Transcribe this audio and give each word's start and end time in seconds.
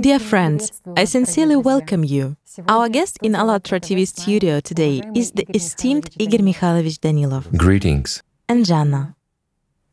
Dear 0.00 0.18
friends, 0.20 0.80
I 0.96 1.04
sincerely 1.04 1.56
welcome 1.56 2.04
you. 2.04 2.36
Our 2.68 2.88
guest 2.88 3.18
in 3.22 3.32
ALLATRA 3.34 3.80
TV 3.80 4.06
studio 4.06 4.60
today 4.60 5.02
is 5.14 5.32
the 5.32 5.44
esteemed 5.54 6.10
Igor 6.18 6.38
Mikhailovich 6.40 6.98
Danilov 7.00 7.56
Greetings. 7.56 8.22
and 8.48 8.64
Jana. 8.64 9.16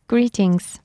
Greetings. 0.07 0.79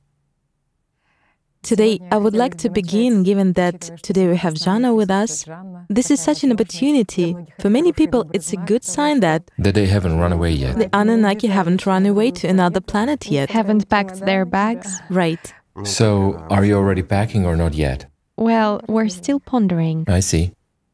Today, 1.63 2.01
I 2.11 2.17
would 2.17 2.35
like 2.35 2.57
to 2.59 2.71
begin, 2.71 3.23
given 3.23 3.53
that 3.53 3.81
today 4.03 4.27
we 4.27 4.37
have 4.39 4.55
Jana 4.55 4.95
with 4.95 5.11
us. 5.11 5.45
This 5.91 6.11
is 6.11 6.19
such 6.19 6.43
an 6.43 6.53
opportunity. 6.53 7.37
For 7.61 7.69
many 7.69 7.93
people, 7.93 8.25
it's 8.33 8.55
a 8.55 8.57
good 8.57 8.83
sign 8.85 9.21
that 9.21 9.51
That 9.59 9.75
they 9.75 9.87
haven't 9.87 10.19
run 10.19 10.33
away 10.33 10.53
yet. 10.53 10.79
the 10.79 10.89
Anunnaki 10.95 11.49
haven't 11.49 11.85
run 11.85 12.07
away 12.07 12.31
to 12.31 12.49
another 12.49 12.81
planet 12.81 13.27
yet. 13.31 13.51
Haven't 13.51 13.91
packed 13.91 14.21
their 14.25 14.47
bags? 14.47 15.01
Right. 15.11 15.53
So, 15.85 16.43
are 16.49 16.65
you 16.65 16.77
already 16.77 17.03
packing 17.03 17.45
or 17.45 17.57
not 17.57 17.75
yet? 17.75 18.07
Well, 18.41 18.81
we're 18.89 19.11
still 19.11 19.39
pondering. 19.39 20.07
I 20.09 20.21
see. 20.21 20.53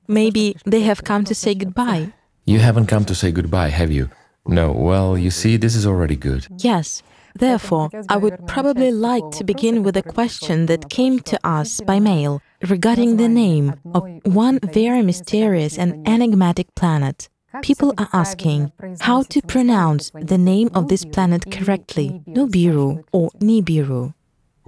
Maybe 0.09 0.57
they 0.67 0.81
have 0.81 1.05
come 1.05 1.25
to 1.27 1.35
say 1.35 1.55
goodbye. 1.55 2.13
You 2.45 2.59
haven't 2.59 2.87
come 2.87 3.05
to 3.05 3.15
say 3.15 3.31
goodbye, 3.31 3.69
have 3.69 3.93
you? 3.93 4.11
No, 4.47 4.73
well, 4.73 5.17
you 5.17 5.31
see, 5.31 5.57
this 5.57 5.77
is 5.77 5.87
already 5.87 6.17
good. 6.17 6.49
Yes. 6.59 7.05
Therefore, 7.37 7.91
I 8.09 8.17
would 8.17 8.47
probably 8.49 8.91
like 8.91 9.31
to 9.33 9.45
begin 9.45 9.85
with 9.85 9.97
a 9.97 10.03
question 10.03 10.67
that 10.67 10.91
came 10.91 11.21
to 11.21 11.39
us 11.47 11.81
by 11.81 12.01
mail 12.01 12.43
regarding 12.69 13.17
the 13.17 13.29
name 13.29 13.75
of 13.95 14.03
one 14.25 14.59
very 14.61 15.03
mysterious 15.03 15.79
and 15.79 16.09
enigmatic 16.09 16.75
planet. 16.75 17.29
People 17.63 17.95
are 17.97 18.09
asking 18.13 18.73
how 19.01 19.23
to 19.23 19.41
pronounce 19.43 20.11
the 20.15 20.39
name 20.39 20.71
of 20.75 20.89
this 20.89 21.05
planet 21.05 21.51
correctly, 21.51 22.23
Nubiru 22.27 23.05
or 23.13 23.31
Nibiru. 23.41 24.15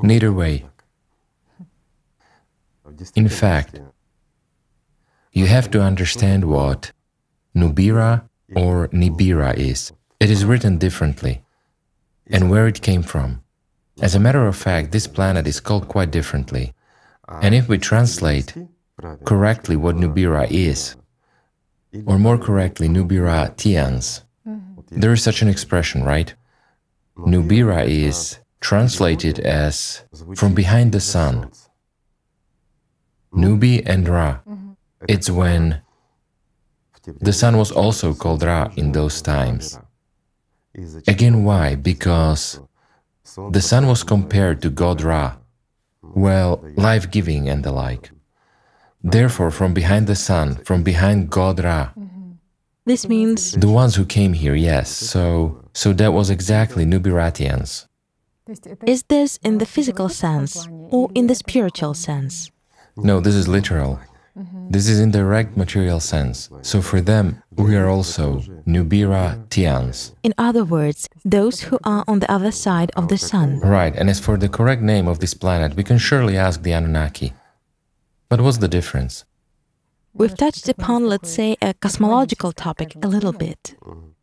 Neither 0.01 0.33
way. 0.33 0.65
In 3.15 3.29
fact, 3.29 3.80
you 5.33 5.47
have 5.47 5.70
to 5.70 5.80
understand 5.80 6.45
what 6.45 6.93
Nubira 7.54 8.29
or 8.57 8.88
Nibira 8.88 9.57
is. 9.57 9.93
It 10.21 10.30
is 10.30 10.45
written 10.45 10.79
differently, 10.79 11.43
and 12.26 12.51
where 12.51 12.66
it 12.66 12.82
came 12.82 13.02
from. 13.02 13.43
As 14.01 14.15
a 14.15 14.21
matter 14.21 14.46
of 14.46 14.57
fact, 14.57 14.93
this 14.93 15.07
planet 15.07 15.46
is 15.46 15.60
called 15.60 15.88
quite 15.88 16.10
differently. 16.10 16.73
And 17.29 17.54
if 17.54 17.69
we 17.69 17.79
translate 17.79 18.54
correctly 19.24 19.76
what 19.76 19.96
Nubira 19.96 20.51
is, 20.51 20.96
or 22.07 22.19
more 22.19 22.38
correctly, 22.38 22.88
Nubira 22.88 23.51
mm-hmm. 23.51 23.54
Tians, 23.54 24.23
there 24.91 25.13
is 25.13 25.23
such 25.23 25.43
an 25.43 25.49
expression, 25.49 26.02
right? 26.04 26.35
Nubira 27.16 27.87
is 27.87 28.38
translated 28.60 29.38
as 29.41 30.04
from 30.37 30.54
behind 30.54 30.93
the 30.93 31.01
sun. 31.01 31.51
Nubi 33.32 33.82
and 33.84 34.09
Ra. 34.09 34.40
Mm-hmm. 34.48 34.73
It's 35.09 35.30
when 35.30 35.82
the 37.21 37.32
sun 37.32 37.57
was 37.57 37.70
also 37.70 38.15
called 38.15 38.43
Ra 38.43 38.70
in 38.76 38.93
those 38.93 39.23
times. 39.23 39.79
Again, 41.07 41.45
why? 41.45 41.74
Because 41.74 42.60
the 43.51 43.62
sun 43.62 43.87
was 43.87 44.02
compared 44.04 44.62
to 44.62 44.70
God 44.70 45.02
Ra, 45.02 45.37
well, 46.02 46.65
life 46.76 47.10
giving 47.10 47.48
and 47.48 47.65
the 47.65 47.73
like. 47.73 48.10
Therefore, 49.02 49.51
from 49.51 49.74
behind 49.74 50.07
the 50.07 50.16
sun, 50.16 50.57
from 50.65 50.82
behind 50.82 51.30
God 51.30 51.63
Ra, 51.63 51.90
mm-hmm. 51.98 52.18
This 52.88 53.07
means 53.07 53.52
the 53.52 53.68
ones 53.68 53.96
who 53.96 54.07
came 54.07 54.32
here, 54.32 54.54
yes, 54.54 54.88
so 54.88 55.60
so 55.74 55.92
that 55.92 56.15
was 56.15 56.30
exactly 56.30 56.87
Nubiratians. 56.87 57.87
is 58.87 59.02
this 59.09 59.38
in 59.42 59.59
the 59.59 59.66
physical 59.66 60.09
sense 60.09 60.66
or 60.90 61.10
in 61.15 61.26
the 61.26 61.35
spiritual 61.35 61.92
sense? 61.92 62.51
No, 63.02 63.21
this 63.21 63.35
is 63.35 63.49
literal. 63.49 64.00
Mm-hmm. 64.38 64.71
This 64.71 64.88
is 64.88 65.00
in 65.00 65.10
direct 65.10 65.56
material 65.56 66.00
sense. 66.00 66.49
So 66.62 66.81
for 66.81 67.00
them, 67.00 67.43
we 67.56 67.75
are 67.77 67.88
also 67.88 68.41
Nubira 68.66 69.44
Tians. 69.49 70.12
In 70.22 70.32
other 70.38 70.65
words, 70.65 71.09
those 71.25 71.60
who 71.62 71.78
are 71.84 72.04
on 72.06 72.20
the 72.20 72.31
other 72.31 72.53
side 72.53 72.91
of 72.97 73.09
the 73.09 73.19
sun. 73.19 73.60
Right, 73.60 73.94
and 73.97 74.09
as 74.09 74.20
for 74.20 74.36
the 74.36 74.48
correct 74.48 74.82
name 74.82 75.09
of 75.09 75.19
this 75.19 75.34
planet, 75.34 75.75
we 75.75 75.82
can 75.82 75.98
surely 75.98 76.36
ask 76.36 76.62
the 76.62 76.72
Anunnaki. 76.72 77.32
But 78.28 78.41
what's 78.41 78.59
the 78.59 78.69
difference? 78.69 79.25
We've 80.12 80.36
touched 80.36 80.69
upon, 80.69 81.06
let's 81.06 81.30
say, 81.30 81.56
a 81.62 81.75
cosmological 81.75 82.53
topic 82.53 82.97
a 83.03 83.09
little 83.09 83.32
bit. 83.32 83.76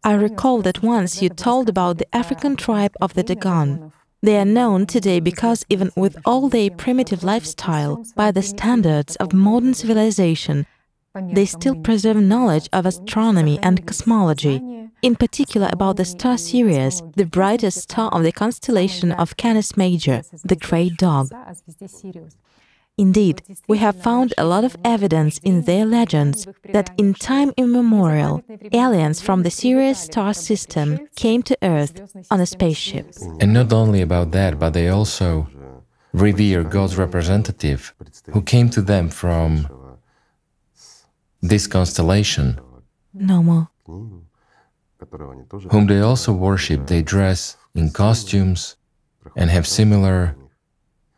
I 0.04 0.14
recall 0.14 0.62
that 0.62 0.84
once 0.84 1.22
you 1.22 1.30
told 1.30 1.70
about 1.70 1.98
the 1.98 2.16
African 2.16 2.56
tribe 2.56 2.96
of 3.02 3.14
the 3.14 3.24
Dogon. 3.24 3.92
They 4.26 4.40
are 4.40 4.44
known 4.60 4.88
today 4.88 5.20
because, 5.20 5.68
even 5.70 5.92
with 5.96 6.18
all 6.26 6.50
their 6.50 6.72
primitive 6.72 7.24
lifestyle, 7.24 8.04
by 8.16 8.32
the 8.32 8.42
standards 8.42 9.16
of 9.18 9.34
modern 9.34 9.76
civilization, 9.76 10.66
they 11.32 11.46
still 11.46 11.76
preserve 11.76 12.18
knowledge 12.18 12.68
of 12.74 12.88
astronomy 12.88 13.60
and 13.62 13.86
cosmology, 13.86 14.90
in 15.04 15.16
particular 15.16 15.70
about 15.72 15.98
the 15.98 16.06
star 16.06 16.40
Sirius, 16.40 17.04
the 17.16 17.28
brightest 17.28 17.84
star 17.84 18.10
of 18.10 18.24
the 18.24 18.32
constellation 18.32 19.12
of 19.12 19.38
Canis 19.38 19.78
Major, 19.78 20.24
the 20.44 20.56
Great 20.56 20.98
Dog. 20.98 21.30
Indeed, 22.98 23.42
we 23.68 23.78
have 23.80 24.02
found 24.02 24.34
a 24.38 24.46
lot 24.46 24.64
of 24.64 24.78
evidence 24.86 25.38
in 25.40 25.64
their 25.64 25.86
legends 25.86 26.48
that 26.72 26.92
in 26.98 27.14
time 27.14 27.52
immemorial, 27.58 28.42
aliens 28.72 29.22
from 29.22 29.44
the 29.44 29.52
Sirius 29.52 30.00
star 30.00 30.34
system 30.34 31.00
came 31.16 31.44
to 31.44 31.58
Earth 31.62 31.94
on 32.32 32.40
a 32.40 32.46
spaceship. 32.46 33.14
And 33.42 33.54
not 33.54 33.74
only 33.74 34.02
about 34.02 34.32
that, 34.32 34.58
but 34.60 34.74
they 34.74 34.88
also 34.88 35.48
revere 36.14 36.64
God's 36.64 36.98
representative 36.98 37.94
who 38.32 38.42
came 38.42 38.70
to 38.70 38.82
them 38.82 39.10
from 39.10 39.68
this 41.42 41.68
constellation, 41.68 42.60
whom 45.72 45.88
they 45.88 46.00
also 46.00 46.32
worship. 46.32 46.88
They 46.88 47.02
dress 47.02 47.58
in 47.74 47.92
costumes 47.92 48.78
and 49.36 49.50
have 49.50 49.68
similar 49.68 50.36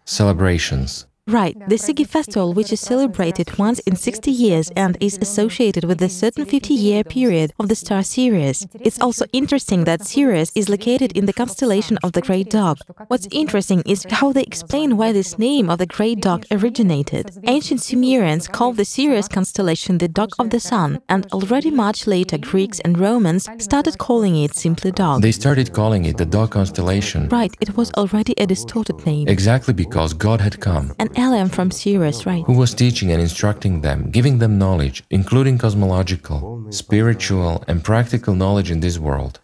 celebrations. 0.05 1.06
Right, 1.27 1.57
the 1.67 1.75
Sigui 1.75 2.07
festival, 2.07 2.53
which 2.53 2.71
is 2.71 2.79
celebrated 2.79 3.57
once 3.57 3.79
in 3.79 3.97
60 3.97 4.31
years 4.31 4.71
and 4.77 4.97
is 5.01 5.17
associated 5.21 5.83
with 5.83 6.01
a 6.01 6.07
certain 6.07 6.45
50 6.45 6.73
year 6.73 7.03
period 7.03 7.51
of 7.59 7.67
the 7.67 7.75
star 7.75 8.01
Sirius. 8.01 8.65
It's 8.79 9.01
also 9.01 9.25
interesting 9.33 9.83
that 9.83 10.05
Sirius 10.05 10.53
is 10.55 10.69
located 10.69 11.17
in 11.17 11.25
the 11.25 11.33
constellation 11.33 11.97
of 12.01 12.13
the 12.13 12.21
Great 12.21 12.49
Dog. 12.49 12.77
What's 13.09 13.27
interesting 13.31 13.83
is 13.85 14.05
how 14.09 14.31
they 14.31 14.43
explain 14.43 14.95
why 14.95 15.11
this 15.11 15.38
name 15.38 15.69
of 15.69 15.79
the 15.79 15.85
Great 15.85 16.21
Dog 16.21 16.45
originated. 16.49 17.38
Ancient 17.44 17.81
Sumerians 17.81 18.47
called 18.47 18.77
the 18.77 18.85
Sirius 18.85 19.27
constellation 19.27 19.97
the 19.97 20.07
Dog 20.07 20.29
of 20.39 20.49
the 20.51 20.61
Sun, 20.61 21.01
and 21.09 21.27
already 21.33 21.71
much 21.71 22.07
later 22.07 22.38
Greeks 22.38 22.79
and 22.79 22.97
Romans 22.97 23.49
started 23.57 23.97
calling 23.97 24.38
it 24.38 24.55
simply 24.55 24.91
Dog. 24.91 25.21
They 25.21 25.33
started 25.33 25.73
calling 25.73 26.05
it 26.05 26.15
the 26.15 26.25
dog 26.25 26.51
constellation. 26.51 27.27
Right, 27.27 27.53
it 27.59 27.75
was 27.75 27.91
already 27.97 28.33
a 28.38 28.45
distorted 28.45 29.05
name. 29.05 29.27
exactly 29.27 29.73
because 29.73 30.13
God 30.13 30.39
had 30.39 30.61
come. 30.61 30.94
An 30.99 31.09
alien 31.17 31.50
from 31.50 31.72
Sirius, 31.72 32.25
right? 32.25 32.44
who 32.45 32.53
was 32.53 32.73
teaching 32.73 33.11
and 33.11 33.22
instructing 33.22 33.81
them, 33.81 34.09
giving 34.11 34.38
them 34.39 34.57
knowledge, 34.57 35.03
including 35.09 35.57
cosmological, 35.57 36.67
spiritual, 36.69 37.63
and 37.67 37.83
practical 37.83 38.35
knowledge 38.35 38.72
in 38.72 38.79
this 38.79 38.97
world. 39.00 39.39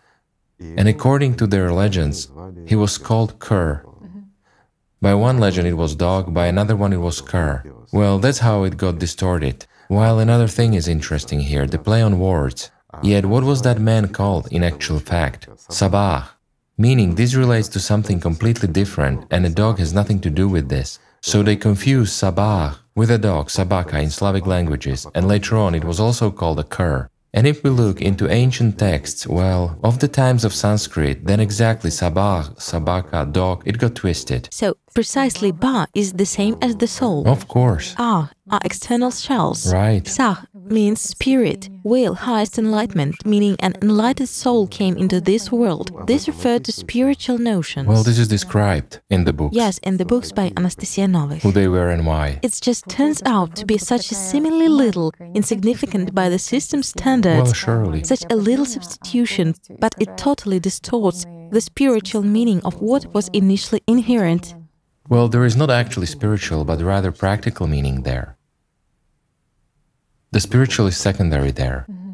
And 0.78 0.88
according 0.88 1.36
to 1.38 1.48
their 1.48 1.72
legends, 1.72 2.32
he 2.66 2.76
was 2.76 2.98
called 2.98 3.40
Ker. 3.40 3.84
By 5.02 5.14
one 5.14 5.38
legend 5.38 5.68
it 5.68 5.74
was 5.74 5.96
dog, 5.96 6.34
by 6.34 6.46
another 6.48 6.78
one 6.78 6.94
it 6.94 7.02
was 7.08 7.20
Ker. 7.20 7.64
Well, 7.92 8.20
that's 8.20 8.40
how 8.40 8.64
it 8.64 8.78
got 8.78 9.00
distorted. 9.00 9.66
While 9.90 10.20
another 10.20 10.48
thing 10.48 10.74
is 10.76 10.88
interesting 10.88 11.42
here, 11.42 11.68
the 11.68 11.78
play 11.78 12.02
on 12.02 12.20
words. 12.20 12.72
Yet 13.02 13.26
what 13.26 13.44
was 13.44 13.64
that 13.64 13.80
man 13.80 14.08
called 14.08 14.48
in 14.52 14.64
actual 14.64 15.00
fact? 15.00 15.50
Sabah. 15.70 16.30
Meaning 16.78 17.16
this 17.16 17.36
relates 17.36 17.68
to 17.70 17.80
something 17.80 18.20
completely 18.20 18.70
different 18.70 19.26
and 19.30 19.46
a 19.46 19.50
dog 19.50 19.80
has 19.80 19.94
nothing 19.94 20.20
to 20.22 20.30
do 20.30 20.48
with 20.48 20.70
this. 20.70 21.00
So 21.26 21.42
they 21.42 21.56
confuse 21.56 22.12
Sabah 22.12 22.80
with 22.96 23.10
a 23.10 23.18
dog, 23.18 23.48
Sabaka 23.48 24.04
in 24.04 24.10
Slavic 24.10 24.46
languages, 24.46 25.08
and 25.16 25.26
later 25.26 25.56
on 25.56 25.74
it 25.74 25.86
was 25.86 25.98
also 25.98 26.30
called 26.30 26.60
a 26.60 26.66
cur. 26.66 27.08
And 27.34 27.48
if 27.48 27.64
we 27.64 27.70
look 27.70 28.02
into 28.02 28.30
ancient 28.30 28.78
texts, 28.78 29.26
well, 29.26 29.80
of 29.86 30.00
the 30.00 30.10
times 30.10 30.44
of 30.44 30.54
Sanskrit, 30.54 31.26
then 31.26 31.40
exactly 31.40 31.90
Sabah, 31.90 32.54
Sabaka, 32.58 33.32
dog, 33.32 33.64
it 33.66 33.78
got 33.78 33.96
twisted. 33.96 34.50
So, 34.52 34.76
precisely 34.94 35.54
Ba 35.54 35.88
is 35.96 36.12
the 36.12 36.26
same 36.26 36.58
as 36.62 36.76
the 36.76 36.88
soul. 36.88 37.26
Of 37.26 37.48
course. 37.48 37.96
Ah 37.98 38.30
are 38.50 38.60
external 38.64 39.12
shells. 39.12 39.74
Right. 39.74 40.06
Sah 40.08 40.44
means 40.66 41.02
spirit, 41.02 41.70
will, 41.84 42.16
highest 42.16 42.58
enlightenment, 42.58 43.16
meaning 43.26 43.56
an 43.60 43.74
enlightened 43.82 44.30
soul 44.30 44.68
came 44.68 44.96
into 44.98 45.20
this 45.22 45.52
world. 45.52 45.92
This 46.08 46.28
referred 46.28 46.64
to 46.66 46.72
spiritual 46.72 47.38
notions. 47.38 47.88
Well, 47.88 48.04
this 48.04 48.20
is 48.20 48.28
described 48.28 49.02
in 49.10 49.24
the 49.26 49.34
books. 49.34 49.56
yes, 49.56 49.78
in 49.80 49.98
the 49.98 50.06
books 50.06 50.32
by 50.32 50.52
Anastasia 50.58 51.02
Novik. 51.08 51.42
Who 51.42 51.52
they 51.52 51.68
were 51.68 51.90
and 51.90 52.06
why. 52.06 52.40
It 52.42 52.60
just 52.62 52.88
turns 52.90 53.22
out 53.26 53.56
to 53.58 53.66
be 53.66 53.78
such 53.78 54.12
a 54.12 54.16
seemingly 54.16 54.68
little, 54.70 55.12
insignificant 55.34 56.14
by 56.16 56.30
the 56.30 56.40
system 56.40 56.84
standards, 56.84 57.44
Well, 57.44 57.54
surely. 57.54 58.04
such 58.04 58.24
a 58.30 58.36
little 58.36 58.66
substitution, 58.66 59.56
but 59.80 59.94
it 60.00 60.18
totally 60.18 60.60
distorts 60.60 61.26
the 61.52 61.62
spiritual 61.62 62.24
meaning 62.24 62.62
of 62.64 62.82
what 62.82 63.14
was 63.14 63.30
initially 63.34 63.82
inherent. 63.88 64.56
Well, 65.10 65.28
there 65.28 65.44
is 65.44 65.56
not 65.56 65.70
actually 65.70 66.06
spiritual, 66.08 66.64
but 66.66 66.82
rather 66.82 67.12
practical 67.12 67.68
meaning 67.68 68.04
there. 68.04 68.38
The 70.34 70.40
spiritual 70.40 70.88
is 70.88 70.98
secondary 70.98 71.52
there. 71.52 71.86
Mm-hmm. 71.88 72.12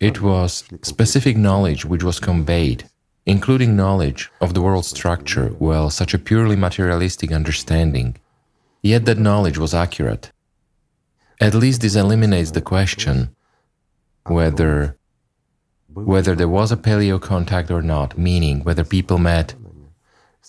It 0.00 0.20
was 0.20 0.64
specific 0.82 1.36
knowledge 1.36 1.84
which 1.84 2.02
was 2.02 2.18
conveyed, 2.18 2.90
including 3.24 3.76
knowledge 3.76 4.28
of 4.40 4.52
the 4.52 4.60
world 4.60 4.84
structure, 4.84 5.54
well, 5.60 5.90
such 5.90 6.12
a 6.12 6.18
purely 6.18 6.56
materialistic 6.56 7.30
understanding. 7.30 8.16
Yet 8.82 9.04
that 9.04 9.18
knowledge 9.18 9.58
was 9.58 9.74
accurate. 9.74 10.32
At 11.40 11.54
least 11.54 11.82
this 11.82 11.94
eliminates 11.94 12.50
the 12.50 12.62
question 12.74 13.16
whether 14.26 14.96
whether 15.94 16.34
there 16.34 16.54
was 16.58 16.72
a 16.72 16.76
paleo 16.76 17.20
contact 17.20 17.70
or 17.70 17.82
not, 17.82 18.18
meaning 18.18 18.64
whether 18.64 18.84
people 18.84 19.18
met 19.18 19.54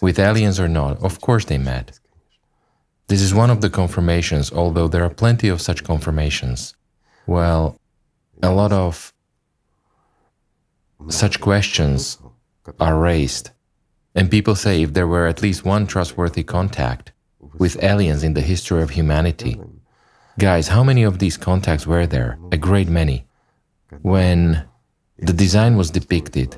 with 0.02 0.18
aliens 0.18 0.60
or 0.60 0.68
not. 0.68 0.98
Of 1.04 1.22
course 1.22 1.46
they 1.46 1.60
met. 1.60 2.00
This 3.08 3.22
is 3.22 3.34
one 3.34 3.50
of 3.50 3.62
the 3.62 3.70
confirmations, 3.70 4.52
although 4.52 4.88
there 4.88 5.04
are 5.04 5.10
plenty 5.10 5.50
of 5.50 5.62
such 5.62 5.84
confirmations. 5.84 6.76
Well, 7.28 7.78
a 8.42 8.52
lot 8.52 8.72
of 8.72 9.14
such 11.10 11.40
questions 11.40 12.18
are 12.80 12.98
raised. 12.98 13.52
And 14.16 14.30
people 14.30 14.56
say 14.56 14.82
if 14.82 14.94
there 14.94 15.08
were 15.08 15.28
at 15.28 15.42
least 15.42 15.66
one 15.66 15.88
trustworthy 15.88 16.44
contact 16.44 17.12
with 17.58 17.82
aliens 17.84 18.24
in 18.24 18.34
the 18.34 18.42
history 18.42 18.82
of 18.82 18.92
humanity, 18.92 19.60
guys, 20.40 20.68
how 20.68 20.84
many 20.84 21.04
of 21.04 21.20
these 21.20 21.38
contacts 21.38 21.88
were 21.88 22.08
there? 22.08 22.38
A 22.52 22.58
great 22.58 22.88
many. 22.90 23.26
When 24.02 24.64
the 25.18 25.34
design 25.34 25.78
was 25.78 25.92
depicted, 25.92 26.58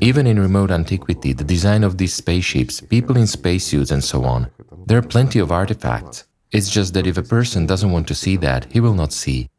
even 0.00 0.26
in 0.26 0.40
remote 0.40 0.70
antiquity, 0.70 1.32
the 1.32 1.44
design 1.44 1.84
of 1.84 1.98
these 1.98 2.14
spaceships, 2.14 2.80
people 2.80 3.16
in 3.16 3.26
spacesuits, 3.26 3.90
and 3.90 4.02
so 4.02 4.24
on, 4.24 4.50
there 4.86 4.98
are 4.98 5.02
plenty 5.02 5.38
of 5.38 5.52
artifacts. 5.52 6.24
It's 6.50 6.70
just 6.70 6.94
that 6.94 7.06
if 7.06 7.18
a 7.18 7.22
person 7.22 7.66
doesn't 7.66 7.92
want 7.92 8.08
to 8.08 8.14
see 8.14 8.36
that, 8.38 8.64
he 8.72 8.80
will 8.80 8.94
not 8.94 9.12
see. 9.12 9.50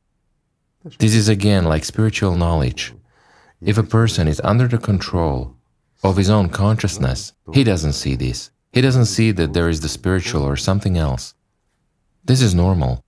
This 0.98 1.14
is 1.14 1.30
again 1.30 1.66
like 1.66 1.86
spiritual 1.86 2.36
knowledge. 2.36 2.94
If 3.62 3.78
a 3.78 3.84
person 3.84 4.28
is 4.28 4.42
under 4.44 4.68
the 4.68 4.80
control 4.80 5.56
of 6.04 6.18
his 6.18 6.30
own 6.30 6.50
consciousness, 6.50 7.34
he 7.54 7.64
doesn't 7.64 7.94
see 7.94 8.16
this. 8.16 8.50
He 8.74 8.82
doesn't 8.82 9.06
see 9.06 9.32
that 9.32 9.54
there 9.54 9.70
is 9.70 9.82
the 9.82 9.90
spiritual 9.90 10.42
or 10.42 10.56
something 10.56 10.98
else. 10.98 11.36
This 12.26 12.42
is 12.42 12.56
normal. 12.56 13.04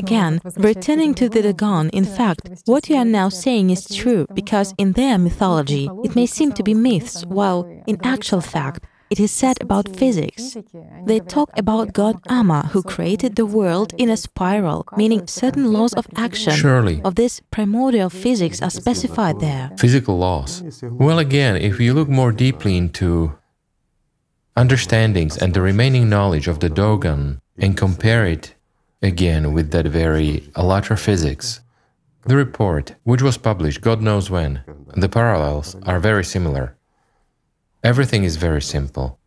Again, 0.00 0.40
returning 0.56 1.12
to 1.14 1.28
the 1.28 1.42
Dogon, 1.42 1.90
in 1.90 2.06
fact, 2.06 2.48
what 2.64 2.88
you 2.88 2.96
are 2.96 3.04
now 3.04 3.28
saying 3.28 3.68
is 3.68 3.86
true, 3.86 4.26
because 4.32 4.72
in 4.78 4.92
their 4.92 5.18
mythology 5.18 5.90
it 6.02 6.16
may 6.16 6.24
seem 6.26 6.52
to 6.52 6.62
be 6.62 6.72
myths, 6.72 7.26
while 7.26 7.60
in 7.86 7.98
actual 8.02 8.40
fact 8.40 8.80
it 9.10 9.20
is 9.20 9.30
said 9.30 9.56
about 9.60 9.94
physics. 9.94 10.56
They 11.04 11.20
talk 11.20 11.50
about 11.56 11.92
God 11.92 12.16
Amma, 12.28 12.68
who 12.72 12.82
created 12.82 13.36
the 13.36 13.44
world 13.44 13.92
in 13.98 14.08
a 14.08 14.16
spiral, 14.16 14.86
meaning 14.96 15.26
certain 15.26 15.72
laws 15.72 15.92
of 15.92 16.06
action 16.16 16.54
Surely. 16.54 17.02
of 17.02 17.16
this 17.16 17.40
primordial 17.50 18.08
physics 18.08 18.62
are 18.62 18.70
specified 18.70 19.40
there. 19.40 19.70
Physical 19.76 20.16
laws. 20.16 20.62
Well, 20.82 21.18
again, 21.18 21.56
if 21.56 21.78
you 21.78 21.92
look 21.92 22.08
more 22.08 22.32
deeply 22.32 22.76
into 22.76 23.36
understandings 24.56 25.36
and 25.36 25.52
the 25.52 25.60
remaining 25.60 26.08
knowledge 26.08 26.48
of 26.48 26.60
the 26.60 26.70
Dogon 26.70 27.40
and 27.58 27.76
compare 27.76 28.24
it 28.24 28.54
again 29.02 29.52
with 29.52 29.70
that 29.70 29.86
very 29.86 30.50
ALLATRA 30.56 30.98
physics, 30.98 31.60
the 32.26 32.36
report, 32.36 32.94
which 33.04 33.22
was 33.22 33.38
published 33.38 33.80
God 33.80 34.02
knows 34.02 34.30
when, 34.30 34.62
the 34.96 35.08
parallels 35.08 35.76
are 35.84 35.98
very 35.98 36.24
similar. 36.24 36.76
Everything 37.82 38.24
is 38.24 38.36
very 38.36 38.60
simple. 38.60 39.18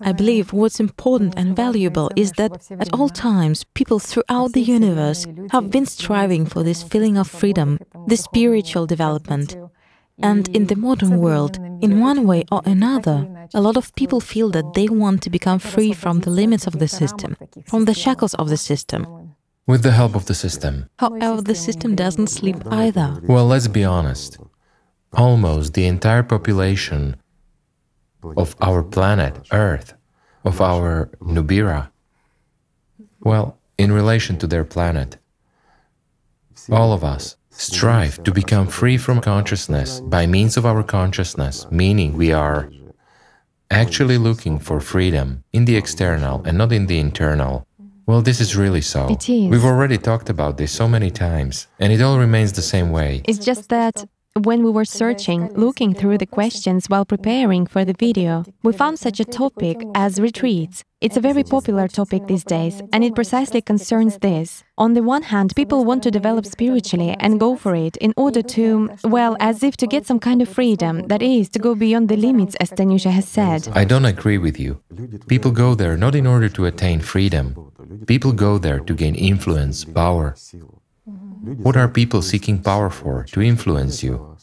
I 0.00 0.12
believe 0.12 0.52
what's 0.52 0.80
important 0.80 1.34
and 1.36 1.54
valuable 1.54 2.10
is 2.16 2.32
that 2.32 2.70
at 2.70 2.92
all 2.94 3.08
times 3.08 3.64
people 3.74 3.98
throughout 3.98 4.52
the 4.52 4.62
universe 4.62 5.26
have 5.50 5.70
been 5.70 5.86
striving 5.86 6.46
for 6.46 6.62
this 6.62 6.82
feeling 6.82 7.18
of 7.18 7.28
freedom, 7.28 7.78
this 8.06 8.22
spiritual 8.22 8.86
development. 8.86 9.56
And 10.22 10.48
in 10.54 10.66
the 10.66 10.76
modern 10.76 11.18
world, 11.18 11.58
in 11.80 12.00
one 12.00 12.26
way 12.26 12.44
or 12.50 12.62
another, 12.64 13.28
a 13.54 13.60
lot 13.60 13.76
of 13.76 13.94
people 13.94 14.20
feel 14.20 14.50
that 14.50 14.74
they 14.74 14.88
want 14.88 15.22
to 15.22 15.30
become 15.30 15.58
free 15.58 15.92
from 15.92 16.20
the 16.20 16.30
limits 16.30 16.66
of 16.66 16.78
the 16.78 16.88
system, 16.88 17.36
from 17.66 17.84
the 17.84 17.94
shackles 17.94 18.34
of 18.34 18.48
the 18.48 18.56
system. 18.56 19.06
With 19.66 19.82
the 19.82 19.92
help 19.92 20.14
of 20.16 20.26
the 20.26 20.34
system. 20.34 20.88
However, 20.98 21.40
the 21.40 21.54
system 21.54 21.94
doesn't 21.94 22.26
sleep 22.28 22.56
either. 22.66 23.20
Well, 23.22 23.46
let's 23.46 23.68
be 23.68 23.84
honest. 23.84 24.38
Almost 25.12 25.74
the 25.74 25.86
entire 25.86 26.24
population 26.24 27.16
of 28.36 28.56
our 28.60 28.82
planet, 28.82 29.46
Earth, 29.52 29.94
of 30.44 30.60
our 30.60 31.10
Nubira, 31.20 31.90
well, 33.20 33.58
in 33.78 33.92
relation 33.92 34.36
to 34.38 34.46
their 34.46 34.64
planet, 34.64 35.16
all 36.70 36.92
of 36.92 37.04
us 37.04 37.36
strive 37.50 38.22
to 38.24 38.32
become 38.32 38.66
free 38.66 38.96
from 38.96 39.20
consciousness 39.20 40.00
by 40.00 40.26
means 40.26 40.56
of 40.56 40.66
our 40.66 40.82
consciousness, 40.82 41.66
meaning 41.70 42.16
we 42.16 42.32
are 42.32 42.70
actually 43.70 44.18
looking 44.18 44.58
for 44.58 44.80
freedom 44.80 45.44
in 45.52 45.64
the 45.64 45.76
external 45.76 46.42
and 46.44 46.58
not 46.58 46.72
in 46.72 46.86
the 46.86 46.98
internal. 46.98 47.66
Well, 48.06 48.20
this 48.20 48.40
is 48.40 48.56
really 48.56 48.80
so. 48.80 49.08
It 49.08 49.28
is. 49.28 49.48
We've 49.48 49.64
already 49.64 49.96
talked 49.96 50.28
about 50.28 50.56
this 50.58 50.72
so 50.72 50.88
many 50.88 51.10
times, 51.10 51.68
and 51.78 51.92
it 51.92 52.00
all 52.02 52.18
remains 52.18 52.52
the 52.52 52.62
same 52.62 52.90
way. 52.90 53.22
It's 53.24 53.38
just 53.38 53.68
that 53.68 54.04
when 54.40 54.64
we 54.64 54.70
were 54.70 54.84
searching, 54.84 55.52
looking 55.54 55.94
through 55.94 56.16
the 56.16 56.26
questions 56.26 56.86
while 56.86 57.04
preparing 57.04 57.66
for 57.66 57.84
the 57.84 57.94
video, 57.98 58.44
we 58.62 58.72
found 58.72 58.98
such 58.98 59.20
a 59.20 59.24
topic 59.24 59.76
as 59.94 60.20
retreats. 60.20 60.84
It's 61.02 61.16
a 61.16 61.20
very 61.20 61.42
popular 61.42 61.86
topic 61.88 62.26
these 62.26 62.44
days, 62.44 62.80
and 62.92 63.04
it 63.04 63.14
precisely 63.14 63.60
concerns 63.60 64.18
this. 64.18 64.62
On 64.78 64.94
the 64.94 65.02
one 65.02 65.22
hand, 65.22 65.52
people 65.54 65.84
want 65.84 66.02
to 66.04 66.10
develop 66.10 66.46
spiritually 66.46 67.14
and 67.20 67.40
go 67.40 67.56
for 67.56 67.74
it 67.74 67.96
in 67.98 68.14
order 68.16 68.40
to, 68.40 68.90
well, 69.04 69.36
as 69.38 69.62
if 69.62 69.76
to 69.78 69.86
get 69.86 70.06
some 70.06 70.20
kind 70.20 70.40
of 70.40 70.48
freedom, 70.48 71.08
that 71.08 71.20
is, 71.20 71.48
to 71.50 71.58
go 71.58 71.74
beyond 71.74 72.08
the 72.08 72.16
limits, 72.16 72.54
as 72.54 72.70
Tanusha 72.70 73.10
has 73.10 73.28
said. 73.28 73.68
I 73.72 73.84
don't 73.84 74.04
agree 74.04 74.38
with 74.38 74.58
you. 74.58 74.80
People 75.26 75.50
go 75.50 75.74
there 75.74 75.96
not 75.96 76.14
in 76.14 76.26
order 76.26 76.48
to 76.50 76.66
attain 76.66 77.00
freedom. 77.00 77.72
People 78.06 78.32
go 78.32 78.58
there 78.58 78.78
to 78.78 78.94
gain 78.94 79.14
influence, 79.14 79.84
power. 79.84 80.36
What 81.42 81.76
are 81.76 81.88
people 81.88 82.22
seeking 82.22 82.62
power 82.62 82.88
for? 82.88 83.24
To 83.32 83.42
influence 83.42 84.02
you. 84.02 84.36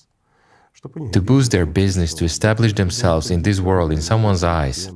To 1.13 1.21
boost 1.21 1.51
their 1.51 1.65
business, 1.65 2.13
to 2.15 2.25
establish 2.25 2.73
themselves 2.73 3.31
in 3.31 3.41
this 3.41 3.61
world 3.61 3.91
in 3.93 4.01
someone's 4.01 4.43
eyes. 4.43 4.91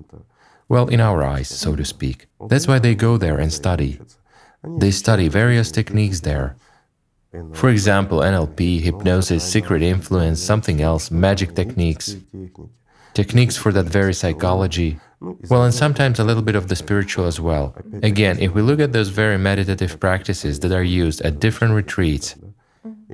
Well, 0.67 0.87
in 0.89 0.99
our 0.99 1.23
eyes, 1.23 1.47
so 1.47 1.75
to 1.77 1.85
speak. 1.85 2.27
That's 2.49 2.67
why 2.67 2.79
they 2.79 2.95
go 2.95 3.17
there 3.17 3.37
and 3.39 3.53
study. 3.53 4.01
They 4.63 4.91
study 4.91 5.29
various 5.29 5.71
techniques 5.71 6.19
there. 6.21 6.57
For 7.53 7.69
example, 7.69 8.19
NLP, 8.19 8.81
hypnosis, 8.81 9.43
secret 9.43 9.81
influence, 9.81 10.41
something 10.41 10.81
else, 10.81 11.09
magic 11.09 11.55
techniques, 11.55 12.17
techniques 13.13 13.55
for 13.57 13.71
that 13.71 13.85
very 13.85 14.13
psychology. 14.13 14.99
Well, 15.49 15.63
and 15.63 15.73
sometimes 15.73 16.19
a 16.19 16.23
little 16.23 16.43
bit 16.43 16.55
of 16.55 16.67
the 16.67 16.75
spiritual 16.75 17.25
as 17.25 17.39
well. 17.39 17.75
Again, 18.01 18.39
if 18.39 18.53
we 18.53 18.61
look 18.61 18.79
at 18.79 18.91
those 18.91 19.09
very 19.09 19.37
meditative 19.37 19.99
practices 19.99 20.59
that 20.59 20.71
are 20.71 20.83
used 20.83 21.21
at 21.21 21.39
different 21.39 21.75
retreats, 21.75 22.35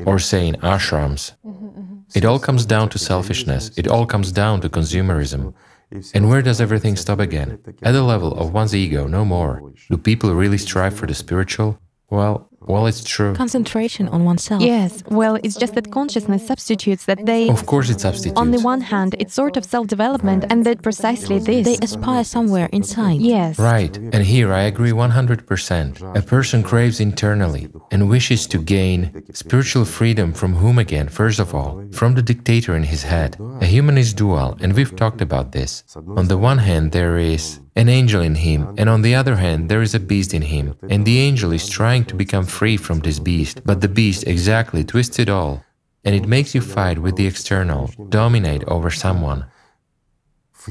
or 0.06 0.18
say 0.18 0.48
in 0.48 0.56
ashrams, 0.56 1.34
mm-hmm, 1.46 1.68
mm-hmm. 1.68 1.98
it 2.16 2.25
all 2.25 2.39
comes 2.39 2.66
down 2.66 2.89
to 2.89 2.98
selfishness, 2.98 3.72
it 3.78 3.88
all 3.88 4.06
comes 4.06 4.32
down 4.32 4.62
to 4.62 4.70
consumerism. 4.70 5.54
And 6.13 6.30
where 6.30 6.42
does 6.42 6.62
everything 6.62 6.96
stop 6.96 7.20
again? 7.20 7.60
At 7.84 7.94
the 7.94 8.04
level 8.04 8.34
of 8.39 8.54
one's 8.54 8.75
ego, 8.75 9.08
no 9.08 9.25
more. 9.25 9.74
Do 9.89 9.98
people 9.98 10.34
really 10.34 10.58
strive 10.58 10.96
for 10.96 11.08
the 11.08 11.16
spiritual? 11.16 11.80
Well, 12.10 12.49
well, 12.62 12.88
it's 12.88 13.04
true. 13.04 13.34
Concentration 13.36 14.08
on 14.10 14.25
oneself. 14.25 14.62
Yes, 14.62 15.04
well, 15.10 15.36
it's 15.44 15.56
just 15.56 15.75
that 15.75 15.92
consciousness 15.92 16.46
substitutes 16.46 17.06
that 17.06 17.25
they. 17.25 17.50
Of 17.50 17.66
course, 17.66 17.89
it 17.89 18.00
substitutes. 18.01 18.39
On 18.39 18.51
the 18.51 18.60
one 18.60 18.82
hand, 18.82 19.16
it's 19.20 19.34
sort 19.34 19.58
of 19.58 19.66
self 19.66 19.88
development, 19.88 20.46
and 20.50 20.66
that 20.66 20.82
precisely 20.82 21.39
this. 21.39 21.66
They 21.66 21.78
aspire 21.82 22.24
somewhere 22.24 22.70
inside. 22.72 23.22
Yes. 23.22 23.58
Right, 23.60 23.96
and 23.98 24.24
here 24.24 24.54
I 24.54 24.63
agree 24.63 24.92
100%. 24.92 26.18
A 26.18 26.22
person 26.22 26.63
craves 26.63 27.00
internally 27.00 27.70
and 27.92 28.10
wishes 28.10 28.48
to 28.48 28.58
gain 28.58 29.24
spiritual 29.34 29.86
freedom 29.86 30.34
from 30.34 30.56
whom 30.56 30.80
again, 30.80 31.08
first 31.08 31.39
of 31.39 31.56
all? 31.56 31.84
From 31.92 32.16
the 32.16 32.22
dictator 32.22 32.75
in 32.75 32.84
his 32.84 33.04
head. 33.04 33.38
A 33.62 33.66
human 33.66 33.98
is 33.98 34.13
dual, 34.13 34.58
and 34.62 34.74
we've 34.74 34.96
talked 34.96 35.22
about 35.22 35.51
this. 35.51 35.84
On 36.18 36.28
the 36.28 36.38
one 36.38 36.58
hand, 36.58 36.92
there 36.92 37.18
is 37.18 37.60
an 37.76 37.90
angel 37.90 38.22
in 38.22 38.36
him, 38.36 38.76
and 38.78 38.90
on 38.90 39.02
the 39.02 39.16
other 39.16 39.36
hand, 39.36 39.70
there 39.70 39.82
is 39.82 39.96
a 39.96 40.00
beast 40.00 40.34
in 40.34 40.42
him, 40.42 40.76
and 40.90 41.06
the 41.06 41.20
angel 41.20 41.52
is 41.52 41.70
trying 41.70 42.06
to 42.06 42.16
become 42.16 42.46
free 42.46 42.78
from 42.78 43.00
this 43.00 43.20
beast, 43.20 43.62
but 43.66 43.82
the 43.82 43.88
beast 43.88 44.26
exactly 44.28 44.84
twists 44.84 45.20
it 45.20 45.30
all, 45.30 45.64
and 46.04 46.16
it 46.16 46.28
makes 46.28 46.56
you 46.56 46.62
fight 46.62 47.00
with 47.00 47.16
the 47.16 47.28
external, 47.28 47.92
dominate 48.10 48.64
over 48.66 48.90
someone. 48.90 49.46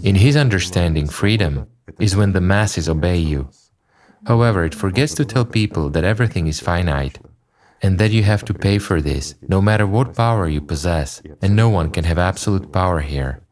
In 0.02 0.16
his 0.16 0.36
understanding, 0.36 1.08
freedom 1.08 1.66
is 1.98 2.16
when 2.16 2.32
the 2.32 2.40
masses 2.40 2.88
obey 2.88 3.18
you. 3.18 3.48
However, 4.26 4.64
it 4.64 4.74
forgets 4.74 5.14
to 5.14 5.24
tell 5.24 5.44
people 5.44 5.88
that 5.90 6.04
everything 6.04 6.46
is 6.46 6.60
finite, 6.60 7.18
and 7.80 7.98
that 7.98 8.10
you 8.10 8.22
have 8.24 8.44
to 8.44 8.54
pay 8.54 8.78
for 8.78 9.00
this, 9.00 9.34
no 9.48 9.62
matter 9.62 9.86
what 9.86 10.16
power 10.16 10.48
you 10.48 10.60
possess, 10.60 11.22
and 11.40 11.54
no 11.54 11.68
one 11.68 11.90
can 11.90 12.04
have 12.04 12.18
absolute 12.18 12.72
power 12.72 13.00
here. 13.00 13.46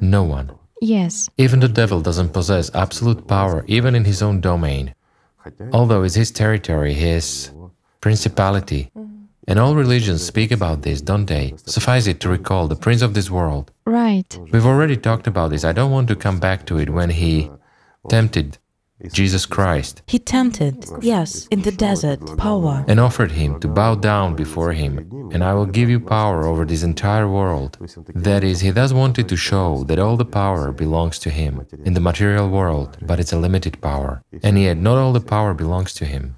No 0.00 0.22
one. 0.22 0.52
Yes. 0.80 1.28
Even 1.36 1.60
the 1.60 1.68
devil 1.68 2.00
doesn't 2.00 2.32
possess 2.32 2.74
absolute 2.74 3.26
power, 3.26 3.64
even 3.66 3.94
in 3.94 4.04
his 4.04 4.22
own 4.22 4.40
domain. 4.40 4.94
Although 5.72 6.02
it's 6.02 6.14
his 6.14 6.30
territory, 6.30 6.94
his 6.94 7.50
principality. 8.00 8.90
And 9.48 9.58
all 9.58 9.74
religions 9.74 10.22
speak 10.22 10.52
about 10.52 10.82
this, 10.82 11.00
don't 11.00 11.26
they? 11.26 11.54
Suffice 11.66 12.06
it 12.06 12.20
to 12.20 12.28
recall 12.28 12.68
the 12.68 12.76
prince 12.76 13.02
of 13.02 13.14
this 13.14 13.30
world. 13.30 13.72
Right. 13.84 14.38
We've 14.52 14.66
already 14.66 14.96
talked 14.96 15.26
about 15.26 15.50
this. 15.50 15.64
I 15.64 15.72
don't 15.72 15.90
want 15.90 16.08
to 16.08 16.16
come 16.16 16.38
back 16.38 16.66
to 16.66 16.78
it 16.78 16.90
when 16.90 17.10
he 17.10 17.50
tempted 18.08 18.58
Jesus 19.12 19.46
Christ 19.46 20.02
He 20.06 20.18
tempted, 20.18 20.86
yes, 21.00 21.46
in 21.50 21.62
the 21.62 21.72
desert, 21.72 22.20
power. 22.36 22.84
and 22.88 23.00
offered 23.00 23.32
him 23.32 23.58
to 23.60 23.68
bow 23.68 23.94
down 23.94 24.36
before 24.36 24.72
him, 24.72 24.98
and 25.32 25.42
I 25.42 25.54
will 25.54 25.66
give 25.66 25.88
you 25.88 26.00
power 26.00 26.46
over 26.46 26.64
this 26.64 26.82
entire 26.82 27.28
world. 27.28 27.78
That 28.14 28.44
is, 28.44 28.60
he 28.60 28.70
thus 28.70 28.92
wanted 28.92 29.28
to 29.28 29.36
show 29.36 29.84
that 29.84 29.98
all 29.98 30.16
the 30.16 30.24
power 30.42 30.72
belongs 30.72 31.18
to 31.20 31.30
him 31.30 31.66
in 31.84 31.94
the 31.94 32.00
material 32.00 32.48
world, 32.48 32.98
but 33.02 33.18
it's 33.20 33.32
a 33.32 33.38
limited 33.38 33.80
power. 33.80 34.22
And 34.42 34.58
yet, 34.58 34.76
not 34.76 34.98
all 34.98 35.12
the 35.12 35.20
power 35.20 35.54
belongs 35.54 35.94
to 35.94 36.04
him. 36.04 36.36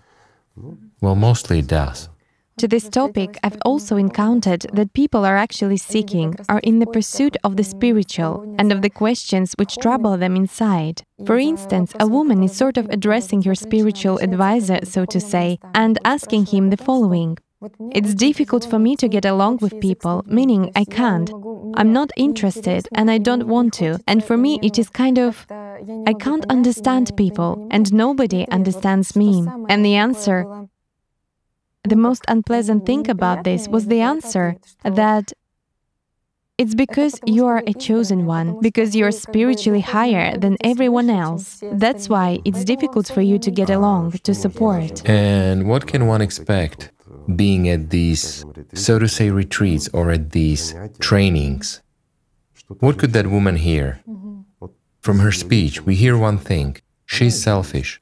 Well, 1.00 1.16
mostly 1.16 1.58
it 1.60 1.66
does. 1.66 2.08
To 2.58 2.68
this 2.68 2.88
topic, 2.88 3.38
I've 3.42 3.58
also 3.64 3.96
encountered 3.96 4.66
that 4.72 4.92
people 4.92 5.24
are 5.24 5.36
actually 5.36 5.78
seeking, 5.78 6.34
are 6.48 6.60
in 6.60 6.78
the 6.78 6.86
pursuit 6.86 7.36
of 7.44 7.56
the 7.56 7.64
spiritual 7.64 8.54
and 8.58 8.70
of 8.70 8.82
the 8.82 8.90
questions 8.90 9.54
which 9.56 9.76
trouble 9.76 10.16
them 10.16 10.36
inside. 10.36 11.02
For 11.26 11.38
instance, 11.38 11.92
a 11.98 12.06
woman 12.06 12.42
is 12.42 12.54
sort 12.54 12.76
of 12.76 12.88
addressing 12.90 13.42
her 13.42 13.54
spiritual 13.54 14.18
advisor, 14.18 14.80
so 14.84 15.04
to 15.06 15.20
say, 15.20 15.58
and 15.74 15.98
asking 16.04 16.46
him 16.46 16.70
the 16.70 16.76
following 16.76 17.38
It's 17.92 18.14
difficult 18.14 18.64
for 18.68 18.78
me 18.78 18.96
to 18.96 19.08
get 19.08 19.24
along 19.24 19.58
with 19.60 19.80
people, 19.80 20.24
meaning 20.26 20.70
I 20.76 20.84
can't. 20.84 21.30
I'm 21.74 21.92
not 21.92 22.10
interested 22.16 22.88
and 22.94 23.10
I 23.10 23.18
don't 23.18 23.46
want 23.46 23.72
to. 23.74 23.98
And 24.06 24.22
for 24.22 24.36
me, 24.36 24.58
it 24.62 24.78
is 24.78 24.90
kind 24.90 25.18
of 25.18 25.46
I 26.06 26.12
can't 26.12 26.46
understand 26.48 27.16
people 27.16 27.66
and 27.70 27.92
nobody 27.92 28.46
understands 28.50 29.16
me. 29.16 29.46
And 29.68 29.84
the 29.84 29.96
answer 29.96 30.44
the 31.84 31.96
most 31.96 32.24
unpleasant 32.28 32.86
thing 32.86 33.10
about 33.10 33.44
this 33.44 33.68
was 33.68 33.86
the 33.86 34.00
answer 34.00 34.56
that 34.84 35.32
it's 36.58 36.74
because 36.74 37.18
you 37.26 37.46
are 37.46 37.62
a 37.66 37.72
chosen 37.72 38.26
one, 38.26 38.60
because 38.60 38.94
you 38.94 39.04
are 39.04 39.10
spiritually 39.10 39.80
higher 39.80 40.36
than 40.36 40.56
everyone 40.60 41.10
else. 41.10 41.62
That's 41.72 42.08
why 42.08 42.40
it's 42.44 42.64
difficult 42.64 43.08
for 43.08 43.20
you 43.20 43.38
to 43.40 43.50
get 43.50 43.70
along, 43.70 44.12
to 44.22 44.34
support. 44.34 45.08
And 45.08 45.66
what 45.66 45.86
can 45.86 46.06
one 46.06 46.20
expect 46.20 46.92
being 47.34 47.68
at 47.68 47.90
these, 47.90 48.44
so 48.74 48.98
to 48.98 49.08
say, 49.08 49.30
retreats 49.30 49.88
or 49.92 50.10
at 50.10 50.30
these 50.30 50.74
trainings? 51.00 51.82
What 52.78 52.98
could 52.98 53.12
that 53.14 53.26
woman 53.26 53.56
hear? 53.56 54.00
From 55.00 55.18
her 55.18 55.32
speech, 55.32 55.82
we 55.82 55.96
hear 55.96 56.16
one 56.16 56.38
thing 56.38 56.76
she's 57.06 57.42
selfish. 57.42 58.01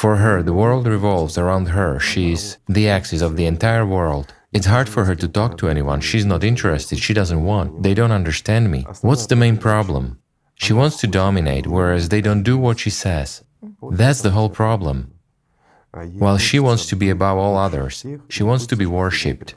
For 0.00 0.16
her, 0.16 0.42
the 0.42 0.52
world 0.52 0.86
revolves 0.86 1.38
around 1.38 1.68
her. 1.68 1.98
She's 1.98 2.58
the 2.68 2.86
axis 2.86 3.22
of 3.22 3.36
the 3.36 3.46
entire 3.46 3.86
world. 3.86 4.26
It's 4.52 4.66
hard 4.66 4.90
for 4.90 5.06
her 5.06 5.14
to 5.14 5.26
talk 5.26 5.56
to 5.56 5.70
anyone. 5.70 6.02
She's 6.02 6.26
not 6.26 6.44
interested. 6.44 6.98
She 6.98 7.14
doesn't 7.14 7.42
want. 7.42 7.82
They 7.82 7.94
don't 7.94 8.12
understand 8.20 8.70
me. 8.70 8.80
What's 9.00 9.26
the 9.26 9.36
main 9.44 9.56
problem? 9.56 10.18
She 10.54 10.74
wants 10.74 11.00
to 11.00 11.06
dominate, 11.06 11.66
whereas 11.66 12.10
they 12.10 12.20
don't 12.20 12.42
do 12.42 12.58
what 12.58 12.78
she 12.78 12.90
says. 12.90 13.42
That's 13.90 14.20
the 14.20 14.32
whole 14.32 14.50
problem. 14.50 15.14
While 16.24 16.36
she 16.36 16.58
wants 16.60 16.84
to 16.90 16.96
be 16.96 17.08
above 17.08 17.38
all 17.38 17.56
others, 17.56 18.04
she 18.28 18.42
wants 18.42 18.66
to 18.66 18.76
be 18.76 18.84
worshipped. 18.84 19.54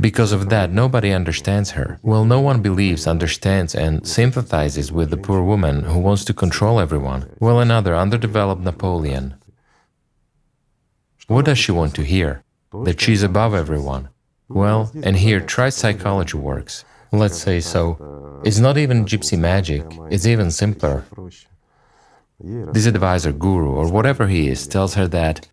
Because 0.00 0.32
of 0.32 0.48
that, 0.48 0.72
nobody 0.72 1.12
understands 1.12 1.72
her. 1.72 1.98
Well, 2.02 2.24
no 2.24 2.40
one 2.40 2.62
believes, 2.62 3.06
understands, 3.06 3.74
and 3.74 4.06
sympathizes 4.06 4.90
with 4.90 5.10
the 5.10 5.16
poor 5.16 5.42
woman 5.42 5.84
who 5.84 6.00
wants 6.00 6.24
to 6.24 6.34
control 6.34 6.80
everyone. 6.80 7.30
Well, 7.38 7.60
another 7.60 7.94
underdeveloped 7.94 8.62
Napoleon. 8.62 9.36
What 11.28 11.44
does 11.44 11.58
she 11.58 11.72
want 11.72 11.94
to 11.94 12.02
hear? 12.02 12.42
That 12.72 13.00
she's 13.00 13.22
above 13.22 13.54
everyone. 13.54 14.08
Well, 14.48 14.90
and 15.02 15.16
here, 15.16 15.40
try 15.40 15.68
psychology 15.68 16.36
works. 16.36 16.84
Let's 17.12 17.38
say 17.38 17.60
so. 17.60 18.40
It's 18.44 18.58
not 18.58 18.76
even 18.76 19.04
gypsy 19.04 19.38
magic, 19.38 19.84
it's 20.10 20.26
even 20.26 20.50
simpler. 20.50 21.04
This 22.40 22.86
advisor, 22.86 23.32
guru, 23.32 23.70
or 23.70 23.90
whatever 23.90 24.26
he 24.26 24.48
is, 24.48 24.66
tells 24.66 24.94
her 24.94 25.06
that 25.08 25.48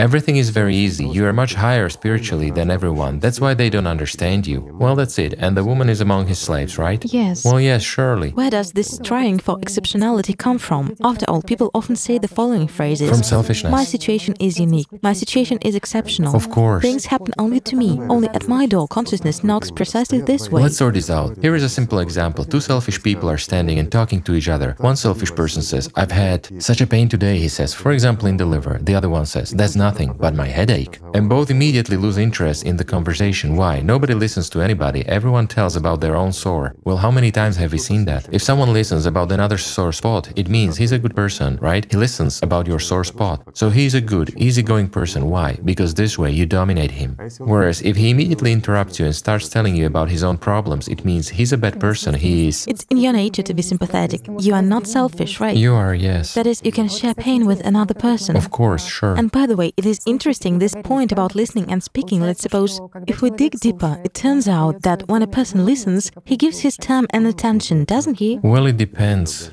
Everything 0.00 0.38
is 0.38 0.48
very 0.48 0.74
easy. 0.74 1.06
You 1.06 1.26
are 1.26 1.32
much 1.34 1.52
higher 1.52 1.90
spiritually 1.90 2.50
than 2.50 2.70
everyone. 2.70 3.20
That's 3.20 3.38
why 3.38 3.52
they 3.52 3.68
don't 3.68 3.86
understand 3.86 4.46
you. 4.46 4.60
Well, 4.80 4.96
that's 4.96 5.18
it. 5.18 5.34
And 5.34 5.54
the 5.54 5.62
woman 5.62 5.90
is 5.90 6.00
among 6.00 6.26
his 6.26 6.38
slaves, 6.38 6.78
right? 6.78 7.04
Yes. 7.12 7.44
Well, 7.44 7.60
yes, 7.60 7.82
surely. 7.82 8.30
Where 8.30 8.48
does 8.48 8.72
this 8.72 8.88
striving 8.96 9.38
for 9.38 9.58
exceptionality 9.58 10.34
come 10.38 10.56
from? 10.56 10.96
After 11.04 11.26
all, 11.28 11.42
people 11.42 11.70
often 11.74 11.96
say 11.96 12.16
the 12.16 12.28
following 12.28 12.66
phrases 12.66 13.10
From 13.10 13.22
selfishness. 13.22 13.70
My 13.70 13.84
situation 13.84 14.34
is 14.40 14.58
unique. 14.58 14.86
My 15.02 15.12
situation 15.12 15.58
is 15.60 15.74
exceptional. 15.74 16.34
Of 16.34 16.48
course. 16.48 16.80
Things 16.80 17.04
happen 17.04 17.34
only 17.36 17.60
to 17.68 17.76
me. 17.76 18.00
Only 18.08 18.28
at 18.28 18.48
my 18.48 18.64
door, 18.64 18.88
consciousness 18.88 19.44
knocks 19.44 19.70
precisely 19.70 20.22
this 20.22 20.48
way. 20.50 20.62
Let's 20.62 20.78
sort 20.78 20.94
this 20.94 21.10
out. 21.10 21.36
Here 21.42 21.54
is 21.54 21.62
a 21.62 21.68
simple 21.68 21.98
example. 21.98 22.46
Two 22.46 22.60
selfish 22.60 23.02
people 23.02 23.28
are 23.28 23.36
standing 23.36 23.78
and 23.78 23.92
talking 23.92 24.22
to 24.22 24.32
each 24.34 24.48
other. 24.48 24.76
One 24.78 24.96
selfish 24.96 25.32
person 25.34 25.60
says, 25.60 25.90
I've 25.94 26.10
had 26.10 26.40
such 26.62 26.80
a 26.80 26.86
pain 26.86 27.10
today, 27.10 27.36
he 27.36 27.48
says, 27.48 27.74
for 27.74 27.92
example, 27.92 28.28
in 28.28 28.38
the 28.38 28.46
liver. 28.46 28.78
The 28.80 28.94
other 28.94 29.10
one 29.10 29.26
says, 29.26 29.50
That's 29.50 29.76
nothing 29.90 30.10
but 30.24 30.40
my 30.42 30.48
headache. 30.58 30.94
And 31.16 31.24
both 31.36 31.48
immediately 31.56 31.98
lose 32.04 32.18
interest 32.28 32.60
in 32.70 32.76
the 32.80 32.88
conversation. 32.94 33.48
Why? 33.60 33.74
Nobody 33.92 34.14
listens 34.24 34.46
to 34.50 34.58
anybody. 34.68 35.00
Everyone 35.18 35.46
tells 35.56 35.74
about 35.80 35.98
their 36.00 36.16
own 36.22 36.32
sore. 36.44 36.66
Well, 36.86 36.98
how 37.04 37.12
many 37.18 37.30
times 37.40 37.56
have 37.62 37.72
we 37.72 37.80
seen 37.88 38.02
that? 38.10 38.22
If 38.36 38.42
someone 38.48 38.72
listens 38.80 39.04
about 39.06 39.32
another 39.32 39.58
sore 39.58 39.94
spot, 40.02 40.24
it 40.42 40.48
means 40.56 40.72
he's 40.76 40.94
a 40.98 41.02
good 41.04 41.16
person, 41.22 41.50
right? 41.70 41.84
He 41.90 41.96
listens 42.06 42.32
about 42.48 42.68
your 42.70 42.82
sore 42.90 43.06
spot. 43.14 43.38
So 43.60 43.66
he's 43.78 43.94
a 43.96 44.04
good, 44.14 44.28
easygoing 44.46 44.88
person. 44.98 45.22
Why? 45.34 45.50
Because 45.70 45.92
this 45.94 46.14
way 46.22 46.30
you 46.38 46.46
dominate 46.60 46.94
him. 47.02 47.10
Whereas 47.52 47.78
if 47.90 47.96
he 48.02 48.06
immediately 48.14 48.52
interrupts 48.58 48.98
you 48.98 49.06
and 49.08 49.16
starts 49.24 49.48
telling 49.54 49.74
you 49.78 49.86
about 49.92 50.08
his 50.14 50.22
own 50.28 50.36
problems, 50.50 50.84
it 50.94 51.00
means 51.10 51.24
he's 51.38 51.52
a 51.52 51.60
bad 51.64 51.76
person. 51.86 52.12
He 52.14 52.32
is. 52.50 52.66
It's 52.72 52.84
in 52.92 52.98
your 53.04 53.14
nature 53.24 53.44
to 53.48 53.54
be 53.58 53.64
sympathetic. 53.72 54.20
You 54.46 54.54
are 54.58 54.66
not 54.74 54.86
selfish, 54.86 55.32
right? 55.44 55.56
You 55.64 55.72
are, 55.82 55.94
yes. 56.08 56.34
That 56.34 56.46
is, 56.46 56.60
you 56.68 56.72
can 56.78 56.88
share 56.88 57.14
pain 57.28 57.40
with 57.50 57.60
another 57.72 57.96
person. 58.08 58.36
Of 58.36 58.50
course, 58.60 58.84
sure. 58.98 59.14
And 59.18 59.26
by 59.38 59.46
the 59.50 59.56
way, 59.56 59.72
it 59.80 59.86
is 59.86 60.00
interesting 60.04 60.58
this 60.58 60.74
point 60.84 61.10
about 61.10 61.34
listening 61.34 61.66
and 61.72 61.82
speaking. 61.82 62.20
Let's 62.20 62.42
suppose 62.42 62.82
if 63.06 63.22
we 63.22 63.30
dig 63.30 63.58
deeper, 63.60 63.98
it 64.04 64.12
turns 64.12 64.46
out 64.46 64.82
that 64.82 65.08
when 65.08 65.22
a 65.22 65.26
person 65.26 65.64
listens, 65.64 66.12
he 66.26 66.36
gives 66.36 66.58
his 66.60 66.76
time 66.76 67.06
and 67.14 67.26
attention, 67.26 67.86
doesn't 67.86 68.18
he? 68.18 68.38
Well, 68.42 68.66
it 68.66 68.76
depends. 68.76 69.50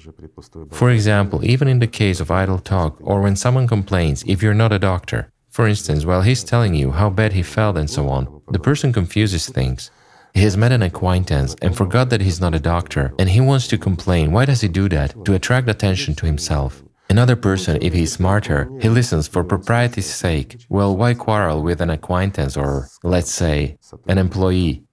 For 0.71 0.89
example, 0.89 1.45
even 1.45 1.69
in 1.69 1.79
the 1.79 1.87
case 2.01 2.19
of 2.19 2.29
idle 2.29 2.59
talk 2.59 2.97
or 2.99 3.21
when 3.21 3.37
someone 3.37 3.69
complains, 3.69 4.25
if 4.27 4.43
you're 4.43 4.61
not 4.63 4.73
a 4.73 4.79
doctor, 4.79 5.31
for 5.49 5.65
instance, 5.65 6.03
while 6.03 6.23
he's 6.23 6.43
telling 6.43 6.75
you 6.75 6.91
how 6.91 7.09
bad 7.09 7.31
he 7.31 7.41
felt 7.41 7.77
and 7.77 7.89
so 7.89 8.09
on, 8.09 8.41
the 8.51 8.59
person 8.59 8.91
confuses 8.91 9.47
things. 9.47 9.91
He 10.33 10.41
has 10.41 10.57
met 10.57 10.73
an 10.73 10.83
acquaintance 10.83 11.55
and 11.61 11.73
forgot 11.73 12.09
that 12.09 12.21
he's 12.21 12.41
not 12.41 12.53
a 12.53 12.59
doctor, 12.59 13.13
and 13.17 13.29
he 13.29 13.39
wants 13.39 13.67
to 13.69 13.77
complain. 13.77 14.33
Why 14.33 14.43
does 14.43 14.59
he 14.59 14.67
do 14.67 14.89
that? 14.89 15.15
To 15.23 15.35
attract 15.35 15.69
attention 15.69 16.15
to 16.15 16.25
himself. 16.25 16.83
Another 17.09 17.35
person, 17.35 17.77
if 17.81 17.93
he's 17.93 18.11
smarter, 18.13 18.69
he 18.81 18.89
listens 18.89 19.27
for 19.27 19.43
propriety's 19.43 20.13
sake. 20.13 20.57
Well, 20.69 20.95
why 20.95 21.13
quarrel 21.13 21.63
with 21.63 21.79
an 21.81 21.89
acquaintance 21.89 22.57
or, 22.57 22.89
let's 23.03 23.31
say, 23.31 23.77
an 24.07 24.17
employee 24.17 24.83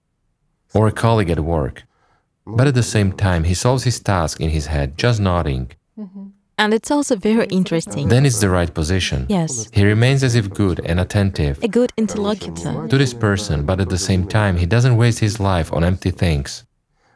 or 0.73 0.87
a 0.87 0.91
colleague 0.91 1.29
at 1.29 1.39
work? 1.41 1.83
But 2.47 2.67
at 2.67 2.75
the 2.75 2.83
same 2.83 3.11
time, 3.11 3.43
he 3.43 3.53
solves 3.53 3.83
his 3.83 3.99
task 3.99 4.39
in 4.39 4.49
his 4.49 4.67
head, 4.67 4.97
just 4.97 5.19
nodding. 5.19 5.71
Mm-hmm. 5.99 6.27
And 6.57 6.73
it's 6.73 6.89
also 6.89 7.17
very 7.17 7.47
interesting. 7.47 8.07
Then 8.07 8.25
it's 8.25 8.39
the 8.39 8.49
right 8.49 8.73
position. 8.73 9.25
Yes. 9.27 9.69
He 9.73 9.83
remains 9.83 10.23
as 10.23 10.35
if 10.35 10.49
good 10.49 10.79
and 10.85 10.99
attentive 11.01 11.61
A 11.61 11.67
good 11.67 11.91
interlocutor. 11.97 12.87
to 12.87 12.97
this 12.97 13.13
person, 13.13 13.65
but 13.65 13.81
at 13.81 13.89
the 13.89 13.97
same 13.97 14.25
time, 14.25 14.55
he 14.55 14.65
doesn't 14.65 14.95
waste 14.95 15.19
his 15.19 15.39
life 15.39 15.73
on 15.73 15.83
empty 15.83 16.11
things. 16.11 16.63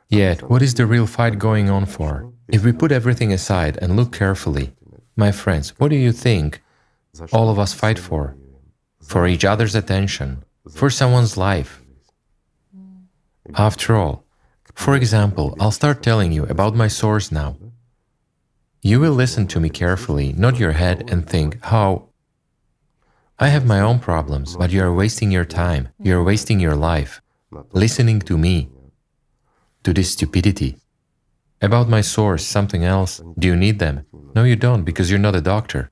Yet, 0.09 0.49
what 0.49 0.61
is 0.61 0.73
the 0.73 0.85
real 0.85 1.07
fight 1.07 1.39
going 1.39 1.69
on 1.69 1.85
for? 1.85 2.33
If 2.49 2.65
we 2.65 2.73
put 2.73 2.91
everything 2.91 3.31
aside 3.31 3.77
and 3.81 3.95
look 3.95 4.11
carefully, 4.11 4.73
my 5.19 5.31
friends, 5.31 5.77
what 5.77 5.89
do 5.89 5.95
you 5.95 6.11
think 6.11 6.61
all 7.31 7.49
of 7.49 7.59
us 7.59 7.73
fight 7.73 7.99
for? 7.99 8.35
For 9.01 9.27
each 9.27 9.45
other's 9.45 9.75
attention, 9.75 10.43
for 10.73 10.89
someone's 10.89 11.35
life. 11.37 11.81
After 13.55 13.95
all, 13.95 14.23
for 14.73 14.95
example, 14.95 15.55
I'll 15.59 15.71
start 15.71 16.01
telling 16.01 16.31
you 16.31 16.45
about 16.45 16.75
my 16.75 16.87
source 16.87 17.31
now. 17.31 17.57
You 18.81 18.99
will 19.01 19.11
listen 19.11 19.45
to 19.47 19.59
me 19.59 19.69
carefully, 19.69 20.31
nod 20.33 20.57
your 20.57 20.71
head, 20.71 21.09
and 21.11 21.27
think, 21.27 21.61
how 21.65 22.09
I 23.37 23.47
have 23.49 23.65
my 23.65 23.81
own 23.81 23.99
problems, 23.99 24.55
but 24.55 24.71
you 24.71 24.81
are 24.83 24.93
wasting 24.93 25.31
your 25.31 25.45
time, 25.45 25.89
you 25.99 26.17
are 26.17 26.23
wasting 26.23 26.59
your 26.59 26.75
life, 26.75 27.21
listening 27.73 28.19
to 28.21 28.37
me, 28.37 28.69
to 29.83 29.93
this 29.93 30.11
stupidity. 30.11 30.77
About 31.61 31.89
my 31.89 32.01
source, 32.01 32.45
something 32.45 32.85
else, 32.85 33.21
do 33.37 33.47
you 33.49 33.55
need 33.55 33.79
them? 33.79 34.05
No, 34.35 34.43
you 34.43 34.55
don't, 34.55 34.83
because 34.83 35.09
you're 35.09 35.19
not 35.19 35.35
a 35.35 35.41
doctor. 35.41 35.91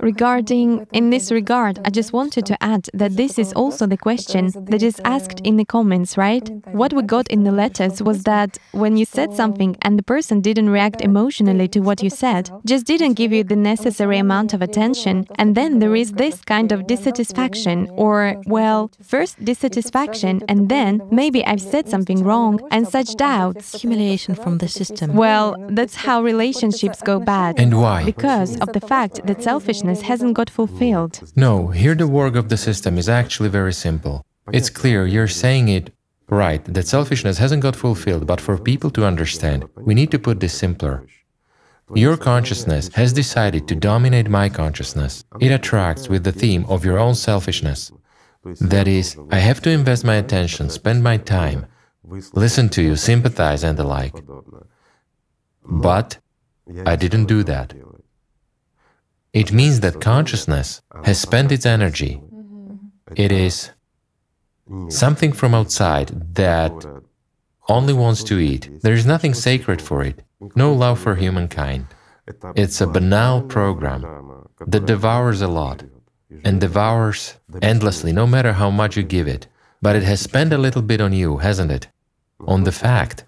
Regarding, 0.00 0.84
in 0.92 1.10
this 1.10 1.30
regard, 1.30 1.78
I 1.84 1.90
just 1.90 2.12
wanted 2.12 2.44
to 2.46 2.60
add 2.60 2.88
that 2.92 3.16
this 3.16 3.38
is 3.38 3.52
also 3.52 3.86
the 3.86 3.96
question 3.96 4.50
that 4.64 4.82
is 4.82 5.00
asked 5.04 5.40
in 5.44 5.56
the 5.56 5.64
comments, 5.64 6.16
right? 6.16 6.50
What 6.72 6.92
we 6.92 7.02
got 7.02 7.28
in 7.28 7.44
the 7.44 7.52
letters 7.52 8.02
was 8.02 8.24
that 8.24 8.58
when 8.72 8.96
you 8.96 9.04
said 9.04 9.32
something 9.32 9.76
and 9.82 9.96
the 9.96 10.02
person 10.02 10.40
didn't 10.40 10.70
react 10.70 11.02
emotionally 11.02 11.68
to 11.68 11.80
what 11.80 12.02
you 12.02 12.10
said, 12.10 12.50
just 12.66 12.84
didn't 12.84 13.14
give 13.14 13.32
you 13.32 13.44
the 13.44 13.54
necessary 13.54 14.18
amount 14.18 14.54
of 14.54 14.60
attention, 14.60 15.24
and 15.36 15.54
then 15.54 15.78
there 15.78 15.94
is 15.94 16.12
this 16.12 16.40
kind 16.40 16.72
of 16.72 16.88
dissatisfaction, 16.88 17.88
or, 17.92 18.42
well, 18.46 18.90
first 19.00 19.44
dissatisfaction, 19.44 20.42
and 20.48 20.68
then 20.68 21.00
maybe 21.12 21.44
I've 21.46 21.60
said 21.60 21.88
something 21.88 22.24
wrong, 22.24 22.58
and 22.72 22.88
such 22.88 23.14
doubts. 23.14 23.80
Humiliation 23.80 24.34
from 24.34 24.58
the 24.58 24.66
system. 24.66 25.14
Well, 25.14 25.54
that's 25.68 25.94
how 25.94 26.22
relationships 26.22 27.02
go 27.02 27.20
bad. 27.20 27.60
And 27.60 27.80
why? 27.80 28.04
Because 28.04 28.58
of 28.58 28.72
the 28.72 28.80
fact 28.80 29.24
that 29.26 29.42
selfishness 29.82 30.08
hasn't 30.08 30.34
got 30.34 30.50
fulfilled. 30.50 31.32
No, 31.36 31.68
here 31.68 31.94
the 31.94 32.06
work 32.06 32.36
of 32.36 32.48
the 32.48 32.56
system 32.56 32.98
is 32.98 33.08
actually 33.08 33.48
very 33.48 33.72
simple. 33.72 34.24
It's 34.52 34.70
clear 34.70 35.06
you're 35.06 35.28
saying 35.28 35.68
it 35.68 35.90
right 36.28 36.64
that 36.64 36.86
selfishness 36.86 37.38
hasn't 37.38 37.62
got 37.62 37.76
fulfilled, 37.76 38.26
but 38.26 38.40
for 38.40 38.56
people 38.58 38.90
to 38.90 39.04
understand, 39.04 39.64
we 39.76 39.94
need 39.94 40.10
to 40.12 40.18
put 40.18 40.40
this 40.40 40.54
simpler. 40.54 41.06
Your 41.94 42.16
consciousness 42.16 42.90
has 42.94 43.12
decided 43.12 43.66
to 43.68 43.74
dominate 43.74 44.28
my 44.30 44.48
consciousness. 44.48 45.24
It 45.40 45.50
attracts 45.50 46.08
with 46.08 46.22
the 46.24 46.32
theme 46.32 46.64
of 46.68 46.84
your 46.84 46.98
own 46.98 47.14
selfishness. 47.14 47.92
That 48.60 48.88
is, 48.88 49.16
I 49.30 49.38
have 49.38 49.60
to 49.62 49.70
invest 49.70 50.04
my 50.04 50.16
attention, 50.16 50.70
spend 50.70 51.02
my 51.02 51.16
time, 51.16 51.66
listen 52.44 52.68
to 52.70 52.82
you, 52.82 52.96
sympathize, 52.96 53.62
and 53.64 53.76
the 53.76 53.84
like. 53.84 54.14
But 55.64 56.18
I 56.86 56.96
didn't 56.96 57.26
do 57.26 57.42
that. 57.44 57.74
It 59.32 59.52
means 59.52 59.80
that 59.80 60.00
consciousness 60.00 60.82
has 61.04 61.18
spent 61.20 61.52
its 61.52 61.64
energy. 61.64 62.20
It 63.16 63.32
is 63.32 63.70
something 64.88 65.32
from 65.32 65.54
outside 65.54 66.34
that 66.34 66.72
only 67.68 67.92
wants 67.92 68.22
to 68.24 68.38
eat. 68.38 68.68
There 68.82 68.92
is 68.92 69.06
nothing 69.06 69.34
sacred 69.34 69.80
for 69.80 70.02
it, 70.02 70.22
no 70.54 70.72
love 70.72 70.98
for 70.98 71.14
humankind. 71.14 71.86
It's 72.54 72.80
a 72.80 72.86
banal 72.86 73.42
program 73.42 74.02
that 74.66 74.86
devours 74.86 75.40
a 75.40 75.48
lot 75.48 75.84
and 76.44 76.60
devours 76.60 77.34
endlessly, 77.60 78.12
no 78.12 78.26
matter 78.26 78.52
how 78.52 78.70
much 78.70 78.96
you 78.96 79.02
give 79.02 79.28
it. 79.28 79.46
But 79.80 79.96
it 79.96 80.02
has 80.04 80.20
spent 80.20 80.52
a 80.52 80.58
little 80.58 80.82
bit 80.82 81.00
on 81.00 81.12
you, 81.12 81.38
hasn't 81.38 81.72
it? 81.72 81.88
On 82.46 82.64
the 82.64 82.72
fact 82.72 83.24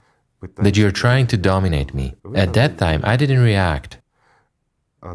that 0.56 0.76
you're 0.76 0.90
trying 0.90 1.26
to 1.28 1.36
dominate 1.36 1.94
me. 1.94 2.14
At 2.34 2.52
that 2.54 2.78
time, 2.78 3.00
I 3.04 3.16
didn't 3.16 3.40
react. 3.40 3.98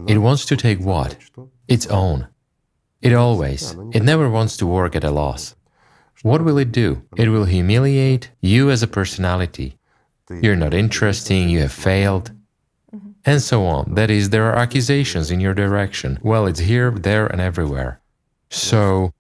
It 0.08 0.20
wants 0.20 0.46
to 0.46 0.56
take 0.56 0.80
what? 0.80 1.18
Its 1.68 1.88
own. 1.88 2.28
It 3.02 3.14
always, 3.14 3.76
it 3.94 4.04
never 4.04 4.30
wants 4.30 4.58
to 4.58 4.68
work 4.68 4.96
at 4.96 5.04
a 5.04 5.12
loss. 5.12 5.56
What 6.22 6.44
will 6.44 6.58
it 6.58 6.72
do? 6.72 7.02
It 7.16 7.30
will 7.30 7.46
humiliate 7.46 8.30
you 8.42 8.70
as 8.70 8.84
a 8.84 8.88
personality. 8.88 9.78
You're 10.30 10.56
not 10.56 10.74
interesting, 10.74 11.50
you 11.50 11.60
have 11.60 11.72
failed, 11.72 12.32
mm-hmm. 12.94 13.12
and 13.26 13.42
so 13.42 13.66
on. 13.66 13.96
That 13.96 14.12
is, 14.12 14.30
there 14.30 14.46
are 14.50 14.58
accusations 14.58 15.32
in 15.32 15.40
your 15.40 15.54
direction. 15.54 16.20
Well, 16.22 16.46
it's 16.46 16.60
here, 16.60 16.92
there, 16.92 17.26
and 17.26 17.42
everywhere. 17.42 18.00
So, 18.50 19.14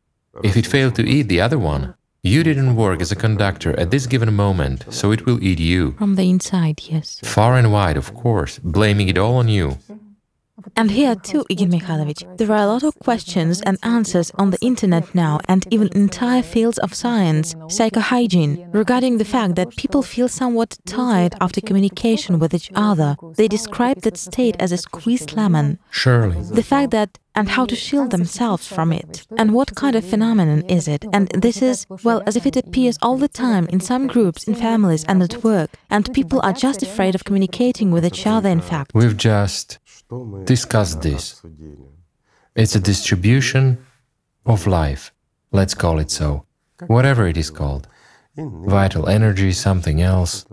if 0.43 0.55
it 0.55 0.67
failed 0.67 0.95
to 0.95 1.07
eat 1.07 1.29
the 1.29 1.41
other 1.41 1.57
one, 1.57 1.95
you 2.21 2.43
didn't 2.43 2.75
work 2.75 3.01
as 3.01 3.11
a 3.11 3.15
conductor 3.15 3.79
at 3.79 3.91
this 3.91 4.05
given 4.05 4.35
moment, 4.35 4.85
so 4.89 5.11
it 5.11 5.25
will 5.25 5.41
eat 5.43 5.59
you. 5.59 5.93
From 5.93 6.15
the 6.15 6.29
inside, 6.29 6.81
yes. 6.83 7.19
Far 7.23 7.55
and 7.55 7.71
wide, 7.71 7.97
of 7.97 8.13
course, 8.13 8.59
blaming 8.59 9.07
it 9.07 9.17
all 9.17 9.37
on 9.37 9.47
you. 9.47 9.69
Mm-hmm. 9.69 10.08
And 10.75 10.91
here 10.91 11.15
too, 11.15 11.45
Igor 11.49 11.67
Mikhailovich, 11.67 12.37
there 12.37 12.51
are 12.51 12.63
a 12.63 12.67
lot 12.67 12.83
of 12.83 12.97
questions 12.99 13.61
and 13.61 13.77
answers 13.83 14.31
on 14.35 14.51
the 14.51 14.59
internet 14.61 15.13
now 15.13 15.39
and 15.47 15.65
even 15.71 15.89
entire 15.95 16.41
fields 16.41 16.77
of 16.79 16.93
science, 16.93 17.53
psychohygiene, 17.55 18.73
regarding 18.73 19.17
the 19.17 19.25
fact 19.25 19.55
that 19.55 19.75
people 19.75 20.03
feel 20.03 20.27
somewhat 20.27 20.77
tired 20.85 21.35
after 21.41 21.61
communication 21.61 22.39
with 22.39 22.53
each 22.53 22.71
other. 22.75 23.15
They 23.35 23.47
describe 23.47 24.01
that 24.01 24.17
state 24.17 24.55
as 24.59 24.71
a 24.71 24.77
squeezed 24.77 25.35
lemon. 25.35 25.79
Surely. 25.91 26.41
The 26.41 26.63
fact 26.63 26.91
that 26.91 27.17
and 27.35 27.47
how 27.47 27.65
to 27.65 27.75
shield 27.75 28.11
themselves 28.11 28.67
from 28.67 28.91
it. 28.91 29.25
And 29.37 29.53
what 29.53 29.73
kind 29.75 29.95
of 29.95 30.03
phenomenon 30.03 30.63
is 30.63 30.89
it? 30.89 31.05
And 31.13 31.29
this 31.29 31.61
is, 31.61 31.85
well, 32.03 32.21
as 32.25 32.35
if 32.35 32.45
it 32.45 32.57
appears 32.57 32.97
all 33.01 33.17
the 33.17 33.29
time 33.29 33.65
in 33.67 33.79
some 33.79 34.07
groups, 34.07 34.43
in 34.43 34.55
families, 34.55 35.05
and 35.05 35.23
at 35.23 35.41
work, 35.43 35.69
and 35.89 36.13
people 36.13 36.41
are 36.43 36.51
just 36.51 36.83
afraid 36.83 37.15
of 37.15 37.23
communicating 37.23 37.91
with 37.91 38.05
each 38.05 38.27
other, 38.27 38.49
in 38.49 38.59
fact. 38.59 38.91
We've 38.93 39.15
just 39.15 39.79
discussed 40.45 41.01
this. 41.01 41.41
It's 42.55 42.75
a 42.75 42.79
distribution 42.79 43.85
of 44.45 44.67
life, 44.67 45.11
let's 45.51 45.73
call 45.73 45.99
it 45.99 46.11
so, 46.11 46.45
whatever 46.87 47.27
it 47.27 47.37
is 47.37 47.49
called. 47.49 47.87
Vital 48.35 49.07
energy, 49.09 49.51
something 49.51 50.01
else, 50.01 50.45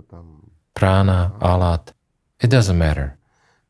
prana, 0.75 1.33
alat, 1.41 1.93
it 2.41 2.51
doesn't 2.51 2.79
matter. 2.79 3.19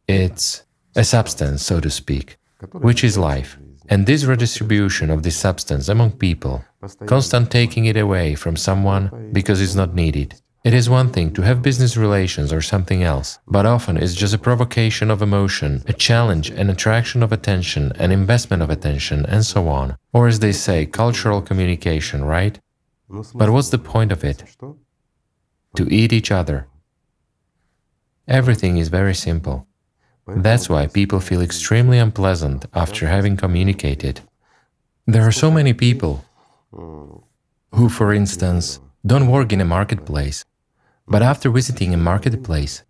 It's 0.09 0.65
a 0.95 1.05
substance, 1.05 1.63
so 1.63 1.81
to 1.81 1.91
speak, 1.91 2.39
which 2.73 3.05
is 3.05 3.19
life. 3.19 3.59
And 3.89 4.07
this 4.07 4.25
redistribution 4.25 5.11
of 5.11 5.23
this 5.23 5.37
substance 5.37 5.89
among 5.89 6.13
people, 6.13 6.65
constant 7.07 7.51
taking 7.51 7.85
it 7.85 7.97
away 7.97 8.35
from 8.35 8.57
someone 8.57 9.31
because 9.33 9.61
it's 9.61 9.75
not 9.77 9.95
needed. 9.95 10.41
It 10.67 10.75
is 10.75 10.91
one 10.91 11.11
thing 11.11 11.33
to 11.35 11.43
have 11.43 11.63
business 11.63 11.97
relations 11.97 12.53
or 12.53 12.61
something 12.61 13.05
else, 13.05 13.39
but 13.47 13.67
often 13.67 13.97
it's 13.97 14.15
just 14.15 14.35
a 14.35 14.47
provocation 14.49 15.13
of 15.13 15.23
emotion, 15.23 15.85
a 15.87 15.93
challenge, 15.93 16.51
an 16.51 16.69
attraction 16.71 17.23
of 17.23 17.31
attention, 17.31 17.93
an 18.01 18.11
investment 18.11 18.65
of 18.65 18.71
attention, 18.71 19.25
and 19.27 19.47
so 19.47 19.69
on. 19.69 19.97
Or 20.13 20.27
as 20.27 20.41
they 20.41 20.51
say, 20.51 20.85
cultural 20.85 21.41
communication, 21.41 22.25
right? 22.25 22.59
But 23.09 23.51
what's 23.51 23.71
the 23.71 23.79
point 23.79 24.11
of 24.11 24.25
it? 24.25 24.43
To 25.77 25.85
eat 25.89 26.13
each 26.13 26.33
other. 26.33 26.67
Everything 28.27 28.77
is 28.77 28.89
very 28.89 29.15
simple. 29.15 29.69
That's 30.27 30.69
why 30.69 30.89
people 30.89 31.21
feel 31.21 31.43
extremely 31.43 31.99
unpleasant 31.99 32.67
after 32.75 33.07
having 33.07 33.37
communicated. 33.37 34.21
There 35.07 35.25
are 35.29 35.39
so 35.45 35.49
many 35.49 35.75
people 35.75 36.25
who, 36.73 37.89
for 37.89 38.13
instance, 38.13 38.81
don't 39.07 39.31
work 39.31 39.53
in 39.53 39.61
a 39.61 39.65
marketplace, 39.65 40.45
but 41.09 41.23
after 41.23 41.51
visiting 41.51 41.95
a 41.95 41.97
marketplace, 41.97 42.83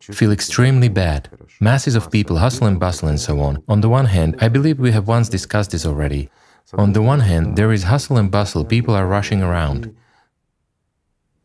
feel 0.00 0.32
extremely 0.32 0.88
bad. 0.88 1.28
Masses 1.60 1.94
of 1.94 2.10
people 2.10 2.38
hustle 2.38 2.66
and 2.66 2.80
bustle 2.80 3.08
and 3.08 3.20
so 3.20 3.40
on. 3.40 3.62
On 3.68 3.80
the 3.80 3.88
one 3.88 4.06
hand, 4.06 4.36
I 4.40 4.48
believe 4.48 4.78
we 4.78 4.92
have 4.92 5.06
once 5.06 5.28
discussed 5.28 5.72
this 5.72 5.84
already. 5.84 6.30
On 6.74 6.92
the 6.92 7.02
one 7.02 7.20
hand, 7.20 7.56
there 7.56 7.72
is 7.72 7.84
hustle 7.84 8.16
and 8.16 8.30
bustle, 8.30 8.64
people 8.64 8.94
are 8.94 9.06
rushing 9.06 9.42
around. 9.42 9.94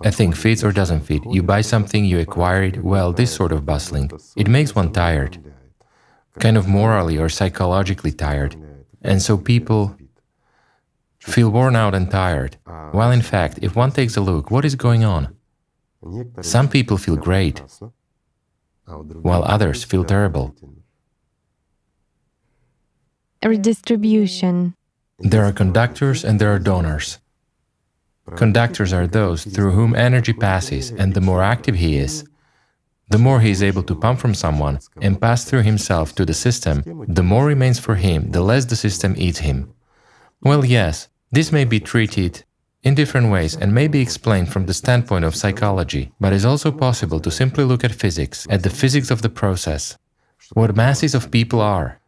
A 0.04 0.12
thing 0.12 0.34
fits 0.34 0.64
or 0.64 0.72
doesn't 0.72 1.02
fit. 1.02 1.24
You 1.30 1.44
buy 1.44 1.62
something, 1.62 2.04
you 2.04 2.20
acquire 2.20 2.64
it, 2.64 2.84
well, 2.84 3.14
this 3.14 3.34
sort 3.34 3.52
of 3.52 3.66
bustling. 3.66 4.12
It 4.36 4.48
makes 4.48 4.76
one 4.76 4.92
tired, 4.92 5.38
kind 6.40 6.58
of 6.58 6.68
morally 6.68 7.18
or 7.18 7.30
psychologically 7.30 8.12
tired. 8.12 8.56
And 9.02 9.22
so 9.22 9.38
people 9.38 9.96
feel 11.20 11.50
worn 11.50 11.76
out 11.76 11.96
and 11.96 12.10
tired. 12.12 12.58
While 12.92 13.12
in 13.12 13.22
fact, 13.22 13.60
if 13.62 13.76
one 13.76 13.92
takes 13.92 14.18
a 14.18 14.22
look, 14.22 14.52
what 14.52 14.66
is 14.66 14.76
going 14.76 15.04
on? 15.06 15.34
Some 16.42 16.68
people 16.70 16.98
feel 16.98 17.16
great, 17.16 17.62
while 18.86 19.44
others 19.44 19.84
feel 19.84 20.04
terrible. 20.04 20.56
Redistribution. 23.44 24.76
There 25.20 25.44
are 25.44 25.52
conductors 25.52 26.24
and 26.24 26.40
there 26.40 26.54
are 26.54 26.60
donors. 26.60 27.20
Conductors 28.36 28.94
are 28.94 29.08
those 29.08 29.44
through 29.44 29.72
whom 29.72 29.96
energy 29.96 30.34
passes, 30.34 30.92
and 30.92 31.14
the 31.14 31.22
more 31.22 31.44
active 31.44 31.76
he 31.76 31.98
is, 31.98 32.24
the 33.10 33.18
more 33.20 33.42
he 33.42 33.52
is 33.52 33.62
able 33.62 33.84
to 33.84 33.96
pump 33.96 34.20
from 34.20 34.34
someone 34.34 34.80
and 35.02 35.22
pass 35.22 35.44
through 35.44 35.64
himself 35.64 36.16
to 36.16 36.26
the 36.26 36.34
system, 36.34 36.84
the 37.08 37.22
more 37.24 37.46
remains 37.46 37.80
for 37.80 37.96
him, 37.96 38.32
the 38.32 38.42
less 38.42 38.66
the 38.66 38.76
system 38.76 39.14
eats 39.18 39.40
him. 39.40 39.74
Well, 40.42 40.64
yes, 40.64 41.10
this 41.32 41.52
may 41.52 41.66
be 41.66 41.80
treated 41.80 42.44
in 42.84 42.96
different 42.96 43.32
ways 43.32 43.56
and 43.56 43.74
may 43.74 43.88
be 43.88 44.02
explained 44.02 44.52
from 44.52 44.66
the 44.66 44.74
standpoint 44.74 45.26
of 45.26 45.36
psychology, 45.36 46.12
but 46.20 46.34
it's 46.34 46.46
also 46.46 46.72
possible 46.72 47.20
to 47.20 47.32
simply 47.32 47.64
look 47.64 47.84
at 47.84 47.92
physics, 47.92 48.48
at 48.50 48.64
the 48.64 48.70
physics 48.70 49.10
of 49.12 49.22
the 49.22 49.30
process, 49.30 49.98
what 50.54 50.76
masses 50.76 51.16
of 51.16 51.32
people 51.32 51.62
are, 51.62 52.00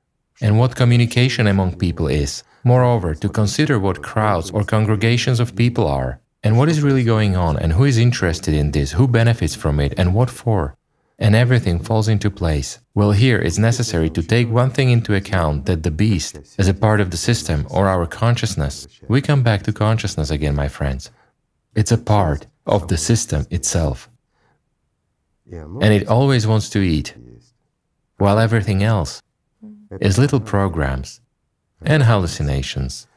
and 0.42 0.60
what 0.60 0.76
communication 0.76 1.48
among 1.48 1.78
people 1.78 2.08
is, 2.08 2.44
Moreover, 2.68 3.14
to 3.14 3.30
consider 3.30 3.78
what 3.78 4.02
crowds 4.02 4.50
or 4.50 4.64
congregations 4.64 5.40
of 5.40 5.56
people 5.56 5.86
are, 5.88 6.20
and 6.44 6.58
what 6.58 6.68
is 6.68 6.82
really 6.82 7.04
going 7.04 7.36
on, 7.36 7.58
and 7.58 7.74
who 7.74 7.84
is 7.84 8.00
interested 8.00 8.56
in 8.56 8.72
this, 8.72 8.94
who 8.94 9.08
benefits 9.08 9.54
from 9.54 9.80
it, 9.80 9.94
and 9.98 10.16
what 10.16 10.32
for. 10.32 10.76
And 11.17 11.34
everything 11.34 11.80
falls 11.80 12.10
into 12.10 12.30
place. 12.30 12.80
Well, 12.93 13.12
here 13.12 13.39
it's 13.39 13.58
necessary 13.58 14.10
to 14.10 14.21
take 14.21 14.49
one 14.49 14.69
thing 14.69 14.89
into 14.89 15.15
account 15.15 15.65
that 15.65 15.84
the 15.84 15.91
beast, 15.91 16.38
as 16.58 16.67
a 16.67 16.73
part 16.73 16.99
of 16.99 17.12
the 17.12 17.17
system 17.17 17.65
or 17.69 17.88
our 17.88 18.06
consciousness, 18.06 18.88
we 19.08 19.21
come 19.21 19.41
back 19.41 19.63
to 19.63 19.71
consciousness 19.71 20.30
again, 20.30 20.56
my 20.56 20.67
friends. 20.67 21.12
It's 21.73 21.91
a 21.93 21.97
part 21.97 22.47
of 22.65 22.89
the 22.89 22.97
system 22.97 23.45
itself. 23.49 24.10
And 25.51 25.93
it 25.93 26.08
always 26.08 26.45
wants 26.45 26.69
to 26.71 26.80
eat, 26.80 27.15
while 28.17 28.39
everything 28.39 28.84
else 28.84 29.21
is 30.01 30.17
little 30.17 30.41
programs 30.41 31.21
and 31.82 32.04
hallucinations. 32.04 33.08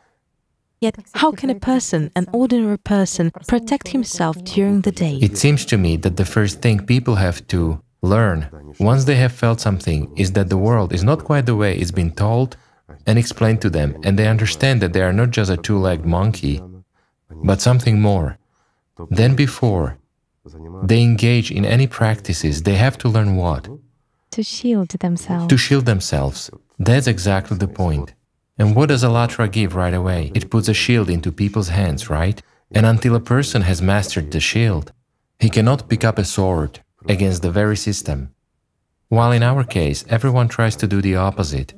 Yet, 0.80 0.96
how 1.14 1.32
can 1.32 1.50
a 1.50 1.56
person, 1.56 2.12
an 2.14 2.28
ordinary 2.32 2.78
person, 2.78 3.32
protect 3.48 3.88
himself 3.88 4.36
during 4.44 4.82
the 4.82 4.92
day? 4.92 5.18
It 5.20 5.36
seems 5.36 5.64
to 5.66 5.76
me 5.76 5.96
that 5.96 6.16
the 6.16 6.24
first 6.24 6.62
thing 6.62 6.86
people 6.86 7.16
have 7.16 7.44
to 7.48 7.82
learn, 8.02 8.48
once 8.78 9.04
they 9.04 9.16
have 9.16 9.32
felt 9.32 9.60
something, 9.60 10.12
is 10.16 10.32
that 10.32 10.48
the 10.48 10.56
world 10.56 10.92
is 10.92 11.04
not 11.04 11.24
quite 11.24 11.46
the 11.46 11.56
way 11.56 11.76
it's 11.76 11.90
been 11.90 12.12
told 12.12 12.56
and 13.06 13.18
explained 13.18 13.60
to 13.62 13.70
them, 13.70 13.96
and 14.04 14.18
they 14.18 14.28
understand 14.28 14.80
that 14.80 14.92
they 14.92 15.02
are 15.02 15.12
not 15.12 15.30
just 15.30 15.50
a 15.50 15.56
two 15.56 15.78
legged 15.78 16.06
monkey, 16.06 16.60
but 17.44 17.60
something 17.60 18.00
more. 18.00 18.38
Then, 19.10 19.36
before 19.36 19.98
they 20.82 21.02
engage 21.02 21.50
in 21.50 21.64
any 21.64 21.86
practices, 21.86 22.62
they 22.62 22.74
have 22.74 22.98
to 22.98 23.08
learn 23.08 23.36
what? 23.36 23.68
To 24.32 24.42
shield 24.42 24.88
themselves. 24.88 25.46
To 25.48 25.56
shield 25.56 25.86
themselves. 25.86 26.50
That's 26.78 27.06
exactly 27.06 27.56
the 27.56 27.68
point. 27.68 28.14
And 28.58 28.74
what 28.74 28.88
does 28.88 29.04
ALLATRA 29.04 29.52
give 29.52 29.76
right 29.76 29.94
away? 29.94 30.32
It 30.34 30.50
puts 30.50 30.68
a 30.68 30.74
shield 30.74 31.08
into 31.08 31.30
people's 31.30 31.68
hands, 31.68 32.10
right? 32.10 32.42
And 32.72 32.84
until 32.84 33.14
a 33.14 33.20
person 33.20 33.62
has 33.62 33.80
mastered 33.80 34.30
the 34.30 34.40
shield, 34.40 34.92
he 35.38 35.48
cannot 35.48 35.88
pick 35.88 36.04
up 36.04 36.18
a 36.18 36.24
sword 36.24 36.80
against 37.06 37.42
the 37.42 37.50
very 37.50 37.76
system. 37.76 38.34
While 39.08 39.32
in 39.32 39.42
our 39.42 39.64
case, 39.64 40.04
everyone 40.08 40.48
tries 40.48 40.76
to 40.76 40.86
do 40.86 41.00
the 41.00 41.16
opposite, 41.16 41.74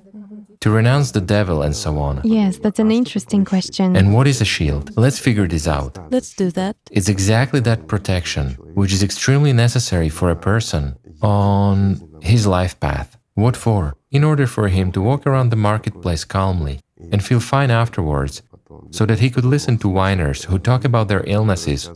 to 0.61 0.71
renounce 0.71 1.13
the 1.13 1.21
devil 1.21 1.63
and 1.63 1.75
so 1.75 1.99
on. 1.99 2.21
Yes, 2.25 2.59
that's 2.59 2.79
an 2.79 2.91
interesting 2.91 3.45
question. 3.45 3.97
And 3.97 4.15
what 4.15 4.27
is 4.27 4.41
a 4.41 4.45
shield? 4.45 4.91
Let's 4.97 5.19
figure 5.19 5.49
this 5.49 5.67
out. 5.67 5.99
Let's 6.11 6.35
do 6.35 6.51
that. 6.51 6.77
It's 6.91 7.09
exactly 7.09 7.61
that 7.61 7.87
protection, 7.87 8.51
which 8.75 8.93
is 8.93 9.03
extremely 9.03 9.53
necessary 9.53 10.09
for 10.09 10.31
a 10.31 10.37
person 10.37 10.97
on 11.23 12.01
his 12.21 12.47
life 12.47 12.79
path. 12.81 13.17
What 13.35 13.57
for? 13.57 13.97
In 14.11 14.25
order 14.25 14.47
for 14.47 14.69
him 14.69 14.93
to 14.93 15.01
walk 15.01 15.27
around 15.27 15.51
the 15.51 15.57
marketplace 15.57 16.25
calmly 16.25 16.81
and 17.11 17.25
feel 17.25 17.41
fine 17.41 17.71
afterwards, 17.71 18.43
so 18.91 19.07
that 19.07 19.21
he 19.21 19.31
could 19.31 19.45
listen 19.45 19.79
to 19.79 19.89
whiners 19.89 20.45
who 20.45 20.59
talk 20.59 20.85
about 20.85 21.09
their 21.09 21.25
illnesses 21.27 21.91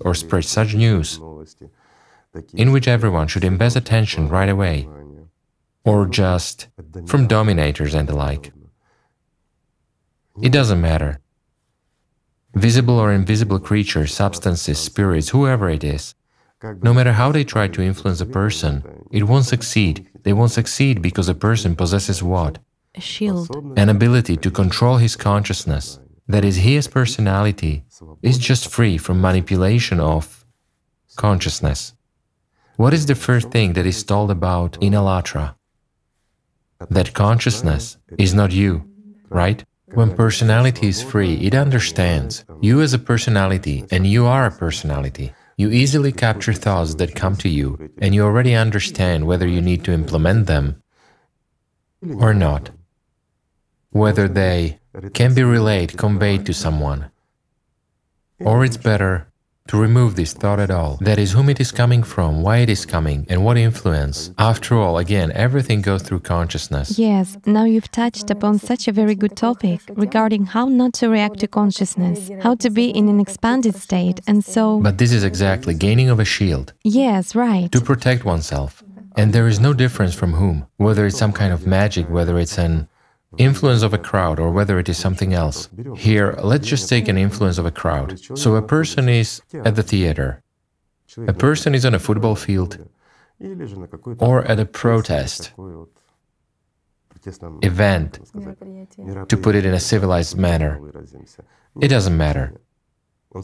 or 0.00 0.14
spread 0.14 0.44
such 0.44 0.74
news 0.74 1.20
in 2.54 2.72
which 2.72 2.88
everyone 2.88 3.28
should 3.28 3.44
invest 3.44 3.76
attention 3.76 4.28
right 4.28 4.48
away, 4.48 4.88
or 5.84 6.06
just 6.06 6.68
from 7.06 7.26
dominators 7.26 7.94
and 7.94 8.08
the 8.08 8.14
like. 8.14 8.52
It 10.40 10.52
doesn't 10.52 10.80
matter. 10.80 11.20
Visible 12.54 12.98
or 12.98 13.12
invisible 13.12 13.58
creatures, 13.58 14.14
substances, 14.14 14.78
spirits, 14.78 15.30
whoever 15.30 15.68
it 15.70 15.84
is, 15.84 16.14
no 16.82 16.94
matter 16.94 17.12
how 17.12 17.32
they 17.32 17.44
try 17.44 17.66
to 17.68 17.82
influence 17.82 18.20
a 18.20 18.26
person, 18.26 18.84
it 19.10 19.24
won't 19.24 19.46
succeed. 19.46 20.08
They 20.22 20.32
won't 20.32 20.52
succeed 20.52 21.02
because 21.02 21.28
a 21.28 21.34
person 21.34 21.74
possesses 21.74 22.22
what? 22.22 22.58
A 22.94 23.00
shield. 23.00 23.50
An 23.76 23.88
ability 23.88 24.36
to 24.36 24.50
control 24.50 24.98
his 24.98 25.16
consciousness. 25.16 25.98
That 26.28 26.44
is, 26.44 26.56
his 26.56 26.86
personality 26.86 27.84
is 28.22 28.38
just 28.38 28.68
free 28.68 28.96
from 28.96 29.20
manipulation 29.20 29.98
of 29.98 30.44
consciousness. 31.16 31.94
What 32.76 32.94
is 32.94 33.06
the 33.06 33.14
first 33.14 33.50
thing 33.50 33.74
that 33.74 33.86
is 33.86 34.02
told 34.02 34.30
about 34.30 34.78
in 34.82 34.94
ALLATRA? 34.94 35.54
That 36.90 37.12
consciousness 37.12 37.98
is 38.18 38.34
not 38.34 38.50
you, 38.50 38.88
right? 39.28 39.64
When 39.94 40.16
personality 40.16 40.88
is 40.88 41.02
free, 41.02 41.34
it 41.34 41.54
understands 41.54 42.44
you 42.60 42.80
as 42.80 42.94
a 42.94 42.98
personality 42.98 43.84
and 43.90 44.06
you 44.06 44.26
are 44.26 44.46
a 44.46 44.50
personality. 44.50 45.32
You 45.58 45.70
easily 45.70 46.12
capture 46.12 46.54
thoughts 46.54 46.94
that 46.94 47.14
come 47.14 47.36
to 47.36 47.48
you, 47.48 47.90
and 47.98 48.14
you 48.14 48.24
already 48.24 48.54
understand 48.54 49.26
whether 49.26 49.46
you 49.46 49.60
need 49.60 49.84
to 49.84 49.92
implement 49.92 50.46
them 50.46 50.82
or 52.18 52.32
not, 52.32 52.70
whether 53.90 54.26
they 54.28 54.80
can 55.12 55.34
be 55.34 55.44
relayed, 55.44 55.98
conveyed 55.98 56.46
to 56.46 56.54
someone, 56.54 57.10
or 58.40 58.64
it's 58.64 58.78
better 58.78 59.31
to 59.68 59.80
remove 59.80 60.16
this 60.16 60.32
thought 60.32 60.58
at 60.58 60.70
all. 60.70 60.98
That 61.00 61.18
is, 61.18 61.32
whom 61.32 61.48
it 61.48 61.60
is 61.60 61.72
coming 61.72 62.02
from, 62.02 62.42
why 62.42 62.58
it 62.58 62.68
is 62.68 62.84
coming, 62.84 63.26
and 63.28 63.44
what 63.44 63.56
influence. 63.56 64.30
After 64.38 64.76
all, 64.76 64.98
again, 64.98 65.32
everything 65.32 65.82
goes 65.82 66.02
through 66.02 66.20
consciousness. 66.20 66.98
Yes, 66.98 67.36
now 67.46 67.64
you've 67.64 67.90
touched 67.90 68.30
upon 68.30 68.58
such 68.58 68.88
a 68.88 68.92
very 68.92 69.14
good 69.14 69.36
topic 69.36 69.80
regarding 69.90 70.46
how 70.46 70.66
not 70.68 70.92
to 70.94 71.08
react 71.08 71.40
to 71.40 71.48
consciousness, 71.48 72.30
how 72.42 72.54
to 72.56 72.70
be 72.70 72.90
in 72.90 73.08
an 73.08 73.20
expanded 73.20 73.76
state, 73.76 74.20
and 74.26 74.44
so. 74.44 74.80
But 74.80 74.98
this 74.98 75.12
is 75.12 75.24
exactly 75.24 75.74
gaining 75.74 76.10
of 76.10 76.18
a 76.20 76.24
shield. 76.24 76.72
Yes, 76.84 77.34
right. 77.34 77.70
To 77.72 77.80
protect 77.80 78.24
oneself. 78.24 78.82
And 79.16 79.32
there 79.32 79.46
is 79.46 79.60
no 79.60 79.74
difference 79.74 80.14
from 80.14 80.32
whom, 80.32 80.66
whether 80.78 81.06
it's 81.06 81.18
some 81.18 81.32
kind 81.32 81.52
of 81.52 81.66
magic, 81.66 82.08
whether 82.08 82.38
it's 82.38 82.56
an 82.56 82.88
influence 83.38 83.82
of 83.82 83.94
a 83.94 83.98
crowd 83.98 84.38
or 84.38 84.50
whether 84.50 84.78
it 84.78 84.88
is 84.88 84.98
something 84.98 85.32
else. 85.32 85.68
Here, 85.96 86.34
let's 86.42 86.66
just 86.66 86.88
take 86.88 87.08
an 87.08 87.18
influence 87.18 87.58
of 87.58 87.66
a 87.66 87.70
crowd. 87.70 88.20
So 88.36 88.56
a 88.56 88.62
person 88.62 89.08
is 89.08 89.40
at 89.64 89.76
the 89.76 89.82
theater, 89.82 90.42
a 91.26 91.32
person 91.32 91.74
is 91.74 91.84
on 91.84 91.94
a 91.94 91.98
football 91.98 92.36
field, 92.36 92.78
or 94.18 94.44
at 94.44 94.60
a 94.60 94.64
protest 94.66 95.52
event, 97.62 98.18
to 99.28 99.36
put 99.36 99.54
it 99.54 99.64
in 99.64 99.74
a 99.74 99.80
civilized 99.80 100.36
manner. 100.36 100.80
It 101.80 101.88
doesn't 101.88 102.16
matter. 102.16 102.60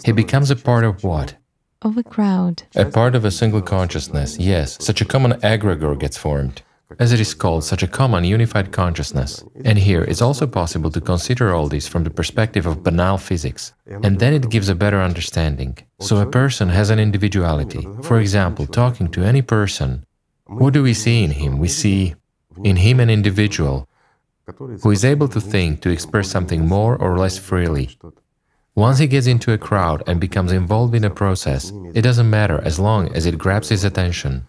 He 0.05 0.13
becomes 0.13 0.51
a 0.51 0.57
part 0.57 0.85
of 0.85 1.03
what? 1.03 1.37
Of 1.81 1.97
a 1.97 2.03
crowd. 2.03 2.65
A 2.75 2.85
part 2.87 3.15
of 3.15 3.25
a 3.25 3.31
single 3.31 3.63
consciousness, 3.63 4.37
yes. 4.39 4.77
Such 4.85 5.01
a 5.01 5.05
common 5.05 5.33
egregore 5.41 5.99
gets 5.99 6.17
formed 6.19 6.63
as 6.99 7.13
it 7.13 7.21
is 7.21 7.35
called, 7.35 7.65
such 7.65 7.83
a 7.83 7.87
common 7.87 8.25
unified 8.25 8.73
consciousness. 8.73 9.45
And 9.65 9.79
here 9.79 10.03
it's 10.05 10.23
also 10.23 10.47
possible 10.47 10.91
to 10.91 11.01
consider 11.01 11.55
all 11.55 11.69
this 11.69 11.87
from 11.87 12.05
the 12.05 12.11
perspective 12.11 12.67
of 12.67 12.83
banal 12.83 13.19
physics, 13.19 13.73
and 13.87 14.19
then 14.19 14.33
it 14.33 14.49
gives 14.49 14.69
a 14.69 14.75
better 14.75 15.01
understanding. 15.01 15.77
So 16.01 16.17
a 16.17 16.27
person 16.27 16.69
has 16.71 16.91
an 16.91 16.99
individuality. 16.99 17.87
For 18.03 18.21
example, 18.21 18.67
talking 18.67 19.09
to 19.11 19.23
any 19.23 19.43
person, 19.43 20.07
what 20.47 20.73
do 20.73 20.83
we 20.83 20.95
see 20.95 21.23
in 21.25 21.33
him? 21.33 21.59
We 21.59 21.69
see 21.69 22.15
in 22.65 22.77
him 22.77 23.01
an 23.01 23.11
individual 23.11 23.87
who 24.83 24.91
is 24.91 25.05
able 25.05 25.29
to 25.29 25.41
think, 25.43 25.83
to 25.83 25.91
express 25.91 26.31
something 26.31 26.67
more 26.67 26.97
or 26.97 27.19
less 27.19 27.37
freely. 27.37 27.99
Once 28.75 28.99
he 28.99 29.07
gets 29.07 29.27
into 29.27 29.53
a 29.53 29.59
crowd 29.59 30.03
and 30.07 30.19
becomes 30.21 30.53
involved 30.53 30.95
in 30.95 31.05
a 31.05 31.11
process, 31.11 31.71
it 31.93 32.01
doesn't 32.01 32.31
matter 32.31 32.63
as 32.65 32.79
long 32.79 33.13
as 33.15 33.27
it 33.27 33.37
grabs 33.37 33.69
his 33.69 33.85
attention. 33.85 34.47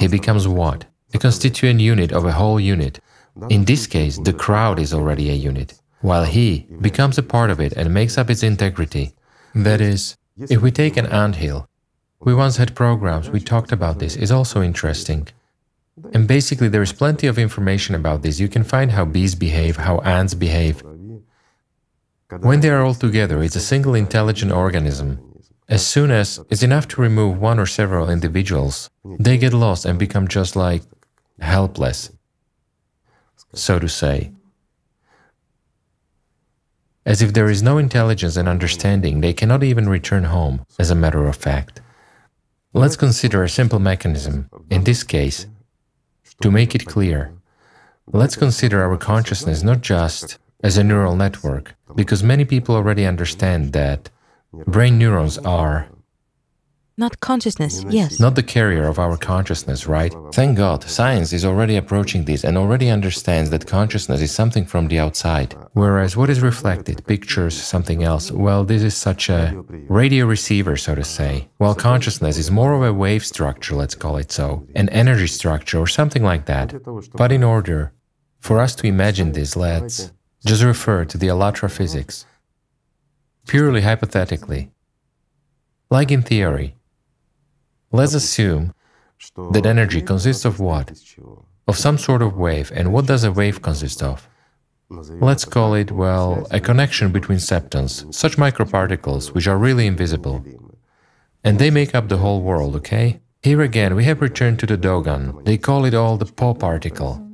He 0.00 0.08
becomes 0.08 0.48
what? 0.48 0.86
A 1.14 1.18
constituent 1.18 1.80
unit 1.80 2.12
of 2.12 2.24
a 2.24 2.32
whole 2.32 2.60
unit. 2.60 3.00
In 3.48 3.64
this 3.64 3.86
case, 3.86 4.18
the 4.18 4.32
crowd 4.32 4.78
is 4.78 4.92
already 4.92 5.30
a 5.30 5.34
unit, 5.34 5.74
while 6.00 6.24
he 6.24 6.66
becomes 6.80 7.18
a 7.18 7.22
part 7.22 7.50
of 7.50 7.60
it 7.60 7.72
and 7.74 7.94
makes 7.94 8.18
up 8.18 8.30
its 8.30 8.42
integrity. 8.42 9.12
That 9.54 9.80
is, 9.80 10.16
if 10.36 10.60
we 10.62 10.70
take 10.70 10.96
an 10.96 11.06
ant 11.06 11.36
hill, 11.36 11.68
we 12.20 12.34
once 12.34 12.56
had 12.58 12.74
programs, 12.74 13.30
we 13.30 13.40
talked 13.40 13.72
about 13.72 13.98
this, 13.98 14.16
is 14.16 14.30
also 14.30 14.62
interesting. 14.62 15.28
And 16.12 16.26
basically, 16.26 16.68
there 16.68 16.82
is 16.82 16.92
plenty 16.92 17.26
of 17.26 17.38
information 17.38 17.94
about 17.94 18.22
this. 18.22 18.40
You 18.40 18.48
can 18.48 18.64
find 18.64 18.92
how 18.92 19.04
bees 19.04 19.34
behave, 19.34 19.76
how 19.76 19.98
ants 19.98 20.34
behave. 20.34 20.82
When 22.40 22.60
they 22.60 22.70
are 22.70 22.82
all 22.82 22.94
together, 22.94 23.42
it's 23.42 23.56
a 23.56 23.60
single 23.60 23.94
intelligent 23.94 24.52
organism. 24.52 25.18
As 25.68 25.86
soon 25.86 26.10
as 26.10 26.40
it's 26.50 26.62
enough 26.62 26.88
to 26.88 27.00
remove 27.00 27.38
one 27.38 27.58
or 27.58 27.66
several 27.66 28.10
individuals, 28.10 28.90
they 29.18 29.38
get 29.38 29.52
lost 29.52 29.84
and 29.84 29.98
become 29.98 30.26
just 30.28 30.56
like 30.56 30.82
helpless, 31.40 32.10
so 33.52 33.78
to 33.78 33.88
say. 33.88 34.32
As 37.06 37.22
if 37.22 37.32
there 37.32 37.50
is 37.50 37.62
no 37.62 37.78
intelligence 37.78 38.36
and 38.36 38.48
understanding, 38.48 39.20
they 39.20 39.32
cannot 39.32 39.62
even 39.64 39.88
return 39.88 40.24
home, 40.24 40.64
as 40.78 40.90
a 40.90 40.94
matter 40.94 41.26
of 41.26 41.36
fact. 41.36 41.80
Let's 42.72 42.96
consider 42.96 43.42
a 43.42 43.48
simple 43.48 43.78
mechanism, 43.78 44.48
in 44.70 44.84
this 44.84 45.02
case, 45.02 45.46
to 46.42 46.50
make 46.50 46.74
it 46.74 46.86
clear. 46.86 47.32
Let's 48.06 48.36
consider 48.36 48.82
our 48.82 48.96
consciousness 48.96 49.62
not 49.62 49.80
just 49.80 50.38
as 50.62 50.76
a 50.76 50.84
neural 50.84 51.16
network, 51.16 51.74
because 51.96 52.22
many 52.22 52.44
people 52.44 52.74
already 52.74 53.06
understand 53.06 53.72
that 53.72 54.10
brain 54.52 54.98
neurons 54.98 55.38
are 55.38 55.88
not 57.00 57.18
consciousness, 57.20 57.84
yes. 57.88 58.20
Not 58.20 58.34
the 58.34 58.42
carrier 58.42 58.86
of 58.86 58.98
our 58.98 59.16
consciousness, 59.16 59.86
right? 59.86 60.14
Thank 60.32 60.58
God, 60.58 60.84
science 60.84 61.32
is 61.32 61.44
already 61.44 61.76
approaching 61.76 62.24
this 62.24 62.44
and 62.44 62.56
already 62.56 62.90
understands 62.90 63.48
that 63.50 63.66
consciousness 63.66 64.20
is 64.20 64.30
something 64.30 64.66
from 64.66 64.86
the 64.86 64.98
outside. 64.98 65.56
Whereas 65.72 66.16
what 66.16 66.30
is 66.30 66.40
reflected, 66.40 67.04
pictures, 67.06 67.54
something 67.54 68.04
else, 68.04 68.30
well, 68.30 68.62
this 68.64 68.82
is 68.82 68.94
such 68.94 69.30
a 69.30 69.40
radio 69.88 70.26
receiver, 70.26 70.76
so 70.76 70.94
to 70.94 71.02
say. 71.02 71.48
While 71.56 71.74
consciousness 71.74 72.36
is 72.36 72.50
more 72.50 72.74
of 72.74 72.82
a 72.82 72.92
wave 72.92 73.24
structure, 73.24 73.74
let's 73.74 73.94
call 73.94 74.18
it 74.18 74.30
so, 74.30 74.66
an 74.76 74.88
energy 74.90 75.26
structure 75.26 75.78
or 75.78 75.86
something 75.88 76.22
like 76.22 76.44
that. 76.46 76.68
But 77.14 77.32
in 77.32 77.42
order 77.42 77.92
for 78.40 78.60
us 78.60 78.74
to 78.76 78.86
imagine 78.86 79.32
this, 79.32 79.56
let's 79.56 80.12
just 80.44 80.62
refer 80.62 81.04
to 81.06 81.18
the 81.18 81.28
ALLATRA 81.28 81.70
physics. 81.70 82.26
Purely 83.46 83.80
hypothetically. 83.80 84.70
Like 85.90 86.10
in 86.12 86.22
theory, 86.22 86.76
Let's 87.92 88.14
assume 88.14 88.72
that 89.52 89.66
energy 89.66 90.00
consists 90.00 90.44
of 90.44 90.60
what? 90.60 90.92
Of 91.66 91.76
some 91.76 91.98
sort 91.98 92.22
of 92.22 92.36
wave. 92.36 92.70
And 92.74 92.92
what 92.92 93.06
does 93.06 93.24
a 93.24 93.32
wave 93.32 93.62
consist 93.62 94.02
of? 94.02 94.28
Let's 94.88 95.44
call 95.44 95.74
it, 95.74 95.92
well, 95.92 96.46
a 96.50 96.58
connection 96.60 97.12
between 97.12 97.38
septons, 97.38 98.04
such 98.10 98.36
microparticles 98.36 99.32
which 99.34 99.46
are 99.46 99.58
really 99.58 99.86
invisible. 99.86 100.44
And 101.44 101.58
they 101.58 101.70
make 101.70 101.94
up 101.94 102.08
the 102.08 102.18
whole 102.18 102.42
world, 102.42 102.74
okay? 102.76 103.20
Here 103.42 103.62
again, 103.62 103.94
we 103.94 104.04
have 104.04 104.20
returned 104.20 104.58
to 104.58 104.66
the 104.66 104.76
Dogon. 104.76 105.44
They 105.44 105.56
call 105.58 105.84
it 105.84 105.94
all 105.94 106.16
the 106.16 106.26
Po 106.26 106.54
particle. 106.54 107.26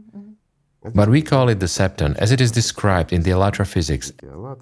But 0.95 1.09
we 1.09 1.21
call 1.23 1.49
it 1.49 1.59
the 1.59 1.67
septon 1.67 2.15
as 2.19 2.31
it 2.31 2.41
is 2.41 2.53
described 2.53 3.13
in 3.13 3.23
the 3.23 3.33
ALLATRA 3.33 3.67
physics 3.67 4.13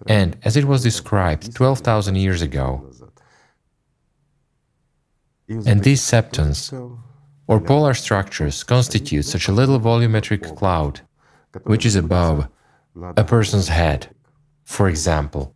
and 0.07 0.39
as 0.43 0.57
it 0.57 0.65
was 0.65 0.83
described 0.83 1.55
12,000 1.55 2.15
years 2.17 2.41
ago. 2.41 2.91
And 5.49 5.83
these 5.83 6.03
septons, 6.03 6.73
or 7.47 7.61
polar 7.61 7.95
structures, 7.95 8.63
constitute 8.65 9.27
such 9.27 9.49
a 9.49 9.53
little 9.53 9.79
volumetric 9.79 10.57
cloud, 10.57 11.03
which 11.65 11.85
is 11.85 11.97
above 11.97 12.49
a 13.17 13.25
person's 13.25 13.69
head, 13.69 14.09
for 14.65 14.89
example. 14.89 15.55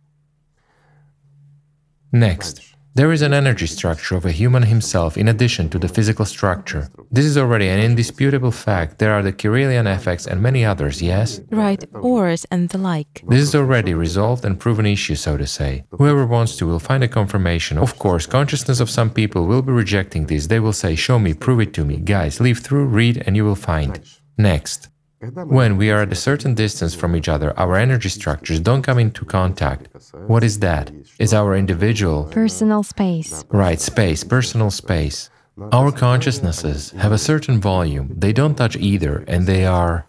Next, 2.11 2.68
there 2.99 3.13
is 3.13 3.21
an 3.21 3.33
energy 3.33 3.65
structure 3.65 4.17
of 4.17 4.25
a 4.25 4.31
human 4.33 4.61
himself 4.61 5.17
in 5.17 5.29
addition 5.29 5.69
to 5.69 5.79
the 5.79 5.87
physical 5.87 6.25
structure. 6.25 6.89
This 7.09 7.23
is 7.23 7.37
already 7.37 7.69
an 7.69 7.79
indisputable 7.79 8.51
fact. 8.51 8.99
There 8.99 9.13
are 9.13 9.23
the 9.23 9.31
Kirlian 9.31 9.87
effects 9.87 10.27
and 10.27 10.41
many 10.41 10.65
others, 10.65 11.01
yes? 11.01 11.39
Right, 11.49 11.81
auras 11.93 12.45
and 12.51 12.67
the 12.67 12.77
like. 12.77 13.23
This 13.25 13.39
is 13.39 13.55
already 13.55 13.93
resolved 13.93 14.43
and 14.43 14.59
proven 14.59 14.85
issue, 14.85 15.15
so 15.15 15.37
to 15.37 15.47
say. 15.47 15.85
Whoever 15.91 16.25
wants 16.25 16.57
to 16.57 16.67
will 16.67 16.79
find 16.79 17.01
a 17.01 17.07
confirmation. 17.07 17.77
Of 17.77 17.97
course, 17.97 18.25
consciousness 18.25 18.81
of 18.81 18.89
some 18.89 19.11
people 19.11 19.45
will 19.45 19.61
be 19.61 19.71
rejecting 19.71 20.25
this. 20.25 20.47
They 20.47 20.59
will 20.59 20.73
say, 20.73 20.95
show 20.95 21.19
me, 21.19 21.33
prove 21.33 21.61
it 21.61 21.73
to 21.75 21.85
me. 21.85 21.95
Guys, 21.95 22.41
leave 22.41 22.59
through, 22.59 22.87
read, 22.87 23.23
and 23.25 23.33
you 23.37 23.45
will 23.45 23.55
find. 23.55 24.01
Next. 24.37 24.89
When 25.19 25.75
we 25.75 25.91
are 25.91 26.03
at 26.03 26.13
a 26.13 26.15
certain 26.15 26.53
distance 26.55 26.95
from 26.95 27.13
each 27.13 27.27
other, 27.27 27.57
our 27.59 27.75
energy 27.75 28.07
structures 28.07 28.61
don't 28.61 28.83
come 28.83 28.97
into 28.97 29.25
contact. 29.25 29.89
What 30.27 30.45
is 30.45 30.59
that? 30.59 30.91
It's 31.19 31.33
our 31.33 31.57
individual 31.57 32.23
personal 32.31 32.83
space. 32.83 33.43
Right, 33.49 33.81
space, 33.81 34.23
personal 34.23 34.71
space. 34.71 35.29
Our 35.73 35.91
consciousnesses 35.91 36.91
have 36.91 37.11
a 37.11 37.17
certain 37.17 37.59
volume. 37.59 38.13
They 38.15 38.31
don't 38.31 38.55
touch 38.55 38.77
either, 38.77 39.25
and 39.27 39.45
they 39.45 39.65
are 39.65 40.07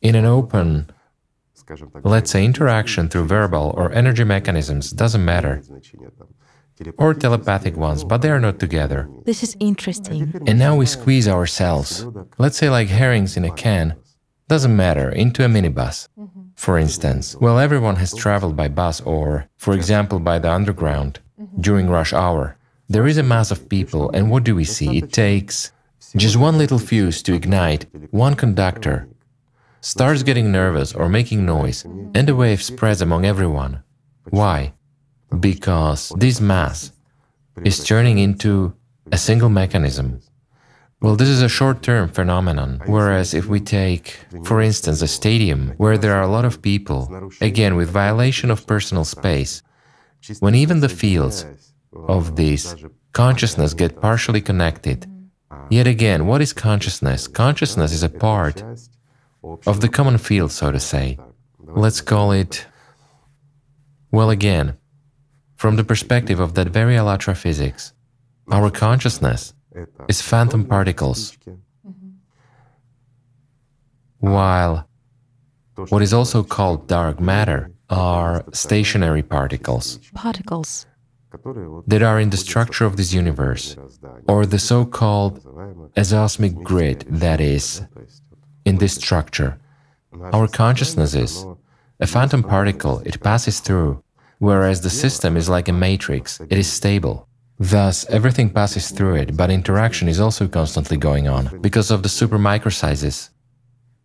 in 0.00 0.14
an 0.14 0.24
open, 0.24 0.90
let's 2.02 2.30
say, 2.30 2.42
interaction 2.42 3.10
through 3.10 3.26
verbal 3.26 3.74
or 3.76 3.92
energy 3.92 4.24
mechanisms, 4.24 4.92
doesn't 4.92 5.24
matter. 5.24 5.62
Or 6.96 7.12
telepathic 7.12 7.76
ones, 7.76 8.02
but 8.02 8.22
they 8.22 8.30
are 8.30 8.40
not 8.40 8.58
together. 8.58 9.10
This 9.26 9.42
is 9.42 9.56
interesting. 9.60 10.32
And 10.46 10.58
now 10.58 10.74
we 10.74 10.86
squeeze 10.86 11.28
ourselves, 11.28 12.06
let's 12.38 12.56
say 12.56 12.70
like 12.70 12.88
herrings 12.88 13.36
in 13.36 13.44
a 13.44 13.50
can, 13.50 13.94
doesn't 14.48 14.76
matter, 14.76 15.08
into 15.10 15.44
a 15.44 15.48
minibus, 15.48 16.08
mm-hmm. 16.18 16.42
for 16.54 16.78
instance. 16.78 17.36
Well, 17.36 17.58
everyone 17.58 17.96
has 17.96 18.14
traveled 18.14 18.56
by 18.56 18.68
bus 18.68 19.00
or, 19.00 19.48
for 19.56 19.74
example, 19.74 20.18
by 20.18 20.38
the 20.38 20.50
underground 20.50 21.20
mm-hmm. 21.40 21.60
during 21.60 21.88
rush 21.88 22.12
hour. 22.12 22.56
There 22.88 23.06
is 23.06 23.18
a 23.18 23.22
mass 23.22 23.50
of 23.50 23.68
people, 23.68 24.10
and 24.10 24.30
what 24.30 24.44
do 24.44 24.54
we 24.54 24.64
see? 24.64 24.98
It 24.98 25.12
takes 25.12 25.72
just 26.16 26.36
one 26.36 26.58
little 26.58 26.78
fuse 26.78 27.22
to 27.22 27.32
ignite, 27.32 27.86
one 28.10 28.34
conductor 28.34 29.08
starts 29.82 30.22
getting 30.22 30.52
nervous 30.52 30.94
or 30.94 31.08
making 31.08 31.44
noise, 31.44 31.84
and 31.84 32.26
the 32.26 32.36
wave 32.36 32.62
spreads 32.62 33.02
among 33.02 33.26
everyone. 33.26 33.82
Why? 34.30 34.72
Because 35.40 36.12
this 36.16 36.40
mass 36.40 36.92
is 37.64 37.84
turning 37.84 38.18
into 38.18 38.74
a 39.10 39.18
single 39.18 39.48
mechanism 39.48 40.20
well, 41.02 41.16
this 41.16 41.28
is 41.28 41.42
a 41.42 41.48
short 41.48 41.82
term 41.82 42.08
phenomenon. 42.08 42.80
Whereas 42.86 43.34
if 43.34 43.46
we 43.46 43.60
take, 43.60 44.20
for 44.44 44.62
instance, 44.62 45.02
a 45.02 45.08
stadium 45.08 45.74
where 45.76 45.98
there 45.98 46.14
are 46.14 46.22
a 46.22 46.28
lot 46.36 46.44
of 46.44 46.62
people, 46.62 47.30
again 47.40 47.74
with 47.74 47.90
violation 47.90 48.50
of 48.50 48.66
personal 48.66 49.04
space, 49.04 49.62
when 50.38 50.54
even 50.54 50.80
the 50.80 50.88
fields 50.88 51.44
of 52.08 52.36
this, 52.36 52.76
consciousness 53.12 53.74
get 53.74 54.00
partially 54.00 54.40
connected. 54.40 55.06
Yet 55.70 55.86
again, 55.86 56.26
what 56.26 56.40
is 56.40 56.52
consciousness? 56.52 57.26
Consciousness 57.26 57.92
is 57.92 58.02
a 58.02 58.08
part 58.08 58.62
of 59.66 59.80
the 59.80 59.88
common 59.88 60.18
field, 60.18 60.52
so 60.52 60.70
to 60.70 60.80
say. 60.80 61.18
Let's 61.58 62.00
call 62.00 62.32
it, 62.32 62.66
well, 64.10 64.30
again, 64.30 64.76
from 65.56 65.76
the 65.76 65.84
perspective 65.84 66.38
of 66.40 66.54
that 66.54 66.68
very 66.68 66.96
ALLATRA 66.96 67.36
physics, 67.36 67.92
our 68.50 68.70
consciousness 68.70 69.54
is 70.08 70.20
phantom 70.20 70.64
particles, 70.64 71.36
mm-hmm. 71.46 72.10
while 74.18 74.88
what 75.88 76.02
is 76.02 76.12
also 76.12 76.42
called 76.42 76.86
dark 76.86 77.20
matter 77.20 77.70
are 77.88 78.44
stationary 78.52 79.22
particles. 79.22 79.98
Particles. 80.14 80.86
That 81.86 82.02
are 82.02 82.20
in 82.20 82.28
the 82.28 82.36
structure 82.36 82.84
of 82.84 82.98
this 82.98 83.14
universe, 83.14 83.76
or 84.28 84.44
the 84.44 84.58
so 84.58 84.84
called 84.84 85.42
ezoosmic 85.96 86.62
grid 86.62 87.06
that 87.08 87.40
is 87.40 87.82
in 88.66 88.76
this 88.76 88.94
structure. 88.96 89.58
Our 90.34 90.46
consciousness 90.46 91.14
is 91.14 91.46
a 92.00 92.06
phantom 92.06 92.42
particle, 92.42 93.00
it 93.06 93.22
passes 93.22 93.60
through, 93.60 94.02
whereas 94.40 94.82
the 94.82 94.90
system 94.90 95.36
is 95.38 95.48
like 95.48 95.68
a 95.68 95.72
matrix, 95.72 96.38
it 96.40 96.58
is 96.58 96.70
stable. 96.70 97.28
Thus, 97.62 98.04
everything 98.08 98.50
passes 98.50 98.90
through 98.90 99.14
it, 99.14 99.36
but 99.36 99.48
interaction 99.48 100.08
is 100.08 100.18
also 100.18 100.48
constantly 100.48 100.96
going 100.96 101.28
on 101.28 101.60
because 101.60 101.92
of 101.92 102.02
the 102.02 102.08
super 102.08 102.36
micro 102.36 102.70
sizes. 102.70 103.30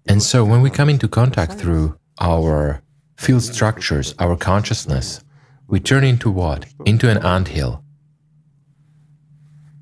And 0.07 0.21
so, 0.21 0.45
when 0.45 0.61
we 0.61 0.69
come 0.69 0.89
into 0.89 1.07
contact 1.07 1.53
through 1.53 1.97
our 2.19 2.83
field 3.17 3.41
structures, 3.41 4.13
our 4.19 4.37
consciousness, 4.37 5.23
we 5.67 5.79
turn 5.79 6.03
into 6.03 6.29
what? 6.29 6.67
Into 6.85 7.09
an 7.09 7.17
anthill. 7.25 7.83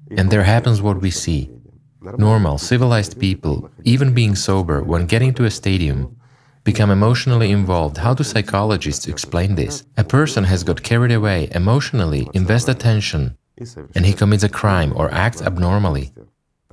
And 0.10 0.32
there 0.32 0.44
happens 0.44 0.82
what 0.82 1.02
we 1.02 1.12
see. 1.12 1.52
Normal, 2.18 2.58
civilized 2.58 3.20
people, 3.20 3.70
even 3.84 4.14
being 4.14 4.36
sober, 4.36 4.84
when 4.84 5.06
getting 5.06 5.34
to 5.34 5.44
a 5.44 5.52
stadium, 5.52 6.16
become 6.64 6.92
emotionally 6.92 7.52
involved. 7.52 7.98
How 7.98 8.14
do 8.14 8.24
psychologists 8.24 9.06
explain 9.10 9.56
this? 9.56 9.84
A 9.98 10.06
person 10.06 10.46
has 10.46 10.64
got 10.64 10.82
carried 10.82 11.12
away 11.12 11.50
emotionally, 11.52 12.30
invest 12.34 12.70
attention, 12.70 13.38
and 13.96 14.06
he 14.06 14.14
commits 14.14 14.44
a 14.44 14.50
crime 14.50 14.94
or 14.96 15.14
acts 15.14 15.42
abnormally. 15.42 16.14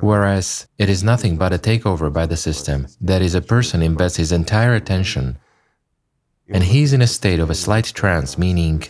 Whereas 0.01 0.67
it 0.79 0.89
is 0.89 1.05
nothing 1.05 1.37
but 1.37 1.53
a 1.53 1.59
takeover 1.59 2.13
by 2.13 2.27
the 2.27 2.37
system, 2.37 2.89
that 3.01 3.23
is, 3.23 3.35
a 3.35 3.41
person 3.41 3.83
invests 3.83 4.19
his 4.19 4.33
entire 4.33 4.75
attention, 4.75 5.39
and 6.49 6.65
he 6.65 6.83
is 6.83 6.93
in 6.93 7.03
a 7.03 7.07
state 7.07 7.39
of 7.39 7.51
a 7.51 7.55
slight 7.55 7.85
trance, 7.85 8.37
meaning 8.37 8.83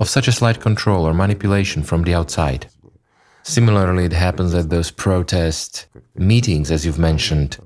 of 0.00 0.08
such 0.08 0.26
a 0.26 0.32
slight 0.32 0.60
control 0.60 1.06
or 1.06 1.14
manipulation 1.14 1.82
from 1.82 2.02
the 2.02 2.14
outside. 2.14 2.66
Similarly, 3.42 4.04
it 4.04 4.12
happens 4.12 4.54
at 4.54 4.68
those 4.68 4.90
protest 4.90 5.86
meetings, 6.14 6.70
as 6.70 6.84
you've 6.84 6.98
mentioned, 6.98 7.58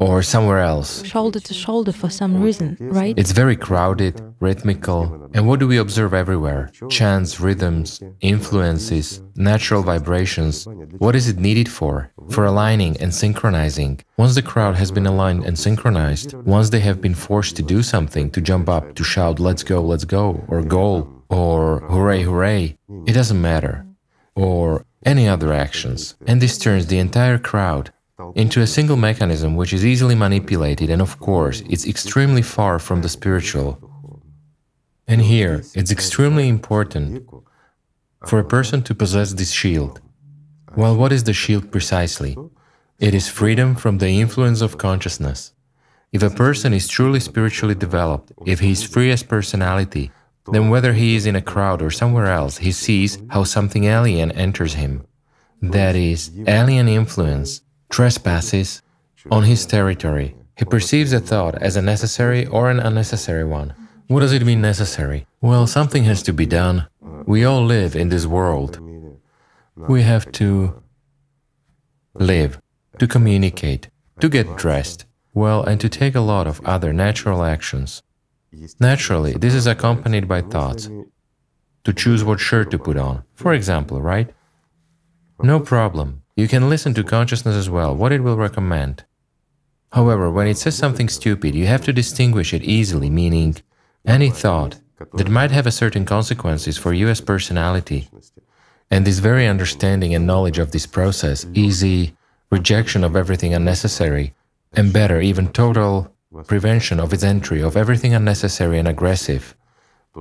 or 0.00 0.22
somewhere 0.22 0.60
else. 0.60 1.04
Shoulder 1.04 1.40
to 1.40 1.54
shoulder 1.54 1.92
for 1.92 2.10
some 2.10 2.42
reason, 2.42 2.76
right? 2.80 3.14
It's 3.18 3.32
very 3.32 3.56
crowded, 3.56 4.20
rhythmical, 4.40 5.30
and 5.34 5.46
what 5.46 5.60
do 5.60 5.66
we 5.66 5.78
observe 5.78 6.14
everywhere? 6.14 6.70
Chants, 6.88 7.40
rhythms, 7.40 8.02
influences, 8.20 9.22
natural 9.36 9.82
vibrations. 9.82 10.66
What 10.98 11.16
is 11.16 11.28
it 11.28 11.38
needed 11.38 11.68
for? 11.68 12.10
For 12.30 12.44
aligning 12.44 12.96
and 12.98 13.14
synchronizing. 13.14 14.00
Once 14.16 14.34
the 14.34 14.42
crowd 14.42 14.76
has 14.76 14.90
been 14.90 15.06
aligned 15.06 15.44
and 15.44 15.58
synchronized, 15.58 16.34
once 16.34 16.70
they 16.70 16.80
have 16.80 17.00
been 17.00 17.14
forced 17.14 17.56
to 17.56 17.62
do 17.62 17.82
something, 17.82 18.30
to 18.30 18.40
jump 18.40 18.68
up, 18.68 18.94
to 18.94 19.04
shout, 19.04 19.38
let's 19.38 19.62
go, 19.62 19.80
let's 19.82 20.04
go, 20.04 20.44
or 20.48 20.62
goal, 20.62 21.08
or 21.28 21.80
hooray, 21.80 22.22
hooray, 22.22 22.78
it 23.06 23.12
doesn't 23.12 23.40
matter, 23.40 23.86
or 24.34 24.84
any 25.04 25.28
other 25.28 25.52
actions. 25.52 26.14
And 26.26 26.40
this 26.40 26.58
turns 26.58 26.86
the 26.86 26.98
entire 26.98 27.38
crowd 27.38 27.92
into 28.34 28.60
a 28.60 28.66
single 28.66 28.96
mechanism 28.96 29.56
which 29.56 29.72
is 29.72 29.84
easily 29.84 30.14
manipulated, 30.14 30.90
and 30.90 31.02
of 31.02 31.18
course, 31.18 31.62
it's 31.68 31.86
extremely 31.86 32.42
far 32.42 32.78
from 32.78 33.02
the 33.02 33.08
spiritual. 33.08 33.78
And 35.06 35.20
here, 35.20 35.62
it's 35.74 35.90
extremely 35.90 36.48
important 36.48 37.28
for 38.26 38.38
a 38.38 38.44
person 38.44 38.82
to 38.84 38.94
possess 38.94 39.32
this 39.32 39.50
shield. 39.50 40.00
Well, 40.76 40.96
what 40.96 41.12
is 41.12 41.24
the 41.24 41.32
shield 41.32 41.70
precisely? 41.70 42.36
It 42.98 43.14
is 43.14 43.28
freedom 43.28 43.74
from 43.74 43.98
the 43.98 44.20
influence 44.20 44.60
of 44.60 44.78
consciousness. 44.78 45.52
If 46.12 46.22
a 46.22 46.30
person 46.30 46.72
is 46.72 46.86
truly 46.86 47.20
spiritually 47.20 47.74
developed, 47.74 48.32
if 48.46 48.60
he 48.60 48.70
is 48.70 48.84
free 48.84 49.10
as 49.10 49.24
personality, 49.24 50.12
then 50.52 50.68
whether 50.68 50.92
he 50.92 51.16
is 51.16 51.26
in 51.26 51.36
a 51.36 51.42
crowd 51.42 51.82
or 51.82 51.90
somewhere 51.90 52.26
else, 52.26 52.58
he 52.58 52.70
sees 52.70 53.18
how 53.30 53.42
something 53.44 53.84
alien 53.84 54.30
enters 54.32 54.74
him. 54.74 55.04
That 55.60 55.96
is, 55.96 56.30
alien 56.46 56.88
influence 56.88 57.62
trespasses 57.94 58.82
on 59.30 59.44
his 59.44 59.64
territory. 59.64 60.34
He 60.58 60.64
perceives 60.64 61.12
a 61.12 61.20
thought 61.20 61.54
as 61.62 61.76
a 61.76 61.82
necessary 61.82 62.44
or 62.46 62.68
an 62.68 62.80
unnecessary 62.80 63.44
one. 63.44 63.72
What 64.08 64.20
does 64.20 64.32
it 64.32 64.44
mean 64.44 64.60
necessary? 64.60 65.26
Well, 65.40 65.68
something 65.68 66.02
has 66.02 66.20
to 66.24 66.32
be 66.32 66.44
done. 66.44 66.88
We 67.24 67.44
all 67.44 67.64
live 67.64 67.94
in 67.94 68.08
this 68.08 68.26
world. 68.26 68.80
We 69.76 70.02
have 70.02 70.32
to 70.32 70.82
live, 72.14 72.60
to 72.98 73.06
communicate, 73.06 73.88
to 74.18 74.28
get 74.28 74.56
dressed, 74.56 75.06
well, 75.32 75.62
and 75.62 75.80
to 75.80 75.88
take 75.88 76.16
a 76.16 76.28
lot 76.32 76.48
of 76.48 76.60
other 76.64 76.92
natural 76.92 77.44
actions. 77.44 78.02
Naturally, 78.80 79.34
this 79.34 79.54
is 79.54 79.68
accompanied 79.68 80.26
by 80.26 80.40
thoughts. 80.42 80.90
To 81.84 81.92
choose 81.92 82.24
what 82.24 82.40
shirt 82.40 82.72
to 82.72 82.78
put 82.78 82.96
on, 82.96 83.22
for 83.34 83.54
example, 83.54 84.02
right? 84.02 84.28
No 85.40 85.60
problem. 85.60 86.23
You 86.36 86.48
can 86.48 86.68
listen 86.68 86.94
to 86.94 87.04
consciousness 87.04 87.54
as 87.54 87.70
well, 87.70 87.94
what 87.94 88.12
it 88.12 88.22
will 88.22 88.36
recommend. 88.36 89.04
However, 89.92 90.30
when 90.30 90.48
it 90.48 90.58
says 90.58 90.74
something 90.74 91.08
stupid, 91.08 91.54
you 91.54 91.66
have 91.66 91.84
to 91.84 91.92
distinguish 91.92 92.52
it 92.52 92.64
easily, 92.64 93.08
meaning 93.08 93.56
any 94.04 94.30
thought 94.30 94.80
that 95.12 95.28
might 95.28 95.52
have 95.52 95.66
a 95.66 95.70
certain 95.70 96.04
consequences 96.04 96.76
for 96.76 96.92
you 96.92 97.08
as 97.08 97.20
personality. 97.20 98.08
And 98.90 99.06
this 99.06 99.20
very 99.20 99.46
understanding 99.46 100.14
and 100.14 100.26
knowledge 100.26 100.58
of 100.58 100.72
this 100.72 100.86
process, 100.86 101.46
easy 101.54 102.16
rejection 102.50 103.04
of 103.04 103.14
everything 103.14 103.54
unnecessary, 103.54 104.34
and 104.72 104.92
better, 104.92 105.20
even 105.20 105.48
total 105.48 106.12
prevention 106.46 106.98
of 106.98 107.12
its 107.12 107.22
entry 107.22 107.62
of 107.62 107.76
everything 107.76 108.12
unnecessary 108.12 108.78
and 108.80 108.88
aggressive, 108.88 109.54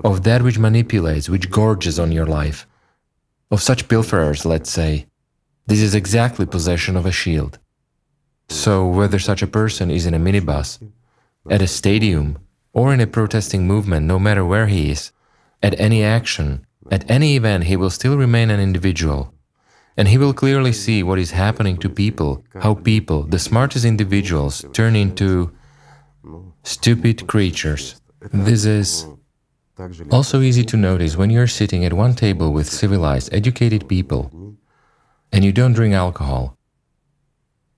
of 0.04 0.24
that 0.24 0.44
which 0.44 0.60
manipulates, 0.60 1.28
which 1.28 1.50
gorges 1.50 2.00
on 2.00 2.12
your 2.12 2.28
life, 2.28 2.68
of 3.50 3.62
such 3.62 3.88
pilferers, 3.88 4.46
let's 4.46 4.70
say, 4.70 5.08
this 5.66 5.82
is 5.82 5.96
exactly 5.96 6.46
possession 6.46 6.98
of 6.98 7.06
a 7.06 7.12
shield. 7.12 7.60
So, 8.50 8.86
whether 8.86 9.20
such 9.20 9.42
a 9.42 9.48
person 9.48 9.90
is 9.90 10.06
in 10.06 10.14
a 10.14 10.20
minibus, 10.20 10.80
at 11.50 11.62
a 11.62 11.68
stadium, 11.68 12.38
or 12.74 12.94
in 12.94 13.00
a 13.00 13.08
protesting 13.08 13.66
movement, 13.66 14.06
no 14.06 14.20
matter 14.20 14.46
where 14.46 14.68
he 14.68 14.92
is, 14.92 15.12
at 15.62 15.80
any 15.80 16.04
action, 16.04 16.66
at 16.92 17.10
any 17.10 17.36
event, 17.38 17.66
he 17.66 17.78
will 17.78 17.90
still 17.90 18.18
remain 18.18 18.50
an 18.50 18.60
individual. 18.60 19.34
And 19.96 20.08
he 20.08 20.18
will 20.18 20.34
clearly 20.34 20.74
see 20.74 21.04
what 21.04 21.20
is 21.20 21.32
happening 21.32 21.78
to 21.78 21.90
people, 21.90 22.44
how 22.60 22.74
people, 22.74 23.24
the 23.24 23.40
smartest 23.40 23.86
individuals, 23.86 24.66
turn 24.74 24.96
into 24.96 25.54
stupid 26.64 27.28
creatures. 27.28 28.02
This 28.32 28.66
is 28.66 29.08
also 30.12 30.42
easy 30.42 30.66
to 30.66 30.78
notice 30.78 31.16
when 31.16 31.30
you're 31.30 31.48
sitting 31.48 31.86
at 31.86 31.94
one 31.94 32.16
table 32.16 32.52
with 32.52 32.68
civilized, 32.68 33.34
educated 33.34 33.88
people 33.88 34.43
and 35.34 35.44
you 35.44 35.52
don't 35.52 35.74
drink 35.74 35.94
alcohol. 35.94 36.58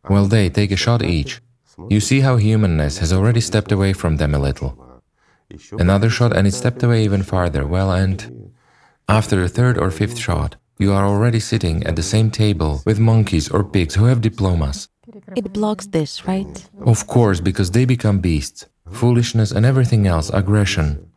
Well, 0.09 0.25
they 0.27 0.49
take 0.49 0.71
a 0.71 0.75
shot 0.75 1.01
each. 1.01 1.41
You 1.89 1.99
see 1.99 2.19
how 2.19 2.35
humanness 2.37 2.99
has 2.99 3.11
already 3.11 3.41
stepped 3.41 3.71
away 3.71 3.93
from 3.93 4.17
them 4.17 4.35
a 4.35 4.39
little. 4.39 5.01
Another 5.71 6.09
shot 6.09 6.35
and 6.35 6.45
it 6.47 6.53
stepped 6.53 6.83
away 6.83 7.03
even 7.03 7.23
farther. 7.23 7.65
Well, 7.65 7.91
and 7.91 8.51
after 9.07 9.41
a 9.41 9.47
third 9.47 9.77
or 9.77 9.89
fifth 9.89 10.17
shot, 10.17 10.57
you 10.77 10.91
are 10.91 11.05
already 11.05 11.39
sitting 11.39 11.83
at 11.85 11.95
the 11.95 12.03
same 12.03 12.29
table 12.29 12.81
with 12.85 12.99
monkeys 12.99 13.49
or 13.49 13.63
pigs 13.63 13.95
who 13.95 14.05
have 14.05 14.21
diplomas. 14.21 14.89
It 15.35 15.53
blocks 15.53 15.87
this, 15.87 16.27
right? 16.27 16.69
Of 16.81 17.07
course, 17.07 17.39
because 17.39 17.71
they 17.71 17.85
become 17.85 18.19
beasts. 18.19 18.65
Foolishness 18.91 19.51
and 19.51 19.65
everything 19.65 20.05
else, 20.07 20.29
aggression, 20.29 21.11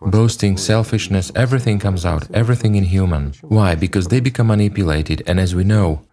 boasting, 0.00 0.56
selfishness, 0.56 1.32
everything 1.34 1.78
comes 1.78 2.04
out, 2.04 2.30
everything 2.32 2.74
inhuman. 2.74 3.32
Why? 3.42 3.74
Because 3.74 4.08
they 4.08 4.20
become 4.20 4.48
manipulated, 4.48 5.22
and 5.26 5.40
as 5.40 5.54
we 5.54 5.64
know, 5.64 6.05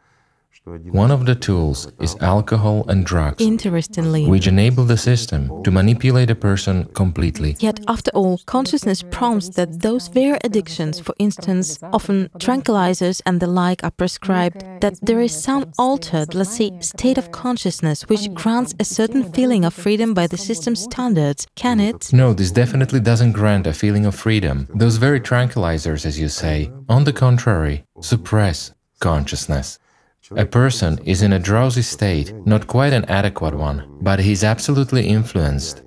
One 0.66 1.12
of 1.12 1.26
the 1.26 1.36
tools 1.36 1.92
is 2.00 2.16
alcohol 2.22 2.86
and 2.88 3.06
drugs, 3.06 3.44
Interestingly, 3.44 4.26
which 4.28 4.48
enable 4.48 4.86
the 4.86 4.96
system 4.96 5.62
to 5.64 5.72
manipulate 5.72 6.30
a 6.30 6.36
person 6.36 6.86
completely. 6.94 7.58
Yet, 7.60 7.82
after 7.90 8.12
all, 8.12 8.40
consciousness 8.46 9.04
prompts 9.04 9.50
that 9.58 9.82
those 9.82 10.08
very 10.08 10.40
addictions, 10.42 11.02
for 11.02 11.14
instance, 11.20 11.80
often 11.92 12.30
tranquilizers 12.40 13.22
and 13.26 13.42
the 13.42 13.48
like, 13.48 13.84
are 13.84 13.92
prescribed, 13.92 14.64
that 14.80 14.98
there 15.02 15.20
is 15.20 15.36
some 15.36 15.74
altered, 15.78 16.34
let's 16.34 16.56
say, 16.56 16.72
state 16.80 17.18
of 17.18 17.34
consciousness 17.34 18.08
which 18.08 18.34
grants 18.34 18.74
a 18.80 18.86
certain 18.86 19.34
feeling 19.34 19.66
of 19.66 19.74
freedom 19.74 20.14
by 20.14 20.28
the 20.28 20.38
system's 20.38 20.84
standards. 20.84 21.46
Can 21.56 21.82
it? 21.82 22.14
No, 22.14 22.34
this 22.34 22.52
definitely 22.52 23.02
doesn't 23.02 23.34
grant 23.34 23.68
a 23.68 23.74
feeling 23.74 24.06
of 24.06 24.16
freedom. 24.16 24.70
Those 24.74 24.96
very 24.96 25.20
tranquilizers, 25.20 26.06
as 26.06 26.18
you 26.18 26.30
say, 26.30 26.72
on 26.88 27.04
the 27.04 27.12
contrary, 27.12 27.84
suppress 28.00 28.74
consciousness. 29.02 29.78
A 30.36 30.46
person 30.46 31.00
is 31.06 31.22
in 31.22 31.34
a 31.34 31.40
drowsy 31.40 31.82
state, 31.82 32.34
not 32.46 32.68
quite 32.68 32.94
an 32.94 33.06
adequate 33.06 33.54
one, 33.54 33.86
but 34.02 34.20
he 34.20 34.32
is 34.32 34.44
absolutely 34.44 35.08
influenced. 35.08 35.84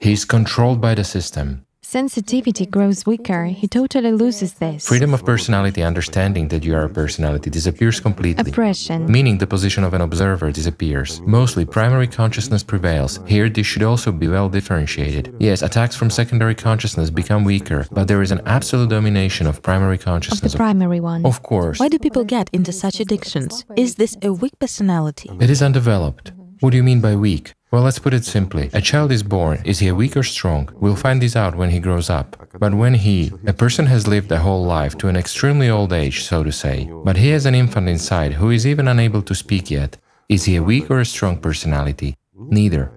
He 0.00 0.12
is 0.12 0.24
controlled 0.24 0.80
by 0.80 0.94
the 0.94 1.04
system. 1.04 1.65
Sensitivity 1.88 2.66
grows 2.66 3.06
weaker, 3.06 3.44
he 3.44 3.68
totally 3.68 4.10
loses 4.10 4.54
this. 4.54 4.88
Freedom 4.88 5.14
of 5.14 5.24
personality, 5.24 5.84
understanding 5.84 6.48
that 6.48 6.64
you 6.64 6.74
are 6.74 6.82
a 6.82 6.88
personality, 6.88 7.48
disappears 7.48 8.00
completely. 8.00 8.50
Oppression. 8.50 9.06
Meaning 9.06 9.38
the 9.38 9.46
position 9.46 9.84
of 9.84 9.94
an 9.94 10.00
observer 10.00 10.50
disappears. 10.50 11.20
Mostly 11.20 11.64
primary 11.64 12.08
consciousness 12.08 12.64
prevails. 12.64 13.20
Here 13.24 13.48
this 13.48 13.68
should 13.68 13.84
also 13.84 14.10
be 14.10 14.26
well 14.26 14.48
differentiated. 14.48 15.32
Yes, 15.38 15.62
attacks 15.62 15.94
from 15.94 16.10
secondary 16.10 16.56
consciousness 16.56 17.08
become 17.08 17.44
weaker, 17.44 17.86
but 17.92 18.08
there 18.08 18.20
is 18.20 18.32
an 18.32 18.40
absolute 18.46 18.90
domination 18.90 19.46
of 19.46 19.62
primary 19.62 19.96
consciousness. 19.96 20.42
Of 20.42 20.50
the 20.50 20.56
primary 20.56 20.98
one. 20.98 21.24
Of 21.24 21.44
course. 21.44 21.78
Why 21.78 21.86
do 21.86 22.00
people 22.00 22.24
get 22.24 22.50
into 22.52 22.72
such 22.72 22.98
addictions? 22.98 23.64
Is 23.76 23.94
this 23.94 24.16
a 24.22 24.32
weak 24.32 24.58
personality? 24.58 25.30
It 25.40 25.50
is 25.50 25.62
undeveloped. 25.62 26.32
What 26.58 26.70
do 26.70 26.78
you 26.78 26.82
mean 26.82 27.00
by 27.00 27.14
weak? 27.14 27.55
Well, 27.72 27.82
let's 27.82 27.98
put 27.98 28.14
it 28.14 28.24
simply. 28.24 28.70
A 28.72 28.80
child 28.80 29.10
is 29.10 29.24
born. 29.24 29.60
Is 29.64 29.80
he 29.80 29.90
weak 29.90 30.16
or 30.16 30.22
strong? 30.22 30.68
We'll 30.74 30.94
find 30.94 31.20
this 31.20 31.34
out 31.34 31.56
when 31.56 31.70
he 31.70 31.80
grows 31.80 32.08
up. 32.08 32.48
But 32.58 32.74
when 32.74 32.94
he, 32.94 33.32
a 33.44 33.52
person 33.52 33.86
has 33.86 34.06
lived 34.06 34.30
a 34.30 34.38
whole 34.38 34.64
life 34.64 34.96
to 34.98 35.08
an 35.08 35.16
extremely 35.16 35.68
old 35.68 35.92
age, 35.92 36.22
so 36.22 36.44
to 36.44 36.52
say, 36.52 36.88
but 37.04 37.16
he 37.16 37.30
has 37.30 37.44
an 37.44 37.56
infant 37.56 37.88
inside 37.88 38.34
who 38.34 38.50
is 38.50 38.66
even 38.66 38.86
unable 38.86 39.20
to 39.22 39.34
speak 39.34 39.70
yet, 39.70 39.98
is 40.28 40.44
he 40.44 40.56
a 40.56 40.62
weak 40.62 40.90
or 40.90 41.00
a 41.00 41.04
strong 41.04 41.38
personality? 41.38 42.16
Neither. 42.34 42.92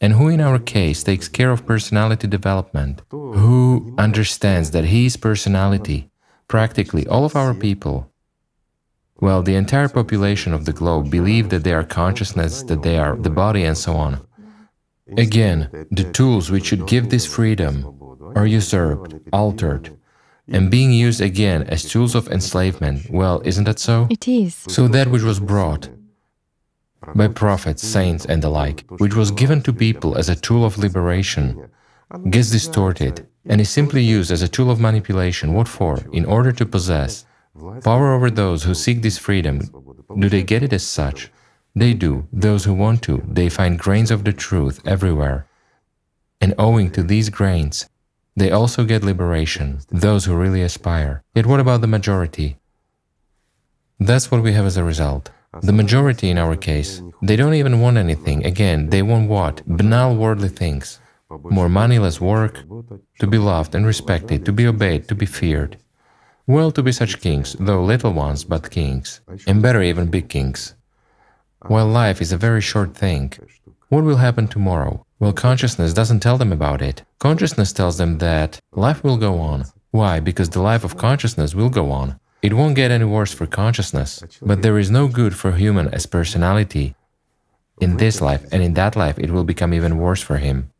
And 0.00 0.14
who 0.14 0.28
in 0.28 0.40
our 0.40 0.58
case 0.58 1.02
takes 1.02 1.28
care 1.28 1.50
of 1.50 1.66
personality 1.66 2.26
development? 2.26 3.02
Who 3.10 3.94
understands 3.98 4.70
that 4.70 4.86
he 4.86 5.04
is 5.04 5.18
personality? 5.18 6.10
Practically 6.48 7.06
all 7.06 7.26
of 7.26 7.36
our 7.36 7.52
people. 7.52 8.09
Well, 9.20 9.42
the 9.42 9.54
entire 9.54 9.88
population 9.88 10.54
of 10.54 10.64
the 10.64 10.72
globe 10.72 11.10
believe 11.10 11.50
that 11.50 11.64
they 11.64 11.72
are 11.72 11.84
consciousness, 11.84 12.62
that 12.64 12.82
they 12.82 12.98
are 12.98 13.16
the 13.16 13.30
body, 13.30 13.64
and 13.64 13.76
so 13.76 13.94
on. 13.94 14.20
Again, 15.16 15.86
the 15.90 16.10
tools 16.12 16.50
which 16.50 16.66
should 16.66 16.86
give 16.86 17.10
this 17.10 17.26
freedom 17.26 17.74
are 18.34 18.46
usurped, 18.46 19.14
altered, 19.32 19.96
and 20.48 20.70
being 20.70 20.92
used 20.92 21.20
again 21.20 21.64
as 21.64 21.82
tools 21.84 22.14
of 22.14 22.28
enslavement. 22.28 23.10
Well, 23.10 23.42
isn't 23.44 23.64
that 23.64 23.78
so? 23.78 24.06
It 24.10 24.26
is. 24.26 24.54
So 24.68 24.88
that 24.88 25.08
which 25.08 25.22
was 25.22 25.40
brought 25.40 25.88
by 27.14 27.28
prophets, 27.28 27.82
saints, 27.82 28.24
and 28.24 28.42
the 28.42 28.48
like, 28.48 28.84
which 28.98 29.14
was 29.14 29.30
given 29.30 29.62
to 29.62 29.72
people 29.72 30.16
as 30.16 30.28
a 30.28 30.36
tool 30.36 30.64
of 30.64 30.78
liberation, 30.78 31.68
gets 32.30 32.50
distorted 32.50 33.26
and 33.46 33.60
is 33.60 33.70
simply 33.70 34.02
used 34.02 34.30
as 34.30 34.42
a 34.42 34.48
tool 34.48 34.70
of 34.70 34.80
manipulation. 34.80 35.54
What 35.54 35.68
for? 35.68 35.98
In 36.12 36.24
order 36.24 36.52
to 36.52 36.66
possess 36.66 37.24
power 37.82 38.12
over 38.12 38.30
those 38.30 38.64
who 38.64 38.74
seek 38.74 39.02
this 39.02 39.18
freedom. 39.18 39.60
Do 40.18 40.28
they 40.28 40.42
get 40.42 40.62
it 40.62 40.72
as 40.72 40.86
such? 40.86 41.30
They 41.74 41.94
do. 41.94 42.26
Those 42.32 42.64
who 42.64 42.74
want 42.74 43.02
to, 43.02 43.22
they 43.28 43.48
find 43.48 43.78
grains 43.78 44.10
of 44.10 44.24
the 44.24 44.32
truth 44.32 44.80
everywhere. 44.86 45.46
And 46.40 46.54
owing 46.58 46.90
to 46.92 47.02
these 47.02 47.28
grains, 47.28 47.88
they 48.36 48.50
also 48.50 48.84
get 48.84 49.04
liberation, 49.04 49.80
those 49.90 50.24
who 50.24 50.34
really 50.34 50.62
aspire. 50.62 51.22
Yet 51.34 51.46
what 51.46 51.60
about 51.60 51.80
the 51.80 51.86
majority? 51.86 52.56
That's 53.98 54.30
what 54.30 54.42
we 54.42 54.52
have 54.52 54.64
as 54.64 54.76
a 54.76 54.84
result. 54.84 55.30
The 55.62 55.72
majority 55.72 56.30
in 56.30 56.38
our 56.38 56.56
case, 56.56 57.02
they 57.22 57.36
don't 57.36 57.54
even 57.54 57.80
want 57.80 57.96
anything. 57.98 58.46
Again, 58.46 58.88
they 58.90 59.02
want 59.02 59.28
what? 59.28 59.62
Banal 59.66 60.16
worldly 60.16 60.48
things. 60.48 61.00
More 61.28 61.68
money, 61.68 61.98
less 61.98 62.20
work, 62.20 62.64
to 63.18 63.26
be 63.26 63.38
loved 63.38 63.74
and 63.74 63.84
respected, 63.84 64.44
to 64.46 64.52
be 64.52 64.66
obeyed, 64.66 65.08
to 65.08 65.14
be 65.14 65.26
feared. 65.26 65.76
Well, 66.50 66.72
to 66.72 66.82
be 66.82 66.90
such 66.90 67.20
kings, 67.20 67.54
though 67.60 67.84
little 67.84 68.12
ones, 68.12 68.42
but 68.42 68.72
kings, 68.72 69.20
and 69.46 69.62
better 69.62 69.82
even 69.82 70.10
big 70.10 70.28
kings. 70.28 70.74
While 71.68 71.86
life 71.86 72.20
is 72.20 72.32
a 72.32 72.44
very 72.46 72.60
short 72.60 72.96
thing, 72.96 73.32
what 73.88 74.02
will 74.02 74.16
happen 74.16 74.48
tomorrow? 74.48 75.06
Well, 75.20 75.32
consciousness 75.32 75.94
doesn't 75.94 76.18
tell 76.18 76.38
them 76.38 76.52
about 76.52 76.82
it. 76.82 77.04
Consciousness 77.20 77.72
tells 77.72 77.98
them 77.98 78.18
that 78.18 78.58
life 78.72 79.04
will 79.04 79.16
go 79.16 79.38
on. 79.38 79.66
Why? 79.92 80.18
Because 80.18 80.50
the 80.50 80.60
life 80.60 80.82
of 80.82 80.96
consciousness 80.96 81.54
will 81.54 81.70
go 81.70 81.92
on. 81.92 82.18
It 82.42 82.54
won't 82.54 82.74
get 82.74 82.90
any 82.90 83.04
worse 83.04 83.32
for 83.32 83.46
consciousness, 83.46 84.20
but 84.42 84.62
there 84.62 84.80
is 84.80 84.90
no 84.90 85.06
good 85.06 85.36
for 85.36 85.52
human 85.52 85.86
as 85.94 86.06
personality. 86.06 86.96
In 87.80 87.96
this 87.98 88.20
life 88.20 88.44
and 88.50 88.60
in 88.60 88.74
that 88.74 88.96
life, 88.96 89.20
it 89.20 89.30
will 89.30 89.44
become 89.44 89.72
even 89.72 89.98
worse 89.98 90.20
for 90.20 90.38
him. 90.38 90.72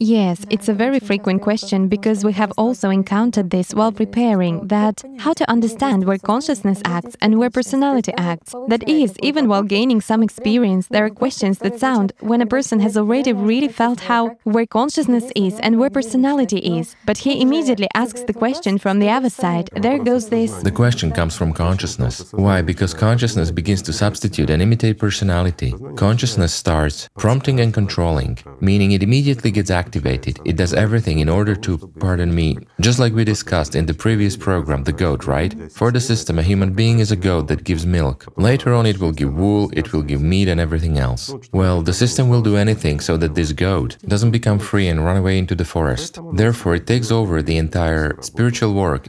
Yes, 0.00 0.46
it's 0.48 0.68
a 0.68 0.72
very 0.72 1.00
frequent 1.00 1.42
question 1.42 1.88
because 1.88 2.24
we 2.24 2.32
have 2.34 2.52
also 2.56 2.88
encountered 2.88 3.50
this 3.50 3.74
while 3.74 3.90
preparing 3.90 4.64
that 4.68 5.02
how 5.18 5.32
to 5.32 5.50
understand 5.50 6.04
where 6.04 6.18
consciousness 6.18 6.80
acts 6.84 7.16
and 7.20 7.36
where 7.36 7.50
personality 7.50 8.12
acts. 8.16 8.54
That 8.68 8.88
is, 8.88 9.16
even 9.24 9.48
while 9.48 9.64
gaining 9.64 10.00
some 10.00 10.22
experience, 10.22 10.86
there 10.86 11.04
are 11.04 11.10
questions 11.10 11.58
that 11.58 11.80
sound 11.80 12.12
when 12.20 12.40
a 12.40 12.46
person 12.46 12.78
has 12.78 12.96
already 12.96 13.32
really 13.32 13.66
felt 13.66 13.98
how 13.98 14.36
where 14.44 14.66
consciousness 14.66 15.32
is 15.34 15.58
and 15.58 15.80
where 15.80 15.90
personality 15.90 16.58
is, 16.58 16.94
but 17.04 17.18
he 17.18 17.42
immediately 17.42 17.88
asks 17.96 18.22
the 18.22 18.32
question 18.32 18.78
from 18.78 19.00
the 19.00 19.10
other 19.10 19.30
side. 19.30 19.68
There 19.74 19.98
goes 19.98 20.28
this. 20.28 20.52
The 20.62 20.70
question 20.70 21.10
comes 21.10 21.34
from 21.34 21.52
consciousness. 21.52 22.32
Why? 22.32 22.62
Because 22.62 22.94
consciousness 22.94 23.50
begins 23.50 23.82
to 23.82 23.92
substitute 23.92 24.48
and 24.48 24.62
imitate 24.62 25.00
personality. 25.00 25.74
Consciousness 25.96 26.54
starts 26.54 27.08
prompting 27.18 27.58
and 27.58 27.74
controlling, 27.74 28.38
meaning 28.60 28.92
it 28.92 29.02
immediately 29.02 29.50
gets 29.50 29.72
activated. 29.88 30.34
It 30.50 30.56
does 30.62 30.74
everything 30.84 31.18
in 31.24 31.30
order 31.38 31.54
to, 31.66 31.72
pardon 32.04 32.30
me, 32.40 32.48
just 32.86 32.98
like 33.02 33.14
we 33.14 33.24
discussed 33.34 33.74
in 33.74 33.86
the 33.86 34.00
previous 34.04 34.36
program, 34.48 34.80
the 34.84 34.98
goat, 35.04 35.20
right? 35.36 35.52
For 35.78 35.88
the 35.90 36.00
system, 36.10 36.34
a 36.38 36.48
human 36.50 36.70
being 36.80 36.98
is 37.04 37.10
a 37.12 37.22
goat 37.28 37.44
that 37.48 37.68
gives 37.68 37.84
milk. 38.00 38.18
Later 38.48 38.70
on, 38.78 38.84
it 38.92 38.98
will 39.00 39.14
give 39.20 39.32
wool, 39.42 39.64
it 39.80 39.86
will 39.92 40.06
give 40.10 40.20
meat, 40.32 40.48
and 40.52 40.60
everything 40.60 40.96
else. 41.08 41.22
Well, 41.60 41.78
the 41.88 41.98
system 42.04 42.24
will 42.28 42.44
do 42.50 42.56
anything 42.64 43.00
so 43.08 43.16
that 43.22 43.34
this 43.34 43.52
goat 43.68 43.90
doesn't 44.12 44.36
become 44.38 44.58
free 44.70 44.88
and 44.88 45.04
run 45.06 45.16
away 45.22 45.38
into 45.42 45.54
the 45.54 45.70
forest. 45.74 46.12
Therefore, 46.42 46.74
it 46.78 46.86
takes 46.86 47.10
over 47.10 47.36
the 47.42 47.58
entire 47.66 48.08
spiritual 48.20 48.72
work 48.84 49.02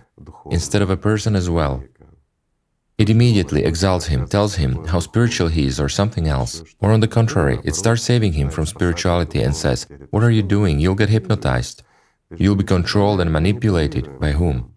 instead 0.57 0.81
of 0.81 0.89
a 0.89 1.03
person 1.09 1.35
as 1.35 1.47
well. 1.57 1.83
It 2.99 3.09
immediately 3.09 3.63
exalts 3.63 4.07
him, 4.07 4.27
tells 4.27 4.55
him 4.55 4.85
how 4.85 4.99
spiritual 4.99 5.47
he 5.47 5.65
is 5.65 5.79
or 5.79 5.87
something 5.87 6.27
else. 6.27 6.61
Or 6.81 6.91
on 6.91 6.99
the 6.99 7.07
contrary, 7.07 7.57
it 7.63 7.75
starts 7.75 8.03
saving 8.03 8.33
him 8.33 8.49
from 8.49 8.65
spirituality 8.65 9.41
and 9.41 9.55
says, 9.55 9.87
What 10.09 10.21
are 10.21 10.29
you 10.29 10.43
doing? 10.43 10.81
You'll 10.81 10.95
get 10.95 11.07
hypnotized. 11.07 11.81
You'll 12.35 12.57
be 12.57 12.65
controlled 12.65 13.21
and 13.21 13.31
manipulated. 13.31 14.19
By 14.19 14.31
whom? 14.31 14.73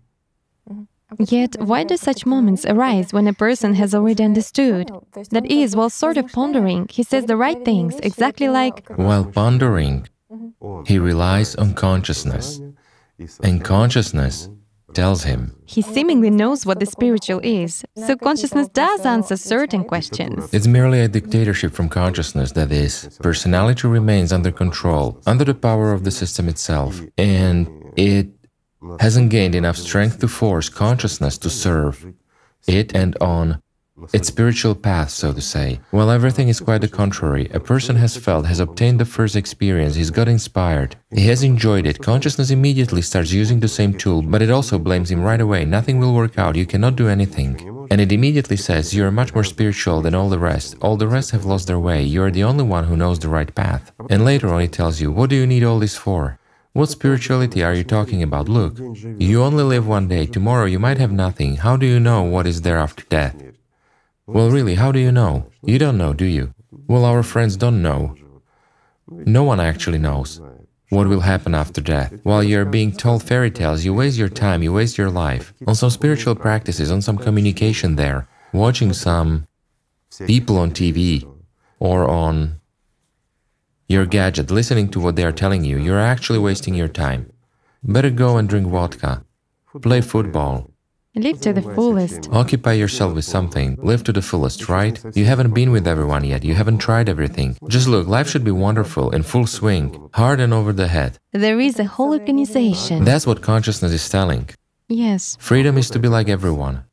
Yet, 1.18 1.56
why 1.60 1.82
do 1.82 1.96
such 1.96 2.24
moments 2.24 2.64
arise 2.64 3.12
when 3.12 3.26
a 3.26 3.34
person 3.34 3.74
has 3.74 3.92
already 3.92 4.22
understood? 4.22 4.90
That 5.30 5.44
is, 5.46 5.74
while 5.74 5.90
sort 5.90 6.16
of 6.16 6.32
pondering, 6.32 6.86
he 6.90 7.02
says 7.02 7.26
the 7.26 7.36
right 7.36 7.62
things, 7.64 7.98
exactly 8.04 8.48
like 8.48 8.88
While 8.96 9.24
pondering, 9.24 10.08
he 10.86 10.98
relies 10.98 11.56
on 11.56 11.74
consciousness. 11.74 12.60
And 13.42 13.64
consciousness 13.64 14.48
tells 14.94 15.24
him. 15.24 15.54
he 15.64 15.82
seemingly 15.82 16.30
knows 16.30 16.66
what 16.66 16.78
the 16.80 16.86
spiritual 16.86 17.40
is. 17.42 17.84
So 18.06 18.16
consciousness 18.16 18.68
does 18.68 19.06
answer 19.06 19.36
certain 19.36 19.84
questions. 19.84 20.52
It's 20.52 20.66
merely 20.66 21.00
a 21.00 21.08
dictatorship 21.08 21.72
from 21.72 21.88
consciousness, 21.88 22.52
that 22.52 22.70
is, 22.70 23.18
personality 23.22 23.88
remains 23.88 24.32
under 24.32 24.52
control, 24.52 25.06
under 25.26 25.44
the 25.44 25.54
power 25.54 25.92
of 25.92 26.04
the 26.04 26.10
system 26.10 26.48
itself, 26.48 27.00
and 27.16 27.68
it 27.96 28.28
hasn't 29.00 29.30
gained 29.30 29.54
enough 29.54 29.76
strength 29.76 30.18
to 30.20 30.28
force 30.28 30.68
consciousness 30.68 31.38
to 31.38 31.48
serve 31.50 32.12
it 32.66 32.94
and 32.94 33.16
on 33.20 33.62
its 34.12 34.28
spiritual 34.28 34.74
path, 34.74 35.10
so 35.10 35.32
to 35.32 35.40
say. 35.40 35.78
Well, 35.92 36.10
everything 36.10 36.48
is 36.48 36.60
quite 36.60 36.80
the 36.80 36.88
contrary. 36.88 37.48
A 37.52 37.60
person 37.60 37.96
has 37.96 38.16
felt, 38.16 38.46
has 38.46 38.58
obtained 38.58 38.98
the 38.98 39.04
first 39.04 39.36
experience, 39.36 39.94
he's 39.94 40.10
got 40.10 40.28
inspired, 40.28 40.96
he 41.10 41.26
has 41.26 41.42
enjoyed 41.42 41.86
it. 41.86 42.00
Consciousness 42.00 42.50
immediately 42.50 43.02
starts 43.02 43.32
using 43.32 43.60
the 43.60 43.68
same 43.68 43.92
tool, 43.92 44.22
but 44.22 44.42
it 44.42 44.50
also 44.50 44.78
blames 44.78 45.10
him 45.10 45.22
right 45.22 45.40
away. 45.40 45.64
Nothing 45.64 46.00
will 46.00 46.14
work 46.14 46.38
out, 46.38 46.56
you 46.56 46.66
cannot 46.66 46.96
do 46.96 47.08
anything. 47.08 47.86
And 47.90 48.00
it 48.00 48.12
immediately 48.12 48.56
says, 48.56 48.94
You 48.94 49.04
are 49.04 49.10
much 49.10 49.34
more 49.34 49.44
spiritual 49.44 50.00
than 50.00 50.14
all 50.14 50.30
the 50.30 50.38
rest. 50.38 50.76
All 50.80 50.96
the 50.96 51.08
rest 51.08 51.30
have 51.32 51.44
lost 51.44 51.66
their 51.66 51.78
way. 51.78 52.02
You 52.02 52.22
are 52.22 52.30
the 52.30 52.44
only 52.44 52.64
one 52.64 52.84
who 52.84 52.96
knows 52.96 53.18
the 53.18 53.28
right 53.28 53.54
path. 53.54 53.92
And 54.08 54.24
later 54.24 54.48
on, 54.48 54.62
it 54.62 54.72
tells 54.72 55.00
you, 55.00 55.12
What 55.12 55.28
do 55.28 55.36
you 55.36 55.46
need 55.46 55.64
all 55.64 55.78
this 55.78 55.96
for? 55.96 56.38
What 56.72 56.88
spirituality 56.88 57.62
are 57.62 57.74
you 57.74 57.84
talking 57.84 58.22
about? 58.22 58.48
Look, 58.48 58.78
you 59.18 59.42
only 59.42 59.62
live 59.62 59.86
one 59.86 60.08
day. 60.08 60.24
Tomorrow 60.24 60.64
you 60.64 60.78
might 60.78 60.96
have 60.96 61.12
nothing. 61.12 61.56
How 61.56 61.76
do 61.76 61.84
you 61.84 62.00
know 62.00 62.22
what 62.22 62.46
is 62.46 62.62
there 62.62 62.78
after 62.78 63.04
death? 63.10 63.36
Well, 64.32 64.50
really, 64.50 64.76
how 64.76 64.92
do 64.92 64.98
you 64.98 65.12
know? 65.12 65.46
You 65.62 65.78
don't 65.78 65.98
know, 65.98 66.14
do 66.14 66.24
you? 66.24 66.54
Well, 66.88 67.04
our 67.04 67.22
friends 67.22 67.56
don't 67.56 67.82
know. 67.82 68.16
No 69.08 69.44
one 69.44 69.60
actually 69.60 69.98
knows 69.98 70.40
what 70.88 71.06
will 71.06 71.20
happen 71.20 71.54
after 71.54 71.80
death. 71.80 72.18
While 72.22 72.42
you're 72.42 72.64
being 72.64 72.92
told 72.92 73.22
fairy 73.22 73.50
tales, 73.50 73.84
you 73.84 73.92
waste 73.92 74.18
your 74.18 74.30
time, 74.30 74.62
you 74.62 74.72
waste 74.72 74.96
your 74.96 75.10
life 75.10 75.52
on 75.66 75.74
some 75.74 75.90
spiritual 75.90 76.34
practices, 76.34 76.90
on 76.90 77.02
some 77.02 77.18
communication 77.18 77.96
there, 77.96 78.26
watching 78.52 78.92
some 78.94 79.46
people 80.26 80.56
on 80.56 80.70
TV 80.70 81.26
or 81.78 82.08
on 82.08 82.60
your 83.88 84.06
gadget, 84.06 84.50
listening 84.50 84.88
to 84.88 85.00
what 85.00 85.16
they 85.16 85.24
are 85.24 85.32
telling 85.32 85.64
you. 85.64 85.76
You're 85.78 86.00
actually 86.00 86.38
wasting 86.38 86.74
your 86.74 86.88
time. 86.88 87.30
Better 87.82 88.10
go 88.10 88.38
and 88.38 88.48
drink 88.48 88.66
vodka, 88.68 89.24
play 89.82 90.00
football, 90.00 90.70
Live 91.14 91.42
to 91.42 91.52
the 91.52 91.60
fullest. 91.60 92.30
Occupy 92.32 92.72
yourself 92.72 93.14
with 93.14 93.26
something. 93.26 93.78
Live 93.82 94.02
to 94.04 94.12
the 94.12 94.22
fullest, 94.22 94.70
right? 94.70 94.98
You 95.14 95.26
haven't 95.26 95.52
been 95.52 95.70
with 95.70 95.86
everyone 95.86 96.24
yet. 96.24 96.42
You 96.42 96.54
haven't 96.54 96.78
tried 96.78 97.06
everything. 97.06 97.58
Just 97.68 97.86
look, 97.86 98.06
life 98.06 98.30
should 98.30 98.44
be 98.44 98.50
wonderful, 98.50 99.10
in 99.10 99.22
full 99.22 99.46
swing, 99.46 100.08
hard 100.14 100.40
and 100.40 100.54
over 100.54 100.72
the 100.72 100.88
head. 100.88 101.18
There 101.32 101.60
is 101.60 101.78
a 101.78 101.84
whole 101.84 102.12
organization. 102.12 103.04
That's 103.04 103.26
what 103.26 103.42
consciousness 103.42 103.92
is 103.92 104.08
telling. 104.08 104.48
Yes. 104.88 105.36
Freedom 105.38 105.76
is 105.76 105.90
to 105.90 105.98
be 105.98 106.08
like 106.08 106.30
everyone. 106.30 106.84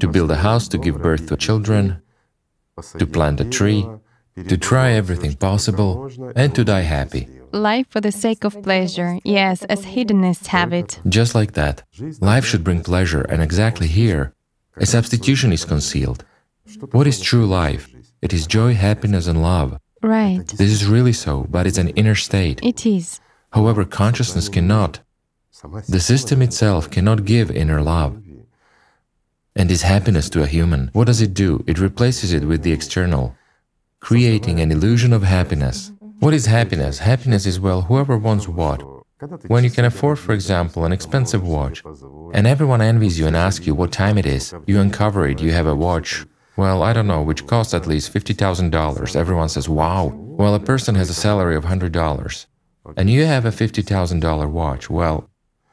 To 0.00 0.08
build 0.08 0.30
a 0.30 0.36
house, 0.36 0.68
to 0.68 0.76
give 0.76 1.00
birth 1.00 1.28
to 1.28 1.36
children, 1.38 2.02
to 2.98 3.06
plant 3.06 3.40
a 3.40 3.46
tree, 3.46 3.88
to 4.46 4.58
try 4.58 4.90
everything 4.90 5.36
possible, 5.36 6.10
and 6.36 6.54
to 6.54 6.64
die 6.64 6.82
happy. 6.82 7.28
Life 7.52 7.86
for 7.88 8.00
the 8.00 8.12
sake 8.12 8.44
of 8.44 8.62
pleasure, 8.62 9.18
yes, 9.24 9.64
as 9.64 9.84
hedonists 9.84 10.48
have 10.48 10.72
it. 10.72 11.00
Just 11.08 11.34
like 11.34 11.52
that. 11.52 11.82
Life 12.20 12.44
should 12.44 12.62
bring 12.62 12.82
pleasure, 12.82 13.22
and 13.22 13.42
exactly 13.42 13.86
here, 13.86 14.34
a 14.76 14.84
substitution 14.84 15.52
is 15.52 15.64
concealed. 15.64 16.24
What 16.90 17.06
is 17.06 17.20
true 17.20 17.46
life? 17.46 17.88
It 18.20 18.34
is 18.34 18.46
joy, 18.46 18.74
happiness, 18.74 19.26
and 19.26 19.40
love. 19.40 19.78
Right. 20.02 20.46
This 20.46 20.70
is 20.70 20.86
really 20.86 21.14
so, 21.14 21.46
but 21.48 21.66
it's 21.66 21.78
an 21.78 21.88
inner 21.90 22.14
state. 22.14 22.60
It 22.62 22.84
is. 22.84 23.20
However, 23.52 23.84
consciousness 23.84 24.48
cannot, 24.48 25.00
the 25.88 26.00
system 26.00 26.42
itself 26.42 26.90
cannot 26.90 27.24
give 27.24 27.50
inner 27.50 27.80
love. 27.80 28.22
And 29.56 29.70
this 29.70 29.82
happiness 29.82 30.28
to 30.30 30.42
a 30.42 30.46
human, 30.46 30.90
what 30.92 31.06
does 31.06 31.22
it 31.22 31.34
do? 31.34 31.64
It 31.66 31.80
replaces 31.80 32.32
it 32.32 32.44
with 32.44 32.62
the 32.62 32.72
external, 32.72 33.34
creating 34.00 34.60
an 34.60 34.70
illusion 34.70 35.12
of 35.12 35.22
happiness. 35.22 35.92
What 36.20 36.34
is 36.34 36.46
happiness? 36.46 36.98
Happiness 36.98 37.46
is, 37.46 37.60
well, 37.60 37.82
whoever 37.82 38.18
wants 38.18 38.48
what. 38.48 38.82
When 39.46 39.62
you 39.62 39.70
can 39.70 39.84
afford, 39.84 40.18
for 40.18 40.32
example, 40.32 40.84
an 40.84 40.92
expensive 40.92 41.46
watch, 41.46 41.82
and 42.34 42.46
everyone 42.46 42.80
envies 42.80 43.18
you 43.18 43.26
and 43.26 43.36
asks 43.36 43.66
you 43.66 43.74
what 43.74 43.92
time 43.92 44.18
it 44.18 44.26
is, 44.26 44.52
you 44.66 44.80
uncover 44.80 45.28
it, 45.28 45.40
you 45.40 45.52
have 45.52 45.66
a 45.66 45.74
watch, 45.76 46.26
well, 46.56 46.82
I 46.82 46.92
don't 46.92 47.06
know, 47.06 47.22
which 47.22 47.46
costs 47.46 47.72
at 47.72 47.86
least 47.86 48.12
$50,000. 48.12 49.16
Everyone 49.16 49.48
says, 49.48 49.68
wow. 49.68 50.12
Well, 50.14 50.56
a 50.56 50.60
person 50.60 50.96
has 50.96 51.08
a 51.08 51.14
salary 51.14 51.54
of 51.54 51.64
$100, 51.64 52.46
and 52.96 53.08
you 53.08 53.24
have 53.24 53.44
a 53.44 53.50
$50,000 53.50 54.50
watch. 54.50 54.90
Well, 54.90 55.30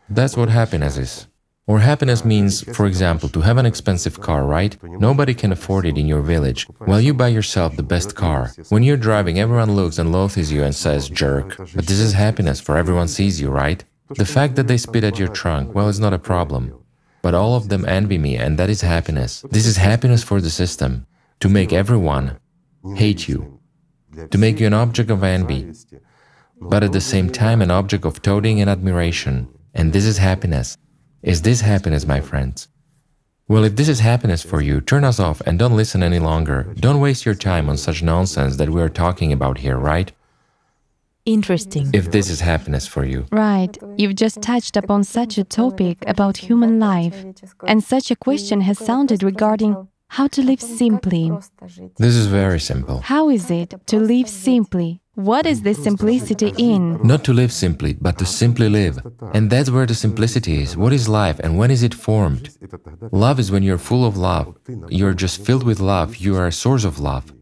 that's 0.09 0.37
what 0.37 0.49
happiness 0.49 0.97
is. 0.97 1.27
Or 1.67 1.79
happiness 1.79 2.23
means, 2.23 2.61
for 2.75 2.85
example, 2.85 3.27
to 3.29 3.41
have 3.41 3.57
an 3.57 3.65
expensive 3.65 4.21
car, 4.21 4.45
right? 4.45 4.77
Nobody 4.83 5.33
can 5.33 5.51
afford 5.51 5.87
it 5.87 5.97
in 5.97 6.05
your 6.05 6.21
village. 6.21 6.67
Well, 6.81 7.01
you 7.01 7.13
buy 7.13 7.29
yourself 7.29 7.75
the 7.75 7.81
best 7.81 8.15
car. 8.15 8.51
When 8.69 8.83
you're 8.83 8.97
driving, 8.97 9.39
everyone 9.39 9.75
looks 9.75 9.97
and 9.97 10.11
loathes 10.11 10.51
you 10.51 10.61
and 10.63 10.75
says, 10.75 11.09
jerk. 11.09 11.57
But 11.57 11.87
this 11.87 11.99
is 11.99 12.13
happiness, 12.13 12.61
for 12.61 12.77
everyone 12.77 13.07
sees 13.07 13.41
you, 13.41 13.49
right? 13.49 13.83
The 14.09 14.25
fact 14.25 14.55
that 14.55 14.67
they 14.67 14.77
spit 14.77 15.03
at 15.03 15.17
your 15.17 15.27
trunk, 15.27 15.73
well, 15.73 15.89
it's 15.89 15.97
not 15.97 16.13
a 16.13 16.19
problem. 16.19 16.71
But 17.23 17.33
all 17.33 17.55
of 17.55 17.69
them 17.69 17.83
envy 17.85 18.19
me, 18.19 18.35
and 18.35 18.59
that 18.59 18.69
is 18.69 18.81
happiness. 18.81 19.43
This 19.49 19.65
is 19.65 19.77
happiness 19.77 20.23
for 20.23 20.39
the 20.39 20.51
system, 20.51 21.07
to 21.39 21.49
make 21.49 21.73
everyone 21.73 22.37
hate 22.95 23.27
you, 23.27 23.59
to 24.29 24.37
make 24.37 24.59
you 24.59 24.67
an 24.67 24.75
object 24.75 25.09
of 25.09 25.23
envy, 25.23 25.73
but 26.61 26.83
at 26.83 26.91
the 26.91 27.01
same 27.01 27.31
time 27.31 27.63
an 27.63 27.71
object 27.71 28.05
of 28.05 28.21
toading 28.21 28.61
and 28.61 28.69
admiration. 28.69 29.47
And 29.73 29.91
this 29.91 30.05
is 30.05 30.19
happiness. 30.19 30.77
Is 31.25 31.41
this 31.41 31.61
happiness, 31.61 32.05
my 32.05 32.21
friends? 32.21 32.67
Well, 33.47 33.63
if 33.63 33.75
this 33.75 33.89
is 33.89 33.99
happiness 33.99 34.43
for 34.43 34.61
you, 34.61 34.79
turn 34.79 35.03
us 35.03 35.19
off 35.19 35.41
and 35.41 35.57
don't 35.57 35.75
listen 35.75 36.03
any 36.03 36.19
longer. 36.19 36.71
Don't 36.75 36.99
waste 36.99 37.25
your 37.25 37.33
time 37.33 37.67
on 37.67 37.77
such 37.77 38.03
nonsense 38.03 38.57
that 38.57 38.69
we 38.69 38.79
are 38.79 38.89
talking 38.89 39.33
about 39.33 39.57
here, 39.57 39.77
right? 39.77 40.11
Interesting. 41.25 41.89
If 41.93 42.11
this 42.11 42.29
is 42.29 42.41
happiness 42.41 42.85
for 42.85 43.03
you. 43.03 43.25
Right. 43.31 43.75
You've 43.97 44.13
just 44.13 44.39
touched 44.43 44.77
upon 44.77 45.03
such 45.03 45.39
a 45.39 45.43
topic 45.43 45.97
about 46.05 46.37
human 46.37 46.79
life, 46.79 47.25
and 47.67 47.83
such 47.83 48.11
a 48.11 48.15
question 48.15 48.61
has 48.61 48.77
sounded 48.77 49.23
regarding 49.23 49.87
how 50.09 50.27
to 50.27 50.43
live 50.43 50.61
simply. 50.61 51.31
This 51.97 52.13
is 52.13 52.27
very 52.27 52.59
simple. 52.59 52.99
How 52.99 53.29
is 53.31 53.49
it 53.49 53.73
to 53.87 53.97
live 53.99 54.29
simply? 54.29 55.01
What 55.15 55.45
is 55.45 55.61
this 55.61 55.81
simplicity 55.81 56.53
in? 56.57 56.99
Not 57.01 57.23
to 57.23 57.33
live 57.33 57.53
simply, 57.53 57.93
but 57.93 58.17
to 58.17 58.25
simply 58.25 58.67
live. 58.67 58.99
And 59.33 59.49
that's 59.49 59.69
where 59.69 59.85
the 59.85 59.95
simplicity 59.95 60.61
is. 60.61 60.75
What 60.75 60.91
is 60.91 61.07
life 61.07 61.39
and 61.39 61.57
when 61.57 61.71
is 61.71 61.83
it 61.83 61.93
formed? 61.93 62.49
Love 63.13 63.39
is 63.39 63.49
when 63.49 63.63
you're 63.63 63.77
full 63.77 64.05
of 64.05 64.17
love. 64.17 64.57
You're 64.89 65.13
just 65.13 65.45
filled 65.45 65.63
with 65.63 65.79
love. 65.79 66.17
You 66.17 66.35
are 66.35 66.47
a 66.47 66.51
source 66.51 66.83
of 66.83 66.99
love. 66.99 67.33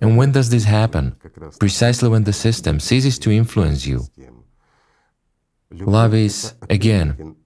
And 0.00 0.16
when 0.16 0.30
does 0.30 0.50
this 0.50 0.64
happen? 0.64 1.16
Precisely 1.58 2.08
when 2.08 2.24
the 2.24 2.32
system 2.32 2.78
ceases 2.78 3.18
to 3.20 3.32
influence 3.32 3.86
you. 3.86 4.06
Love 5.72 6.14
is, 6.14 6.54
again, 6.68 7.36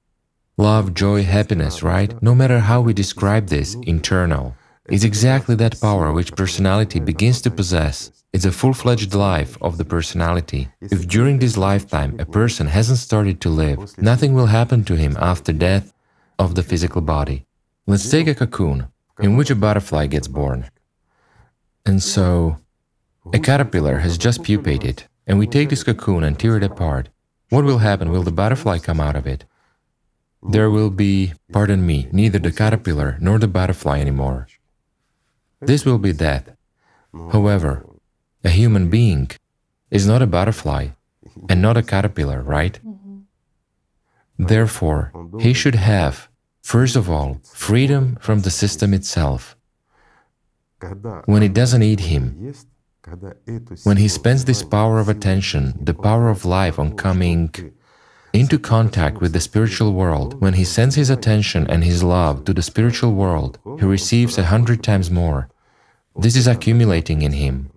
love, 0.59 0.93
joy, 0.93 1.23
happiness, 1.25 1.83
right? 1.83 2.23
No 2.23 2.35
matter 2.35 2.59
how 2.61 2.83
we 2.83 2.93
describe 2.93 3.49
this, 3.49 3.75
internal. 3.83 4.57
It's 4.91 5.05
exactly 5.05 5.55
that 5.57 5.81
power 5.81 6.13
which 6.13 6.37
personality 6.37 7.01
begins 7.01 7.41
to 7.43 7.51
possess. 7.51 8.11
It's 8.35 8.45
a 8.45 8.53
full-fledged 8.53 9.15
life 9.15 9.57
of 9.63 9.79
the 9.79 9.85
personality. 9.85 10.69
If 10.83 11.09
during 11.09 11.39
this 11.39 11.57
lifetime 11.57 12.17
a 12.19 12.27
person 12.27 12.67
hasn't 12.67 12.99
started 12.99 13.41
to 13.41 13.49
live, 13.49 13.97
nothing 13.97 14.35
will 14.35 14.47
happen 14.47 14.85
to 14.85 14.95
him 14.95 15.17
after 15.19 15.53
death 15.55 15.95
of 16.39 16.55
the 16.55 16.63
physical 16.63 17.01
body. 17.01 17.47
Let's 17.87 18.11
take 18.11 18.27
a 18.27 18.35
cocoon 18.35 18.89
in 19.19 19.37
which 19.37 19.51
a 19.51 19.55
butterfly 19.55 20.07
gets 20.07 20.29
born. 20.29 20.69
And 21.87 22.03
so, 22.03 22.59
a 23.33 23.39
caterpillar 23.39 23.99
has 23.99 24.19
just 24.19 24.43
pupated, 24.45 25.05
and 25.27 25.39
we 25.39 25.47
take 25.47 25.71
this 25.71 25.85
cocoon 25.85 26.25
and 26.25 26.39
tear 26.39 26.59
it 26.59 26.63
apart. 26.63 27.09
What 27.49 27.65
will 27.65 27.79
happen? 27.79 28.11
Will 28.11 28.23
the 28.23 28.33
butterfly 28.33 28.79
come 28.79 29.01
out 29.01 29.17
of 29.17 29.27
it? 29.27 29.47
There 30.43 30.69
will 30.69 30.91
be, 30.91 31.33
pardon 31.53 31.87
me, 31.87 32.09
neither 32.13 32.39
the 32.39 32.53
caterpillar 32.53 33.17
nor 33.19 33.39
the 33.39 33.49
butterfly 33.49 34.01
anymore. 34.01 34.47
This 35.67 35.85
will 35.85 35.99
be 35.99 36.13
death. 36.13 36.51
However, 37.33 37.87
a 38.43 38.51
human 38.51 38.91
being 38.91 39.31
is 39.91 40.07
not 40.07 40.23
a 40.23 40.27
butterfly 40.27 40.89
and 41.49 41.63
not 41.63 41.77
a 41.77 41.83
caterpillar, 41.83 42.43
right? 42.43 42.79
Mm-hmm. 42.85 44.47
Therefore, 44.47 45.13
he 45.41 45.53
should 45.53 45.77
have, 45.77 46.29
first 46.63 46.97
of 46.97 47.09
all, 47.09 47.41
freedom 47.45 48.19
from 48.21 48.41
the 48.41 48.51
system 48.51 48.93
itself. 48.93 49.57
When 51.27 51.43
it 51.43 51.55
doesn't 51.55 51.83
eat 51.83 52.01
him, 52.01 52.53
when 53.85 53.97
he 53.97 54.09
spends 54.09 54.45
this 54.45 54.63
power 54.63 54.99
of 54.99 55.09
attention, 55.09 55.75
the 55.81 55.95
power 55.95 56.29
of 56.29 56.45
life 56.45 56.79
on 56.79 56.97
coming 56.97 57.51
into 58.33 58.59
contact 58.59 59.21
with 59.21 59.33
the 59.33 59.41
spiritual 59.41 59.93
world, 59.93 60.41
when 60.41 60.55
he 60.55 60.65
sends 60.65 60.97
his 60.97 61.11
attention 61.11 61.67
and 61.69 61.85
his 61.85 62.03
love 62.03 62.45
to 62.45 62.53
the 62.53 62.63
spiritual 62.63 63.13
world, 63.15 63.59
he 63.79 63.87
receives 63.87 64.37
a 64.37 64.45
hundred 64.45 64.83
times 64.83 65.11
more. 65.11 65.49
This 66.17 66.37
is 66.37 66.47
accumulating 66.47 67.23
in 67.23 67.33
him, 67.33 67.71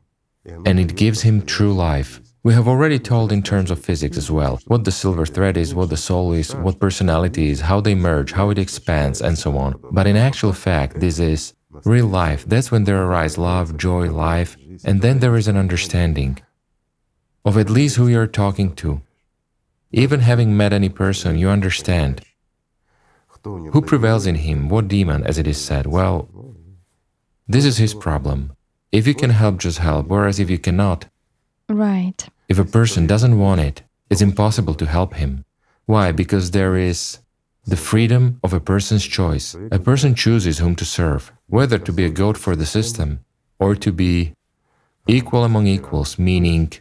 and 0.66 0.80
it 0.80 0.96
gives 0.96 1.22
him 1.22 1.42
true 1.42 1.74
life. 1.74 2.22
We 2.44 2.54
have 2.54 2.68
already 2.68 3.00
told 3.00 3.32
in 3.32 3.42
terms 3.42 3.72
of 3.72 3.84
physics 3.84 4.16
as 4.16 4.30
well, 4.30 4.60
what 4.68 4.84
the 4.84 4.92
silver 4.92 5.26
thread 5.26 5.58
is, 5.58 5.74
what 5.74 5.90
the 5.90 5.98
soul 5.98 6.34
is, 6.34 6.56
what 6.56 6.80
personality 6.80 7.50
is, 7.50 7.62
how 7.62 7.82
they 7.82 7.96
merge, 7.96 8.32
how 8.32 8.50
it 8.52 8.60
expands, 8.60 9.22
and 9.22 9.38
so 9.38 9.58
on. 9.58 9.80
But 9.92 10.08
in 10.08 10.16
actual 10.16 10.54
fact, 10.54 11.00
this 11.00 11.20
is 11.20 11.54
real 11.84 12.06
life. 12.06 12.46
That's 12.46 12.72
when 12.72 12.84
there 12.84 13.04
arise 13.04 13.38
love, 13.38 13.76
joy, 13.76 14.10
life, 14.12 14.56
and 14.86 15.02
then 15.02 15.20
there 15.20 15.36
is 15.36 15.48
an 15.48 15.58
understanding 15.58 16.40
of 17.44 17.58
at 17.58 17.70
least 17.70 17.96
who 17.96 18.08
you're 18.08 18.28
talking 18.28 18.76
to. 18.76 19.02
Even 19.92 20.20
having 20.20 20.56
met 20.56 20.74
any 20.74 20.90
person, 20.90 21.38
you 21.38 21.50
understand. 21.50 22.22
Who 23.44 23.82
prevails 23.82 24.28
in 24.28 24.36
him? 24.36 24.70
What 24.70 24.88
demon, 24.88 25.24
as 25.24 25.38
it 25.38 25.48
is 25.48 25.60
said? 25.60 25.88
Well, 25.88 26.30
this 27.48 27.66
is 27.66 27.78
his 27.78 27.94
problem. 27.94 28.52
If 28.92 29.08
you 29.08 29.14
can 29.14 29.32
help, 29.32 29.58
just 29.60 29.80
help, 29.80 30.08
whereas 30.08 30.40
if 30.40 30.50
you 30.50 30.58
cannot, 30.58 31.06
Right. 31.70 32.20
if 32.48 32.58
a 32.60 32.64
person 32.66 33.08
doesn't 33.08 33.38
want 33.38 33.62
it, 33.62 33.84
it's 34.10 34.22
impossible 34.22 34.74
to 34.76 34.86
help 34.86 35.16
him. 35.16 35.44
Why? 35.86 36.12
Because 36.12 36.52
there 36.52 36.78
is 36.78 37.20
the 37.66 37.76
freedom 37.78 38.40
of 38.44 38.54
a 38.54 38.60
person's 38.62 39.06
choice. 39.06 39.56
A 39.72 39.80
person 39.80 40.16
chooses 40.16 40.60
whom 40.60 40.76
to 40.76 40.86
serve, 40.86 41.32
whether 41.48 41.78
to 41.78 41.92
be 41.92 42.06
a 42.06 42.10
goat 42.10 42.38
for 42.38 42.56
the 42.56 42.66
system 42.66 43.20
or 43.60 43.76
to 43.76 43.92
be 43.92 44.34
equal 45.08 45.44
among 45.44 45.68
equals, 45.68 46.18
meaning 46.18 46.72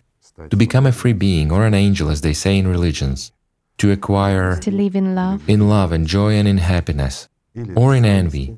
to 0.50 0.56
become 0.56 0.86
a 0.86 0.92
free 0.92 1.12
being 1.12 1.50
or 1.50 1.66
an 1.66 1.74
angel, 1.74 2.08
as 2.10 2.20
they 2.20 2.32
say 2.32 2.58
in 2.58 2.68
religions, 2.68 3.32
to 3.78 3.90
acquire 3.90 4.56
To 4.60 4.70
live 4.70 4.94
in 4.94 5.14
love. 5.14 5.48
in 5.48 5.68
love 5.68 5.90
and 5.92 6.06
joy 6.06 6.34
and 6.34 6.46
in 6.46 6.58
happiness, 6.58 7.28
or 7.74 7.94
in 7.94 8.04
envy. 8.04 8.56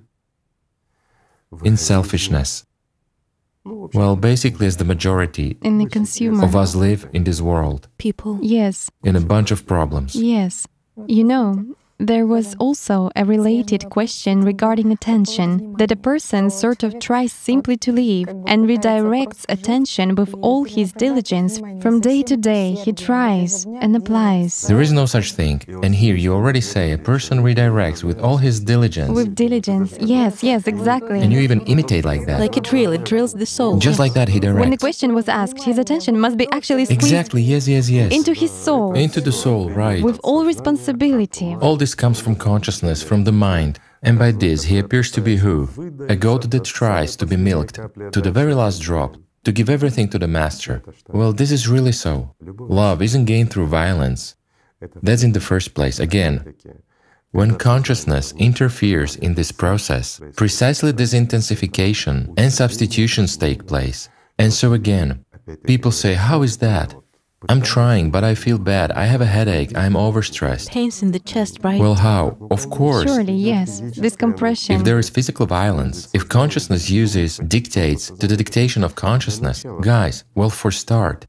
In 1.64 1.76
selfishness. 1.76 2.64
Well, 3.64 4.16
basically, 4.16 4.66
as 4.66 4.76
the 4.78 4.84
majority 4.84 5.58
In 5.62 5.78
the 5.78 5.86
consumer. 5.86 6.42
of 6.44 6.56
us 6.56 6.74
live 6.74 7.06
in 7.12 7.24
this 7.24 7.40
world, 7.42 7.88
People. 7.98 8.38
Yes, 8.40 8.90
in 9.04 9.14
a 9.16 9.20
bunch 9.20 9.50
of 9.50 9.66
problems. 9.66 10.14
yes. 10.14 10.66
You 11.06 11.22
know, 11.24 11.64
there 12.00 12.26
was 12.26 12.54
also 12.60 13.10
a 13.16 13.24
related 13.24 13.90
question 13.90 14.42
regarding 14.42 14.92
attention 14.92 15.74
that 15.78 15.90
a 15.90 15.96
person 15.96 16.48
sort 16.48 16.84
of 16.84 16.96
tries 17.00 17.32
simply 17.32 17.76
to 17.76 17.90
live 17.90 18.28
and 18.46 18.68
redirects 18.68 19.44
attention 19.48 20.14
with 20.14 20.32
all 20.40 20.62
his 20.62 20.92
diligence. 20.92 21.58
From 21.82 22.00
day 22.00 22.22
to 22.22 22.36
day, 22.36 22.72
he 22.72 22.92
tries 22.92 23.64
and 23.80 23.96
applies. 23.96 24.62
There 24.62 24.80
is 24.80 24.92
no 24.92 25.06
such 25.06 25.32
thing. 25.32 25.60
And 25.82 25.92
here 25.92 26.14
you 26.14 26.32
already 26.34 26.60
say 26.60 26.92
a 26.92 26.98
person 26.98 27.40
redirects 27.40 28.04
with 28.04 28.20
all 28.20 28.36
his 28.36 28.60
diligence. 28.60 29.10
With 29.10 29.34
diligence, 29.34 29.96
yes, 30.00 30.44
yes, 30.44 30.68
exactly. 30.68 31.20
And 31.20 31.32
you 31.32 31.40
even 31.40 31.62
imitate 31.62 32.04
like 32.04 32.26
that. 32.26 32.38
Like 32.38 32.56
it 32.56 32.70
really 32.70 32.98
drills 32.98 33.34
the 33.34 33.46
soul. 33.46 33.76
Just 33.78 33.98
like 33.98 34.12
that, 34.14 34.28
he 34.28 34.38
directs. 34.38 34.60
when 34.60 34.70
the 34.70 34.76
question 34.76 35.14
was 35.14 35.28
asked, 35.28 35.64
his 35.64 35.78
attention 35.78 36.20
must 36.20 36.36
be 36.36 36.46
actually 36.52 36.84
squeezed 36.84 37.02
Exactly, 37.02 37.42
yes, 37.42 37.66
yes, 37.66 37.90
yes. 37.90 38.12
into 38.12 38.32
his 38.34 38.52
soul 38.52 38.94
Into 38.94 39.20
the 39.20 39.32
soul, 39.32 39.68
right. 39.70 40.00
with 40.02 40.20
all 40.22 40.44
responsibility. 40.44 41.56
All 41.60 41.76
this 41.76 41.87
comes 41.94 42.20
from 42.20 42.36
consciousness, 42.36 43.02
from 43.02 43.24
the 43.24 43.32
mind. 43.32 43.78
And 44.02 44.18
by 44.18 44.30
this, 44.32 44.64
he 44.64 44.78
appears 44.78 45.10
to 45.12 45.20
be 45.20 45.36
who? 45.36 45.68
A 46.08 46.16
goat 46.16 46.50
that 46.50 46.64
tries 46.64 47.16
to 47.16 47.26
be 47.26 47.36
milked 47.36 47.74
to 48.12 48.20
the 48.20 48.30
very 48.30 48.54
last 48.54 48.80
drop, 48.80 49.16
to 49.44 49.52
give 49.52 49.68
everything 49.68 50.08
to 50.10 50.18
the 50.18 50.28
master. 50.28 50.82
Well, 51.08 51.32
this 51.32 51.50
is 51.50 51.68
really 51.68 51.92
so. 51.92 52.34
Love 52.40 53.02
isn't 53.02 53.24
gained 53.24 53.50
through 53.50 53.66
violence. 53.66 54.36
That's 55.02 55.22
in 55.22 55.32
the 55.32 55.40
first 55.40 55.74
place. 55.74 55.98
Again, 55.98 56.54
when 57.32 57.56
consciousness 57.56 58.32
interferes 58.38 59.16
in 59.16 59.34
this 59.34 59.52
process, 59.52 60.20
precisely 60.36 60.92
this 60.92 61.12
intensification 61.12 62.32
and 62.36 62.52
substitutions 62.52 63.36
take 63.36 63.66
place. 63.66 64.08
And 64.38 64.52
so 64.52 64.72
again, 64.72 65.24
people 65.64 65.90
say, 65.90 66.14
How 66.14 66.42
is 66.42 66.58
that? 66.58 66.94
I'm 67.48 67.62
trying, 67.62 68.10
but 68.10 68.24
I 68.24 68.34
feel 68.34 68.58
bad. 68.58 68.90
I 68.92 69.04
have 69.04 69.20
a 69.20 69.26
headache. 69.26 69.76
I'm 69.76 69.94
overstressed. 69.94 70.70
Pains 70.70 71.02
in 71.02 71.12
the 71.12 71.20
chest, 71.20 71.58
right? 71.62 71.80
Well, 71.80 71.94
how? 71.94 72.36
Of 72.50 72.68
course. 72.68 73.04
Surely, 73.08 73.34
yes, 73.34 73.80
this 73.96 74.16
compression. 74.16 74.74
If 74.74 74.82
there 74.84 74.98
is 74.98 75.08
physical 75.08 75.46
violence, 75.46 76.08
if 76.12 76.28
consciousness 76.28 76.90
uses, 76.90 77.38
dictates 77.38 78.10
to 78.10 78.26
the 78.26 78.36
dictation 78.36 78.82
of 78.82 78.96
consciousness, 78.96 79.64
guys, 79.82 80.24
well, 80.34 80.50
for 80.50 80.72
start, 80.72 81.26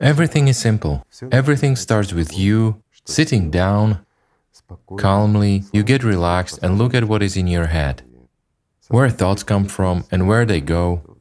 everything 0.00 0.48
is 0.48 0.58
simple. 0.58 1.06
Everything 1.30 1.76
starts 1.76 2.12
with 2.12 2.36
you 2.36 2.82
sitting 3.04 3.48
down, 3.48 4.04
calmly, 4.98 5.62
you 5.72 5.84
get 5.84 6.02
relaxed 6.02 6.58
and 6.62 6.78
look 6.78 6.94
at 6.94 7.04
what 7.04 7.22
is 7.22 7.36
in 7.36 7.46
your 7.46 7.66
head, 7.66 8.02
where 8.88 9.08
thoughts 9.08 9.44
come 9.44 9.66
from 9.66 10.04
and 10.10 10.26
where 10.26 10.44
they 10.44 10.60
go. 10.60 11.18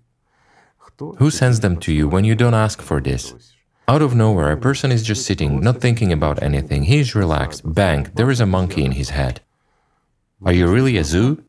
Who 1.18 1.30
sends 1.30 1.60
them 1.60 1.78
to 1.82 1.93
you 1.93 2.08
when 2.08 2.26
you 2.26 2.34
don't 2.34 2.54
ask 2.56 2.82
for 2.82 2.99
this? 2.99 3.51
Out 3.91 4.01
of 4.01 4.15
nowhere, 4.15 4.53
a 4.53 4.55
person 4.55 4.89
is 4.89 5.03
just 5.03 5.25
sitting, 5.25 5.59
not 5.59 5.81
thinking 5.81 6.13
about 6.13 6.41
anything. 6.41 6.83
He 6.83 6.99
is 6.99 7.13
relaxed. 7.13 7.61
Bang, 7.65 8.09
there 8.13 8.31
is 8.31 8.39
a 8.39 8.45
monkey 8.45 8.85
in 8.85 8.93
his 8.93 9.09
head. 9.09 9.41
Are 10.45 10.53
you 10.53 10.67
really 10.71 10.95
a 10.95 11.03
zoo? 11.03 11.43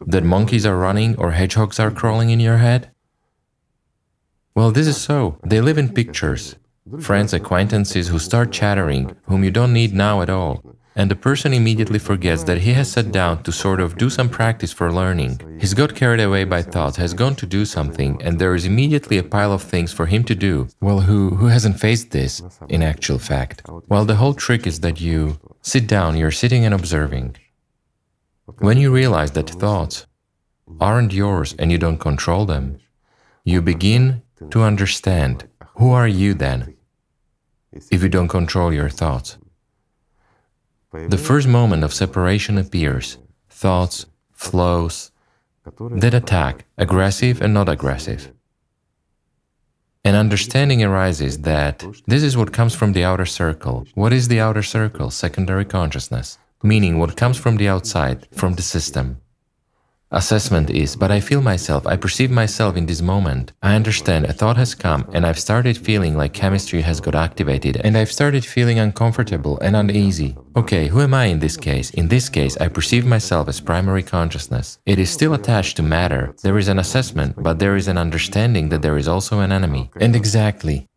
That 0.00 0.24
monkeys 0.24 0.64
are 0.64 0.78
running 0.78 1.14
or 1.18 1.32
hedgehogs 1.32 1.78
are 1.78 1.90
crawling 1.90 2.30
in 2.30 2.40
your 2.40 2.56
head? 2.56 2.90
Well, 4.54 4.70
this 4.70 4.86
is 4.86 4.96
so. 4.96 5.36
They 5.44 5.60
live 5.60 5.76
in 5.76 5.92
pictures. 5.92 6.56
Friends, 6.98 7.34
acquaintances 7.34 8.08
who 8.08 8.18
start 8.18 8.52
chattering, 8.52 9.14
whom 9.24 9.44
you 9.44 9.50
don't 9.50 9.74
need 9.74 9.92
now 9.92 10.22
at 10.22 10.30
all. 10.30 10.71
And 10.94 11.10
the 11.10 11.16
person 11.16 11.54
immediately 11.54 11.98
forgets 11.98 12.44
that 12.44 12.58
he 12.58 12.72
has 12.74 12.92
sat 12.92 13.12
down 13.12 13.42
to 13.44 13.52
sort 13.52 13.80
of 13.80 13.96
do 13.96 14.10
some 14.10 14.28
practice 14.28 14.72
for 14.72 14.92
learning. 14.92 15.40
He's 15.58 15.72
got 15.72 15.94
carried 15.94 16.20
away 16.20 16.44
by 16.44 16.60
thoughts, 16.60 16.98
has 16.98 17.14
gone 17.14 17.34
to 17.36 17.46
do 17.46 17.64
something, 17.64 18.20
and 18.22 18.38
there 18.38 18.54
is 18.54 18.66
immediately 18.66 19.16
a 19.16 19.22
pile 19.22 19.52
of 19.52 19.62
things 19.62 19.92
for 19.92 20.06
him 20.06 20.22
to 20.24 20.34
do. 20.34 20.68
Well, 20.80 21.00
who, 21.00 21.30
who 21.30 21.46
hasn't 21.46 21.80
faced 21.80 22.10
this, 22.10 22.42
in 22.68 22.82
actual 22.82 23.18
fact? 23.18 23.62
Well, 23.88 24.04
the 24.04 24.16
whole 24.16 24.34
trick 24.34 24.66
is 24.66 24.80
that 24.80 25.00
you 25.00 25.40
sit 25.62 25.86
down, 25.86 26.18
you're 26.18 26.30
sitting 26.30 26.64
and 26.66 26.74
observing. 26.74 27.36
When 28.58 28.76
you 28.76 28.92
realize 28.92 29.30
that 29.32 29.48
thoughts 29.48 30.06
aren't 30.80 31.12
yours 31.12 31.54
and 31.58 31.72
you 31.72 31.78
don't 31.78 31.98
control 31.98 32.44
them, 32.44 32.78
you 33.44 33.62
begin 33.62 34.22
to 34.50 34.62
understand 34.62 35.48
who 35.76 35.90
are 35.90 36.08
you 36.08 36.34
then 36.34 36.76
if 37.90 38.02
you 38.02 38.08
don't 38.08 38.28
control 38.28 38.72
your 38.72 38.90
thoughts. 38.90 39.38
The 40.92 41.18
first 41.18 41.48
moment 41.48 41.84
of 41.84 41.94
separation 41.94 42.58
appears 42.58 43.16
thoughts, 43.48 44.06
flows 44.32 45.10
that 45.78 46.12
attack, 46.12 46.66
aggressive 46.76 47.40
and 47.40 47.54
not 47.54 47.68
aggressive. 47.68 48.30
An 50.04 50.14
understanding 50.14 50.82
arises 50.82 51.42
that 51.42 51.84
this 52.06 52.22
is 52.22 52.36
what 52.36 52.52
comes 52.52 52.74
from 52.74 52.92
the 52.92 53.04
outer 53.04 53.24
circle. 53.24 53.86
What 53.94 54.12
is 54.12 54.28
the 54.28 54.40
outer 54.40 54.62
circle? 54.62 55.10
Secondary 55.10 55.64
consciousness, 55.64 56.38
meaning 56.62 56.98
what 56.98 57.16
comes 57.16 57.38
from 57.38 57.56
the 57.56 57.68
outside, 57.68 58.26
from 58.32 58.54
the 58.54 58.62
system. 58.62 59.21
Assessment 60.14 60.68
is, 60.68 60.94
but 60.94 61.10
I 61.10 61.20
feel 61.20 61.40
myself, 61.40 61.86
I 61.86 61.96
perceive 61.96 62.30
myself 62.30 62.76
in 62.76 62.84
this 62.84 63.00
moment. 63.00 63.54
I 63.62 63.74
understand 63.74 64.26
a 64.26 64.32
thought 64.34 64.58
has 64.58 64.74
come 64.74 65.08
and 65.14 65.24
I've 65.24 65.38
started 65.38 65.78
feeling 65.78 66.18
like 66.18 66.34
chemistry 66.34 66.82
has 66.82 67.00
got 67.00 67.14
activated 67.14 67.78
and 67.78 67.96
I've 67.96 68.12
started 68.12 68.44
feeling 68.44 68.78
uncomfortable 68.78 69.58
and 69.60 69.74
uneasy. 69.74 70.36
Okay, 70.54 70.88
who 70.88 71.00
am 71.00 71.14
I 71.14 71.26
in 71.26 71.38
this 71.38 71.56
case? 71.56 71.88
In 71.92 72.08
this 72.08 72.28
case, 72.28 72.58
I 72.58 72.68
perceive 72.68 73.06
myself 73.06 73.48
as 73.48 73.58
primary 73.58 74.02
consciousness. 74.02 74.78
It 74.84 74.98
is 74.98 75.08
still 75.08 75.32
attached 75.32 75.76
to 75.78 75.82
matter. 75.82 76.34
There 76.42 76.58
is 76.58 76.68
an 76.68 76.78
assessment, 76.78 77.42
but 77.42 77.58
there 77.58 77.76
is 77.76 77.88
an 77.88 77.96
understanding 77.96 78.68
that 78.68 78.82
there 78.82 78.98
is 78.98 79.08
also 79.08 79.40
an 79.40 79.50
enemy. 79.50 79.90
And 79.98 80.14
exactly, 80.14 80.88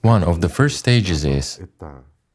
one 0.00 0.24
of 0.24 0.40
the 0.40 0.48
first 0.48 0.78
stages 0.78 1.26
is 1.26 1.60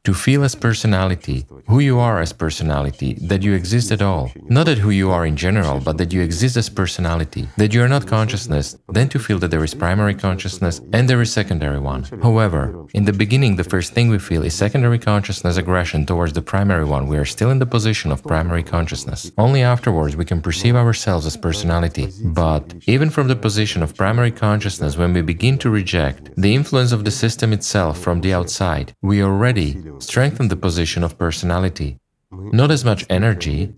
to 0.06 0.14
feel 0.14 0.44
as 0.44 0.54
personality, 0.54 1.44
who 1.66 1.80
you 1.80 1.98
are 1.98 2.20
as 2.20 2.32
personality, 2.32 3.14
that 3.14 3.42
you 3.42 3.52
exist 3.54 3.90
at 3.90 4.00
all. 4.00 4.30
Not 4.48 4.66
that 4.66 4.78
who 4.78 4.90
you 4.90 5.10
are 5.10 5.26
in 5.26 5.36
general, 5.36 5.80
but 5.80 5.98
that 5.98 6.12
you 6.12 6.20
exist 6.20 6.56
as 6.56 6.68
personality, 6.68 7.48
that 7.56 7.74
you 7.74 7.82
are 7.82 7.88
not 7.88 8.06
consciousness, 8.06 8.76
then 8.88 9.08
to 9.08 9.18
feel 9.18 9.40
that 9.40 9.50
there 9.50 9.64
is 9.64 9.74
primary 9.74 10.14
consciousness 10.14 10.80
and 10.92 11.10
there 11.10 11.20
is 11.20 11.32
secondary 11.32 11.80
one. 11.80 12.04
However, 12.22 12.86
in 12.94 13.04
the 13.04 13.12
beginning, 13.12 13.56
the 13.56 13.64
first 13.64 13.94
thing 13.94 14.08
we 14.08 14.20
feel 14.20 14.44
is 14.44 14.54
secondary 14.54 15.00
consciousness 15.00 15.56
aggression 15.56 16.06
towards 16.06 16.34
the 16.34 16.48
primary 16.52 16.84
one. 16.84 17.08
We 17.08 17.18
are 17.18 17.24
still 17.24 17.50
in 17.50 17.58
the 17.58 17.72
position 17.76 18.12
of 18.12 18.22
primary 18.22 18.62
consciousness. 18.62 19.32
Only 19.36 19.62
afterwards 19.62 20.14
we 20.14 20.24
can 20.24 20.40
perceive 20.40 20.76
ourselves 20.76 21.26
as 21.26 21.36
personality. 21.36 22.12
But 22.22 22.76
even 22.86 23.10
from 23.10 23.26
the 23.26 23.34
position 23.34 23.82
of 23.82 23.96
primary 23.96 24.30
consciousness, 24.30 24.96
when 24.96 25.12
we 25.12 25.22
begin 25.22 25.58
to 25.58 25.68
reject 25.68 26.30
the 26.36 26.54
influence 26.54 26.92
of 26.92 27.04
the 27.04 27.10
system 27.10 27.52
itself 27.52 27.98
from 27.98 28.20
the 28.20 28.32
outside, 28.32 28.94
we 29.02 29.20
already 29.20 29.82
strengthen 30.00 30.48
the 30.48 30.56
position 30.56 31.02
of 31.02 31.18
personality. 31.18 31.98
Not 32.30 32.70
as 32.70 32.84
much 32.84 33.06
energy, 33.08 33.72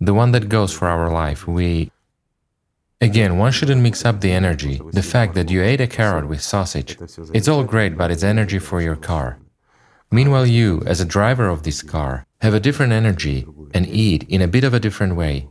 the 0.00 0.14
one 0.14 0.32
that 0.32 0.48
goes 0.48 0.72
for 0.72 0.88
our 0.88 1.10
life. 1.10 1.46
We. 1.46 1.90
Again, 3.00 3.36
one 3.36 3.52
shouldn't 3.52 3.82
mix 3.82 4.06
up 4.06 4.20
the 4.20 4.32
energy. 4.32 4.80
The 4.92 5.02
fact 5.02 5.34
that 5.34 5.50
you 5.50 5.62
ate 5.62 5.82
a 5.82 5.86
carrot 5.86 6.28
with 6.28 6.40
sausage, 6.40 6.96
it's 7.34 7.48
all 7.48 7.62
great, 7.62 7.96
but 7.96 8.10
it's 8.10 8.22
energy 8.22 8.58
for 8.58 8.80
your 8.80 8.96
car. 8.96 9.38
Meanwhile, 10.10 10.46
you, 10.46 10.82
as 10.86 11.00
a 11.00 11.04
driver 11.04 11.48
of 11.48 11.62
this 11.62 11.82
car, 11.82 12.26
have 12.40 12.54
a 12.54 12.60
different 12.60 12.92
energy 12.92 13.46
and 13.74 13.86
eat 13.86 14.22
in 14.28 14.40
a 14.40 14.48
bit 14.48 14.64
of 14.64 14.72
a 14.72 14.80
different 14.80 15.16
way. 15.16 15.46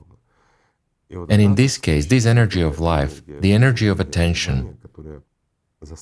And 1.11 1.41
in 1.41 1.55
this 1.55 1.77
case, 1.77 2.07
this 2.07 2.25
energy 2.25 2.61
of 2.61 2.79
life, 2.79 3.21
the 3.27 3.53
energy 3.53 3.87
of 3.87 3.99
attention, 3.99 4.77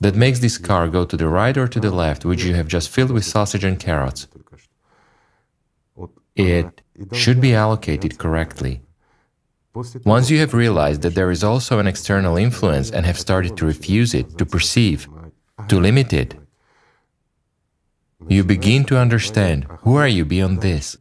that 0.02 0.16
makes 0.16 0.40
this 0.40 0.58
car 0.58 0.88
go 0.88 1.06
to 1.06 1.18
the 1.18 1.28
right 1.28 1.58
or 1.58 1.68
to 1.68 1.80
the 1.80 1.92
left, 1.92 2.26
which 2.26 2.44
you 2.44 2.54
have 2.56 2.68
just 2.68 2.90
filled 2.90 3.12
with 3.12 3.26
sausage 3.26 3.64
and 3.64 3.80
carrots. 3.80 4.28
It 6.36 6.82
should 7.12 7.42
be 7.42 7.54
allocated 7.54 8.18
correctly. 8.18 8.82
Once 10.06 10.30
you 10.30 10.40
have 10.40 10.54
realized 10.54 11.02
that 11.02 11.16
there 11.16 11.32
is 11.32 11.44
also 11.44 11.80
an 11.80 11.88
external 11.88 12.38
influence 12.38 12.92
and 12.92 13.06
have 13.06 13.20
started 13.20 13.58
to 13.58 13.66
refuse 13.66 14.14
it, 14.14 14.38
to 14.38 14.46
perceive, 14.46 15.08
to 15.68 15.80
limit 15.80 16.14
it, 16.14 16.36
you 18.28 18.44
begin 18.44 18.86
to 18.86 18.98
understand 18.98 19.66
who 19.82 19.96
are 19.96 20.08
you 20.08 20.26
beyond 20.26 20.62
this. 20.62 20.98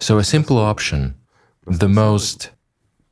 So 0.00 0.18
a 0.18 0.24
simple 0.24 0.58
option, 0.58 1.14
the 1.66 1.88
most 1.88 2.50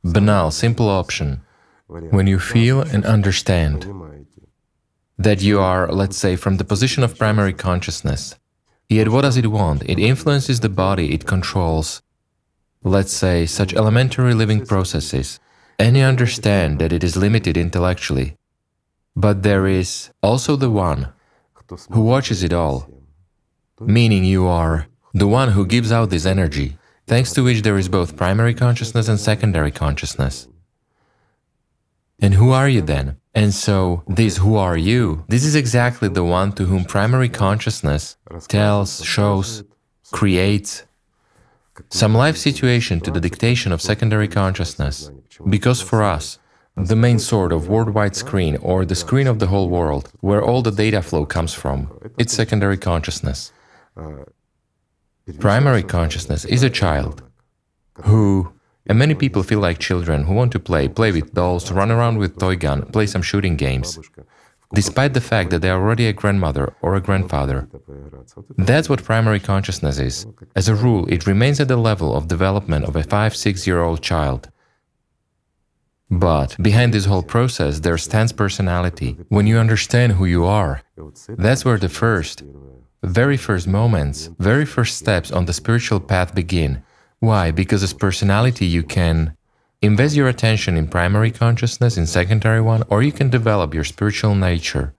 banal, 0.03 0.51
simple 0.51 0.89
option, 0.89 1.41
when 1.87 2.27
you 2.27 2.39
feel 2.39 2.81
and 2.81 3.05
understand 3.05 3.87
that 5.19 5.41
you 5.41 5.59
are, 5.59 5.91
let's 5.91 6.17
say, 6.17 6.37
from 6.37 6.55
the 6.57 6.63
position 6.63 7.03
of 7.03 7.17
primary 7.17 7.51
consciousness. 7.53 8.35
Yet 8.87 9.09
what 9.09 9.21
does 9.21 9.35
it 9.35 9.47
want? 9.47 9.83
It 9.83 9.99
influences 9.99 10.61
the 10.61 10.69
body, 10.69 11.13
it 11.13 11.27
controls, 11.27 12.01
let's 12.83 13.13
say, 13.13 13.45
such 13.45 13.73
elementary 13.73 14.33
living 14.33 14.65
processes. 14.65 15.39
And 15.77 15.97
you 15.97 16.03
understand 16.03 16.79
that 16.79 16.93
it 16.93 17.03
is 17.03 17.17
limited 17.17 17.57
intellectually. 17.57 18.37
But 19.15 19.43
there 19.43 19.67
is 19.67 20.09
also 20.23 20.55
the 20.55 20.71
one 20.71 21.09
who 21.91 22.01
watches 22.01 22.41
it 22.41 22.53
all, 22.53 22.89
meaning 23.79 24.23
you 24.23 24.47
are 24.47 24.87
the 25.13 25.27
one 25.27 25.49
who 25.49 25.65
gives 25.65 25.91
out 25.91 26.09
this 26.09 26.25
energy, 26.25 26.77
thanks 27.07 27.33
to 27.33 27.43
which 27.43 27.61
there 27.61 27.77
is 27.77 27.89
both 27.89 28.15
primary 28.15 28.53
consciousness 28.53 29.09
and 29.09 29.19
secondary 29.19 29.71
consciousness. 29.71 30.47
And 32.19 32.35
who 32.35 32.51
are 32.51 32.69
you 32.69 32.81
then? 32.81 33.18
And 33.35 33.53
so, 33.53 34.03
this 34.07 34.37
who 34.37 34.55
are 34.55 34.77
you, 34.77 35.23
this 35.27 35.45
is 35.45 35.55
exactly 35.55 36.09
the 36.09 36.23
one 36.23 36.51
to 36.53 36.65
whom 36.65 36.83
primary 36.83 37.29
consciousness 37.29 38.17
tells, 38.47 39.03
shows, 39.05 39.63
creates 40.11 40.83
some 41.89 42.15
life 42.15 42.37
situation 42.37 42.99
to 43.01 43.11
the 43.11 43.21
dictation 43.21 43.71
of 43.71 43.81
secondary 43.81 44.27
consciousness. 44.27 45.11
Because 45.47 45.81
for 45.81 46.03
us, 46.03 46.39
the 46.75 46.95
main 46.95 47.19
sort 47.19 47.51
of 47.51 47.69
worldwide 47.69 48.15
screen 48.15 48.57
or 48.57 48.85
the 48.85 48.95
screen 48.95 49.27
of 49.27 49.39
the 49.39 49.47
whole 49.47 49.69
world, 49.69 50.11
where 50.21 50.41
all 50.41 50.61
the 50.61 50.71
data 50.71 51.01
flow 51.01 51.25
comes 51.25 51.53
from, 51.53 51.91
it's 52.17 52.33
secondary 52.33 52.77
consciousness. 52.77 53.51
Primary 55.39 55.83
consciousness 55.83 56.45
is 56.45 56.63
a 56.63 56.69
child 56.69 57.21
who 58.05 58.51
and 58.89 58.99
many 58.99 59.13
people 59.13 59.43
feel 59.43 59.59
like 59.59 59.79
children 59.79 60.25
who 60.25 60.33
want 60.33 60.51
to 60.51 60.59
play, 60.59 60.87
play 60.87 61.11
with 61.11 61.33
dolls, 61.33 61.71
run 61.71 61.91
around 61.91 62.17
with 62.17 62.37
toy 62.37 62.55
gun, 62.55 62.81
play 62.91 63.05
some 63.05 63.21
shooting 63.21 63.55
games, 63.55 63.99
despite 64.73 65.13
the 65.13 65.21
fact 65.21 65.51
that 65.51 65.61
they 65.61 65.69
are 65.69 65.79
already 65.79 66.07
a 66.07 66.13
grandmother 66.13 66.73
or 66.81 66.95
a 66.95 67.01
grandfather. 67.01 67.69
That's 68.57 68.89
what 68.89 69.03
primary 69.03 69.39
consciousness 69.39 69.99
is. 69.99 70.25
As 70.55 70.67
a 70.67 70.75
rule, 70.75 71.07
it 71.07 71.27
remains 71.27 71.59
at 71.59 71.67
the 71.67 71.77
level 71.77 72.15
of 72.15 72.27
development 72.27 72.85
of 72.85 72.95
a 72.95 73.03
5-6-year-old 73.03 74.01
child. 74.01 74.49
But 76.11 76.57
behind 76.59 76.91
this 76.91 77.05
whole 77.05 77.21
process, 77.21 77.79
there 77.81 77.97
stands 77.99 78.33
personality. 78.33 79.15
When 79.29 79.45
you 79.45 79.59
understand 79.59 80.13
who 80.13 80.25
you 80.25 80.45
are, 80.45 80.81
that's 81.29 81.63
where 81.63 81.77
the 81.77 81.89
first, 81.89 82.43
very 83.03 83.37
first 83.37 83.67
moments, 83.67 84.31
very 84.39 84.65
first 84.65 84.97
steps 84.97 85.31
on 85.31 85.45
the 85.45 85.53
spiritual 85.53 85.99
path 85.99 86.33
begin. 86.33 86.81
Why? 87.19 87.51
Because 87.51 87.83
as 87.83 87.93
personality, 87.93 88.65
you 88.65 88.83
can 88.83 89.35
invest 89.81 90.15
your 90.15 90.27
attention 90.27 90.77
in 90.77 90.87
primary 90.87 91.31
consciousness, 91.31 91.97
in 91.97 92.05
secondary 92.05 92.61
one, 92.61 92.83
or 92.89 93.01
you 93.03 93.11
can 93.11 93.29
develop 93.29 93.73
your 93.73 93.83
spiritual 93.83 94.35
nature. 94.35 94.93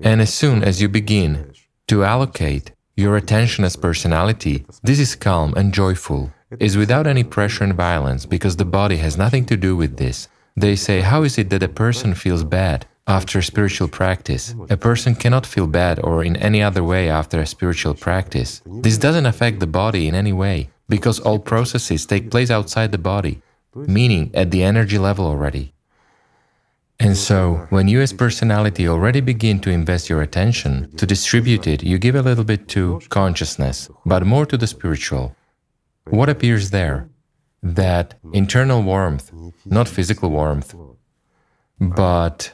And 0.00 0.20
as 0.20 0.32
soon 0.32 0.64
as 0.64 0.80
you 0.80 0.88
begin 0.88 1.52
to 1.88 2.04
allocate 2.04 2.72
your 2.96 3.16
attention 3.16 3.64
as 3.64 3.76
personality, 3.76 4.64
this 4.82 4.98
is 4.98 5.14
calm 5.14 5.54
and 5.56 5.72
joyful, 5.72 6.32
is 6.58 6.76
without 6.76 7.06
any 7.06 7.22
pressure 7.22 7.64
and 7.64 7.74
violence, 7.74 8.26
because 8.26 8.56
the 8.56 8.64
body 8.64 8.96
has 8.96 9.16
nothing 9.16 9.44
to 9.46 9.56
do 9.56 9.76
with 9.76 9.96
this. 9.96 10.28
They 10.56 10.74
say, 10.74 11.00
how 11.00 11.22
is 11.22 11.38
it 11.38 11.50
that 11.50 11.62
a 11.62 11.68
person 11.68 12.14
feels 12.14 12.42
bad 12.44 12.86
after 13.06 13.40
spiritual 13.42 13.88
practice? 13.88 14.54
A 14.68 14.76
person 14.76 15.14
cannot 15.14 15.46
feel 15.46 15.66
bad 15.66 16.00
or 16.00 16.24
in 16.24 16.36
any 16.36 16.62
other 16.62 16.82
way 16.82 17.08
after 17.08 17.40
a 17.40 17.46
spiritual 17.46 17.94
practice. 17.94 18.60
This 18.66 18.98
doesn't 18.98 19.26
affect 19.26 19.60
the 19.60 19.66
body 19.66 20.08
in 20.08 20.14
any 20.14 20.32
way 20.32 20.70
because 20.90 21.20
all 21.20 21.38
processes 21.38 22.04
take 22.04 22.30
place 22.30 22.50
outside 22.50 22.92
the 22.92 22.98
body, 22.98 23.40
meaning 23.74 24.30
at 24.34 24.50
the 24.50 24.62
energy 24.62 24.98
level 24.98 25.24
already. 25.26 25.72
And 26.98 27.16
so, 27.16 27.66
when 27.70 27.88
you 27.88 28.02
as 28.02 28.12
personality 28.12 28.86
already 28.86 29.22
begin 29.22 29.58
to 29.60 29.70
invest 29.70 30.10
your 30.10 30.20
attention, 30.20 30.94
to 30.98 31.06
distribute 31.06 31.66
it, 31.66 31.82
you 31.82 31.96
give 31.96 32.14
a 32.14 32.20
little 32.20 32.44
bit 32.44 32.68
to 32.74 33.00
consciousness, 33.08 33.88
but 34.04 34.26
more 34.26 34.44
to 34.44 34.58
the 34.58 34.66
spiritual. 34.66 35.34
What 36.04 36.28
appears 36.28 36.70
there? 36.70 37.08
That 37.62 38.18
internal 38.34 38.82
warmth, 38.82 39.32
not 39.64 39.88
physical 39.88 40.28
warmth, 40.30 40.74
but 41.80 42.52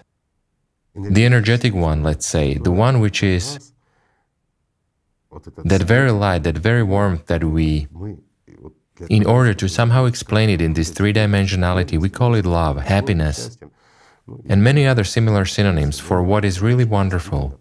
the 0.94 1.24
energetic 1.24 1.74
one, 1.74 2.04
let's 2.04 2.26
say, 2.26 2.54
the 2.54 2.70
one 2.70 3.00
which 3.00 3.22
is 3.24 3.72
that 5.64 5.82
very 5.82 6.12
light, 6.12 6.44
that 6.44 6.58
very 6.58 6.82
warmth 6.84 7.26
that 7.26 7.42
we 7.42 7.88
in 9.08 9.26
order 9.26 9.54
to 9.54 9.68
somehow 9.68 10.04
explain 10.06 10.50
it 10.50 10.60
in 10.60 10.72
this 10.74 10.90
three-dimensionality, 10.90 11.98
we 11.98 12.08
call 12.08 12.34
it 12.34 12.46
love, 12.46 12.76
happiness, 12.78 13.58
and 14.48 14.62
many 14.62 14.86
other 14.86 15.04
similar 15.04 15.44
synonyms 15.44 15.98
for 15.98 16.22
what 16.22 16.44
is 16.44 16.62
really 16.62 16.84
wonderful. 16.84 17.60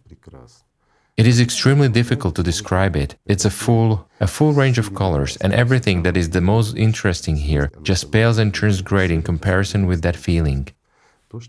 It 1.17 1.25
is 1.25 1.39
extremely 1.39 1.87
difficult 1.87 2.35
to 2.35 2.43
describe 2.43 2.95
it. 2.97 3.15
It's 3.25 3.45
a 3.45 3.49
full, 3.49 4.05
a 4.19 4.27
full 4.27 4.51
range 4.51 4.77
of 4.77 4.93
colors, 4.93 5.37
and 5.37 5.53
everything 5.53 6.03
that 6.03 6.17
is 6.17 6.31
the 6.31 6.41
most 6.41 6.75
interesting 6.75 7.37
here 7.37 7.71
just 7.83 8.11
pales 8.11 8.37
and 8.37 8.53
turns 8.53 8.81
great 8.81 9.11
in 9.11 9.21
comparison 9.21 9.85
with 9.85 10.01
that 10.01 10.17
feeling, 10.17 10.67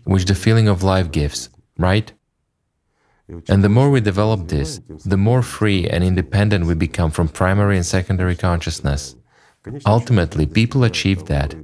which 0.05 0.25
the 0.25 0.35
feeling 0.35 0.69
of 0.69 0.83
life 0.83 1.11
gives, 1.11 1.49
right? 1.77 2.13
And 3.49 3.61
the 3.61 3.67
more 3.67 3.89
we 3.89 3.99
develop 3.99 4.47
this, 4.47 4.79
the 5.05 5.17
more 5.17 5.41
free 5.41 5.85
and 5.89 6.01
independent 6.01 6.65
we 6.65 6.75
become 6.75 7.11
from 7.11 7.27
primary 7.27 7.75
and 7.75 7.85
secondary 7.85 8.37
consciousness. 8.37 9.16
Ultimately, 9.85 10.45
people 10.45 10.83
achieve 10.83 11.25
that. 11.25 11.55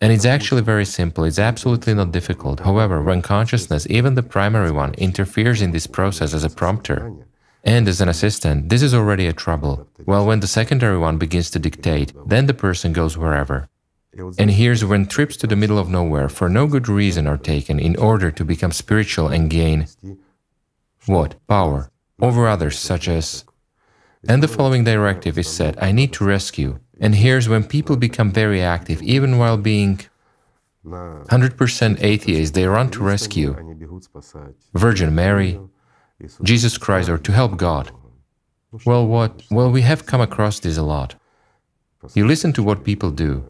And 0.00 0.12
it's 0.12 0.26
actually 0.26 0.62
very 0.62 0.84
simple, 0.84 1.24
it's 1.24 1.38
absolutely 1.38 1.94
not 1.94 2.12
difficult. 2.12 2.60
However, 2.60 3.02
when 3.02 3.22
consciousness, 3.22 3.86
even 3.88 4.14
the 4.14 4.22
primary 4.22 4.70
one, 4.70 4.92
interferes 4.94 5.62
in 5.62 5.72
this 5.72 5.86
process 5.86 6.34
as 6.34 6.44
a 6.44 6.50
prompter 6.50 7.12
and 7.64 7.88
as 7.88 8.00
an 8.00 8.08
assistant, 8.08 8.68
this 8.68 8.82
is 8.82 8.92
already 8.92 9.26
a 9.26 9.32
trouble. 9.32 9.88
Well, 10.04 10.26
when 10.26 10.40
the 10.40 10.46
secondary 10.46 10.98
one 10.98 11.16
begins 11.16 11.50
to 11.50 11.58
dictate, 11.58 12.12
then 12.26 12.46
the 12.46 12.54
person 12.54 12.92
goes 12.92 13.16
wherever. 13.16 13.68
And 14.38 14.50
here's 14.50 14.84
when 14.84 15.06
trips 15.06 15.36
to 15.38 15.46
the 15.46 15.56
middle 15.56 15.78
of 15.78 15.88
nowhere 15.88 16.28
for 16.28 16.48
no 16.48 16.66
good 16.66 16.88
reason 16.88 17.26
are 17.26 17.36
taken 17.36 17.78
in 17.78 17.96
order 17.96 18.30
to 18.30 18.44
become 18.44 18.72
spiritual 18.72 19.28
and 19.28 19.50
gain 19.50 19.86
what? 21.06 21.36
Power 21.46 21.90
over 22.20 22.48
others, 22.48 22.78
such 22.78 23.08
as. 23.08 23.44
And 24.28 24.42
the 24.42 24.48
following 24.48 24.84
directive 24.84 25.38
is 25.38 25.48
said 25.48 25.78
I 25.80 25.92
need 25.92 26.12
to 26.14 26.24
rescue, 26.24 26.80
and 27.00 27.14
here's 27.14 27.48
when 27.48 27.64
people 27.64 27.96
become 27.96 28.30
very 28.32 28.62
active, 28.62 29.02
even 29.02 29.38
while 29.38 29.56
being 29.56 30.00
100% 30.84 32.02
atheists, 32.02 32.54
they 32.54 32.66
run 32.66 32.90
to 32.90 33.02
rescue 33.02 33.54
Virgin 34.74 35.14
Mary, 35.14 35.58
Jesus 36.42 36.78
Christ, 36.78 37.08
or 37.08 37.18
to 37.18 37.32
help 37.32 37.56
God. 37.56 37.90
Well, 38.84 39.06
what? 39.06 39.42
Well, 39.50 39.70
we 39.70 39.82
have 39.82 40.06
come 40.06 40.20
across 40.20 40.60
this 40.60 40.76
a 40.76 40.82
lot. 40.82 41.14
You 42.14 42.26
listen 42.26 42.52
to 42.54 42.62
what 42.62 42.84
people 42.84 43.10
do. 43.10 43.44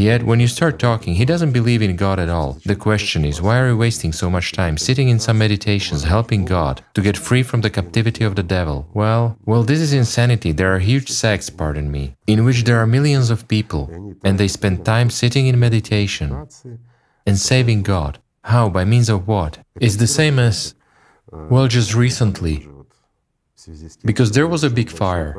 Yet, 0.00 0.22
when 0.22 0.40
you 0.40 0.48
start 0.48 0.78
talking, 0.78 1.12
he 1.14 1.26
doesn't 1.26 1.52
believe 1.52 1.82
in 1.82 1.94
God 1.94 2.18
at 2.18 2.30
all. 2.30 2.56
The 2.64 2.74
question 2.74 3.22
is, 3.22 3.42
why 3.42 3.58
are 3.58 3.68
you 3.68 3.76
wasting 3.76 4.14
so 4.14 4.30
much 4.30 4.52
time 4.52 4.78
sitting 4.78 5.10
in 5.10 5.18
some 5.20 5.36
meditations 5.36 6.04
helping 6.04 6.46
God 6.46 6.82
to 6.94 7.02
get 7.02 7.18
free 7.18 7.42
from 7.42 7.60
the 7.60 7.68
captivity 7.68 8.24
of 8.24 8.34
the 8.34 8.42
devil? 8.42 8.88
Well, 8.94 9.36
well, 9.44 9.62
this 9.62 9.78
is 9.78 9.92
insanity. 9.92 10.52
There 10.52 10.74
are 10.74 10.78
huge 10.78 11.10
sects, 11.10 11.50
pardon 11.50 11.90
me, 11.90 12.16
in 12.26 12.46
which 12.46 12.64
there 12.64 12.78
are 12.78 12.86
millions 12.86 13.28
of 13.28 13.46
people, 13.46 14.16
and 14.24 14.38
they 14.38 14.48
spend 14.48 14.86
time 14.86 15.10
sitting 15.10 15.48
in 15.48 15.58
meditation 15.58 16.48
and 17.26 17.38
saving 17.38 17.82
God. 17.82 18.18
How? 18.44 18.70
By 18.70 18.86
means 18.86 19.10
of 19.10 19.28
what? 19.28 19.58
It's 19.78 19.96
the 19.96 20.06
same 20.06 20.38
as, 20.38 20.74
well, 21.30 21.68
just 21.68 21.94
recently, 21.94 22.66
because 24.02 24.32
there 24.32 24.46
was 24.46 24.64
a 24.64 24.70
big 24.70 24.88
fire. 24.88 25.34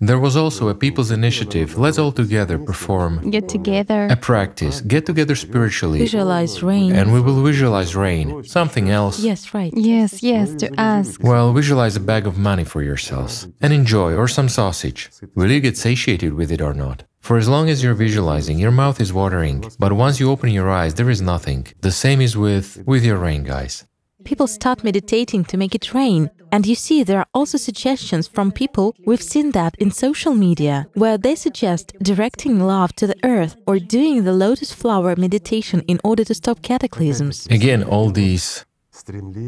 There 0.00 0.18
was 0.18 0.36
also 0.36 0.68
a 0.68 0.74
people's 0.74 1.10
initiative, 1.10 1.78
let's 1.78 1.98
all 1.98 2.12
together 2.12 2.58
perform 2.58 3.30
Get 3.30 3.48
together. 3.48 4.06
a 4.10 4.16
practice, 4.16 4.80
get 4.80 5.06
together 5.06 5.34
spiritually, 5.36 5.98
Visualize 6.00 6.62
rain. 6.62 6.92
and 6.94 7.12
we 7.12 7.20
will 7.20 7.42
visualize 7.42 7.94
rain. 7.96 8.42
Something 8.44 8.90
else. 8.90 9.20
Yes, 9.20 9.54
right. 9.54 9.72
Yes, 9.74 10.22
yes, 10.22 10.54
to 10.56 10.68
ask. 10.78 11.22
Well, 11.22 11.52
visualize 11.52 11.96
a 11.96 12.00
bag 12.00 12.26
of 12.26 12.36
money 12.36 12.64
for 12.64 12.82
yourselves 12.82 13.48
and 13.62 13.72
enjoy, 13.72 14.14
or 14.14 14.28
some 14.28 14.48
sausage. 14.48 15.10
Will 15.36 15.50
you 15.50 15.60
get 15.60 15.76
satiated 15.76 16.34
with 16.34 16.50
it 16.50 16.60
or 16.60 16.74
not? 16.74 17.04
For 17.20 17.38
as 17.38 17.48
long 17.48 17.70
as 17.70 17.82
you're 17.82 17.94
visualizing, 17.94 18.58
your 18.58 18.72
mouth 18.72 19.00
is 19.00 19.12
watering, 19.12 19.64
but 19.78 19.92
once 19.94 20.20
you 20.20 20.30
open 20.30 20.50
your 20.50 20.68
eyes, 20.70 20.94
there 20.94 21.08
is 21.08 21.22
nothing. 21.22 21.66
The 21.80 21.92
same 21.92 22.20
is 22.20 22.36
with 22.36 22.82
with 22.86 23.02
your 23.04 23.16
rain, 23.18 23.44
guys. 23.44 23.84
People 24.24 24.46
start 24.46 24.82
meditating 24.82 25.44
to 25.44 25.56
make 25.56 25.74
it 25.74 25.92
rain. 25.92 26.30
And 26.50 26.66
you 26.66 26.74
see, 26.74 27.02
there 27.02 27.18
are 27.18 27.26
also 27.34 27.58
suggestions 27.58 28.26
from 28.26 28.52
people, 28.52 28.94
we've 29.04 29.22
seen 29.22 29.50
that 29.52 29.74
in 29.78 29.90
social 29.90 30.34
media, 30.34 30.86
where 30.94 31.18
they 31.18 31.34
suggest 31.34 31.92
directing 32.00 32.60
love 32.60 32.94
to 32.96 33.06
the 33.06 33.16
earth 33.24 33.56
or 33.66 33.78
doing 33.78 34.24
the 34.24 34.32
lotus 34.32 34.72
flower 34.72 35.14
meditation 35.16 35.80
in 35.88 36.00
order 36.04 36.24
to 36.24 36.34
stop 36.34 36.62
cataclysms. 36.62 37.46
Again, 37.50 37.82
all 37.82 38.10
these 38.10 38.64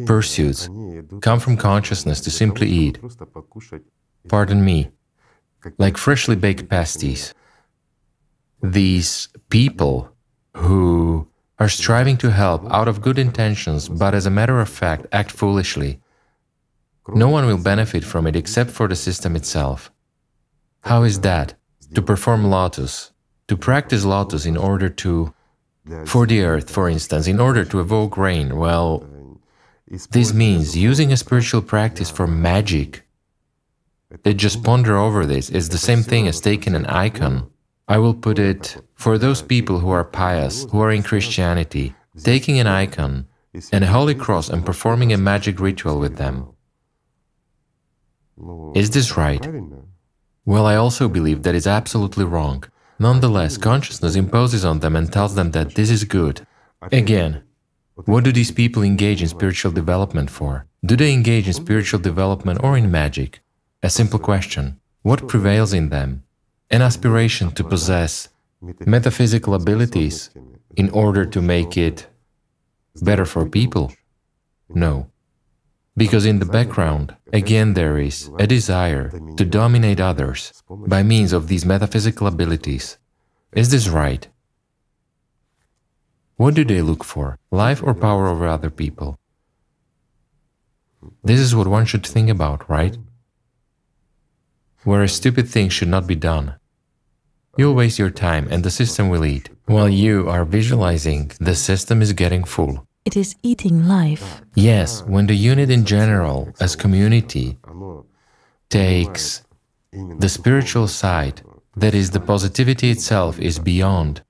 pursuits 0.04 0.68
come 1.20 1.40
from 1.40 1.56
consciousness 1.56 2.20
to 2.20 2.30
simply 2.30 2.68
eat, 2.68 2.98
pardon 4.28 4.64
me, 4.64 4.90
like 5.78 5.96
freshly 5.96 6.36
baked 6.36 6.68
pasties. 6.68 7.32
These 8.62 9.28
people 9.48 10.10
who 10.54 11.28
are 11.58 11.68
striving 11.68 12.16
to 12.18 12.30
help 12.30 12.70
out 12.70 12.88
of 12.88 13.00
good 13.00 13.18
intentions, 13.18 13.88
but 13.88 14.14
as 14.14 14.26
a 14.26 14.30
matter 14.30 14.60
of 14.60 14.68
fact 14.68 15.06
act 15.12 15.30
foolishly. 15.30 16.00
No 17.08 17.28
one 17.28 17.46
will 17.46 17.58
benefit 17.58 18.04
from 18.04 18.26
it 18.26 18.36
except 18.36 18.70
for 18.70 18.88
the 18.88 18.96
system 18.96 19.36
itself. 19.36 19.90
How 20.80 21.04
is 21.04 21.20
that? 21.20 21.54
To 21.94 22.02
perform 22.02 22.44
lotus, 22.50 23.12
to 23.48 23.56
practice 23.56 24.04
lotus 24.04 24.44
in 24.44 24.56
order 24.56 24.88
to, 24.88 25.32
for 26.04 26.26
the 26.26 26.42
earth, 26.42 26.68
for 26.68 26.88
instance, 26.88 27.26
in 27.26 27.40
order 27.40 27.64
to 27.64 27.80
evoke 27.80 28.16
rain, 28.16 28.56
well, 28.56 29.06
this 30.10 30.34
means 30.34 30.76
using 30.76 31.12
a 31.12 31.16
spiritual 31.16 31.62
practice 31.62 32.10
for 32.10 32.26
magic. 32.26 33.04
They 34.24 34.34
just 34.34 34.64
ponder 34.64 34.96
over 34.96 35.24
this. 35.24 35.48
It's 35.48 35.68
the 35.68 35.78
same 35.78 36.02
thing 36.02 36.26
as 36.26 36.40
taking 36.40 36.74
an 36.74 36.86
icon. 36.86 37.50
I 37.88 37.98
will 37.98 38.14
put 38.14 38.38
it 38.38 38.76
for 38.96 39.18
those 39.18 39.42
people 39.42 39.78
who 39.78 39.90
are 39.90 40.04
pious, 40.04 40.66
who 40.70 40.80
are 40.80 40.90
in 40.90 41.02
Christianity, 41.02 41.94
taking 42.22 42.58
an 42.58 42.66
icon 42.66 43.26
and 43.72 43.84
a 43.84 43.86
holy 43.86 44.14
cross 44.14 44.48
and 44.48 44.66
performing 44.66 45.12
a 45.12 45.18
magic 45.18 45.60
ritual 45.60 46.00
with 46.00 46.16
them. 46.16 46.48
Is 48.74 48.90
this 48.90 49.16
right? 49.16 49.46
Well, 50.44 50.66
I 50.66 50.76
also 50.76 51.08
believe 51.08 51.42
that 51.42 51.54
is 51.54 51.66
absolutely 51.66 52.24
wrong. 52.24 52.64
Nonetheless, 52.98 53.56
consciousness 53.56 54.16
imposes 54.16 54.64
on 54.64 54.80
them 54.80 54.96
and 54.96 55.12
tells 55.12 55.34
them 55.34 55.50
that 55.52 55.74
this 55.74 55.90
is 55.90 56.04
good. 56.04 56.46
Again, 56.92 57.42
what 58.04 58.24
do 58.24 58.32
these 58.32 58.50
people 58.50 58.82
engage 58.82 59.22
in 59.22 59.28
spiritual 59.28 59.72
development 59.72 60.30
for? 60.30 60.66
Do 60.84 60.96
they 60.96 61.12
engage 61.12 61.46
in 61.46 61.52
spiritual 61.52 62.00
development 62.00 62.60
or 62.62 62.76
in 62.76 62.90
magic? 62.90 63.40
A 63.82 63.90
simple 63.90 64.18
question. 64.18 64.80
What 65.02 65.28
prevails 65.28 65.72
in 65.72 65.88
them? 65.90 66.22
An 66.70 66.82
aspiration 66.82 67.50
to 67.52 67.64
possess 67.64 68.28
metaphysical 68.60 69.54
abilities 69.54 70.30
in 70.76 70.90
order 70.90 71.24
to 71.24 71.40
make 71.40 71.76
it 71.76 72.06
better 73.02 73.24
for 73.24 73.48
people? 73.48 73.92
No. 74.68 75.10
Because 75.96 76.26
in 76.26 76.40
the 76.40 76.46
background, 76.46 77.16
again, 77.32 77.74
there 77.74 77.98
is 77.98 78.30
a 78.38 78.46
desire 78.46 79.10
to 79.36 79.44
dominate 79.44 80.00
others 80.00 80.62
by 80.68 81.02
means 81.02 81.32
of 81.32 81.48
these 81.48 81.64
metaphysical 81.64 82.26
abilities. 82.26 82.98
Is 83.52 83.70
this 83.70 83.88
right? 83.88 84.28
What 86.36 86.54
do 86.54 86.64
they 86.64 86.82
look 86.82 87.02
for? 87.02 87.38
Life 87.50 87.82
or 87.82 87.94
power 87.94 88.26
over 88.26 88.46
other 88.46 88.68
people? 88.68 89.18
This 91.24 91.40
is 91.40 91.54
what 91.54 91.66
one 91.66 91.86
should 91.86 92.06
think 92.06 92.28
about, 92.28 92.68
right? 92.68 92.98
Whereas 94.84 95.12
stupid 95.12 95.48
things 95.48 95.72
should 95.72 95.88
not 95.88 96.06
be 96.06 96.14
done. 96.14 96.56
You'll 97.56 97.74
waste 97.74 97.98
your 97.98 98.10
time 98.10 98.48
and 98.50 98.62
the 98.62 98.70
system 98.70 99.08
will 99.08 99.24
eat. 99.24 99.48
While 99.66 99.88
you 99.88 100.28
are 100.28 100.44
visualizing, 100.44 101.32
the 101.40 101.54
system 101.54 102.02
is 102.02 102.12
getting 102.12 102.44
full. 102.44 102.86
It 103.04 103.16
is 103.16 103.36
eating 103.42 103.86
life. 103.86 104.42
Yes, 104.54 105.02
when 105.02 105.26
the 105.26 105.34
unit 105.34 105.70
in 105.70 105.84
general, 105.84 106.52
as 106.60 106.76
community, 106.76 107.58
takes 108.68 109.42
the 109.92 110.28
spiritual 110.28 110.88
side, 110.88 111.42
that 111.76 111.94
is, 111.94 112.10
the 112.10 112.20
positivity 112.20 112.90
itself 112.90 113.38
is 113.38 113.58
beyond 113.58 114.22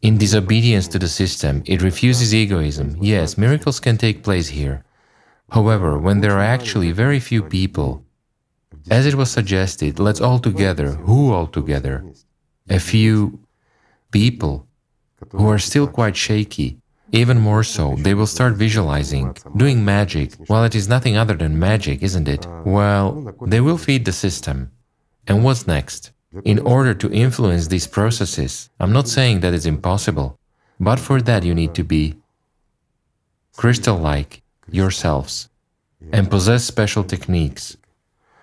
in 0.00 0.16
disobedience 0.16 0.86
to 0.88 0.98
the 0.98 1.08
system, 1.08 1.62
it 1.66 1.82
refuses 1.82 2.34
egoism. 2.34 2.96
Yes, 3.00 3.36
miracles 3.36 3.80
can 3.80 3.96
take 3.96 4.22
place 4.22 4.48
here. 4.48 4.84
However, 5.50 5.98
when 5.98 6.20
there 6.20 6.36
are 6.36 6.42
actually 6.42 6.92
very 6.92 7.18
few 7.18 7.42
people, 7.42 8.04
as 8.90 9.06
it 9.06 9.14
was 9.14 9.30
suggested, 9.30 9.98
let's 9.98 10.20
all 10.20 10.38
together, 10.38 10.92
who 10.92 11.32
all 11.32 11.46
together? 11.46 12.04
A 12.68 12.78
few 12.78 13.40
people 14.10 14.66
who 15.30 15.48
are 15.48 15.58
still 15.58 15.86
quite 15.86 16.16
shaky, 16.16 16.78
even 17.12 17.38
more 17.38 17.64
so, 17.64 17.94
they 17.96 18.14
will 18.14 18.26
start 18.26 18.54
visualizing, 18.54 19.34
doing 19.56 19.84
magic, 19.84 20.34
while 20.48 20.64
it 20.64 20.74
is 20.74 20.88
nothing 20.88 21.16
other 21.16 21.34
than 21.34 21.58
magic, 21.58 22.02
isn't 22.02 22.28
it? 22.28 22.46
Well, 22.64 23.34
they 23.46 23.60
will 23.60 23.78
feed 23.78 24.04
the 24.04 24.12
system. 24.12 24.70
And 25.26 25.42
what's 25.44 25.66
next? 25.66 26.12
In 26.44 26.58
order 26.58 26.92
to 26.94 27.10
influence 27.10 27.68
these 27.68 27.86
processes, 27.86 28.68
I'm 28.78 28.92
not 28.92 29.08
saying 29.08 29.40
that 29.40 29.54
it's 29.54 29.64
impossible, 29.64 30.38
but 30.78 31.00
for 31.00 31.22
that 31.22 31.44
you 31.44 31.54
need 31.54 31.74
to 31.74 31.84
be 31.84 32.16
crystal-like 33.56 34.42
yourselves 34.70 35.48
and 36.12 36.30
possess 36.30 36.64
special 36.64 37.02
techniques. 37.02 37.76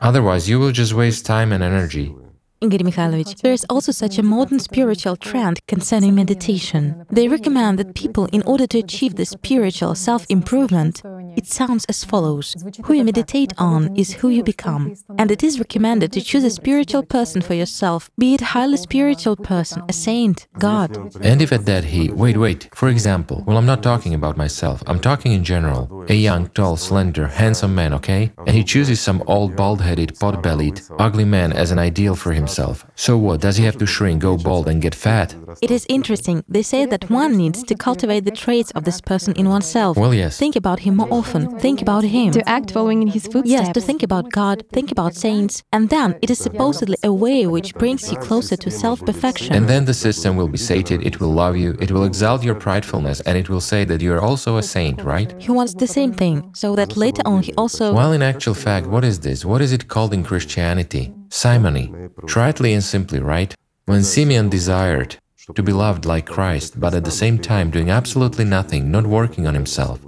Otherwise, 0.01 0.49
you 0.49 0.59
will 0.59 0.71
just 0.71 0.93
waste 0.93 1.25
time 1.25 1.51
and 1.51 1.63
energy 1.63 2.13
Igor 2.61 2.79
Mikhailovich, 2.79 3.41
there 3.41 3.51
is 3.51 3.65
also 3.69 3.91
such 3.91 4.17
a 4.17 4.23
modern 4.23 4.59
spiritual 4.59 5.17
trend 5.17 5.59
concerning 5.67 6.15
meditation. 6.15 7.05
They 7.11 7.27
recommend 7.27 7.77
that 7.79 7.95
people, 7.95 8.27
in 8.31 8.41
order 8.43 8.65
to 8.67 8.79
achieve 8.79 9.15
the 9.15 9.25
spiritual 9.25 9.93
self-improvement, 9.93 11.01
it 11.35 11.47
sounds 11.47 11.83
as 11.85 12.05
follows. 12.05 12.55
Who 12.85 12.93
you 12.93 13.03
meditate 13.03 13.51
on 13.57 13.93
is 13.97 14.13
who 14.13 14.29
you 14.29 14.41
become. 14.41 14.95
And 15.17 15.31
it 15.31 15.43
is 15.43 15.59
recommended 15.59 16.13
to 16.13 16.21
choose 16.21 16.45
a 16.45 16.49
spiritual 16.49 17.03
person 17.03 17.41
for 17.41 17.53
yourself, 17.53 18.09
be 18.17 18.33
it 18.33 18.41
highly 18.41 18.77
spiritual 18.77 19.35
person, 19.35 19.83
a 19.89 19.93
saint, 19.93 20.47
God. 20.57 20.95
And 21.21 21.41
if 21.41 21.51
at 21.51 21.65
that 21.65 21.83
he, 21.83 22.09
wait, 22.09 22.37
wait, 22.37 22.69
for 22.73 22.87
example, 22.87 23.43
well, 23.45 23.57
I'm 23.57 23.65
not 23.65 23.83
talking 23.83 24.13
about 24.13 24.37
myself, 24.37 24.81
I'm 24.87 25.01
talking 25.01 25.33
in 25.33 25.43
general. 25.43 26.05
A 26.07 26.13
young, 26.13 26.47
tall, 26.49 26.77
slender, 26.77 27.27
handsome 27.27 27.75
man, 27.75 27.93
okay? 27.95 28.31
And 28.47 28.55
he 28.55 28.63
chooses 28.63 29.01
some 29.01 29.21
old, 29.27 29.57
bald-headed, 29.57 30.17
pot-bellied, 30.17 30.81
ugly 30.99 31.25
man 31.25 31.51
as 31.51 31.71
an 31.71 31.79
ideal 31.79 32.15
for 32.15 32.31
him 32.31 32.44
himself. 32.45 32.85
So 32.95 33.17
what, 33.17 33.41
does 33.41 33.57
he 33.57 33.65
have 33.69 33.77
to 33.77 33.87
shrink, 33.95 34.21
go 34.21 34.37
bald 34.37 34.67
and 34.71 34.81
get 34.81 34.95
fat? 34.95 35.35
It 35.61 35.71
is 35.71 35.85
interesting. 35.97 36.37
They 36.55 36.61
say 36.73 36.85
that 36.85 37.09
one 37.09 37.31
needs 37.43 37.59
to 37.69 37.75
cultivate 37.87 38.23
the 38.29 38.35
traits 38.43 38.71
of 38.77 38.83
this 38.83 38.99
person 39.11 39.31
in 39.41 39.45
oneself. 39.49 39.97
Well, 39.97 40.13
yes. 40.13 40.37
Think 40.37 40.55
about 40.55 40.79
him 40.85 40.93
more 41.01 41.11
often. 41.11 41.41
Think 41.65 41.81
about 41.81 42.03
him. 42.03 42.29
To 42.31 42.47
act 42.57 42.71
following 42.71 43.01
in 43.01 43.09
his 43.17 43.23
footsteps. 43.31 43.49
Yes, 43.57 43.73
to 43.77 43.81
think 43.81 44.01
about 44.03 44.25
God, 44.31 44.57
think 44.77 44.91
about 44.91 45.15
saints. 45.15 45.63
And 45.75 45.89
then 45.89 46.09
it 46.21 46.29
is 46.29 46.39
supposedly 46.47 46.97
a 47.03 47.13
way 47.25 47.47
which 47.47 47.73
brings 47.81 48.11
you 48.11 48.17
closer 48.17 48.57
to 48.63 48.69
self-perfection. 48.69 49.55
And 49.55 49.67
then 49.67 49.85
the 49.85 49.93
system 49.93 50.35
will 50.35 50.51
be 50.57 50.57
sated, 50.71 50.97
it 51.09 51.19
will 51.19 51.33
love 51.43 51.55
you, 51.57 51.71
it 51.85 51.91
will 51.91 52.05
exalt 52.05 52.43
your 52.43 52.55
pridefulness, 52.55 53.21
and 53.25 53.37
it 53.37 53.49
will 53.49 53.61
say 53.61 53.85
that 53.85 54.01
you 54.01 54.13
are 54.13 54.21
also 54.29 54.57
a 54.57 54.63
saint, 54.63 55.01
right? 55.03 55.33
He 55.45 55.51
wants 55.51 55.73
the 55.73 55.87
same 55.87 56.13
thing, 56.13 56.35
so 56.53 56.75
that 56.75 56.95
later 56.95 57.23
on 57.25 57.41
he 57.43 57.53
also... 57.53 57.93
Well, 57.93 58.13
in 58.13 58.21
actual 58.21 58.53
fact, 58.53 58.85
what 58.87 59.03
is 59.03 59.19
this? 59.19 59.45
What 59.45 59.61
is 59.61 59.71
it 59.71 59.87
called 59.87 60.13
in 60.13 60.23
Christianity? 60.23 61.13
Simony. 61.35 61.91
Tritely 62.21 62.73
and 62.73 62.83
simply, 62.83 63.19
right? 63.19 63.53
When 63.85 64.03
Simeon 64.03 64.47
desired 64.47 65.17
to 65.53 65.61
be 65.61 65.73
loved 65.73 66.05
like 66.05 66.25
Christ, 66.25 66.79
but 66.79 66.93
at 66.93 67.03
the 67.03 67.11
same 67.11 67.37
time 67.39 67.69
doing 67.69 67.89
absolutely 67.89 68.45
nothing, 68.45 68.89
not 68.89 69.05
working 69.05 69.45
on 69.45 69.53
himself, 69.53 69.99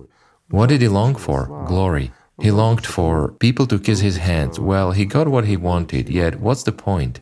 what 0.50 0.70
did 0.70 0.82
he 0.82 0.88
long 0.88 1.16
for? 1.16 1.66
Glory. 1.68 2.12
He 2.42 2.50
longed 2.50 2.86
for 2.86 3.34
people 3.34 3.68
to 3.68 3.78
kiss 3.78 4.00
his 4.00 4.18
hands. 4.18 4.58
Well, 4.58 4.92
he 4.94 5.04
got 5.04 5.28
what 5.28 5.46
he 5.46 5.58
wanted, 5.58 6.08
yet 6.08 6.40
what's 6.40 6.64
the 6.64 6.72
point? 6.72 7.20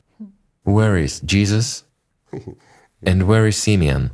Where 0.64 0.98
is 0.98 1.20
Jesus? 1.22 1.84
And 3.02 3.28
where 3.28 3.48
is 3.48 3.58
Simeon? 3.58 4.12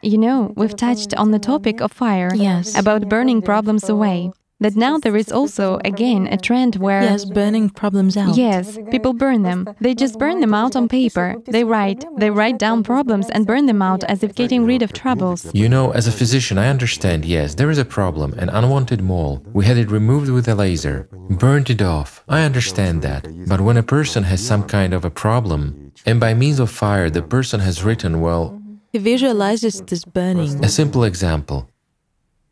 You 0.00 0.18
know, 0.18 0.52
we've 0.56 0.74
touched 0.74 1.14
on 1.14 1.32
the 1.32 1.38
topic 1.38 1.80
of 1.80 1.92
fire, 1.92 2.30
yes. 2.34 2.76
about 2.78 3.08
burning 3.08 3.42
problems 3.42 3.88
away 3.88 4.32
that 4.62 4.76
now 4.76 4.98
there 4.98 5.16
is 5.16 5.30
also 5.32 5.78
again 5.84 6.28
a 6.30 6.36
trend 6.36 6.76
where 6.76 7.02
yes 7.02 7.24
burning 7.24 7.68
problems 7.70 8.16
out. 8.16 8.36
Yes 8.36 8.78
people 8.90 9.12
burn 9.12 9.42
them. 9.42 9.60
They 9.80 9.94
just 9.94 10.18
burn 10.18 10.40
them 10.40 10.54
out 10.54 10.76
on 10.76 10.88
paper. 10.88 11.36
They 11.46 11.64
write 11.64 12.04
they 12.16 12.30
write 12.30 12.58
down 12.58 12.82
problems 12.82 13.28
and 13.30 13.46
burn 13.46 13.66
them 13.66 13.82
out 13.82 14.04
as 14.04 14.22
if 14.22 14.34
getting 14.34 14.64
rid 14.64 14.82
of 14.82 14.92
troubles. 14.92 15.50
You 15.54 15.68
know 15.68 15.90
as 15.92 16.06
a 16.06 16.12
physician 16.12 16.58
i 16.58 16.68
understand 16.68 17.24
yes 17.24 17.54
there 17.54 17.70
is 17.70 17.78
a 17.78 17.84
problem 17.84 18.28
an 18.34 18.48
unwanted 18.48 19.02
mole. 19.02 19.42
We 19.52 19.64
had 19.64 19.76
it 19.76 19.90
removed 19.90 20.30
with 20.30 20.48
a 20.48 20.54
laser 20.54 21.08
burned 21.30 21.70
it 21.70 21.82
off. 21.82 22.22
I 22.28 22.42
understand 22.42 23.02
that. 23.02 23.26
But 23.48 23.60
when 23.60 23.76
a 23.76 23.82
person 23.82 24.22
has 24.24 24.44
some 24.44 24.64
kind 24.64 24.92
of 24.94 25.04
a 25.04 25.10
problem 25.10 25.92
and 26.06 26.18
by 26.20 26.34
means 26.34 26.58
of 26.58 26.70
fire 26.70 27.10
the 27.10 27.22
person 27.22 27.60
has 27.60 27.82
written 27.84 28.20
well 28.20 28.58
he 28.92 28.98
visualizes 28.98 29.80
this 29.82 30.04
burning. 30.04 30.62
a 30.64 30.68
simple 30.68 31.04
example 31.04 31.68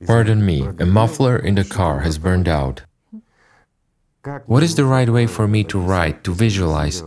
Pardon 0.07 0.45
me, 0.45 0.67
a 0.79 0.87
muffler 0.87 1.37
in 1.37 1.57
the 1.57 1.65
car 1.65 2.01
has 2.01 2.17
burned 2.17 2.49
out. 2.49 2.83
What 4.47 4.63
is 4.63 4.75
the 4.75 4.85
right 4.85 5.09
way 5.09 5.27
for 5.27 5.47
me 5.47 5.65
to 5.65 5.79
write, 5.79 6.25
to 6.25 6.35
visualize? 6.35 7.03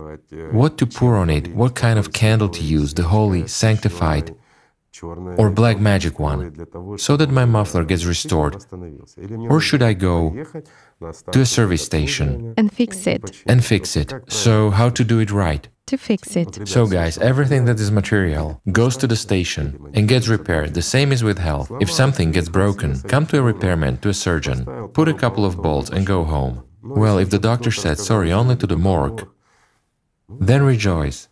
What 0.52 0.78
to 0.78 0.86
pour 0.86 1.16
on 1.16 1.30
it? 1.30 1.48
What 1.54 1.74
kind 1.74 1.98
of 1.98 2.12
candle 2.12 2.48
to 2.48 2.62
use, 2.62 2.94
the 2.94 3.04
holy, 3.04 3.46
sanctified, 3.46 4.34
or 5.36 5.50
black 5.50 5.78
magic 5.80 6.18
one, 6.18 6.98
so 6.98 7.16
that 7.16 7.30
my 7.30 7.44
muffler 7.44 7.84
gets 7.84 8.04
restored? 8.04 8.64
Or 9.48 9.60
should 9.60 9.82
I 9.82 9.92
go 9.92 10.44
to 11.32 11.40
a 11.40 11.46
service 11.46 11.84
station 11.84 12.54
and 12.56 12.72
fix 12.72 13.06
it? 13.06 13.42
And 13.46 13.64
fix 13.64 13.96
it. 13.96 14.12
So, 14.28 14.70
how 14.70 14.90
to 14.90 15.04
do 15.04 15.18
it 15.20 15.30
right? 15.30 15.68
to 15.86 15.98
fix 15.98 16.36
it. 16.36 16.66
So 16.66 16.86
guys, 16.86 17.18
everything 17.18 17.66
that 17.66 17.78
is 17.78 17.90
material 17.90 18.60
goes 18.72 18.96
to 18.98 19.06
the 19.06 19.16
station 19.16 19.78
and 19.94 20.08
gets 20.08 20.28
repaired. 20.28 20.74
The 20.74 20.82
same 20.82 21.12
is 21.12 21.22
with 21.22 21.38
health. 21.38 21.70
If 21.80 21.90
something 21.90 22.32
gets 22.32 22.48
broken, 22.48 23.00
come 23.02 23.26
to 23.26 23.38
a 23.38 23.42
repairman, 23.42 23.98
to 23.98 24.08
a 24.08 24.14
surgeon, 24.14 24.64
put 24.94 25.08
a 25.08 25.14
couple 25.14 25.44
of 25.44 25.60
bolts 25.60 25.90
and 25.90 26.06
go 26.06 26.24
home. 26.24 26.64
Well, 26.82 27.18
if 27.18 27.30
the 27.30 27.38
doctor 27.38 27.70
said 27.70 27.98
sorry 27.98 28.32
only 28.32 28.56
to 28.56 28.66
the 28.66 28.76
morgue, 28.76 29.28
then 30.28 30.62
rejoice. 30.62 31.28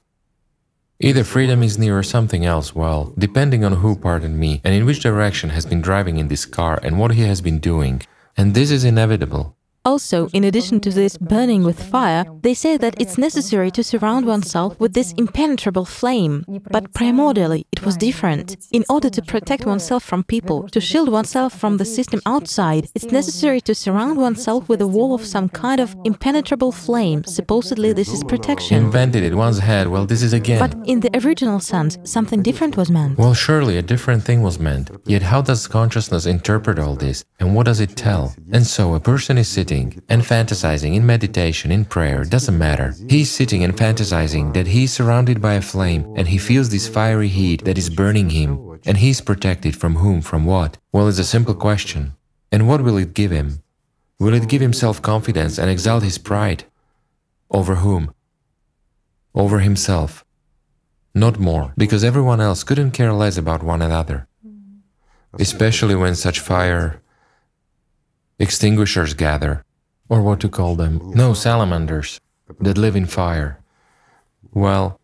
Either 1.00 1.24
freedom 1.24 1.62
is 1.62 1.78
near 1.78 1.98
or 1.98 2.02
something 2.02 2.44
else, 2.44 2.74
well, 2.74 3.12
depending 3.18 3.64
on 3.64 3.72
who, 3.72 3.96
pardon 3.96 4.38
me, 4.38 4.60
and 4.62 4.72
in 4.72 4.86
which 4.86 5.00
direction 5.00 5.50
has 5.50 5.66
been 5.66 5.80
driving 5.80 6.18
in 6.18 6.28
this 6.28 6.46
car 6.46 6.78
and 6.82 6.98
what 6.98 7.12
he 7.12 7.22
has 7.22 7.40
been 7.40 7.58
doing. 7.58 8.00
And 8.36 8.54
this 8.54 8.70
is 8.70 8.84
inevitable. 8.84 9.56
Also, 9.84 10.28
in 10.28 10.44
addition 10.44 10.78
to 10.78 10.90
this 10.90 11.18
burning 11.18 11.64
with 11.64 11.82
fire, 11.82 12.24
they 12.42 12.54
say 12.54 12.76
that 12.76 12.94
it's 13.00 13.18
necessary 13.18 13.68
to 13.68 13.82
surround 13.82 14.24
oneself 14.24 14.78
with 14.78 14.92
this 14.92 15.12
impenetrable 15.16 15.84
flame. 15.84 16.44
But 16.70 16.92
primordially, 16.92 17.64
it 17.72 17.84
was 17.84 17.96
different. 17.96 18.56
In 18.70 18.84
order 18.88 19.10
to 19.10 19.20
protect 19.22 19.66
oneself 19.66 20.04
from 20.04 20.22
people, 20.22 20.68
to 20.68 20.80
shield 20.80 21.08
oneself 21.08 21.52
from 21.58 21.78
the 21.78 21.84
system 21.84 22.20
outside, 22.26 22.90
it's 22.94 23.06
necessary 23.06 23.60
to 23.62 23.74
surround 23.74 24.18
oneself 24.18 24.68
with 24.68 24.80
a 24.80 24.86
wall 24.86 25.14
of 25.14 25.24
some 25.24 25.48
kind 25.48 25.80
of 25.80 25.96
impenetrable 26.04 26.70
flame. 26.70 27.24
Supposedly, 27.24 27.92
this 27.92 28.12
is 28.12 28.22
protection. 28.22 28.84
Invented 28.84 29.24
it 29.24 29.34
once 29.34 29.58
had, 29.58 29.88
well, 29.88 30.06
this 30.06 30.22
is 30.22 30.32
again. 30.32 30.60
But 30.60 30.76
in 30.86 31.00
the 31.00 31.10
original 31.24 31.58
sense, 31.58 31.98
something 32.04 32.40
different 32.40 32.76
was 32.76 32.88
meant. 32.88 33.18
Well, 33.18 33.34
surely 33.34 33.78
a 33.78 33.82
different 33.82 34.22
thing 34.22 34.42
was 34.42 34.60
meant. 34.60 34.92
Yet, 35.06 35.22
how 35.22 35.42
does 35.42 35.66
consciousness 35.66 36.26
interpret 36.26 36.78
all 36.78 36.94
this? 36.94 37.24
And 37.40 37.56
what 37.56 37.66
does 37.66 37.80
it 37.80 37.96
tell? 37.96 38.32
And 38.52 38.64
so, 38.64 38.94
a 38.94 39.00
person 39.00 39.38
is 39.38 39.48
sitting 39.48 39.71
and 40.08 40.22
fantasizing 40.22 40.94
in 40.94 41.06
meditation, 41.06 41.70
in 41.70 41.84
prayer, 41.84 42.24
doesn't 42.24 42.58
matter. 42.58 42.94
He's 43.08 43.30
sitting 43.30 43.64
and 43.64 43.74
fantasizing 43.76 44.52
that 44.54 44.66
he's 44.66 44.92
surrounded 44.92 45.40
by 45.40 45.54
a 45.54 45.62
flame 45.62 46.12
and 46.16 46.28
he 46.28 46.38
feels 46.38 46.68
this 46.68 46.88
fiery 46.88 47.28
heat 47.28 47.64
that 47.64 47.78
is 47.78 47.90
burning 47.90 48.30
him. 48.30 48.80
And 48.84 48.96
he's 48.96 49.20
protected 49.20 49.76
from 49.76 49.96
whom, 49.96 50.20
from 50.22 50.44
what? 50.44 50.78
Well, 50.92 51.08
it's 51.08 51.18
a 51.18 51.24
simple 51.24 51.54
question. 51.54 52.14
And 52.50 52.68
what 52.68 52.82
will 52.82 52.98
it 52.98 53.14
give 53.14 53.30
him? 53.30 53.62
Will 54.18 54.34
it 54.34 54.48
give 54.48 54.62
him 54.62 54.72
self 54.72 55.00
confidence 55.00 55.58
and 55.58 55.70
exalt 55.70 56.02
his 56.02 56.18
pride? 56.18 56.64
Over 57.50 57.76
whom? 57.76 58.14
Over 59.34 59.60
himself. 59.60 60.24
Not 61.14 61.38
more, 61.38 61.74
because 61.76 62.04
everyone 62.04 62.40
else 62.40 62.64
couldn't 62.64 62.92
care 62.92 63.12
less 63.12 63.36
about 63.36 63.62
one 63.62 63.82
another. 63.82 64.26
Especially 65.38 65.94
when 65.94 66.14
such 66.14 66.40
fire 66.40 67.01
extinguishers 68.42 69.14
gather, 69.14 69.64
or 70.08 70.20
what 70.20 70.40
to 70.40 70.48
call 70.48 70.74
them, 70.74 71.00
no 71.14 71.32
salamanders 71.32 72.20
that 72.60 72.76
live 72.76 72.96
in 72.96 73.06
fire. 73.06 73.58
Well, 74.52 74.98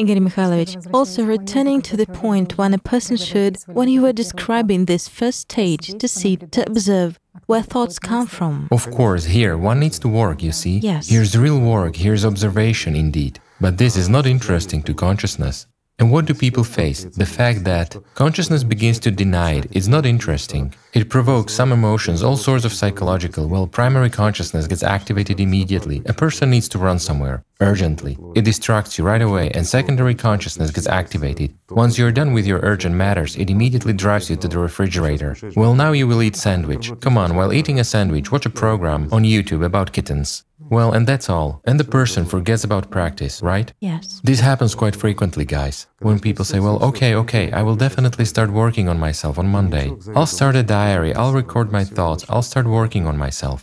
Igor 0.00 0.16
Mikhailovich, 0.16 0.74
also 0.94 1.24
returning 1.24 1.82
to 1.82 1.96
the 1.96 2.06
point 2.06 2.56
when 2.56 2.72
a 2.72 2.78
person 2.78 3.16
should, 3.16 3.56
when 3.66 3.88
you 3.88 4.02
were 4.02 4.12
describing 4.12 4.84
this 4.84 5.08
first 5.08 5.40
stage, 5.40 5.86
to 5.98 6.06
see, 6.06 6.36
to 6.36 6.60
observe, 6.70 7.18
where 7.46 7.62
thoughts 7.62 7.98
come 7.98 8.28
from. 8.28 8.68
Of 8.70 8.88
course, 8.92 9.24
here 9.24 9.58
one 9.58 9.80
needs 9.80 9.98
to 10.00 10.08
work, 10.08 10.40
you 10.40 10.52
see? 10.52 10.78
Yes. 10.78 11.08
Here's 11.08 11.36
real 11.36 11.58
work, 11.58 11.96
here's 11.96 12.24
observation 12.24 12.94
indeed. 12.94 13.40
But 13.60 13.78
this 13.78 13.96
is 13.96 14.08
not 14.08 14.24
interesting 14.24 14.84
to 14.84 14.94
consciousness. 14.94 15.66
And 15.98 16.12
what 16.12 16.26
do 16.26 16.34
people 16.34 16.62
face? 16.62 17.02
The 17.04 17.26
fact 17.26 17.64
that 17.64 17.96
consciousness 18.14 18.62
begins 18.62 19.00
to 19.00 19.10
deny 19.10 19.54
it 19.54 19.66
is 19.72 19.88
not 19.88 20.06
interesting. 20.06 20.72
It 20.94 21.10
provokes 21.10 21.52
some 21.52 21.70
emotions, 21.70 22.22
all 22.22 22.36
sorts 22.36 22.64
of 22.64 22.72
psychological. 22.72 23.46
Well, 23.46 23.66
primary 23.66 24.08
consciousness 24.08 24.66
gets 24.66 24.82
activated 24.82 25.38
immediately. 25.38 26.02
A 26.06 26.14
person 26.14 26.48
needs 26.48 26.68
to 26.70 26.78
run 26.78 26.98
somewhere, 26.98 27.44
urgently. 27.60 28.16
It 28.34 28.44
distracts 28.44 28.96
you 28.96 29.04
right 29.04 29.20
away, 29.20 29.50
and 29.50 29.66
secondary 29.66 30.14
consciousness 30.14 30.70
gets 30.70 30.86
activated. 30.86 31.54
Once 31.70 31.98
you're 31.98 32.12
done 32.12 32.32
with 32.32 32.46
your 32.46 32.60
urgent 32.62 32.94
matters, 32.94 33.36
it 33.36 33.50
immediately 33.50 33.92
drives 33.92 34.30
you 34.30 34.36
to 34.36 34.48
the 34.48 34.58
refrigerator. 34.58 35.36
Well, 35.56 35.74
now 35.74 35.92
you 35.92 36.06
will 36.06 36.22
eat 36.22 36.36
sandwich. 36.36 36.90
Come 37.00 37.18
on, 37.18 37.36
while 37.36 37.52
eating 37.52 37.78
a 37.78 37.84
sandwich, 37.84 38.32
watch 38.32 38.46
a 38.46 38.50
program 38.50 39.08
on 39.12 39.24
YouTube 39.24 39.64
about 39.64 39.92
kittens. 39.92 40.44
Well, 40.70 40.92
and 40.92 41.06
that's 41.06 41.30
all. 41.30 41.62
And 41.64 41.78
the 41.78 41.84
person 41.84 42.26
forgets 42.26 42.64
about 42.64 42.90
practice, 42.90 43.40
right? 43.42 43.72
Yes. 43.80 44.20
This 44.24 44.40
happens 44.40 44.74
quite 44.74 44.96
frequently, 44.96 45.44
guys. 45.44 45.86
When 46.00 46.18
people 46.20 46.44
say, 46.44 46.60
well, 46.60 46.82
okay, 46.82 47.14
okay, 47.14 47.50
I 47.52 47.62
will 47.62 47.76
definitely 47.76 48.24
start 48.24 48.50
working 48.50 48.88
on 48.88 48.98
myself 48.98 49.38
on 49.38 49.48
Monday. 49.48 49.92
I'll 50.14 50.26
start 50.26 50.56
a 50.56 50.62
diary, 50.78 51.12
I'll 51.20 51.38
record 51.42 51.68
my 51.78 51.84
thoughts, 51.96 52.22
I'll 52.30 52.48
start 52.52 52.66
working 52.80 53.04
on 53.10 53.24
myself. 53.26 53.60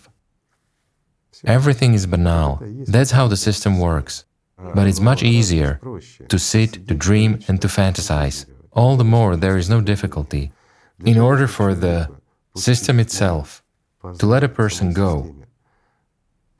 Everything 1.57 1.91
is 1.97 2.13
banal. 2.13 2.51
That's 2.95 3.15
how 3.17 3.25
the 3.29 3.43
system 3.47 3.73
works. 3.91 4.15
But 4.75 4.87
it's 4.89 5.09
much 5.11 5.21
easier 5.35 5.71
to 6.33 6.37
sit, 6.51 6.71
to 6.89 6.93
dream, 7.07 7.31
and 7.47 7.57
to 7.61 7.67
fantasize. 7.79 8.37
All 8.79 8.93
the 8.97 9.11
more 9.15 9.31
there 9.35 9.57
is 9.61 9.73
no 9.75 9.79
difficulty. 9.93 10.43
In 11.11 11.17
order 11.29 11.47
for 11.57 11.69
the 11.85 11.97
system 12.67 12.95
itself 13.05 13.47
to 14.19 14.25
let 14.33 14.47
a 14.47 14.55
person 14.61 14.87
go, 15.05 15.13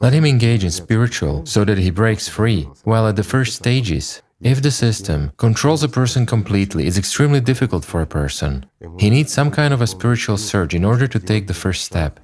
let 0.04 0.14
him 0.18 0.26
engage 0.34 0.64
in 0.68 0.74
spiritual 0.84 1.36
so 1.54 1.60
that 1.68 1.80
he 1.86 2.00
breaks 2.02 2.36
free, 2.38 2.62
while 2.90 3.06
at 3.08 3.16
the 3.16 3.32
first 3.34 3.52
stages, 3.62 4.06
if 4.42 4.62
the 4.62 4.72
system 4.72 5.32
controls 5.38 5.84
a 5.84 5.90
person 5.90 6.26
completely, 6.26 6.88
it's 6.88 6.98
extremely 6.98 7.40
difficult 7.40 7.86
for 7.86 8.02
a 8.02 8.08
person. 8.08 8.66
He 9.00 9.10
needs 9.10 9.32
some 9.34 9.50
kind 9.50 9.74
of 9.74 9.82
a 9.82 9.88
spiritual 9.88 10.38
surge 10.38 10.76
in 10.76 10.84
order 10.84 11.08
to 11.08 11.20
take 11.20 11.48
the 11.48 11.54
first 11.54 11.86
step. 11.86 12.20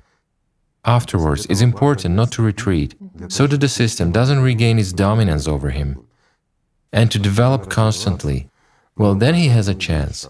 Afterwards, 0.83 1.45
it's 1.49 1.61
important 1.61 2.15
not 2.15 2.31
to 2.33 2.41
retreat, 2.41 2.95
so 3.27 3.47
that 3.47 3.61
the 3.61 3.69
system 3.69 4.11
doesn't 4.11 4.41
regain 4.41 4.79
its 4.79 4.91
dominance 4.91 5.47
over 5.47 5.69
him, 5.69 6.05
and 6.91 7.11
to 7.11 7.19
develop 7.19 7.69
constantly. 7.69 8.49
Well, 8.97 9.15
then 9.15 9.35
he 9.35 9.47
has 9.47 9.67
a 9.67 9.75
chance. 9.75 10.27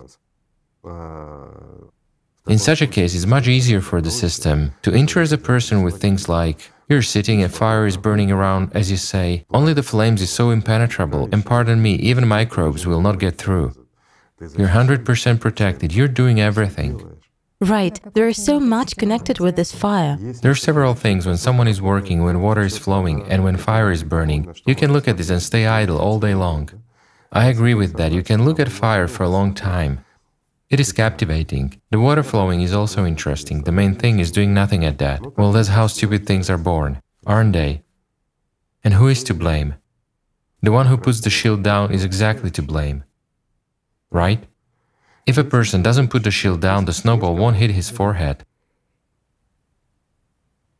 In 2.47 2.57
such 2.57 2.81
a 2.81 2.87
case, 2.87 3.15
it's 3.15 3.25
much 3.25 3.47
easier 3.47 3.81
for 3.81 4.01
the 4.01 4.11
system 4.11 4.73
to 4.81 4.93
interest 4.93 5.31
a 5.31 5.37
person 5.37 5.83
with 5.83 6.01
things 6.01 6.27
like 6.27 6.69
you're 6.91 7.01
sitting, 7.01 7.41
a 7.41 7.49
fire 7.49 7.87
is 7.87 7.95
burning 7.95 8.31
around, 8.31 8.71
as 8.75 8.91
you 8.91 8.97
say. 8.97 9.45
Only 9.49 9.73
the 9.73 9.81
flames 9.81 10.21
is 10.21 10.29
so 10.29 10.49
impenetrable, 10.49 11.29
and 11.31 11.45
pardon 11.45 11.81
me, 11.81 11.93
even 11.95 12.27
microbes 12.27 12.85
will 12.85 13.01
not 13.01 13.17
get 13.17 13.37
through. 13.37 13.73
You're 14.39 14.67
100% 14.67 15.39
protected, 15.39 15.93
you're 15.93 16.09
doing 16.09 16.41
everything. 16.41 17.17
Right, 17.61 17.97
there 18.13 18.27
is 18.27 18.43
so 18.43 18.59
much 18.59 18.97
connected 18.97 19.39
with 19.39 19.55
this 19.55 19.71
fire. 19.71 20.17
There 20.41 20.51
are 20.51 20.65
several 20.69 20.93
things 20.93 21.25
when 21.25 21.37
someone 21.37 21.69
is 21.69 21.81
working, 21.81 22.23
when 22.23 22.41
water 22.41 22.61
is 22.61 22.77
flowing, 22.77 23.23
and 23.31 23.43
when 23.43 23.55
fire 23.55 23.91
is 23.91 24.03
burning. 24.03 24.53
You 24.65 24.75
can 24.75 24.91
look 24.91 25.07
at 25.07 25.15
this 25.15 25.29
and 25.29 25.41
stay 25.41 25.67
idle 25.67 25.97
all 25.97 26.19
day 26.19 26.35
long. 26.35 26.69
I 27.31 27.45
agree 27.45 27.75
with 27.75 27.93
that. 27.97 28.11
You 28.11 28.23
can 28.23 28.43
look 28.43 28.59
at 28.59 28.69
fire 28.69 29.07
for 29.07 29.23
a 29.23 29.29
long 29.29 29.53
time. 29.53 30.03
It 30.71 30.79
is 30.79 30.93
captivating. 30.93 31.81
The 31.89 31.99
water 31.99 32.23
flowing 32.23 32.61
is 32.61 32.73
also 32.73 33.05
interesting. 33.05 33.63
The 33.63 33.73
main 33.73 33.93
thing 33.93 34.19
is 34.19 34.31
doing 34.31 34.53
nothing 34.53 34.85
at 34.85 34.99
that. 34.99 35.37
Well, 35.37 35.51
that's 35.51 35.67
how 35.67 35.87
stupid 35.87 36.25
things 36.25 36.49
are 36.49 36.57
born, 36.57 37.01
aren't 37.25 37.51
they? 37.51 37.83
And 38.81 38.93
who 38.93 39.09
is 39.09 39.21
to 39.25 39.33
blame? 39.33 39.75
The 40.61 40.71
one 40.71 40.87
who 40.87 40.95
puts 40.95 41.19
the 41.19 41.29
shield 41.29 41.61
down 41.61 41.91
is 41.91 42.05
exactly 42.05 42.49
to 42.51 42.61
blame. 42.61 43.03
Right? 44.11 44.45
If 45.25 45.37
a 45.37 45.43
person 45.43 45.81
doesn't 45.81 46.07
put 46.07 46.23
the 46.23 46.31
shield 46.31 46.61
down, 46.61 46.85
the 46.85 46.93
snowball 46.93 47.35
won't 47.35 47.57
hit 47.57 47.71
his 47.71 47.89
forehead. 47.89 48.45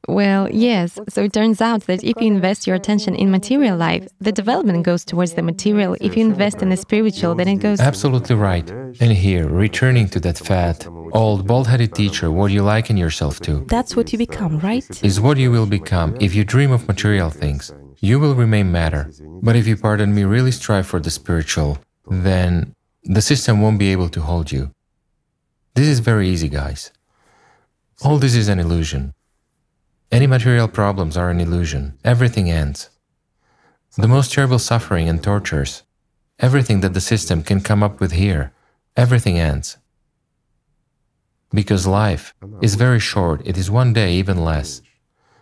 Well, 0.08 0.49
yes. 0.49 0.99
So 1.10 1.24
it 1.24 1.34
turns 1.34 1.62
out 1.62 1.82
that 1.82 2.04
if 2.04 2.20
you 2.20 2.28
invest 2.28 2.66
your 2.66 2.76
attention 2.76 3.16
in 3.16 3.30
material 3.30 3.78
life, 3.78 4.08
the 4.20 4.32
development 4.32 4.84
goes 4.84 5.06
towards 5.06 5.34
the 5.34 5.43
material. 5.43 5.95
If 6.02 6.18
you 6.18 6.26
invest 6.26 6.62
in 6.62 6.70
the 6.70 6.78
spiritual, 6.78 7.36
then 7.36 7.47
it 7.47 7.58
goes. 7.58 7.80
Absolutely 7.80 8.36
right. 8.36 8.68
And 8.99 9.12
here, 9.12 9.47
returning 9.47 10.10
to 10.10 10.20
that 10.22 10.38
fat, 10.39 10.88
old, 11.14 11.45
bald 11.45 11.68
headed 11.68 11.93
teacher, 11.93 12.32
what 12.32 12.52
you 12.52 12.64
liken 12.64 12.97
yourself 12.97 13.39
to 13.41 13.64
That's 13.68 13.95
what 13.95 14.12
you 14.12 14.18
become, 14.18 14.60
right? 14.60 14.86
is 15.04 15.22
what 15.22 15.38
you 15.38 15.52
will 15.52 15.68
become 15.68 16.18
if 16.20 16.34
you 16.34 16.43
dream 16.43 16.72
of 16.72 16.88
material 16.88 17.30
things. 17.30 17.72
You 17.99 18.20
will 18.20 18.34
remain 18.34 18.72
matter. 18.72 19.12
But 19.43 19.56
if 19.56 19.68
you, 19.68 19.78
pardon 19.78 20.16
me, 20.16 20.24
really 20.24 20.52
strive 20.52 20.88
for 20.88 20.99
the 20.99 21.12
spiritual, 21.12 21.78
then 22.10 22.74
the 23.04 23.22
system 23.22 23.62
won't 23.62 23.78
be 23.78 23.91
able 23.91 24.10
to 24.10 24.22
hold 24.22 24.52
you. 24.52 24.72
This 25.76 25.88
is 25.88 25.99
very 25.99 26.28
easy, 26.28 26.49
guys. 26.49 26.91
All 28.04 28.18
this 28.18 28.36
is 28.36 28.47
an 28.47 28.60
illusion. 28.60 29.14
Any 30.12 30.28
material 30.28 30.68
problems 30.68 31.16
are 31.16 31.30
an 31.30 31.39
illusion. 31.39 31.97
Everything 32.03 32.49
ends. 32.51 32.89
The 33.97 34.09
most 34.09 34.34
terrible 34.34 34.59
suffering 34.59 35.07
and 35.07 35.24
tortures, 35.24 35.84
everything 36.38 36.82
that 36.82 36.93
the 36.93 36.99
system 36.99 37.43
can 37.43 37.62
come 37.62 37.82
up 37.82 38.01
with 38.01 38.12
here, 38.12 38.51
everything 38.97 39.39
ends. 39.39 39.78
Because 41.53 41.88
life 41.88 42.34
is 42.62 42.76
very 42.76 42.99
short, 42.99 43.41
it 43.45 43.57
is 43.57 43.72
one 43.72 43.93
day, 43.93 44.14
even 44.14 44.43
less. 44.43 44.82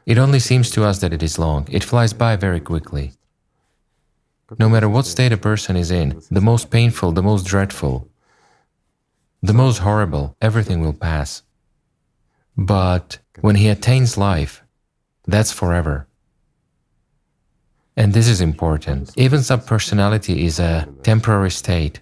It 0.05 0.19
only 0.19 0.39
seems 0.39 0.69
to 0.71 0.83
us 0.83 0.99
that 0.99 1.13
it 1.13 1.23
is 1.23 1.39
long, 1.39 1.67
it 1.71 1.83
flies 1.83 2.13
by 2.13 2.35
very 2.35 2.59
quickly. 2.59 3.13
No 4.57 4.69
matter 4.69 4.89
what 4.89 5.05
state 5.05 5.31
a 5.31 5.37
person 5.37 5.75
is 5.75 5.91
in, 5.91 6.21
the 6.29 6.41
most 6.41 6.69
painful, 6.69 7.11
the 7.11 7.23
most 7.23 7.45
dreadful, 7.45 8.07
the 9.41 9.53
most 9.53 9.79
horrible, 9.79 10.35
everything 10.41 10.81
will 10.81 10.93
pass. 10.93 11.43
But 12.59 13.19
when 13.39 13.55
he 13.55 13.69
attains 13.69 14.17
life, 14.17 14.63
that's 15.25 15.53
forever. 15.53 16.07
And 17.95 18.13
this 18.13 18.27
is 18.27 18.41
important. 18.41 19.13
Even 19.15 19.39
subpersonality 19.39 20.43
is 20.43 20.59
a 20.59 20.87
temporary 21.03 21.51
state. 21.51 22.01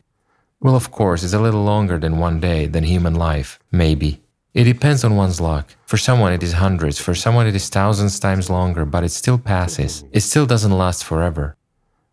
Well, 0.60 0.76
of 0.76 0.90
course, 0.90 1.24
it's 1.24 1.34
a 1.34 1.40
little 1.40 1.64
longer 1.64 2.00
than 2.00 2.18
one 2.18 2.40
day 2.40 2.66
than 2.66 2.84
human 2.84 3.14
life, 3.14 3.60
maybe. 3.72 4.22
It 4.56 4.64
depends 4.64 5.04
on 5.04 5.16
one's 5.16 5.40
luck. 5.40 5.76
For 5.86 5.98
someone 5.98 6.34
it 6.34 6.42
is 6.42 6.54
hundreds, 6.54 7.00
for 7.00 7.14
someone 7.14 7.46
it 7.46 7.56
is 7.56 7.70
thousands 7.70 8.20
times 8.20 8.50
longer, 8.50 8.84
but 8.84 9.04
it 9.04 9.12
still 9.12 9.38
passes. 9.38 10.06
It 10.12 10.22
still 10.22 10.48
doesn't 10.48 10.76
last 10.76 11.04
forever. 11.04 11.56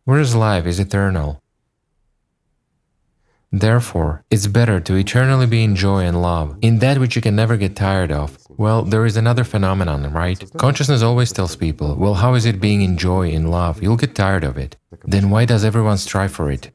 Whereas 0.05 0.35
life 0.37 0.67
is 0.67 0.79
eternal. 0.79 1.41
Therefore, 3.55 4.25
it's 4.33 4.49
better 4.49 4.81
to 4.81 4.97
eternally 4.97 5.47
be 5.47 5.63
in 5.63 5.77
joy 5.77 6.01
and 6.01 6.21
love, 6.21 6.57
in 6.61 6.81
that 6.81 6.99
which 6.99 7.15
you 7.15 7.23
can 7.23 7.37
never 7.37 7.57
get 7.57 7.77
tired 7.77 8.11
of, 8.11 8.37
Well, 8.49 8.83
there 8.83 9.07
is 9.07 9.17
another 9.17 9.45
phenomenon, 9.45 10.13
right? 10.13 10.43
Consciousness 10.57 11.03
always 11.03 11.31
tells 11.33 11.55
people, 11.55 11.95
well, 11.95 12.15
how 12.15 12.35
is 12.35 12.47
it 12.47 12.61
being 12.61 12.83
in 12.83 12.99
joy, 12.99 13.29
in 13.29 13.53
love? 13.53 13.81
You'll 13.81 13.97
get 14.05 14.17
tired 14.17 14.43
of 14.43 14.59
it. 14.59 14.77
Then 15.05 15.31
why 15.31 15.45
does 15.45 15.65
everyone 15.65 15.99
strive 15.99 16.33
for 16.33 16.51
it? 16.51 16.73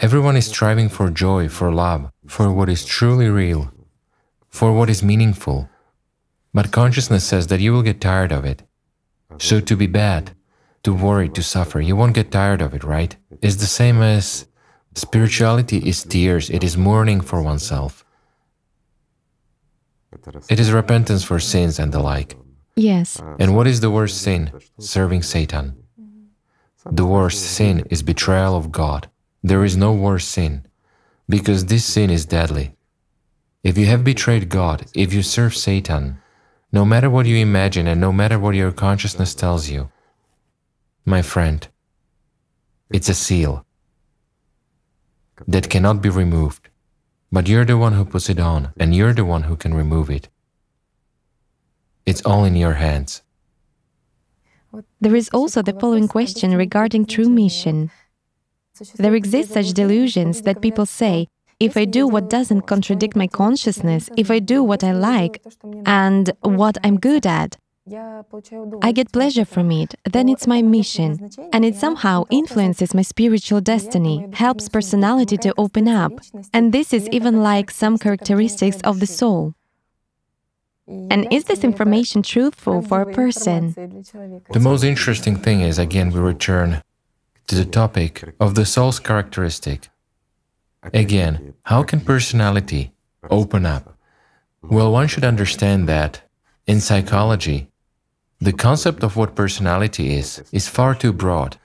Everyone 0.00 0.36
is 0.36 0.48
striving 0.48 0.88
for 0.88 1.10
joy, 1.10 1.48
for 1.48 1.72
love, 1.72 2.10
for 2.26 2.52
what 2.52 2.68
is 2.68 2.84
truly 2.84 3.28
real, 3.28 3.70
for 4.48 4.72
what 4.72 4.90
is 4.90 5.00
meaningful. 5.00 5.68
But 6.52 6.72
consciousness 6.72 7.22
says 7.22 7.46
that 7.46 7.60
you 7.60 7.72
will 7.72 7.82
get 7.82 8.00
tired 8.00 8.32
of 8.32 8.44
it. 8.44 8.64
So 9.38 9.60
to 9.60 9.76
be 9.76 9.86
bad, 9.86 10.32
to 10.82 10.92
worry, 10.92 11.28
to 11.28 11.42
suffer, 11.42 11.80
you 11.80 11.94
won't 11.94 12.16
get 12.16 12.32
tired 12.32 12.60
of 12.60 12.74
it, 12.74 12.82
right? 12.82 13.14
It's 13.40 13.56
the 13.56 13.66
same 13.66 14.02
as 14.02 14.46
spirituality 14.96 15.78
is 15.78 16.02
tears, 16.02 16.50
it 16.50 16.64
is 16.64 16.76
mourning 16.76 17.20
for 17.20 17.42
oneself. 17.42 18.04
It 20.48 20.58
is 20.58 20.72
repentance 20.72 21.22
for 21.22 21.38
sins 21.38 21.78
and 21.78 21.92
the 21.92 22.00
like. 22.00 22.36
Yes. 22.74 23.20
And 23.38 23.54
what 23.54 23.66
is 23.66 23.80
the 23.80 23.90
worst 23.90 24.22
sin? 24.22 24.50
Serving 24.78 25.22
Satan. 25.22 25.76
The 26.90 27.04
worst 27.04 27.42
sin 27.42 27.84
is 27.90 28.02
betrayal 28.02 28.56
of 28.56 28.72
God. 28.72 29.10
There 29.42 29.64
is 29.64 29.76
no 29.76 29.92
worse 29.92 30.24
sin, 30.24 30.66
because 31.28 31.66
this 31.66 31.84
sin 31.84 32.10
is 32.10 32.26
deadly. 32.26 32.74
If 33.62 33.76
you 33.76 33.86
have 33.86 34.04
betrayed 34.04 34.48
God, 34.48 34.86
if 34.94 35.12
you 35.12 35.22
serve 35.22 35.54
Satan, 35.56 36.18
no 36.72 36.84
matter 36.84 37.10
what 37.10 37.26
you 37.26 37.36
imagine 37.36 37.86
and 37.86 38.00
no 38.00 38.12
matter 38.12 38.38
what 38.38 38.54
your 38.54 38.72
consciousness 38.72 39.34
tells 39.34 39.68
you, 39.68 39.90
my 41.04 41.22
friend, 41.22 41.66
it's 42.90 43.08
a 43.08 43.14
seal 43.14 43.65
that 45.46 45.70
cannot 45.70 46.02
be 46.02 46.08
removed. 46.08 46.68
But 47.32 47.48
you're 47.48 47.64
the 47.64 47.76
one 47.76 47.92
who 47.92 48.04
puts 48.04 48.28
it 48.30 48.38
on, 48.38 48.72
and 48.78 48.94
you're 48.94 49.12
the 49.12 49.24
one 49.24 49.44
who 49.44 49.56
can 49.56 49.74
remove 49.74 50.10
it. 50.10 50.28
It's 52.06 52.24
all 52.24 52.44
in 52.44 52.54
your 52.54 52.74
hands. 52.74 53.22
There 55.00 55.16
is 55.16 55.28
also 55.30 55.62
the 55.62 55.72
following 55.72 56.08
question 56.08 56.54
regarding 56.54 57.06
true 57.06 57.28
mission. 57.28 57.90
There 58.96 59.14
exist 59.14 59.52
such 59.52 59.72
delusions 59.72 60.42
that 60.42 60.60
people 60.60 60.86
say, 60.86 61.28
if 61.58 61.76
I 61.76 61.86
do 61.86 62.06
what 62.06 62.28
doesn't 62.28 62.62
contradict 62.62 63.16
my 63.16 63.26
consciousness, 63.26 64.10
if 64.16 64.30
I 64.30 64.38
do 64.38 64.62
what 64.62 64.84
I 64.84 64.92
like 64.92 65.42
and 65.86 66.30
what 66.42 66.76
I'm 66.84 66.98
good 66.98 67.26
at, 67.26 67.56
I 67.88 68.90
get 68.92 69.12
pleasure 69.12 69.44
from 69.44 69.70
it, 69.70 69.94
then 70.04 70.28
it's 70.28 70.48
my 70.48 70.60
mission, 70.60 71.30
and 71.52 71.64
it 71.64 71.76
somehow 71.76 72.24
influences 72.30 72.94
my 72.94 73.02
spiritual 73.02 73.60
destiny, 73.60 74.26
helps 74.32 74.68
personality 74.68 75.36
to 75.36 75.54
open 75.56 75.86
up, 75.86 76.12
and 76.52 76.72
this 76.72 76.92
is 76.92 77.08
even 77.10 77.44
like 77.44 77.70
some 77.70 77.96
characteristics 77.96 78.80
of 78.82 78.98
the 78.98 79.06
soul. 79.06 79.54
And 80.88 81.32
is 81.32 81.44
this 81.44 81.62
information 81.62 82.22
truthful 82.22 82.82
for 82.82 83.02
a 83.02 83.12
person? 83.12 83.72
The 84.52 84.60
most 84.60 84.82
interesting 84.82 85.36
thing 85.36 85.60
is, 85.60 85.78
again, 85.78 86.10
we 86.10 86.18
return 86.18 86.82
to 87.46 87.54
the 87.54 87.64
topic 87.64 88.34
of 88.40 88.56
the 88.56 88.66
soul's 88.66 88.98
characteristic. 88.98 89.88
Again, 90.92 91.54
how 91.64 91.84
can 91.84 92.00
personality 92.00 92.92
open 93.30 93.64
up? 93.64 93.96
Well, 94.62 94.90
one 94.90 95.06
should 95.06 95.24
understand 95.24 95.88
that 95.88 96.22
in 96.66 96.80
psychology, 96.80 97.68
the 98.40 98.52
concept 98.52 99.02
of 99.02 99.16
what 99.16 99.34
personality 99.34 100.14
is 100.14 100.42
is 100.52 100.68
far 100.68 100.94
too 100.94 101.12
broad, 101.12 101.56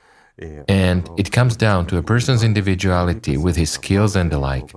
and 0.68 1.10
it 1.18 1.32
comes 1.32 1.56
down 1.56 1.86
to 1.88 1.98
a 1.98 2.04
person's 2.04 2.44
individuality 2.44 3.38
with 3.38 3.56
his 3.56 3.72
skills 3.72 4.16
and 4.16 4.32
the 4.32 4.40
like. 4.40 4.74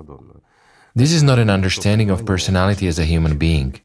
This 0.95 1.13
is 1.13 1.23
not 1.23 1.39
an 1.39 1.51
understanding 1.51 2.11
of 2.11 2.27
personality 2.27 2.87
as 2.87 2.99
a 2.99 3.05
human 3.05 3.39
being. 3.39 3.81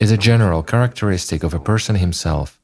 It's 0.00 0.12
a 0.12 0.16
general 0.16 0.62
characteristic 0.62 1.42
of 1.42 1.54
a 1.54 1.60
person 1.60 1.96
himself. 1.96 2.60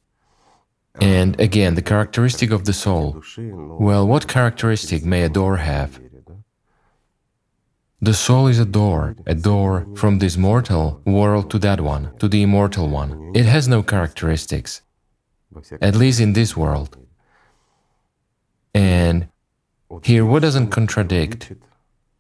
And 1.00 1.38
again, 1.40 1.74
the 1.74 1.82
characteristic 1.82 2.50
of 2.52 2.64
the 2.64 2.72
soul. 2.72 3.22
Well, 3.38 4.06
what 4.06 4.28
characteristic 4.28 5.04
may 5.04 5.22
a 5.24 5.28
door 5.28 5.56
have? 5.56 6.00
The 8.04 8.12
soul 8.12 8.48
is 8.48 8.58
a 8.58 8.66
door, 8.66 9.16
a 9.26 9.34
door 9.34 9.86
from 9.94 10.18
this 10.18 10.36
mortal 10.36 11.00
world 11.06 11.50
to 11.52 11.58
that 11.60 11.80
one, 11.80 12.10
to 12.18 12.28
the 12.28 12.42
immortal 12.42 12.86
one. 12.90 13.32
It 13.34 13.46
has 13.46 13.66
no 13.66 13.82
characteristics, 13.82 14.82
at 15.80 15.96
least 15.96 16.20
in 16.20 16.34
this 16.34 16.54
world. 16.54 16.98
And 18.74 19.28
here, 20.02 20.26
what 20.26 20.42
doesn't 20.42 20.68
contradict? 20.68 21.52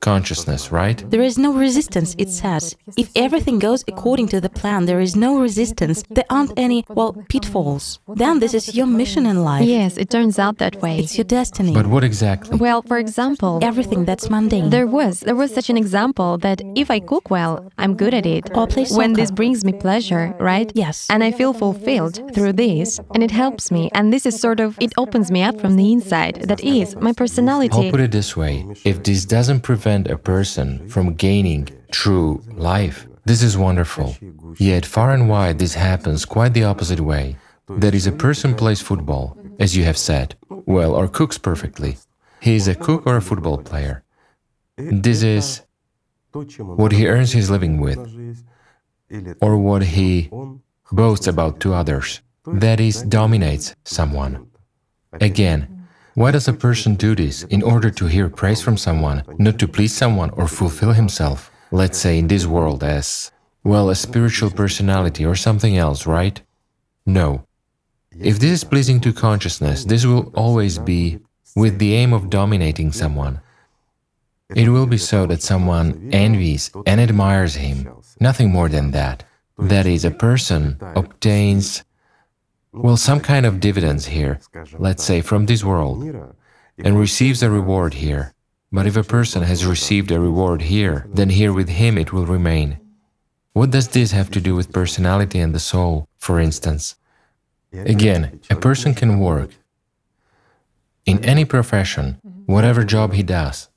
Consciousness, 0.04 0.62
right? 0.70 0.98
There 1.10 1.26
is 1.30 1.36
no 1.46 1.50
resistance, 1.66 2.14
it 2.24 2.30
says. 2.42 2.76
If 3.02 3.08
everything 3.26 3.58
goes 3.58 3.80
according 3.92 4.28
to 4.28 4.38
the 4.44 4.52
plan, 4.60 4.80
there 4.90 5.00
is 5.00 5.16
no 5.16 5.30
resistance, 5.46 6.04
there 6.16 6.28
aren't 6.36 6.52
any, 6.66 6.84
well, 6.98 7.12
pitfalls. 7.32 7.84
Then 8.22 8.34
this 8.42 8.54
is 8.58 8.64
your 8.78 8.86
mission 9.00 9.24
in 9.32 9.36
life. 9.52 9.66
Yes, 9.78 9.92
it 9.96 10.08
turns 10.10 10.36
out 10.44 10.58
that 10.58 10.74
way. 10.82 10.94
It's 10.98 11.16
your 11.18 11.28
destiny. 11.40 11.72
But 11.80 11.86
what 11.94 12.04
exactly? 12.04 12.58
Well, 12.66 12.80
for 12.90 12.98
example, 12.98 13.52
everything 13.70 14.04
that's 14.08 14.26
mundane. 14.34 14.68
There 14.76 14.90
was, 14.98 15.14
there 15.20 15.40
was 15.42 15.50
such 15.58 15.68
an 15.70 15.78
example 15.84 16.30
that 16.46 16.58
if 16.82 16.90
I 16.96 17.00
cook 17.00 17.26
well, 17.36 17.52
I'm 17.82 17.94
good 18.02 18.14
at 18.20 18.26
it. 18.36 18.44
Or 18.54 18.66
play 18.66 18.84
soccer. 18.84 18.98
When 19.00 19.12
this 19.14 19.30
brings 19.40 19.64
me 19.64 19.72
pleasure, 19.86 20.24
right? 20.50 20.70
Yes. 20.74 20.96
And 21.12 21.24
I 21.28 21.30
feel 21.38 21.52
fulfilled 21.64 22.16
through 22.34 22.54
this, 22.66 23.00
and 23.14 23.22
it 23.22 23.32
helps 23.44 23.64
me, 23.76 23.82
and 23.96 24.12
this 24.12 24.24
is 24.30 24.34
sort 24.46 24.60
of, 24.60 24.76
it 24.86 24.92
opens 25.04 25.30
me 25.30 25.40
up 25.48 25.56
from 25.62 25.72
the 25.80 25.88
inside. 25.96 26.34
That 26.50 26.62
is, 26.62 26.94
my 26.96 27.12
personality. 27.22 27.86
I'll 27.86 27.94
put 27.96 28.06
it 28.08 28.12
this 28.20 28.36
way 28.36 28.54
if 28.84 28.96
this 29.08 29.24
doesn't 29.36 29.62
prevent 29.70 29.93
prevent 29.94 30.10
a 30.10 30.18
person 30.18 30.88
from 30.88 31.14
gaining 31.14 31.68
true 31.92 32.42
life. 32.56 33.06
This 33.24 33.42
is 33.42 33.56
wonderful. 33.56 34.16
Yet 34.58 34.84
far 34.84 35.12
and 35.14 35.28
wide 35.28 35.58
this 35.58 35.74
happens 35.74 36.24
quite 36.24 36.52
the 36.52 36.64
opposite 36.64 37.00
way. 37.00 37.36
That 37.68 37.94
is, 37.94 38.06
a 38.06 38.12
person 38.12 38.54
plays 38.54 38.82
football, 38.82 39.36
as 39.60 39.76
you 39.76 39.84
have 39.84 39.96
said, 39.96 40.34
well, 40.66 40.94
or 40.94 41.08
cooks 41.08 41.38
perfectly. 41.38 41.96
He 42.40 42.56
is 42.56 42.68
a 42.68 42.74
cook 42.74 43.06
or 43.06 43.16
a 43.16 43.22
football 43.22 43.58
player. 43.58 44.02
This 44.76 45.22
is 45.22 45.62
what 46.32 46.92
he 46.92 47.06
earns 47.06 47.32
his 47.32 47.48
living 47.48 47.80
with, 47.80 48.00
or 49.40 49.56
what 49.56 49.82
he 49.82 50.28
boasts 50.90 51.28
about 51.28 51.60
to 51.60 51.72
others. 51.72 52.20
That 52.46 52.80
is, 52.80 53.02
dominates 53.02 53.74
someone. 53.84 54.32
Again, 55.20 55.60
why 56.14 56.30
does 56.30 56.46
a 56.46 56.52
person 56.52 56.94
do 56.94 57.14
this? 57.14 57.42
In 57.44 57.62
order 57.62 57.90
to 57.90 58.06
hear 58.06 58.28
praise 58.28 58.62
from 58.62 58.76
someone, 58.76 59.24
not 59.38 59.58
to 59.58 59.68
please 59.68 59.92
someone 59.92 60.30
or 60.30 60.46
fulfill 60.46 60.92
himself. 60.92 61.50
Let's 61.70 61.98
say 61.98 62.18
in 62.18 62.28
this 62.28 62.46
world 62.46 62.84
as, 62.84 63.32
well, 63.64 63.90
a 63.90 63.96
spiritual 63.96 64.50
personality 64.50 65.26
or 65.26 65.34
something 65.34 65.76
else, 65.76 66.06
right? 66.06 66.40
No. 67.04 67.46
If 68.12 68.38
this 68.38 68.52
is 68.52 68.64
pleasing 68.64 69.00
to 69.00 69.12
consciousness, 69.12 69.84
this 69.84 70.06
will 70.06 70.30
always 70.36 70.78
be 70.78 71.18
with 71.56 71.78
the 71.78 71.94
aim 71.94 72.12
of 72.12 72.30
dominating 72.30 72.92
someone. 72.92 73.40
It 74.54 74.68
will 74.68 74.86
be 74.86 74.98
so 74.98 75.26
that 75.26 75.42
someone 75.42 76.10
envies 76.12 76.70
and 76.86 77.00
admires 77.00 77.56
him, 77.56 77.88
nothing 78.20 78.52
more 78.52 78.68
than 78.68 78.92
that. 78.92 79.24
That 79.58 79.86
is, 79.86 80.04
a 80.04 80.10
person 80.10 80.78
obtains 80.94 81.82
well, 82.74 82.96
some 82.96 83.20
kind 83.20 83.46
of 83.46 83.60
dividends 83.60 84.06
here, 84.06 84.40
let's 84.78 85.04
say 85.04 85.20
from 85.20 85.46
this 85.46 85.62
world, 85.62 86.02
and 86.78 86.98
receives 86.98 87.42
a 87.42 87.50
reward 87.50 87.94
here. 87.94 88.34
But 88.72 88.86
if 88.86 88.96
a 88.96 89.04
person 89.04 89.42
has 89.44 89.64
received 89.64 90.10
a 90.10 90.18
reward 90.18 90.62
here, 90.62 91.06
then 91.08 91.30
here 91.30 91.52
with 91.52 91.68
him 91.68 91.96
it 91.96 92.12
will 92.12 92.26
remain. 92.26 92.78
What 93.52 93.70
does 93.70 93.88
this 93.88 94.10
have 94.10 94.30
to 94.32 94.40
do 94.40 94.56
with 94.56 94.72
personality 94.72 95.38
and 95.38 95.54
the 95.54 95.60
soul, 95.60 96.08
for 96.18 96.40
instance? 96.40 96.96
Again, 97.72 98.40
a 98.50 98.56
person 98.56 98.94
can 98.94 99.20
work 99.20 99.50
in 101.06 101.24
any 101.24 101.44
profession, 101.44 102.18
whatever 102.46 102.82
job 102.84 103.12
he 103.12 103.22
does. 103.22 103.68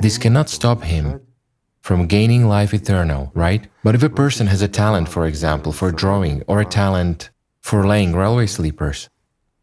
This 0.00 0.16
cannot 0.16 0.48
stop 0.48 0.82
him 0.82 1.20
from 1.82 2.06
gaining 2.06 2.48
life 2.48 2.72
eternal, 2.72 3.30
right? 3.34 3.68
But 3.84 3.94
if 3.94 4.02
a 4.02 4.08
person 4.08 4.46
has 4.46 4.62
a 4.62 4.68
talent, 4.68 5.08
for 5.08 5.26
example, 5.26 5.72
for 5.72 5.92
drawing, 5.92 6.42
or 6.46 6.60
a 6.60 6.64
talent 6.64 7.30
for 7.66 7.84
laying 7.84 8.14
railway 8.14 8.46
sleepers. 8.46 9.08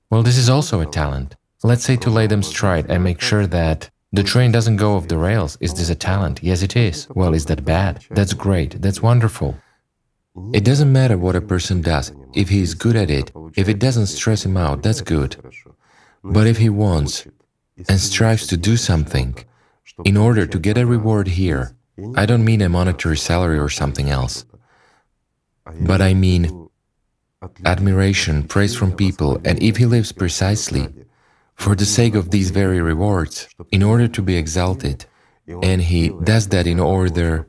Well, 0.09 0.23
this 0.23 0.37
is 0.37 0.49
also 0.49 0.81
a 0.81 0.85
talent. 0.85 1.37
Let's 1.63 1.85
say 1.85 1.95
to 1.95 2.09
lay 2.09 2.27
them 2.27 2.43
straight 2.43 2.87
and 2.89 3.01
make 3.01 3.21
sure 3.21 3.47
that 3.47 3.89
the 4.11 4.23
train 4.23 4.51
doesn't 4.51 4.75
go 4.75 4.95
off 4.95 5.07
the 5.07 5.17
rails. 5.17 5.57
Is 5.61 5.73
this 5.73 5.89
a 5.89 5.95
talent? 5.95 6.43
Yes, 6.43 6.61
it 6.63 6.75
is. 6.75 7.07
Well, 7.15 7.33
is 7.33 7.45
that 7.45 7.63
bad? 7.63 8.05
That's 8.09 8.33
great. 8.33 8.81
That's 8.81 9.01
wonderful. 9.01 9.55
It 10.53 10.65
doesn't 10.65 10.91
matter 10.91 11.17
what 11.17 11.37
a 11.37 11.41
person 11.53 11.81
does. 11.81 12.11
If 12.33 12.49
he 12.49 12.61
is 12.61 12.73
good 12.73 12.97
at 12.97 13.09
it, 13.09 13.31
if 13.55 13.69
it 13.69 13.79
doesn't 13.79 14.07
stress 14.07 14.43
him 14.43 14.57
out, 14.57 14.83
that's 14.83 14.99
good. 14.99 15.37
But 16.23 16.45
if 16.45 16.57
he 16.57 16.69
wants 16.69 17.25
and 17.87 17.99
strives 18.01 18.47
to 18.47 18.57
do 18.57 18.75
something 18.75 19.37
in 20.03 20.17
order 20.17 20.45
to 20.45 20.59
get 20.59 20.77
a 20.77 20.85
reward 20.85 21.27
here, 21.29 21.77
I 22.15 22.25
don't 22.25 22.43
mean 22.43 22.61
a 22.61 22.67
monetary 22.67 23.17
salary 23.17 23.59
or 23.59 23.69
something 23.69 24.09
else, 24.09 24.45
but 25.79 26.01
I 26.01 26.13
mean 26.13 26.62
admiration, 27.65 28.43
praise 28.43 28.75
from 28.75 28.91
people, 28.91 29.39
and 29.45 29.61
if 29.61 29.77
he 29.77 29.85
lives 29.85 30.11
precisely 30.11 30.87
for 31.55 31.75
the 31.75 31.85
sake 31.85 32.15
of 32.15 32.31
these 32.31 32.51
very 32.51 32.81
rewards, 32.81 33.47
in 33.71 33.83
order 33.83 34.07
to 34.07 34.21
be 34.21 34.35
exalted, 34.35 35.05
and 35.61 35.81
he 35.81 36.09
does 36.23 36.47
that 36.49 36.65
in 36.67 36.79
order 36.79 37.47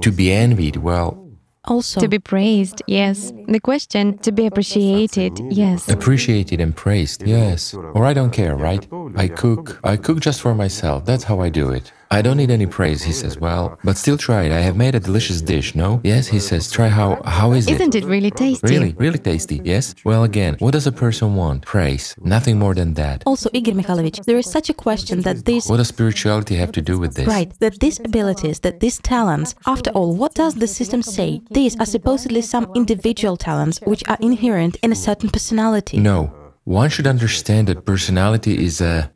to 0.00 0.10
be 0.12 0.32
envied, 0.32 0.76
well, 0.76 1.20
Also, 1.66 1.98
To 2.00 2.08
be 2.08 2.18
praised, 2.18 2.82
yes. 2.86 3.32
The 3.48 3.58
question, 3.58 4.18
to 4.18 4.30
be 4.32 4.44
appreciated, 4.44 5.32
yes. 5.50 5.88
Appreciated 5.88 6.60
and 6.60 6.76
praised, 6.76 7.22
yes. 7.26 7.72
Or 7.72 8.04
I 8.04 8.12
don't 8.12 8.32
care, 8.32 8.54
right? 8.54 8.86
I 9.16 9.28
cook. 9.28 9.80
I 9.82 9.96
cook 9.96 10.18
just 10.20 10.40
for 10.42 10.54
myself. 10.54 11.04
That's 11.06 11.24
how 11.24 11.40
I 11.40 11.48
do 11.48 11.70
it. 11.70 11.90
I 12.14 12.22
don't 12.22 12.36
need 12.36 12.52
any 12.52 12.66
praise, 12.66 13.02
he 13.02 13.10
says. 13.10 13.40
Well, 13.40 13.76
but 13.82 13.96
still 13.96 14.16
try 14.16 14.44
it. 14.44 14.52
I 14.52 14.60
have 14.60 14.76
made 14.76 14.94
a 14.94 15.00
delicious 15.00 15.42
dish, 15.42 15.74
no? 15.74 16.00
Yes, 16.04 16.28
he 16.28 16.38
says. 16.38 16.70
Try 16.70 16.88
how 16.88 17.20
how 17.24 17.48
is 17.52 17.66
it? 17.66 17.74
Isn't 17.74 17.96
it 17.96 18.04
really 18.04 18.30
tasty? 18.30 18.72
Really, 18.72 18.92
really 19.04 19.18
tasty, 19.18 19.60
yes? 19.64 19.94
Well, 20.04 20.22
again, 20.22 20.54
what 20.60 20.74
does 20.76 20.86
a 20.86 20.92
person 20.92 21.34
want? 21.34 21.66
Praise. 21.66 22.14
Nothing 22.36 22.56
more 22.64 22.74
than 22.80 22.94
that. 22.94 23.24
also, 23.26 23.50
Igor 23.52 23.74
Mikhailovich, 23.74 24.24
there 24.28 24.38
is 24.38 24.48
such 24.48 24.70
a 24.70 24.76
question 24.86 25.22
that 25.22 25.44
this 25.44 25.68
What 25.68 25.78
does 25.78 25.88
spirituality 25.88 26.54
have 26.62 26.70
to 26.78 26.82
do 26.90 27.00
with 27.02 27.14
this? 27.16 27.26
Right, 27.26 27.50
that 27.58 27.80
these 27.80 27.98
abilities, 27.98 28.60
that 28.60 28.78
these 28.78 28.98
talents, 29.14 29.56
after 29.66 29.90
all, 29.90 30.14
what 30.14 30.34
does 30.34 30.54
the 30.54 30.68
system 30.68 31.02
say? 31.02 31.40
These 31.50 31.74
are 31.80 31.86
supposedly 31.96 32.42
some 32.42 32.70
individual 32.76 33.36
talents 33.36 33.80
which 33.90 34.02
are 34.08 34.18
inherent 34.20 34.76
in 34.84 34.92
a 34.92 35.00
certain 35.08 35.30
personality. 35.30 35.98
No. 35.98 36.18
One 36.62 36.90
should 36.90 37.08
understand 37.08 37.66
that 37.68 37.84
personality 37.84 38.54
is 38.68 38.80
a 38.80 39.10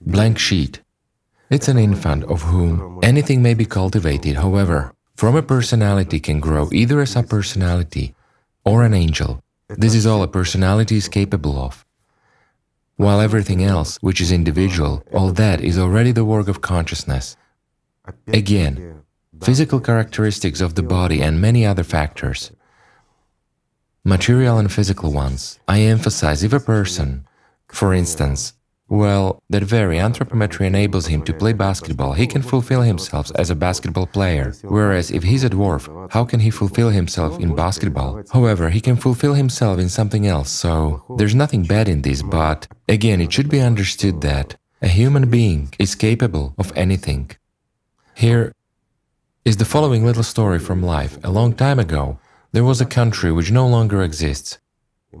blank 0.00 0.38
sheet. 0.38 0.83
It's 1.50 1.68
an 1.68 1.78
infant 1.78 2.24
of 2.24 2.42
whom 2.42 3.00
anything 3.02 3.42
may 3.42 3.54
be 3.54 3.66
cultivated. 3.66 4.36
However, 4.36 4.94
from 5.14 5.36
a 5.36 5.42
personality 5.42 6.18
can 6.18 6.40
grow 6.40 6.68
either 6.72 7.00
as 7.00 7.14
a 7.14 7.22
subpersonality 7.22 8.14
or 8.64 8.82
an 8.82 8.94
angel. 8.94 9.42
This 9.68 9.94
is 9.94 10.06
all 10.06 10.22
a 10.22 10.28
personality 10.28 10.96
is 10.96 11.08
capable 11.08 11.58
of. 11.58 11.84
While 12.96 13.20
everything 13.20 13.62
else, 13.62 13.98
which 14.00 14.20
is 14.20 14.32
individual, 14.32 15.02
all 15.12 15.32
that 15.32 15.60
is 15.60 15.78
already 15.78 16.12
the 16.12 16.24
work 16.24 16.48
of 16.48 16.60
consciousness. 16.60 17.36
Again, 18.28 19.02
physical 19.42 19.80
characteristics 19.80 20.60
of 20.60 20.74
the 20.74 20.82
body 20.82 21.20
and 21.20 21.40
many 21.40 21.66
other 21.66 21.84
factors. 21.84 22.52
Material 24.04 24.58
and 24.58 24.72
physical 24.72 25.12
ones. 25.12 25.58
I 25.66 25.80
emphasize 25.80 26.42
if 26.42 26.52
a 26.52 26.60
person, 26.60 27.26
for 27.68 27.92
instance, 27.92 28.52
well, 28.88 29.42
that 29.48 29.62
very 29.62 29.96
Anthropometry 29.96 30.66
enables 30.66 31.06
him 31.06 31.22
to 31.22 31.32
play 31.32 31.52
basketball. 31.52 32.12
He 32.12 32.26
can 32.26 32.42
fulfill 32.42 32.82
himself 32.82 33.30
as 33.36 33.48
a 33.50 33.54
basketball 33.54 34.06
player. 34.06 34.52
Whereas 34.62 35.10
if 35.10 35.22
he's 35.22 35.42
a 35.42 35.50
dwarf, 35.50 35.88
how 36.12 36.24
can 36.24 36.40
he 36.40 36.50
fulfill 36.50 36.90
himself 36.90 37.40
in 37.40 37.54
basketball? 37.54 38.22
However, 38.32 38.68
he 38.68 38.80
can 38.80 38.96
fulfill 38.96 39.34
himself 39.34 39.78
in 39.78 39.88
something 39.88 40.26
else, 40.26 40.50
so 40.50 41.02
there's 41.16 41.34
nothing 41.34 41.64
bad 41.64 41.88
in 41.88 42.02
this, 42.02 42.22
but 42.22 42.68
again, 42.88 43.20
it 43.20 43.32
should 43.32 43.48
be 43.48 43.60
understood 43.60 44.20
that 44.20 44.56
a 44.82 44.88
human 44.88 45.30
being 45.30 45.72
is 45.78 45.94
capable 45.94 46.54
of 46.58 46.72
anything. 46.76 47.30
Here 48.14 48.52
is 49.46 49.56
the 49.56 49.64
following 49.64 50.04
little 50.04 50.22
story 50.22 50.58
from 50.58 50.82
life. 50.82 51.18
A 51.24 51.30
long 51.30 51.54
time 51.54 51.78
ago, 51.78 52.18
there 52.52 52.64
was 52.64 52.80
a 52.80 52.86
country 52.86 53.32
which 53.32 53.50
no 53.50 53.66
longer 53.66 54.02
exists, 54.02 54.58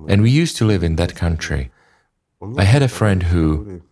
and 0.06 0.20
we 0.22 0.30
used 0.30 0.56
to 0.58 0.66
live 0.66 0.84
in 0.84 0.96
that 0.96 1.14
country. 1.14 1.70
I 2.56 2.64
had 2.64 2.82
a 2.82 2.88
friend 2.88 3.22
who, 3.22 3.82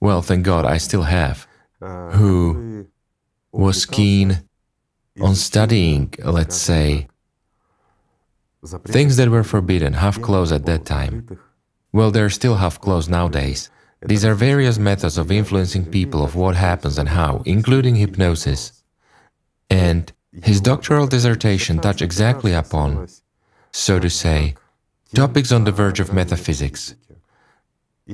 well, 0.00 0.22
thank 0.22 0.44
God 0.44 0.64
I 0.64 0.78
still 0.78 1.02
have, 1.02 1.46
who 1.80 2.86
was 3.52 3.86
keen 3.86 4.42
on 5.20 5.34
studying, 5.34 6.12
let's 6.24 6.56
say, 6.56 7.08
things 8.86 9.16
that 9.16 9.28
were 9.28 9.44
forbidden, 9.44 9.94
half 9.94 10.20
closed 10.20 10.52
at 10.52 10.66
that 10.66 10.84
time. 10.84 11.38
Well, 11.92 12.10
they're 12.10 12.30
still 12.30 12.56
half 12.56 12.80
closed 12.80 13.10
nowadays. 13.10 13.70
These 14.04 14.24
are 14.24 14.34
various 14.34 14.78
methods 14.78 15.18
of 15.18 15.30
influencing 15.30 15.86
people 15.86 16.24
of 16.24 16.34
what 16.34 16.56
happens 16.56 16.98
and 16.98 17.10
how, 17.10 17.42
including 17.44 17.96
hypnosis. 17.96 18.82
And 19.70 20.12
his 20.42 20.60
doctoral 20.60 21.06
dissertation 21.06 21.78
touched 21.78 22.02
exactly 22.02 22.52
upon, 22.52 23.08
so 23.70 23.98
to 23.98 24.10
say, 24.10 24.54
topics 25.14 25.52
on 25.52 25.64
the 25.64 25.72
verge 25.72 26.00
of 26.00 26.12
metaphysics. 26.12 26.94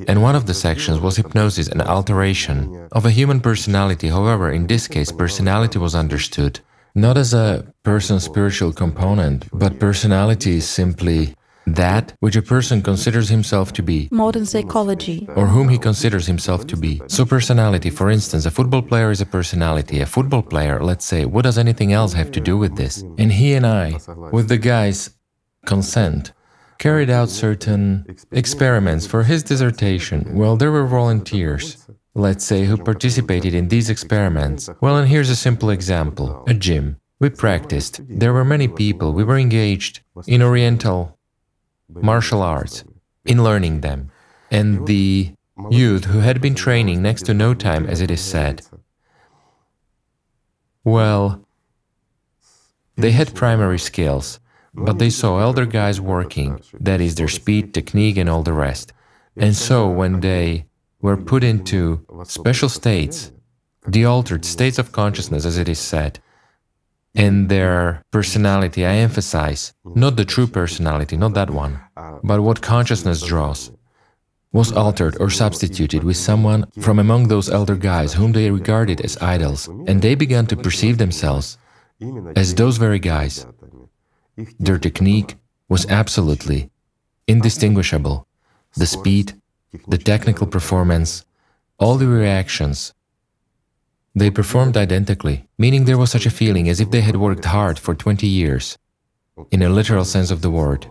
And 0.06 0.22
one 0.22 0.36
of 0.36 0.46
the 0.46 0.54
sections 0.54 1.00
was 1.00 1.16
hypnosis 1.16 1.68
and 1.68 1.82
alteration 1.82 2.88
of 2.92 3.04
a 3.06 3.10
human 3.10 3.40
personality. 3.40 4.08
However, 4.08 4.50
in 4.52 4.66
this 4.66 4.86
case, 4.86 5.10
personality 5.10 5.78
was 5.78 5.94
understood 5.94 6.60
not 6.94 7.16
as 7.16 7.34
a 7.34 7.72
person's 7.82 8.24
spiritual 8.24 8.72
component, 8.72 9.48
but 9.52 9.78
personality 9.78 10.56
is 10.56 10.68
simply 10.68 11.34
that 11.66 12.14
which 12.20 12.34
a 12.36 12.42
person 12.42 12.80
considers 12.82 13.28
himself 13.28 13.72
to 13.74 13.82
be 13.82 14.08
Modern 14.10 14.46
psychology. 14.46 15.28
or 15.36 15.46
whom 15.46 15.68
he 15.68 15.78
considers 15.78 16.26
himself 16.26 16.66
to 16.66 16.76
be. 16.76 17.00
So, 17.08 17.26
personality, 17.26 17.90
for 17.90 18.10
instance, 18.10 18.46
a 18.46 18.50
football 18.50 18.82
player 18.82 19.10
is 19.10 19.20
a 19.20 19.26
personality. 19.26 20.00
A 20.00 20.06
football 20.06 20.42
player, 20.42 20.82
let's 20.82 21.04
say, 21.04 21.26
what 21.26 21.42
does 21.42 21.58
anything 21.58 21.92
else 21.92 22.14
have 22.14 22.30
to 22.32 22.40
do 22.40 22.56
with 22.56 22.76
this? 22.76 23.02
And 23.18 23.30
he 23.32 23.52
and 23.54 23.66
I, 23.66 23.98
with 24.32 24.48
the 24.48 24.56
guy's 24.58 25.10
consent, 25.66 26.32
carried 26.78 27.10
out 27.10 27.28
certain 27.28 28.04
experiments 28.32 29.06
for 29.06 29.24
his 29.24 29.42
dissertation. 29.42 30.34
Well, 30.34 30.56
there 30.56 30.70
were 30.70 30.86
volunteers, 30.86 31.86
let's 32.14 32.44
say, 32.44 32.64
who 32.64 32.76
participated 32.76 33.54
in 33.54 33.68
these 33.68 33.90
experiments. 33.90 34.70
Well, 34.80 34.96
and 34.96 35.08
here's 35.08 35.30
a 35.30 35.36
simple 35.36 35.70
example 35.70 36.44
a 36.46 36.54
gym. 36.54 36.98
We 37.20 37.30
practiced. 37.30 38.00
There 38.08 38.32
were 38.32 38.44
many 38.44 38.68
people. 38.68 39.12
We 39.12 39.24
were 39.24 39.38
engaged 39.38 40.00
in 40.26 40.40
Oriental 40.40 41.18
martial 41.88 42.42
arts, 42.42 42.84
in 43.24 43.42
learning 43.42 43.80
them. 43.80 44.10
And 44.50 44.86
the 44.86 45.32
youth 45.70 46.04
who 46.04 46.20
had 46.20 46.40
been 46.40 46.54
training 46.54 47.02
next 47.02 47.22
to 47.26 47.34
no 47.34 47.54
time, 47.54 47.86
as 47.86 48.00
it 48.00 48.10
is 48.10 48.20
said, 48.20 48.62
well, 50.84 51.44
they 52.96 53.10
had 53.10 53.34
primary 53.34 53.78
skills, 53.78 54.40
but 54.86 54.98
they 54.98 55.10
saw 55.10 55.38
elder 55.38 55.66
guys 55.66 56.00
working, 56.00 56.60
that 56.80 57.00
is, 57.00 57.14
their 57.14 57.28
speed, 57.28 57.74
technique, 57.74 58.16
and 58.16 58.28
all 58.28 58.42
the 58.42 58.52
rest. 58.52 58.92
And 59.36 59.54
so 59.54 59.88
when 59.88 60.20
they 60.20 60.66
were 61.00 61.16
put 61.16 61.44
into 61.44 62.04
special 62.24 62.68
states, 62.68 63.32
the 63.86 64.04
altered 64.04 64.44
states 64.44 64.78
of 64.78 64.92
consciousness, 64.92 65.44
as 65.44 65.58
it 65.58 65.68
is 65.68 65.78
said, 65.78 66.20
and 67.14 67.48
their 67.48 68.02
personality, 68.10 68.84
I 68.84 68.94
emphasize, 68.96 69.72
not 69.84 70.16
the 70.16 70.24
true 70.24 70.46
personality, 70.46 71.16
not 71.16 71.34
that 71.34 71.50
one, 71.50 71.80
but 72.22 72.42
what 72.42 72.60
consciousness 72.60 73.22
draws, 73.22 73.70
was 74.52 74.72
altered 74.72 75.16
or 75.20 75.30
substituted 75.30 76.02
with 76.04 76.16
someone 76.16 76.64
from 76.80 76.98
among 76.98 77.28
those 77.28 77.50
elder 77.50 77.76
guys 77.76 78.12
whom 78.14 78.32
they 78.32 78.50
regarded 78.50 79.00
as 79.00 79.16
idols, 79.18 79.68
and 79.86 80.00
they 80.02 80.14
began 80.14 80.46
to 80.46 80.56
perceive 80.56 80.98
themselves 80.98 81.58
as 82.36 82.54
those 82.54 82.76
very 82.76 82.98
guys. 82.98 83.46
Their 84.58 84.78
technique 84.78 85.36
was 85.68 85.86
absolutely 85.86 86.70
indistinguishable. 87.26 88.26
The 88.74 88.86
speed, 88.86 89.34
the 89.86 89.98
technical 89.98 90.46
performance, 90.46 91.24
all 91.78 91.96
the 91.96 92.06
reactions. 92.06 92.94
They 94.14 94.30
performed 94.30 94.76
identically, 94.76 95.48
meaning 95.58 95.84
there 95.84 95.98
was 95.98 96.10
such 96.10 96.26
a 96.26 96.30
feeling 96.30 96.68
as 96.68 96.80
if 96.80 96.90
they 96.90 97.00
had 97.00 97.16
worked 97.16 97.44
hard 97.44 97.78
for 97.78 97.94
20 97.94 98.26
years, 98.26 98.78
in 99.50 99.62
a 99.62 99.68
literal 99.68 100.04
sense 100.04 100.30
of 100.30 100.42
the 100.42 100.50
word. 100.50 100.86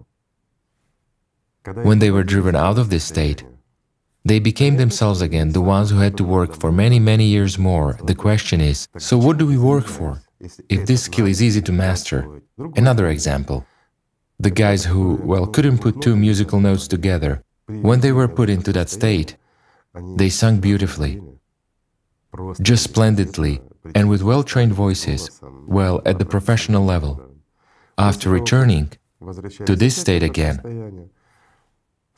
When 1.84 1.99
they 1.99 2.11
were 2.11 2.24
driven 2.24 2.56
out 2.56 2.78
of 2.78 2.90
this 2.90 3.03
state, 3.03 3.44
they 4.24 4.40
became 4.40 4.78
themselves 4.78 5.22
again, 5.22 5.52
the 5.52 5.61
ones 5.61 5.90
who 5.90 5.99
had 5.99 6.18
to 6.18 6.24
work 6.24 6.60
for 6.60 6.72
many, 6.72 6.99
many 6.99 7.26
years 7.26 7.57
more. 7.57 7.98
The 8.03 8.15
question 8.15 8.61
is 8.61 8.88
so 8.98 9.18
what 9.18 9.38
do 9.38 9.45
we 9.45 9.57
work 9.57 9.86
for? 9.86 10.22
If 10.40 10.86
this 10.86 11.04
skill 11.04 11.26
is 11.26 11.42
easy 11.42 11.62
to 11.62 11.72
master. 11.72 12.42
Another 12.76 13.08
example 13.08 13.66
the 14.40 14.52
guys 14.52 14.86
who, 14.86 15.20
well, 15.24 15.48
couldn't 15.48 15.80
put 15.80 16.00
two 16.00 16.16
musical 16.16 16.60
notes 16.60 16.88
together, 16.88 17.44
when 17.68 18.02
they 18.02 18.12
were 18.12 18.28
put 18.28 18.50
into 18.50 18.72
that 18.74 18.90
state, 18.90 19.36
they 20.16 20.30
sung 20.30 20.60
beautifully, 20.60 21.22
just 22.62 22.84
splendidly, 22.84 23.62
and 23.96 24.10
with 24.10 24.22
well 24.22 24.44
trained 24.44 24.74
voices, 24.74 25.42
well, 25.66 26.02
at 26.06 26.20
the 26.20 26.26
professional 26.26 26.86
level. 26.86 27.22
After 27.98 28.30
returning 28.30 28.92
to 29.66 29.76
this 29.76 29.98
state 29.98 30.22
again, 30.22 31.10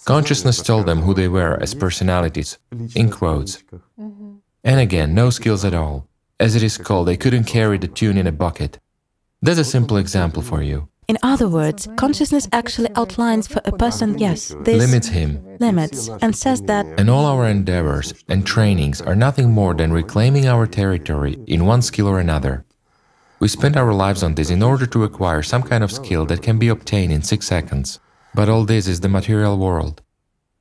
consciousness 0.04 0.62
told 0.62 0.86
them 0.88 1.02
who 1.02 1.14
they 1.14 1.30
were 1.30 1.58
as 1.62 1.74
personalities, 1.74 2.58
in 2.96 3.10
quotes. 3.10 3.64
Mm-hmm. 3.98 4.36
And 4.66 4.80
again, 4.82 5.14
no 5.14 5.30
skills 5.30 5.64
at 5.64 5.74
all. 5.74 6.09
As 6.40 6.56
it 6.56 6.64
is 6.64 6.78
called, 6.78 7.08
they 7.08 7.18
couldn't 7.18 7.44
carry 7.44 7.78
the 7.78 7.88
tune 7.88 8.18
in 8.18 8.26
a 8.26 8.32
bucket. 8.32 8.80
That's 9.42 9.60
a 9.60 9.64
simple 9.64 9.98
example 9.98 10.42
for 10.42 10.62
you. 10.64 10.88
In 11.10 11.18
other 11.24 11.48
words, 11.50 11.88
consciousness 11.98 12.48
actually 12.54 12.90
outlines 12.96 13.48
for 13.48 13.62
a 13.66 13.72
person, 13.72 14.18
yes, 14.20 14.56
this 14.62 14.78
Limits 14.78 15.08
him. 15.08 15.44
limits, 15.60 16.08
and 16.22 16.36
says 16.36 16.62
that 16.64 16.86
And 17.00 17.10
all 17.10 17.26
our 17.26 17.48
endeavors 17.48 18.14
and 18.30 18.46
trainings 18.46 19.02
are 19.02 19.16
nothing 19.16 19.50
more 19.50 19.74
than 19.74 19.92
reclaiming 19.92 20.46
our 20.46 20.68
territory 20.68 21.38
in 21.48 21.66
one 21.66 21.82
skill 21.82 22.08
or 22.08 22.20
another. 22.20 22.64
We 23.40 23.48
spend 23.48 23.76
our 23.76 23.92
lives 23.92 24.22
on 24.22 24.36
this 24.36 24.50
in 24.50 24.62
order 24.62 24.86
to 24.86 25.04
acquire 25.04 25.42
some 25.42 25.64
kind 25.64 25.84
of 25.84 25.92
skill 25.92 26.26
that 26.28 26.44
can 26.44 26.60
be 26.60 26.68
obtained 26.68 27.12
in 27.12 27.24
six 27.24 27.48
seconds. 27.48 28.00
But 28.36 28.48
all 28.48 28.64
this 28.64 28.88
is 28.88 29.00
the 29.00 29.10
material 29.10 29.58
world. 29.58 30.02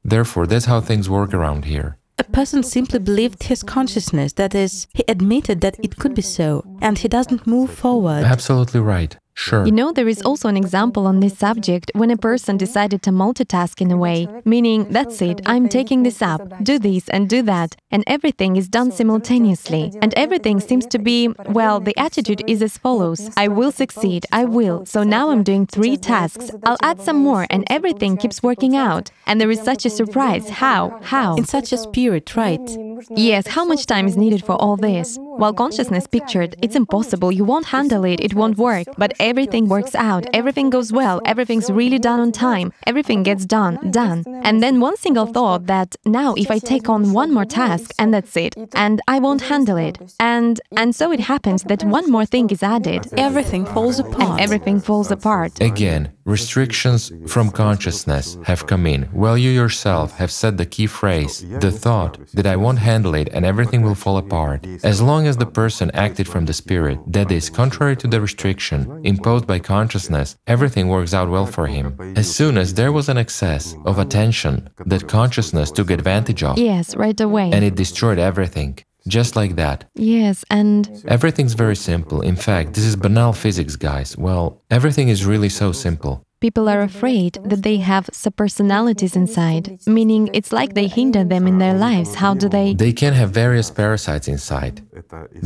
Therefore, 0.03 0.47
that's 0.47 0.65
how 0.65 0.81
things 0.81 1.11
work 1.11 1.35
around 1.35 1.67
here. 1.67 1.98
Person 2.33 2.63
simply 2.63 2.99
believed 2.99 3.45
his 3.45 3.63
consciousness, 3.63 4.33
that 4.35 4.55
is, 4.55 4.87
he 4.95 5.05
admitted 5.09 5.61
that 5.61 5.77
it 5.83 5.97
could 5.97 6.15
be 6.15 6.23
so, 6.23 6.65
and 6.81 6.99
he 6.99 7.09
doesn't 7.09 7.47
move 7.47 7.71
forward. 7.71 8.25
Absolutely 8.25 8.81
right. 8.81 9.17
Sure. 9.39 9.65
You 9.65 9.71
know, 9.71 9.93
there 9.93 10.09
is 10.09 10.21
also 10.23 10.49
an 10.49 10.57
example 10.57 11.07
on 11.07 11.21
this 11.21 11.39
subject 11.39 11.93
when 11.95 12.11
a 12.11 12.17
person 12.17 12.57
decided 12.57 13.03
to 13.05 13.11
multitask 13.11 13.81
in 13.81 13.93
a 13.93 13.97
way, 13.97 14.27
meaning, 14.45 14.91
that's 14.91 15.23
it, 15.23 15.41
I'm 15.47 15.69
taking 15.69 16.03
this 16.03 16.21
up, 16.21 16.41
do 16.65 16.77
this 16.77 17.09
and 17.11 17.29
do 17.29 17.43
that, 17.43 17.77
and 17.93 18.03
everything 18.09 18.57
is 18.57 18.69
done 18.69 18.91
simultaneously. 18.91 19.93
And 20.03 20.13
everything 20.17 20.59
seems 20.59 20.87
to 20.87 20.99
be, 20.99 21.29
well, 21.51 21.79
the 21.79 21.97
attitude 21.97 22.43
is 22.49 22.63
as 22.63 22.79
follows 22.79 23.31
I 23.37 23.47
will 23.47 23.71
succeed, 23.71 24.27
I 24.33 24.45
will. 24.45 24.85
So 24.87 25.05
now 25.05 25.31
I'm 25.31 25.45
doing 25.45 25.67
three 25.67 25.97
tasks, 25.97 26.51
I'll 26.65 26.83
add 26.83 27.01
some 27.01 27.19
more, 27.19 27.47
and 27.49 27.63
everything 27.71 28.17
keeps 28.17 28.43
working 28.43 28.75
out. 28.75 29.13
And 29.29 29.41
there 29.41 29.53
is 29.53 29.63
such 29.63 29.87
a 29.87 29.91
surprise. 29.91 30.49
How? 30.49 30.99
How? 31.03 31.37
In 31.37 31.45
such 31.45 31.73
a 31.73 31.79
spirit, 31.79 32.35
right? 32.35 32.69
Yes, 33.11 33.47
how 33.47 33.65
much 33.65 33.87
time 33.87 34.09
is 34.09 34.17
needed 34.17 34.45
for 34.45 34.57
all 34.57 34.77
this? 34.77 35.17
While 35.21 35.55
consciousness 35.55 36.09
pictured, 36.09 36.57
it's 36.61 36.75
impossible, 36.75 37.31
you 37.31 37.45
won't 37.45 37.67
handle 37.67 38.05
it, 38.05 38.19
it 38.19 38.35
won't 38.35 38.59
work. 38.59 38.89
But 38.97 39.13
everything 39.31 39.65
works 39.77 39.95
out, 39.95 40.23
everything 40.41 40.69
goes 40.77 40.89
well, 41.01 41.17
everything's 41.33 41.69
really 41.81 42.01
done 42.09 42.21
on 42.25 42.31
time, 42.33 42.69
everything 42.91 43.21
gets 43.31 43.45
done, 43.59 43.75
done. 43.91 44.19
And 44.47 44.63
then 44.65 44.75
one 44.89 44.97
single 44.97 45.27
thought 45.37 45.67
that 45.67 45.89
now 46.19 46.31
if 46.45 46.51
I 46.51 46.59
take 46.73 46.87
on 46.95 47.13
one 47.13 47.31
more 47.37 47.45
task 47.61 47.87
and 48.01 48.09
that's 48.15 48.35
it, 48.37 48.55
and 48.85 48.97
I 49.15 49.17
won't 49.25 49.43
handle 49.53 49.77
it. 49.89 49.97
And 50.35 50.55
and 50.81 50.91
so 51.01 51.05
it 51.17 51.21
happens 51.33 51.61
that 51.71 51.83
one 51.99 52.07
more 52.17 52.27
thing 52.35 52.47
is 52.57 52.63
added. 52.63 53.01
Everything 53.29 53.65
falls 53.75 53.99
And 53.99 54.15
apart. 54.15 54.41
everything 54.47 54.79
falls 54.89 55.11
apart. 55.11 55.53
Again, 55.61 56.03
restrictions 56.29 57.11
from 57.27 57.51
consciousness 57.51 58.27
have 58.45 58.67
come 58.67 58.87
in. 58.87 59.09
Well, 59.13 59.37
you 59.39 59.51
yourself 59.51 60.09
have 60.21 60.31
said 60.31 60.57
the 60.57 60.67
key 60.75 60.87
phrase, 60.87 61.35
the 61.67 61.71
thought 61.85 62.15
that 62.35 62.47
I 62.47 62.57
won't 62.57 62.79
handle 62.91 63.15
it 63.15 63.29
and 63.35 63.45
everything 63.45 63.83
will 63.83 63.95
fall 64.05 64.19
apart. 64.19 64.61
As 64.85 65.01
long 65.01 65.27
as 65.27 65.37
the 65.37 65.47
person 65.63 65.91
acted 65.95 66.27
from 66.29 66.45
the 66.47 66.53
spirit, 66.53 66.99
that 67.17 67.33
is, 67.33 67.49
contrary 67.51 67.97
to 67.99 68.07
the 68.07 68.21
restriction 68.21 68.79
imposed 69.05 69.47
by 69.47 69.59
consciousness, 69.59 70.37
everything 70.47 70.89
works 70.89 71.15
out 71.15 71.29
well 71.35 71.47
for 71.47 71.67
him. 71.67 71.87
As 72.17 72.29
soon 72.39 72.59
as 72.59 72.75
there 72.75 72.93
was 72.93 73.09
an 73.09 73.19
excess 73.19 73.75
of 73.85 73.99
attention 73.99 74.69
that 74.87 75.09
consciousness 75.09 75.71
took 75.71 75.91
advantage 75.91 76.43
of, 76.43 76.59
Yes, 76.59 76.95
right 76.97 77.21
away. 77.21 77.51
and 77.55 77.65
it 77.65 77.75
destroyed 77.75 78.19
everything. 78.19 78.79
Just 79.09 79.37
like 79.37 79.57
that. 79.57 79.79
Yes, 79.95 80.45
and 80.51 80.89
Everything's 81.09 81.55
very 81.55 81.77
simple. 81.77 82.21
In 82.21 82.37
fact, 82.37 82.75
this 82.75 82.85
is 82.85 82.95
banal 82.97 83.33
physics, 83.33 83.75
guys. 83.77 84.17
Well, 84.17 84.47
everything 84.71 85.09
is 85.09 85.25
really 85.33 85.49
so 85.49 85.73
simple. 85.73 86.15
people 86.41 86.69
are 86.69 86.83
afraid 86.83 87.33
that 87.51 87.63
they 87.69 87.79
have 87.93 88.05
subpersonalities 88.13 89.15
inside, 89.23 89.65
meaning 89.99 90.23
it's 90.39 90.53
like 90.59 90.71
they 90.75 90.87
hinder 90.99 91.25
them 91.25 91.45
in 91.51 91.57
their 91.59 91.75
lives. 91.89 92.11
How 92.23 92.33
do 92.43 92.47
they? 92.57 92.69
They 92.75 92.93
can 93.03 93.13
have 93.21 93.31
various 93.45 93.69
parasites 93.81 94.29
inside. 94.29 94.75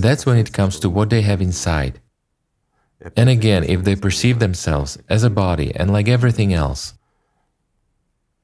That's 0.04 0.26
when 0.26 0.36
it 0.44 0.50
comes 0.58 0.74
to 0.80 0.88
what 0.96 1.08
they 1.08 1.22
have 1.30 1.40
inside. 1.50 1.94
And 3.20 3.28
again, 3.38 3.62
if 3.74 3.80
they 3.86 3.96
perceive 3.96 4.36
themselves 4.38 4.90
as 5.08 5.22
a 5.24 5.30
body 5.44 5.68
and 5.78 5.86
like 5.96 6.08
everything 6.16 6.50
else, 6.64 6.82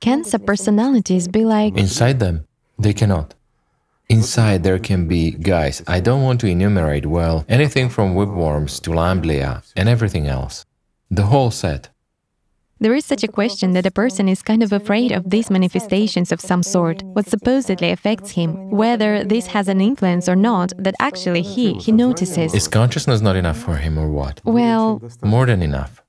Can 0.00 0.22
subpersonalities 0.24 1.24
be 1.36 1.44
like? 1.44 1.76
inside 1.76 2.18
them, 2.24 2.36
they 2.84 2.94
cannot. 3.00 3.34
Inside 4.08 4.62
there 4.62 4.78
can 4.78 5.06
be, 5.06 5.32
guys, 5.32 5.82
I 5.86 6.00
don't 6.00 6.22
want 6.22 6.40
to 6.40 6.46
enumerate, 6.46 7.04
well, 7.04 7.44
anything 7.46 7.90
from 7.90 8.14
whipworms 8.14 8.80
to 8.82 8.90
lamblia 8.90 9.62
and 9.76 9.86
everything 9.86 10.26
else. 10.26 10.64
The 11.10 11.24
whole 11.24 11.50
set. 11.50 11.90
There 12.80 12.94
is 12.94 13.04
such 13.04 13.22
a 13.22 13.28
question 13.28 13.72
that 13.72 13.84
a 13.84 13.90
person 13.90 14.28
is 14.28 14.40
kind 14.40 14.62
of 14.62 14.72
afraid 14.72 15.12
of 15.12 15.28
these 15.28 15.50
manifestations 15.50 16.32
of 16.32 16.40
some 16.40 16.62
sort, 16.62 17.02
what 17.02 17.26
supposedly 17.26 17.90
affects 17.90 18.30
him, 18.30 18.70
whether 18.70 19.24
this 19.24 19.48
has 19.48 19.68
an 19.68 19.80
influence 19.80 20.28
or 20.28 20.36
not, 20.36 20.72
that 20.78 20.94
actually 21.00 21.42
he 21.42 21.74
he 21.74 21.92
notices. 21.92 22.54
Is 22.54 22.68
consciousness 22.68 23.20
not 23.20 23.36
enough 23.36 23.58
for 23.58 23.76
him 23.76 23.98
or 23.98 24.08
what? 24.08 24.40
Well, 24.44 25.02
More 25.22 25.44
than 25.44 25.60
enough. 25.62 26.02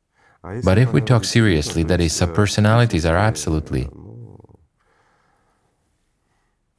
But 0.64 0.78
if 0.78 0.94
we 0.94 1.02
talk 1.02 1.26
seriously, 1.26 1.84
that 1.84 2.00
is, 2.00 2.14
subpersonalities 2.14 3.10
are 3.10 3.18
absolutely 3.18 3.90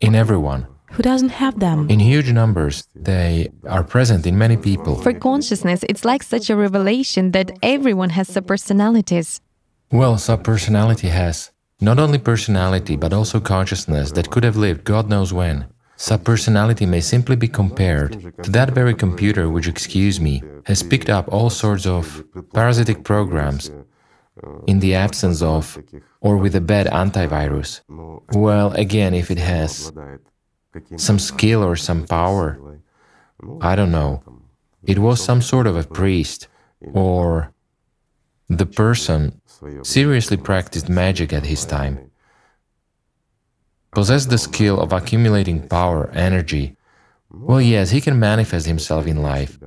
in 0.00 0.14
everyone. 0.14 0.66
Who 0.92 1.02
doesn't 1.02 1.30
have 1.30 1.60
them? 1.60 1.88
In 1.88 2.00
huge 2.00 2.32
numbers, 2.32 2.86
they 2.94 3.50
are 3.68 3.84
present 3.84 4.26
in 4.26 4.36
many 4.36 4.56
people. 4.56 5.00
for 5.00 5.12
consciousness, 5.12 5.84
it's 5.88 6.04
like 6.04 6.22
such 6.22 6.50
a 6.50 6.56
revelation 6.56 7.30
that 7.32 7.50
everyone 7.62 8.10
has 8.10 8.28
subpersonalities. 8.28 9.40
Well, 9.92 10.16
subpersonality 10.16 11.08
has 11.10 11.52
not 11.80 11.98
only 11.98 12.18
personality, 12.18 12.96
but 12.96 13.12
also 13.12 13.40
consciousness 13.40 14.12
that 14.12 14.30
could 14.30 14.44
have 14.44 14.56
lived 14.56 14.84
God 14.84 15.08
knows 15.08 15.32
when. 15.32 15.66
Subpersonality 15.96 16.88
may 16.88 17.00
simply 17.00 17.36
be 17.36 17.48
compared 17.48 18.12
to 18.42 18.50
that 18.50 18.70
very 18.70 18.94
computer 18.94 19.48
which, 19.48 19.68
excuse 19.68 20.20
me, 20.20 20.42
has 20.64 20.82
picked 20.82 21.10
up 21.10 21.28
all 21.28 21.50
sorts 21.50 21.86
of 21.86 22.24
parasitic 22.54 23.04
programs 23.04 23.70
in 24.66 24.80
the 24.80 24.94
absence 24.94 25.42
of 25.42 25.78
or 26.20 26.36
with 26.36 26.54
a 26.56 26.60
bad 26.60 26.86
antivirus. 26.86 27.80
Well, 28.34 28.72
again, 28.72 29.12
if 29.14 29.30
it 29.30 29.38
has 29.38 29.92
some 30.96 31.18
skill 31.18 31.62
or 31.64 31.76
some 31.76 32.06
power, 32.06 32.58
I 33.60 33.74
don't 33.76 33.90
know. 33.90 34.22
It 34.84 34.98
was 34.98 35.22
some 35.22 35.42
sort 35.42 35.66
of 35.66 35.76
a 35.76 35.84
priest 35.84 36.48
or 36.92 37.52
the 38.48 38.66
person 38.66 39.40
seriously 39.82 40.36
practiced 40.36 40.88
magic 40.88 41.32
at 41.32 41.44
his 41.46 41.64
time, 41.64 42.10
possessed 43.92 44.30
the 44.30 44.38
skill 44.38 44.80
of 44.80 44.92
accumulating 44.92 45.68
power, 45.68 46.10
energy. 46.14 46.76
Well, 47.30 47.60
yes, 47.60 47.90
he 47.90 48.00
can 48.00 48.18
manifest 48.18 48.66
himself 48.66 49.06
in 49.06 49.22
life. 49.22 49.58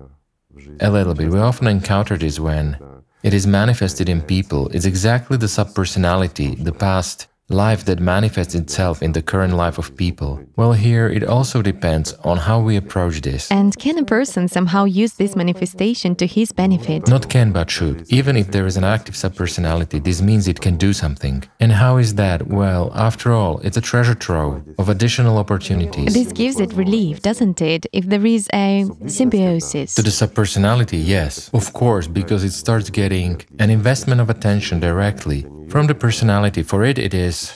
A 0.80 0.90
little 0.90 1.14
bit. 1.14 1.30
We 1.30 1.40
often 1.40 1.68
encounter 1.68 2.18
this 2.18 2.40
when 2.40 2.78
it 3.24 3.34
is 3.34 3.48
manifested 3.48 4.10
in 4.10 4.22
people. 4.22 4.70
It's 4.70 4.86
exactly 4.86 5.38
the 5.38 5.48
subpersonality, 5.48 6.64
the 6.64 6.74
past 6.74 7.28
life 7.50 7.84
that 7.86 8.00
manifests 8.00 8.56
itself 8.56 9.04
in 9.04 9.12
the 9.12 9.22
current 9.22 9.54
life 9.54 9.78
of 9.78 9.96
people. 9.98 10.42
Well, 10.56 10.74
here 10.74 11.08
it 11.08 11.24
also 11.24 11.62
depends 11.62 12.14
on 12.24 12.38
how 12.38 12.60
we 12.62 12.78
approach 12.78 13.22
this. 13.22 13.52
And 13.52 13.78
can 13.78 13.98
a 13.98 14.06
person 14.06 14.48
somehow 14.48 14.86
use 14.86 15.14
this 15.14 15.36
manifestation 15.36 16.16
to 16.16 16.26
his 16.26 16.52
benefit? 16.52 17.08
Not 17.08 17.30
can, 17.30 17.52
but 17.52 17.70
should. 17.70 18.06
Even 18.10 18.38
if 18.38 18.52
there 18.52 18.66
is 18.66 18.78
an 18.78 18.86
active 18.86 19.16
subpersonality, 19.16 20.04
this 20.04 20.22
means 20.22 20.48
it 20.48 20.62
can 20.62 20.78
do 20.78 20.94
something. 20.94 21.44
And 21.60 21.72
how 21.72 21.98
is 21.98 22.16
that? 22.16 22.48
Well, 22.48 22.92
after 22.96 23.34
all, 23.34 23.60
it's 23.60 23.78
a 23.78 23.82
treasure 23.82 24.16
trove 24.16 24.64
of 24.80 24.88
additional 24.90 25.38
opportunities. 25.38 26.14
This 26.14 26.32
gives 26.32 26.60
it 26.60 26.72
relief, 26.74 27.22
doesn't 27.22 27.62
it? 27.62 27.86
If 27.92 28.06
there 28.06 28.26
is 28.26 28.48
a 28.54 28.86
symbiosis. 29.08 29.96
To 29.96 30.02
the 30.02 30.10
subpersonality, 30.10 31.02
yes, 31.06 31.50
of 31.54 31.74
course, 31.74 32.08
because 32.08 32.44
it 32.44 32.52
starts 32.52 32.90
getting 32.90 33.42
an 33.60 33.70
investment 33.70 34.22
of 34.22 34.30
attention 34.30 34.80
directly 34.80 35.46
from 35.70 35.88
the 35.88 35.96
personality. 35.96 36.64
For 36.64 36.84
it, 36.84 36.98
it 36.98 37.14
is 37.14 37.56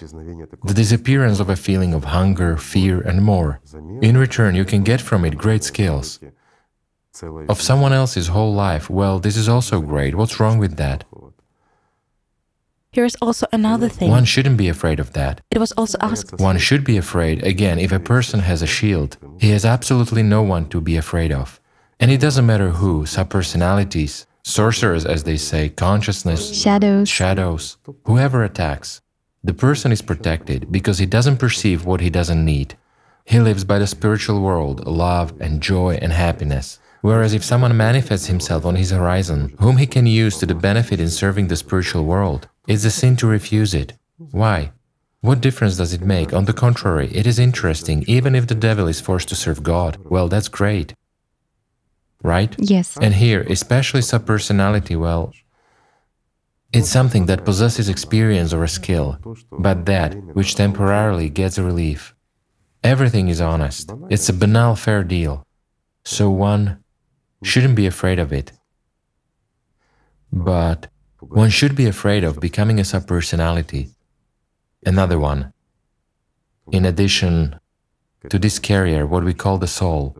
the 0.63 0.73
disappearance 0.73 1.39
of 1.39 1.49
a 1.49 1.55
feeling 1.55 1.93
of 1.93 2.05
hunger, 2.05 2.57
fear, 2.57 3.01
and 3.01 3.23
more. 3.23 3.59
In 4.01 4.17
return, 4.17 4.55
you 4.55 4.65
can 4.65 4.83
get 4.83 5.01
from 5.01 5.25
it 5.25 5.37
great 5.37 5.63
skills. 5.63 6.19
Of 7.49 7.61
someone 7.61 7.93
else's 7.93 8.27
whole 8.27 8.53
life, 8.53 8.89
well, 8.89 9.19
this 9.19 9.37
is 9.37 9.49
also 9.49 9.81
great. 9.81 10.15
What's 10.15 10.39
wrong 10.39 10.59
with 10.59 10.77
that? 10.77 11.03
Here's 12.91 13.15
also 13.15 13.47
another 13.51 13.89
thing. 13.89 14.09
One 14.09 14.25
shouldn't 14.25 14.57
be 14.57 14.69
afraid 14.69 14.99
of 14.99 15.13
that. 15.13 15.41
It 15.51 15.57
was 15.57 15.71
also 15.73 15.97
asked 15.99 16.39
One 16.39 16.57
should 16.57 16.83
be 16.83 16.97
afraid, 16.97 17.43
again, 17.43 17.79
if 17.79 17.91
a 17.91 17.99
person 17.99 18.41
has 18.41 18.61
a 18.61 18.67
shield, 18.67 19.17
he 19.39 19.49
has 19.49 19.65
absolutely 19.65 20.23
no 20.23 20.41
one 20.41 20.69
to 20.69 20.79
be 20.79 20.95
afraid 20.95 21.31
of. 21.31 21.59
And 21.99 22.11
it 22.11 22.21
doesn't 22.21 22.45
matter 22.45 22.69
who, 22.69 23.03
subpersonalities, 23.05 24.26
sorcerers, 24.47 25.05
as 25.05 25.23
they 25.23 25.37
say, 25.37 25.69
consciousness, 25.69 26.55
Shadows. 26.55 27.09
shadows, 27.09 27.77
whoever 28.05 28.43
attacks. 28.43 29.01
The 29.43 29.53
person 29.53 29.91
is 29.91 30.01
protected 30.01 30.71
because 30.71 30.99
he 30.99 31.05
doesn't 31.05 31.37
perceive 31.37 31.85
what 31.85 32.01
he 32.01 32.09
doesn't 32.09 32.43
need. 32.43 32.75
He 33.25 33.39
lives 33.39 33.65
by 33.65 33.77
the 33.79 33.87
spiritual 33.87 34.41
world, 34.41 34.87
love 34.87 35.33
and 35.41 35.61
joy 35.61 35.99
and 36.01 36.13
happiness. 36.13 36.79
Whereas 37.01 37.33
if 37.33 37.43
someone 37.43 37.75
manifests 37.75 38.27
himself 38.27 38.65
on 38.65 38.75
his 38.75 38.91
horizon, 38.91 39.55
whom 39.59 39.77
he 39.77 39.85
can 39.85 40.07
use 40.07 40.37
to 40.39 40.45
the 40.45 40.55
benefit 40.55 40.99
in 40.99 41.09
serving 41.09 41.47
the 41.47 41.55
spiritual 41.55 42.05
world, 42.05 42.47
it's 42.67 42.85
a 42.85 42.91
sin 42.91 43.15
to 43.17 43.27
refuse 43.27 43.73
it. 43.73 43.93
Why? 44.17 44.71
What 45.21 45.41
difference 45.41 45.77
does 45.77 45.93
it 45.93 46.01
make? 46.01 46.33
On 46.33 46.45
the 46.45 46.53
contrary, 46.53 47.09
it 47.13 47.27
is 47.27 47.37
interesting, 47.37 48.03
even 48.07 48.33
if 48.33 48.47
the 48.47 48.55
devil 48.55 48.87
is 48.87 49.01
forced 49.01 49.29
to 49.29 49.35
serve 49.35 49.61
God. 49.61 49.97
Well, 50.05 50.27
that's 50.29 50.47
great. 50.47 50.93
Right? 52.23 52.55
Yes. 52.57 52.97
And 53.01 53.13
here, 53.13 53.41
especially 53.49 54.01
subpersonality, 54.01 54.99
well, 54.99 55.33
it's 56.73 56.89
something 56.89 57.27
that 57.27 57.45
possesses 57.45 57.87
experience 57.89 58.53
or 58.53 58.63
a 58.63 58.67
skill, 58.67 59.19
but 59.51 59.85
that 59.85 60.15
which 60.35 60.55
temporarily 60.55 61.29
gets 61.29 61.57
relief. 61.57 62.13
Everything 62.83 63.29
is 63.29 63.41
honest. 63.41 63.91
It's 64.09 64.29
a 64.29 64.33
banal 64.33 64.75
fair 64.75 65.03
deal. 65.03 65.45
So 66.03 66.29
one 66.29 66.83
shouldn't 67.43 67.75
be 67.75 67.85
afraid 67.85 68.19
of 68.19 68.33
it. 68.33 68.51
But 70.31 70.87
one 71.19 71.49
should 71.49 71.75
be 71.75 71.85
afraid 71.85 72.23
of 72.23 72.39
becoming 72.39 72.79
a 72.79 72.83
subpersonality. 72.83 73.89
Another 74.85 75.19
one. 75.19 75.53
In 76.71 76.85
addition 76.85 77.59
to 78.29 78.37
this 78.37 78.59
carrier, 78.59 79.07
what 79.07 79.23
we 79.23 79.33
call 79.33 79.57
the 79.57 79.67
soul. 79.67 80.17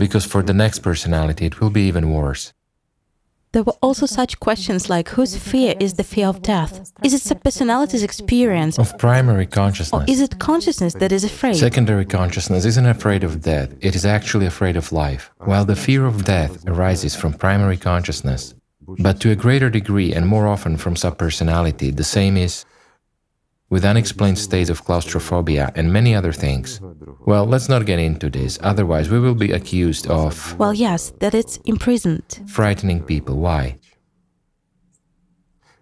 Because 0.00 0.24
for 0.24 0.42
the 0.42 0.54
next 0.54 0.78
personality, 0.78 1.44
it 1.44 1.60
will 1.60 1.70
be 1.70 1.82
even 1.82 2.10
worse. 2.10 2.54
There 3.52 3.64
were 3.64 3.78
also 3.82 4.06
such 4.06 4.40
questions 4.40 4.88
like 4.88 5.08
whose 5.10 5.36
fear 5.36 5.74
is 5.78 5.94
the 5.94 6.04
fear 6.04 6.28
of 6.28 6.40
death? 6.40 6.72
Is 7.04 7.12
it 7.12 7.22
subpersonality's 7.22 8.02
experience? 8.02 8.78
Of 8.78 8.96
primary 8.96 9.46
consciousness? 9.46 10.08
Or 10.08 10.10
is 10.12 10.20
it 10.20 10.38
consciousness 10.38 10.94
that 10.94 11.12
is 11.12 11.24
afraid? 11.24 11.56
Secondary 11.56 12.06
consciousness 12.06 12.64
isn't 12.64 12.86
afraid 12.86 13.24
of 13.24 13.42
death, 13.42 13.68
it 13.80 13.94
is 13.94 14.06
actually 14.06 14.46
afraid 14.46 14.76
of 14.76 14.92
life, 14.92 15.32
while 15.38 15.66
the 15.66 15.76
fear 15.76 16.06
of 16.06 16.24
death 16.24 16.52
arises 16.66 17.14
from 17.14 17.34
primary 17.34 17.76
consciousness. 17.76 18.54
But 18.86 19.20
to 19.20 19.32
a 19.32 19.36
greater 19.44 19.68
degree 19.68 20.14
and 20.14 20.26
more 20.26 20.46
often 20.46 20.76
from 20.76 20.94
subpersonality, 20.94 21.94
the 21.94 22.10
same 22.18 22.36
is 22.36 22.64
with 23.70 23.84
unexplained 23.84 24.38
states 24.38 24.68
of 24.68 24.84
claustrophobia 24.84 25.72
and 25.76 25.92
many 25.92 26.14
other 26.14 26.32
things. 26.32 26.80
Well, 27.24 27.46
let's 27.46 27.68
not 27.68 27.86
get 27.86 27.98
into 28.00 28.28
this, 28.28 28.58
otherwise, 28.62 29.08
we 29.08 29.20
will 29.20 29.34
be 29.36 29.52
accused 29.52 30.08
of 30.08 30.58
Well, 30.58 30.74
yes, 30.74 31.12
that 31.20 31.34
it's 31.34 31.56
imprisoned. 31.64 32.42
frightening 32.48 33.02
people. 33.02 33.36
Why? 33.36 33.78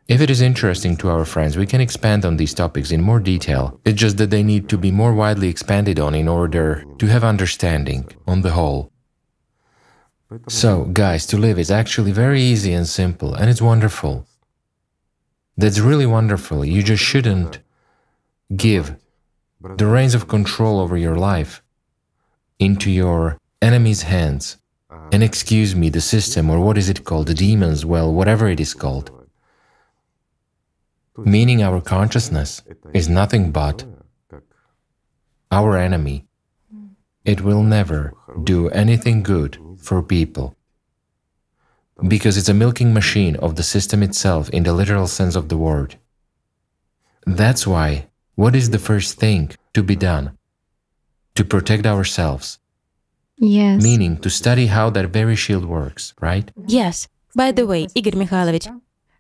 If 0.06 0.20
it 0.22 0.30
is 0.30 0.40
interesting 0.40 0.96
to 0.98 1.08
our 1.10 1.24
friends, 1.24 1.56
we 1.58 1.66
can 1.66 1.80
expand 1.82 2.24
on 2.24 2.36
these 2.38 2.54
topics 2.54 2.90
in 2.90 3.02
more 3.02 3.20
detail. 3.20 3.78
It's 3.84 4.00
just 4.00 4.16
that 4.18 4.30
they 4.30 4.42
need 4.42 4.68
to 4.70 4.78
be 4.78 4.90
more 4.90 5.12
widely 5.14 5.48
expanded 5.48 5.98
on 5.98 6.14
in 6.14 6.28
order 6.28 6.84
to 6.98 7.06
have 7.06 7.24
understanding 7.24 8.08
on 8.26 8.40
the 8.42 8.52
whole. 8.52 8.90
So, 10.48 10.84
guys, 10.84 11.26
to 11.26 11.36
live 11.38 11.58
is 11.58 11.70
actually 11.70 12.12
very 12.12 12.42
easy 12.42 12.72
and 12.72 12.86
simple, 12.86 13.34
and 13.34 13.48
it's 13.50 13.62
wonderful. 13.62 14.26
That's 15.56 15.78
really 15.80 16.06
wonderful. 16.06 16.64
You 16.64 16.82
just 16.82 17.02
shouldn't 17.02 17.60
give 18.54 18.96
the 19.60 19.86
reins 19.86 20.14
of 20.14 20.28
control 20.28 20.80
over 20.80 20.96
your 20.96 21.16
life 21.16 21.62
into 22.58 22.90
your 22.90 23.38
enemy's 23.60 24.02
hands. 24.02 24.56
And 25.12 25.22
excuse 25.22 25.74
me, 25.74 25.90
the 25.90 26.00
system, 26.00 26.50
or 26.50 26.60
what 26.60 26.78
is 26.78 26.88
it 26.88 27.04
called, 27.04 27.26
the 27.28 27.34
demons, 27.34 27.84
well, 27.84 28.12
whatever 28.12 28.48
it 28.48 28.60
is 28.60 28.74
called. 28.74 29.10
Meaning 31.16 31.62
our 31.62 31.80
consciousness 31.80 32.62
is 32.94 33.08
nothing 33.08 33.50
but 33.50 33.84
our 35.50 35.76
enemy. 35.76 36.26
It 37.24 37.40
will 37.40 37.62
never 37.62 38.14
do 38.44 38.68
anything 38.70 39.22
good 39.22 39.58
for 39.78 40.02
people. 40.02 40.56
Because 42.06 42.36
it's 42.36 42.48
a 42.48 42.54
milking 42.54 42.94
machine 42.94 43.36
of 43.36 43.56
the 43.56 43.62
system 43.62 44.02
itself 44.02 44.48
in 44.50 44.62
the 44.62 44.72
literal 44.72 45.06
sense 45.06 45.34
of 45.34 45.48
the 45.48 45.56
word. 45.56 45.96
That's 47.26 47.66
why, 47.66 48.07
what 48.42 48.54
is 48.60 48.66
the 48.70 48.78
first 48.88 49.10
thing 49.22 49.42
to 49.74 49.82
be 49.82 49.96
done? 50.10 50.26
To 51.38 51.42
protect 51.54 51.84
ourselves, 51.94 52.46
Yes. 53.36 53.82
meaning 53.88 54.12
to 54.24 54.28
study 54.30 54.66
how 54.76 54.86
that 54.90 55.12
very 55.20 55.36
shield 55.44 55.64
works, 55.78 56.14
right? 56.28 56.46
Yes. 56.78 57.08
By 57.42 57.48
the 57.58 57.66
way, 57.70 57.82
Igor 57.98 58.14
Mikhailovich, 58.22 58.68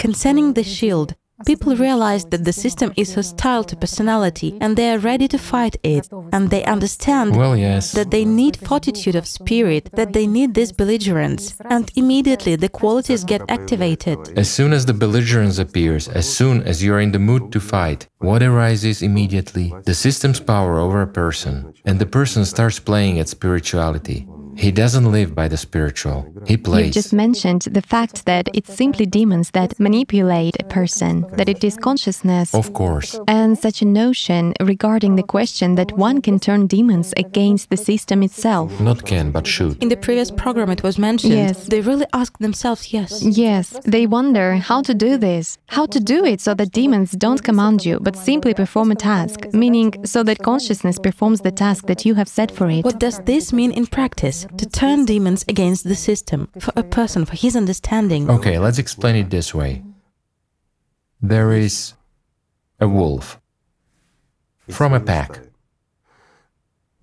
concerning 0.04 0.48
the 0.54 0.64
shield, 0.76 1.10
people 1.46 1.76
realize 1.76 2.24
that 2.26 2.44
the 2.44 2.52
system 2.52 2.92
is 2.96 3.14
hostile 3.14 3.64
to 3.64 3.76
personality 3.76 4.56
and 4.60 4.76
they 4.76 4.90
are 4.90 4.98
ready 4.98 5.28
to 5.28 5.38
fight 5.38 5.76
it, 5.82 6.08
and 6.32 6.50
they 6.50 6.64
understand 6.64 7.36
Well, 7.36 7.56
yes. 7.56 7.92
that 7.92 8.10
they 8.10 8.24
need 8.24 8.56
fortitude 8.56 9.14
of 9.14 9.26
spirit, 9.26 9.90
that 9.92 10.12
they 10.12 10.26
need 10.26 10.54
this 10.54 10.72
belligerence, 10.72 11.56
and 11.70 11.90
immediately 11.96 12.56
the 12.56 12.68
qualities 12.68 13.24
get 13.24 13.42
activated. 13.48 14.18
As 14.36 14.50
soon 14.50 14.72
as 14.72 14.86
the 14.86 14.94
belligerence 14.94 15.58
appears, 15.58 16.08
as 16.08 16.28
soon 16.28 16.62
as 16.62 16.82
you 16.82 16.94
are 16.94 17.00
in 17.00 17.12
the 17.12 17.18
mood 17.18 17.52
to 17.52 17.60
fight, 17.60 18.08
what 18.18 18.42
arises 18.42 19.02
immediately? 19.02 19.72
The 19.84 19.94
system's 19.94 20.40
power 20.40 20.78
over 20.78 21.02
a 21.02 21.06
person, 21.06 21.72
and 21.84 21.98
the 21.98 22.06
person 22.06 22.44
starts 22.44 22.78
playing 22.78 23.18
at 23.20 23.28
spirituality. 23.28 24.26
He 24.58 24.72
doesn't 24.72 25.12
live 25.12 25.36
by 25.36 25.46
the 25.46 25.56
spiritual, 25.56 26.26
he 26.44 26.56
plays. 26.56 26.78
You 26.78 26.82
plays. 26.82 26.94
just 26.94 27.12
mentioned 27.12 27.62
the 27.70 27.80
fact 27.80 28.26
that 28.26 28.48
it's 28.52 28.74
simply 28.74 29.06
demons 29.06 29.52
that 29.52 29.78
manipulate 29.78 30.56
a 30.58 30.64
person, 30.64 31.24
that 31.36 31.48
it 31.48 31.62
is 31.62 31.76
consciousness. 31.76 32.52
Of 32.52 32.72
course. 32.72 33.20
And 33.28 33.56
such 33.56 33.82
a 33.82 33.84
notion 33.84 34.54
regarding 34.60 35.14
the 35.14 35.22
question 35.22 35.76
that 35.76 35.92
one 35.96 36.20
can 36.20 36.40
turn 36.40 36.66
demons 36.66 37.14
against 37.16 37.70
the 37.70 37.76
system 37.76 38.24
itself. 38.24 38.80
Not 38.80 39.06
can, 39.06 39.30
but 39.30 39.46
should. 39.46 39.80
In 39.80 39.90
the 39.90 39.96
previous 39.96 40.32
program, 40.32 40.70
it 40.70 40.82
was 40.82 40.98
mentioned. 40.98 41.34
Yes. 41.34 41.66
They 41.66 41.80
really 41.80 42.06
ask 42.12 42.36
themselves, 42.38 42.92
yes. 42.92 43.22
Yes, 43.22 43.78
they 43.84 44.06
wonder 44.06 44.56
how 44.56 44.82
to 44.82 44.92
do 44.92 45.18
this, 45.18 45.58
how 45.68 45.86
to 45.86 46.00
do 46.00 46.24
it 46.24 46.40
so 46.40 46.54
that 46.54 46.72
demons 46.72 47.12
don't 47.12 47.44
command 47.44 47.84
you, 47.84 48.00
but 48.00 48.16
simply 48.16 48.54
perform 48.54 48.90
a 48.90 48.96
task, 48.96 49.46
meaning 49.52 49.94
so 50.04 50.24
that 50.24 50.40
consciousness 50.42 50.98
performs 50.98 51.42
the 51.42 51.52
task 51.52 51.86
that 51.86 52.04
you 52.04 52.14
have 52.14 52.28
set 52.28 52.50
for 52.50 52.68
it. 52.68 52.84
What 52.84 52.98
does 52.98 53.20
this 53.20 53.52
mean 53.52 53.70
in 53.70 53.86
practice? 53.86 54.47
To 54.56 54.66
turn 54.68 55.04
demons 55.04 55.44
against 55.48 55.84
the 55.84 55.94
system, 55.94 56.48
for 56.58 56.72
a 56.74 56.82
person, 56.82 57.24
for 57.24 57.36
his 57.36 57.54
understanding. 57.54 58.30
Okay, 58.30 58.58
let's 58.58 58.78
explain 58.78 59.16
it 59.16 59.30
this 59.30 59.54
way. 59.54 59.82
There 61.20 61.52
is 61.52 61.94
a 62.80 62.88
wolf 62.88 63.40
from 64.68 64.94
a 64.94 65.00
pack. 65.00 65.40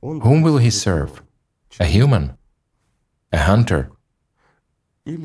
Whom 0.01 0.41
will 0.41 0.57
he 0.57 0.69
serve? 0.69 1.22
A 1.80 1.85
human? 1.85 2.38
A 3.31 3.39
hunter? 3.39 3.91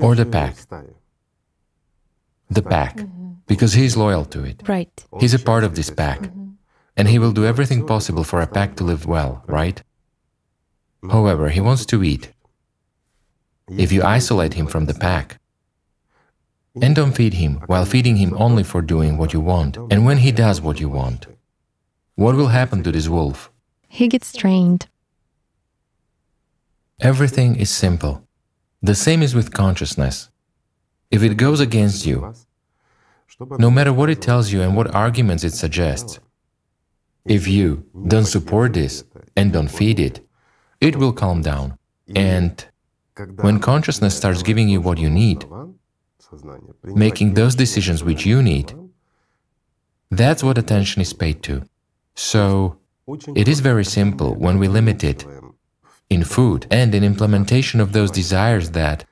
Or 0.01 0.14
the 0.14 0.26
pack? 0.26 0.56
The 2.51 2.62
pack, 2.62 2.98
because 3.47 3.74
he 3.74 3.84
is 3.84 3.97
loyal 3.97 4.24
to 4.26 4.44
it. 4.44 4.62
Right. 4.66 5.06
He's 5.20 5.34
a 5.34 5.38
part 5.38 5.64
of 5.64 5.74
this 5.76 5.90
pack, 5.90 6.30
and 6.97 7.09
he 7.09 7.18
will 7.18 7.32
do 7.32 7.47
everything 7.47 7.86
possible 7.86 8.24
for 8.24 8.40
a 8.40 8.47
pack 8.47 8.76
to 8.76 8.84
live 8.84 9.06
well, 9.06 9.44
right? 9.47 9.82
However, 11.09 11.48
he 11.48 11.60
wants 11.60 11.86
to 11.86 12.02
eat. 12.02 12.32
If 13.68 13.93
you 13.93 14.02
isolate 14.02 14.55
him 14.55 14.66
from 14.66 14.86
the 14.86 14.94
pack, 14.94 15.39
and 16.81 16.94
don't 16.94 17.12
feed 17.12 17.35
him 17.35 17.62
while 17.66 17.85
feeding 17.85 18.16
him 18.16 18.35
only 18.36 18.62
for 18.62 18.82
doing 18.82 19.16
what 19.16 19.32
you 19.32 19.40
want, 19.40 19.77
and 19.77 20.05
when 20.05 20.18
he 20.18 20.32
does 20.32 20.60
what 20.60 20.81
you 20.81 20.89
want, 20.89 21.27
what 22.14 22.35
will 22.35 22.48
happen 22.48 22.82
to 22.82 22.93
this 22.93 23.09
wolf? 23.09 23.51
He 23.89 24.09
gets 24.09 24.32
trained. 24.32 24.86
Everything 27.01 27.56
is 27.56 27.70
simple. 27.70 28.27
The 28.82 28.94
same 28.94 29.22
is 29.22 29.35
with 29.35 29.52
consciousness. 29.52 30.31
If 31.10 31.22
it 31.22 31.36
goes 31.36 31.60
against 31.60 32.06
you, 32.06 32.35
no 33.59 33.70
matter 33.70 33.93
what 33.93 34.10
it 34.10 34.20
tells 34.20 34.52
you 34.52 34.60
and 34.60 34.77
what 34.77 34.94
arguments 34.94 35.44
it 35.44 35.55
suggests, 35.55 36.20
if 37.24 37.48
you 37.48 37.85
don't 38.06 38.27
support 38.27 38.74
this 38.74 39.05
and 39.36 39.52
don't 39.52 39.68
feed 39.68 39.98
it, 39.98 40.20
it 40.81 40.97
will 40.97 41.12
calm 41.12 41.43
down. 41.43 41.78
And 42.15 42.65
when 43.36 43.61
consciousness 43.61 44.16
starts 44.16 44.43
giving 44.43 44.69
you 44.69 44.81
what 44.81 44.98
you 44.98 45.11
need, 45.11 45.44
making 46.85 47.35
those 47.35 47.55
decisions 47.55 48.02
which 48.02 48.24
you 48.27 48.43
need, 48.43 48.74
that's 50.11 50.43
what 50.43 50.59
attention 50.59 51.02
is 51.02 51.12
paid 51.12 51.43
to. 51.44 51.62
So, 52.15 52.78
it 53.35 53.48
is 53.48 53.61
very 53.61 53.85
simple 53.85 54.35
when 54.35 54.59
we 54.59 54.69
limit 54.69 55.02
it 55.05 55.24
in 56.09 56.24
food 56.24 56.66
and 56.70 56.94
in 56.94 57.05
implementation 57.05 57.81
of 57.81 57.93
those 57.93 58.11
desires 58.11 58.70
that 58.70 59.05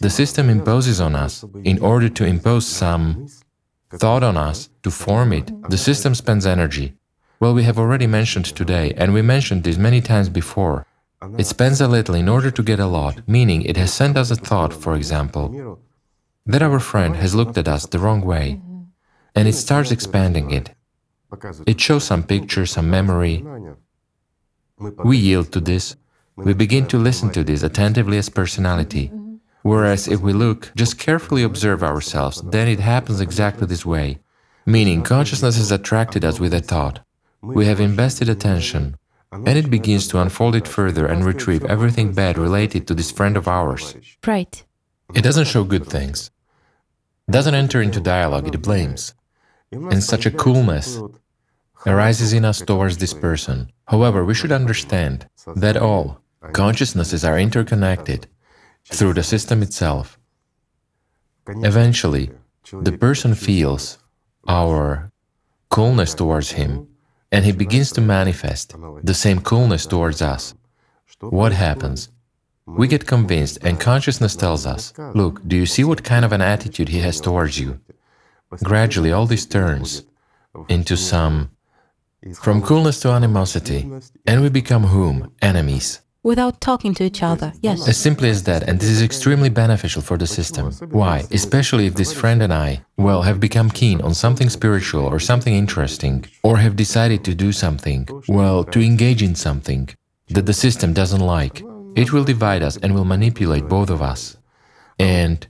the 0.00 0.10
system 0.10 0.48
imposes 0.48 1.00
on 1.00 1.14
us 1.14 1.44
in 1.64 1.78
order 1.78 2.08
to 2.08 2.24
impose 2.24 2.66
some 2.66 3.26
thought 3.90 4.22
on 4.22 4.36
us 4.36 4.68
to 4.82 4.90
form 4.90 5.32
it. 5.32 5.50
The 5.70 5.78
system 5.78 6.14
spends 6.14 6.46
energy. 6.46 6.94
Well, 7.40 7.54
we 7.54 7.64
have 7.64 7.78
already 7.78 8.06
mentioned 8.06 8.46
today, 8.46 8.92
and 8.96 9.12
we 9.12 9.22
mentioned 9.22 9.64
this 9.64 9.76
many 9.76 10.00
times 10.00 10.28
before. 10.28 10.86
It 11.38 11.46
spends 11.46 11.80
a 11.80 11.88
little 11.88 12.14
in 12.14 12.28
order 12.28 12.50
to 12.50 12.62
get 12.62 12.80
a 12.80 12.86
lot, 12.86 13.20
meaning 13.28 13.62
it 13.62 13.76
has 13.76 13.92
sent 13.92 14.16
us 14.16 14.30
a 14.30 14.36
thought, 14.36 14.72
for 14.72 14.94
example, 14.96 15.78
that 16.46 16.62
our 16.62 16.80
friend 16.80 17.14
has 17.16 17.34
looked 17.34 17.56
at 17.58 17.68
us 17.68 17.86
the 17.86 17.98
wrong 17.98 18.22
way, 18.22 18.60
and 19.34 19.46
it 19.46 19.54
starts 19.54 19.92
expanding 19.92 20.50
it. 20.50 20.70
It 21.66 21.80
shows 21.80 22.04
some 22.04 22.24
picture, 22.24 22.66
some 22.66 22.90
memory. 22.90 23.44
We 25.04 25.16
yield 25.16 25.52
to 25.52 25.60
this. 25.60 25.96
We 26.36 26.54
begin 26.54 26.86
to 26.86 26.98
listen 26.98 27.30
to 27.32 27.44
this 27.44 27.62
attentively 27.62 28.18
as 28.18 28.28
personality. 28.28 29.12
Whereas 29.62 30.08
if 30.08 30.20
we 30.20 30.32
look, 30.32 30.72
just 30.74 30.98
carefully 30.98 31.44
observe 31.44 31.84
ourselves, 31.84 32.42
then 32.42 32.66
it 32.66 32.80
happens 32.80 33.20
exactly 33.20 33.66
this 33.66 33.86
way. 33.86 34.18
Meaning, 34.66 35.02
consciousness 35.02 35.56
has 35.56 35.70
attracted 35.70 36.24
us 36.24 36.40
with 36.40 36.52
a 36.52 36.60
thought. 36.60 37.00
We 37.40 37.66
have 37.66 37.80
invested 37.80 38.28
attention, 38.28 38.96
and 39.32 39.48
it 39.48 39.70
begins 39.70 40.06
to 40.08 40.20
unfold 40.20 40.54
it 40.54 40.68
further 40.68 41.06
and 41.06 41.24
retrieve 41.24 41.64
everything 41.64 42.12
bad 42.12 42.36
related 42.36 42.86
to 42.86 42.94
this 42.94 43.10
friend 43.10 43.36
of 43.36 43.48
ours. 43.48 43.96
Right. 44.26 44.62
It 45.14 45.22
doesn't 45.22 45.46
show 45.46 45.64
good 45.64 45.86
things, 45.86 46.30
doesn't 47.30 47.54
enter 47.54 47.80
into 47.80 48.00
dialogue, 48.00 48.46
it 48.54 48.62
blames. 48.62 49.14
And 49.70 50.04
such 50.04 50.26
a 50.26 50.30
coolness 50.30 51.00
arises 51.86 52.32
in 52.34 52.44
us 52.44 52.60
towards 52.60 52.98
this 52.98 53.14
person. 53.14 53.72
However, 53.88 54.24
we 54.24 54.34
should 54.34 54.52
understand 54.52 55.28
that 55.56 55.76
all 55.78 56.20
consciousnesses 56.52 57.24
are 57.24 57.38
interconnected 57.38 58.26
through 58.84 59.14
the 59.14 59.22
system 59.22 59.62
itself. 59.62 60.18
Eventually, 61.46 62.30
the 62.70 62.92
person 62.92 63.34
feels 63.34 63.98
our 64.46 65.10
coolness 65.70 66.14
towards 66.14 66.52
him 66.52 66.88
and 67.32 67.44
he 67.44 67.52
begins 67.52 67.90
to 67.92 68.00
manifest 68.00 68.74
the 69.02 69.14
same 69.14 69.40
coolness 69.40 69.86
towards 69.86 70.20
us. 70.20 70.54
What 71.20 71.52
happens? 71.52 72.10
We 72.66 72.86
get 72.86 73.06
convinced, 73.06 73.58
and 73.62 73.80
consciousness 73.80 74.36
tells 74.36 74.66
us 74.66 74.92
Look, 75.14 75.46
do 75.48 75.56
you 75.56 75.66
see 75.66 75.82
what 75.82 76.04
kind 76.04 76.24
of 76.24 76.32
an 76.32 76.42
attitude 76.42 76.90
he 76.90 77.00
has 77.00 77.20
towards 77.20 77.58
you? 77.58 77.80
Gradually, 78.62 79.10
all 79.10 79.26
this 79.26 79.46
turns 79.46 80.04
into 80.68 80.96
some 80.96 81.50
from 82.34 82.62
coolness 82.62 83.00
to 83.00 83.08
animosity, 83.08 83.90
and 84.26 84.42
we 84.42 84.48
become 84.48 84.84
whom? 84.84 85.32
Enemies. 85.42 86.01
Without 86.24 86.60
talking 86.60 86.94
to 86.94 87.02
each 87.02 87.20
other, 87.20 87.52
yes. 87.62 87.88
As 87.88 87.96
simply 87.96 88.30
as 88.30 88.44
that, 88.44 88.62
and 88.62 88.78
this 88.78 88.88
is 88.88 89.02
extremely 89.02 89.48
beneficial 89.48 90.00
for 90.02 90.16
the 90.16 90.26
system. 90.26 90.70
Why? 90.90 91.24
Especially 91.32 91.86
if 91.86 91.94
this 91.94 92.12
friend 92.12 92.42
and 92.42 92.52
I, 92.52 92.84
well, 92.96 93.22
have 93.22 93.40
become 93.40 93.68
keen 93.70 94.00
on 94.00 94.14
something 94.14 94.48
spiritual 94.48 95.04
or 95.04 95.18
something 95.18 95.52
interesting, 95.52 96.24
or 96.44 96.58
have 96.58 96.76
decided 96.76 97.24
to 97.24 97.34
do 97.34 97.50
something, 97.50 98.08
well, 98.28 98.62
to 98.62 98.80
engage 98.80 99.20
in 99.20 99.34
something 99.34 99.88
that 100.28 100.46
the 100.46 100.52
system 100.52 100.92
doesn't 100.92 101.20
like. 101.20 101.64
It 101.96 102.12
will 102.12 102.24
divide 102.24 102.62
us 102.62 102.76
and 102.76 102.94
will 102.94 103.04
manipulate 103.04 103.66
both 103.68 103.90
of 103.90 104.00
us. 104.00 104.36
And 105.00 105.44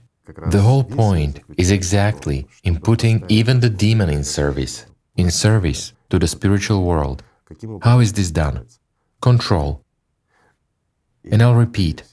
the 0.47 0.61
whole 0.61 0.83
point 0.83 1.41
is 1.55 1.69
exactly 1.69 2.47
in 2.63 2.79
putting 2.79 3.23
even 3.29 3.59
the 3.59 3.69
demon 3.69 4.09
in 4.09 4.23
service, 4.23 4.87
in 5.17 5.29
service 5.29 5.93
to 6.09 6.17
the 6.17 6.27
spiritual 6.27 6.83
world. 6.83 7.21
How 7.83 7.99
is 7.99 8.13
this 8.13 8.31
done? 8.31 8.65
Control. 9.21 9.82
And 11.31 11.41
I'll 11.41 11.55
repeat, 11.55 12.03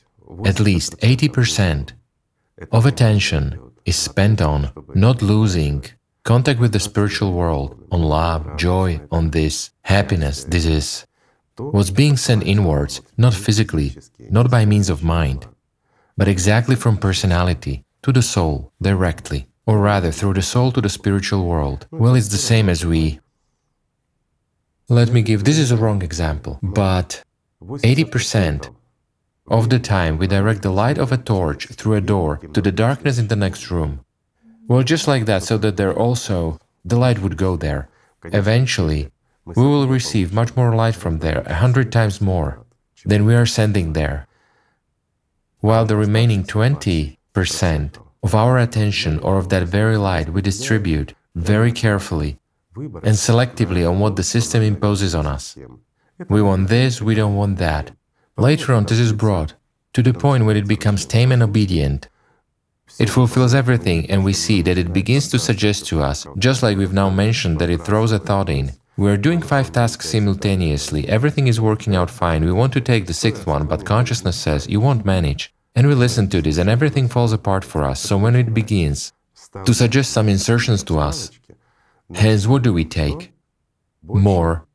at 0.45 0.61
least 0.61 0.97
80% 0.99 1.93
of 2.73 2.87
attention 2.87 3.61
is 3.85 3.97
spent 3.97 4.41
on 4.41 4.71
not 4.95 5.23
losing 5.23 5.85
contact 6.25 6.61
with 6.61 6.73
the 6.73 6.81
spiritual 6.81 7.33
world, 7.33 7.87
on 7.91 8.03
love, 8.03 8.57
joy, 8.57 9.01
on 9.11 9.31
this, 9.31 9.71
happiness, 9.83 10.45
this 10.45 10.67
is 10.67 11.07
was 11.59 11.91
being 11.91 12.17
sent 12.17 12.43
inwards, 12.43 13.03
not 13.19 13.35
physically, 13.35 13.95
not 14.31 14.51
by 14.51 14.65
means 14.65 14.89
of 14.89 15.05
mind, 15.05 15.47
but 16.17 16.29
exactly 16.29 16.75
from 16.75 16.97
personality 16.97 17.85
to 18.03 18.13
the 18.13 18.23
soul 18.23 18.73
directly, 18.81 19.47
or 19.67 19.79
rather 19.79 20.11
through 20.11 20.35
the 20.35 20.43
soul 20.43 20.73
to 20.73 20.81
the 20.81 20.89
spiritual 20.89 21.45
world. 21.45 21.87
Well, 21.91 22.15
it's 22.15 22.29
the 22.29 22.39
same 22.39 22.69
as 22.69 22.87
we. 22.87 23.21
Let 24.89 25.13
me 25.13 25.23
give 25.23 25.45
this 25.45 25.59
is 25.59 25.71
a 25.71 25.77
wrong 25.77 26.03
example, 26.03 26.59
but 26.63 27.23
80% 27.63 28.75
of 29.51 29.69
the 29.69 29.81
time 29.81 30.17
we 30.17 30.27
direct 30.27 30.63
the 30.63 30.71
light 30.71 30.97
of 30.97 31.11
a 31.13 31.17
torch 31.17 31.67
through 31.67 31.97
a 31.97 32.01
door 32.01 32.37
to 32.55 32.61
the 32.63 32.73
darkness 32.73 33.19
in 33.19 33.29
the 33.29 33.37
next 33.37 33.71
room. 33.71 34.05
Well, 34.69 34.85
just 34.85 35.09
like 35.09 35.27
that, 35.27 35.43
so 35.43 35.59
that 35.59 35.77
there 35.77 35.93
also 35.93 36.61
the 36.85 36.97
light 36.97 37.19
would 37.19 37.37
go 37.37 37.57
there. 37.57 37.89
Eventually, 38.25 39.11
we 39.45 39.63
will 39.63 39.89
receive 39.89 40.33
much 40.33 40.55
more 40.55 40.75
light 40.75 40.95
from 40.95 41.19
there, 41.19 41.43
a 41.47 41.55
hundred 41.55 41.91
times 41.91 42.21
more, 42.21 42.65
than 43.05 43.25
we 43.25 43.35
are 43.35 43.47
sending 43.47 43.93
there. 43.93 44.29
While 45.59 45.85
the 45.87 45.97
remaining 45.97 46.45
20% 46.45 47.17
of 48.23 48.35
our 48.35 48.59
attention 48.59 49.19
or 49.21 49.39
of 49.39 49.49
that 49.49 49.65
very 49.65 49.97
light 49.97 50.31
we 50.31 50.43
distribute 50.43 51.15
very 51.35 51.73
carefully 51.73 52.39
and 52.77 53.17
selectively 53.17 53.89
on 53.89 53.99
what 53.99 54.17
the 54.17 54.23
system 54.23 54.63
imposes 54.63 55.15
on 55.15 55.27
us. 55.27 55.57
We 56.29 56.43
want 56.43 56.69
this, 56.69 57.01
we 57.01 57.15
don't 57.15 57.35
want 57.35 57.59
that. 57.59 57.93
Later 58.41 58.73
on, 58.73 58.85
this 58.85 58.99
is 58.99 59.13
brought 59.13 59.53
to 59.93 60.03
the 60.03 60.15
point 60.15 60.47
where 60.47 60.57
it 60.57 60.67
becomes 60.67 61.05
tame 61.05 61.31
and 61.31 61.43
obedient. 61.43 62.09
It 62.99 63.11
fulfills 63.11 63.53
everything, 63.53 64.11
and 64.11 64.25
we 64.25 64.33
see 64.33 64.63
that 64.63 64.79
it 64.79 64.95
begins 64.95 65.29
to 65.29 65.39
suggest 65.39 65.87
to 65.89 66.01
us, 66.01 66.27
just 66.39 66.63
like 66.63 66.79
we've 66.79 66.95
now 66.95 67.11
mentioned 67.11 67.59
that 67.59 67.69
it 67.69 67.83
throws 67.83 68.13
a 68.13 68.19
thought 68.19 68.49
in, 68.49 68.73
we 68.97 69.11
are 69.11 69.19
doing 69.19 69.43
five 69.43 69.73
tasks 69.73 70.09
simultaneously, 70.09 71.07
everything 71.07 71.49
is 71.49 71.61
working 71.61 71.95
out 71.95 72.11
fine, 72.11 72.43
we 72.43 72.51
want 72.53 72.73
to 72.73 72.81
take 72.81 73.07
the 73.07 73.13
sixth 73.13 73.47
one, 73.47 73.67
but 73.67 73.85
consciousness 73.85 74.37
says, 74.37 74.67
you 74.69 74.81
won't 74.81 75.05
manage. 75.05 75.55
And 75.75 75.87
we 75.87 75.95
listen 75.95 76.29
to 76.31 76.41
this, 76.41 76.57
and 76.57 76.71
everything 76.71 77.09
falls 77.09 77.35
apart 77.35 77.63
for 77.63 77.85
us, 77.85 78.01
so 78.01 78.17
when 78.17 78.37
it 78.37 78.55
begins 78.55 79.13
to 79.67 79.75
suggest 79.75 80.13
some 80.13 80.31
insertions 80.31 80.83
to 80.85 80.99
us, 80.99 81.31
hence 82.15 82.47
what 82.47 82.63
do 82.63 82.73
we 82.73 82.87
take? 82.87 83.33
More. 84.03 84.67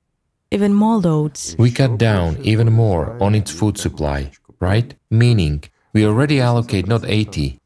Even 0.51 0.73
more 0.73 0.97
loads. 0.97 1.55
We 1.57 1.71
cut 1.71 1.97
down 1.97 2.37
even 2.41 2.71
more 2.71 3.21
on 3.21 3.35
its 3.35 3.51
food 3.51 3.77
supply, 3.77 4.31
right? 4.59 4.93
Meaning, 5.09 5.63
we 5.93 6.05
already 6.05 6.39
allocate 6.39 6.87
not 6.87 7.05
80, 7.05 7.59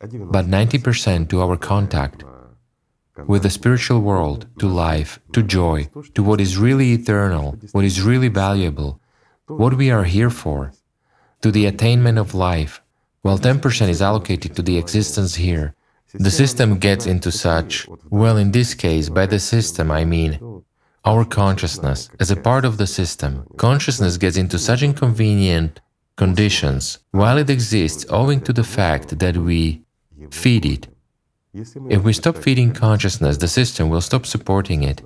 but 0.00 0.46
90% 0.46 1.28
to 1.28 1.40
our 1.42 1.56
contact 1.56 2.24
with 3.26 3.42
the 3.42 3.50
spiritual 3.50 4.00
world, 4.00 4.46
to 4.58 4.66
life, 4.66 5.20
to 5.32 5.42
joy, 5.42 5.88
to 6.14 6.22
what 6.22 6.40
is 6.40 6.56
really 6.56 6.92
eternal, 6.92 7.58
what 7.72 7.84
is 7.84 8.02
really 8.02 8.28
valuable, 8.28 9.00
what 9.46 9.74
we 9.76 9.90
are 9.90 10.04
here 10.04 10.30
for, 10.30 10.72
to 11.42 11.50
the 11.50 11.66
attainment 11.66 12.18
of 12.18 12.34
life, 12.34 12.80
while 13.22 13.38
10% 13.38 13.88
is 13.88 14.00
allocated 14.00 14.54
to 14.56 14.62
the 14.62 14.78
existence 14.78 15.34
here. 15.34 15.74
The 16.14 16.30
system 16.30 16.78
gets 16.78 17.06
into 17.06 17.30
such, 17.30 17.86
well, 18.08 18.36
in 18.36 18.52
this 18.52 18.74
case, 18.74 19.08
by 19.08 19.26
the 19.26 19.38
system, 19.38 19.90
I 19.90 20.04
mean 20.04 20.40
our 21.04 21.24
consciousness 21.24 22.10
as 22.18 22.30
a 22.30 22.36
part 22.36 22.64
of 22.64 22.76
the 22.76 22.86
system. 22.86 23.46
Consciousness 23.56 24.16
gets 24.16 24.36
into 24.36 24.58
such 24.58 24.82
inconvenient 24.82 25.80
conditions 26.16 26.98
while 27.10 27.38
it 27.38 27.50
exists 27.50 28.04
owing 28.10 28.40
to 28.42 28.52
the 28.52 28.64
fact 28.64 29.18
that 29.18 29.36
we 29.36 29.82
feed 30.30 30.66
it, 30.66 30.88
if 31.52 32.02
we 32.02 32.12
stop 32.12 32.36
feeding 32.36 32.72
consciousness, 32.72 33.38
the 33.38 33.48
system 33.48 33.88
will 33.88 34.00
stop 34.00 34.24
supporting 34.24 34.82
it. 34.84 35.02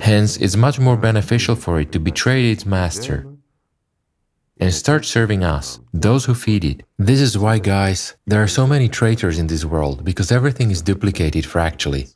Hence, 0.00 0.36
it's 0.36 0.56
much 0.56 0.78
more 0.78 0.96
beneficial 0.96 1.56
for 1.56 1.80
it 1.80 1.90
to 1.92 1.98
betray 1.98 2.50
its 2.50 2.66
master 2.66 3.26
and 4.58 4.74
start 4.74 5.06
serving 5.06 5.42
us, 5.42 5.80
those 5.94 6.26
who 6.26 6.34
feed 6.34 6.64
it. 6.66 6.82
This 6.98 7.20
is 7.20 7.38
why, 7.38 7.58
guys, 7.58 8.14
there 8.26 8.42
are 8.42 8.46
so 8.46 8.66
many 8.66 8.88
traitors 8.88 9.38
in 9.38 9.46
this 9.46 9.64
world, 9.64 10.04
because 10.04 10.30
everything 10.30 10.70
is 10.70 10.82
duplicated 10.82 11.46
fractally. 11.46 12.08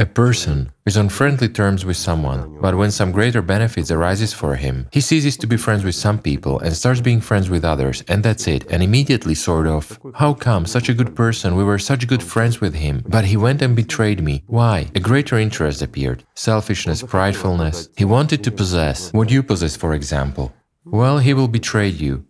A 0.00 0.06
person 0.06 0.72
is 0.86 0.96
on 0.96 1.10
friendly 1.10 1.46
terms 1.46 1.84
with 1.84 1.98
someone, 1.98 2.58
but 2.62 2.74
when 2.74 2.90
some 2.90 3.12
greater 3.12 3.42
benefits 3.42 3.90
arises 3.90 4.32
for 4.32 4.56
him, 4.56 4.88
he 4.90 5.00
ceases 5.02 5.36
to 5.36 5.46
be 5.46 5.58
friends 5.58 5.84
with 5.84 5.94
some 5.94 6.18
people 6.18 6.58
and 6.60 6.74
starts 6.74 7.02
being 7.02 7.20
friends 7.20 7.50
with 7.50 7.66
others, 7.66 8.02
and 8.08 8.22
that's 8.22 8.48
it, 8.48 8.64
and 8.70 8.82
immediately 8.82 9.34
sort 9.34 9.66
of, 9.66 10.00
how 10.14 10.32
come, 10.32 10.64
such 10.64 10.88
a 10.88 10.94
good 10.94 11.14
person, 11.14 11.54
we 11.54 11.64
were 11.64 11.78
such 11.78 12.08
good 12.08 12.22
friends 12.22 12.62
with 12.62 12.72
him, 12.72 13.04
but 13.08 13.26
he 13.26 13.36
went 13.36 13.60
and 13.60 13.76
betrayed 13.76 14.22
me. 14.22 14.42
Why? 14.46 14.90
A 14.94 15.00
greater 15.00 15.36
interest 15.36 15.82
appeared. 15.82 16.24
Selfishness, 16.34 17.02
pridefulness. 17.02 17.90
He 17.94 18.06
wanted 18.06 18.42
to 18.44 18.50
possess 18.50 19.12
what 19.12 19.30
you 19.30 19.42
possess, 19.42 19.76
for 19.76 19.92
example. 19.92 20.50
Well, 20.86 21.18
he 21.18 21.34
will 21.34 21.48
betray 21.48 21.88
you 21.88 22.24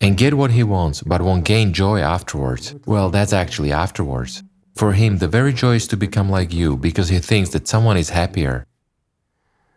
and 0.00 0.16
get 0.16 0.34
what 0.34 0.50
he 0.50 0.64
wants, 0.64 1.02
but 1.02 1.22
won't 1.22 1.44
gain 1.44 1.72
joy 1.72 2.00
afterwards. 2.00 2.74
Well, 2.84 3.10
that's 3.10 3.32
actually 3.32 3.70
afterwards. 3.70 4.42
For 4.74 4.92
him, 4.92 5.18
the 5.18 5.28
very 5.28 5.52
joy 5.52 5.74
is 5.76 5.86
to 5.88 5.96
become 5.96 6.30
like 6.30 6.52
you 6.52 6.76
because 6.76 7.08
he 7.08 7.18
thinks 7.18 7.50
that 7.50 7.68
someone 7.68 7.96
is 7.96 8.10
happier. 8.10 8.66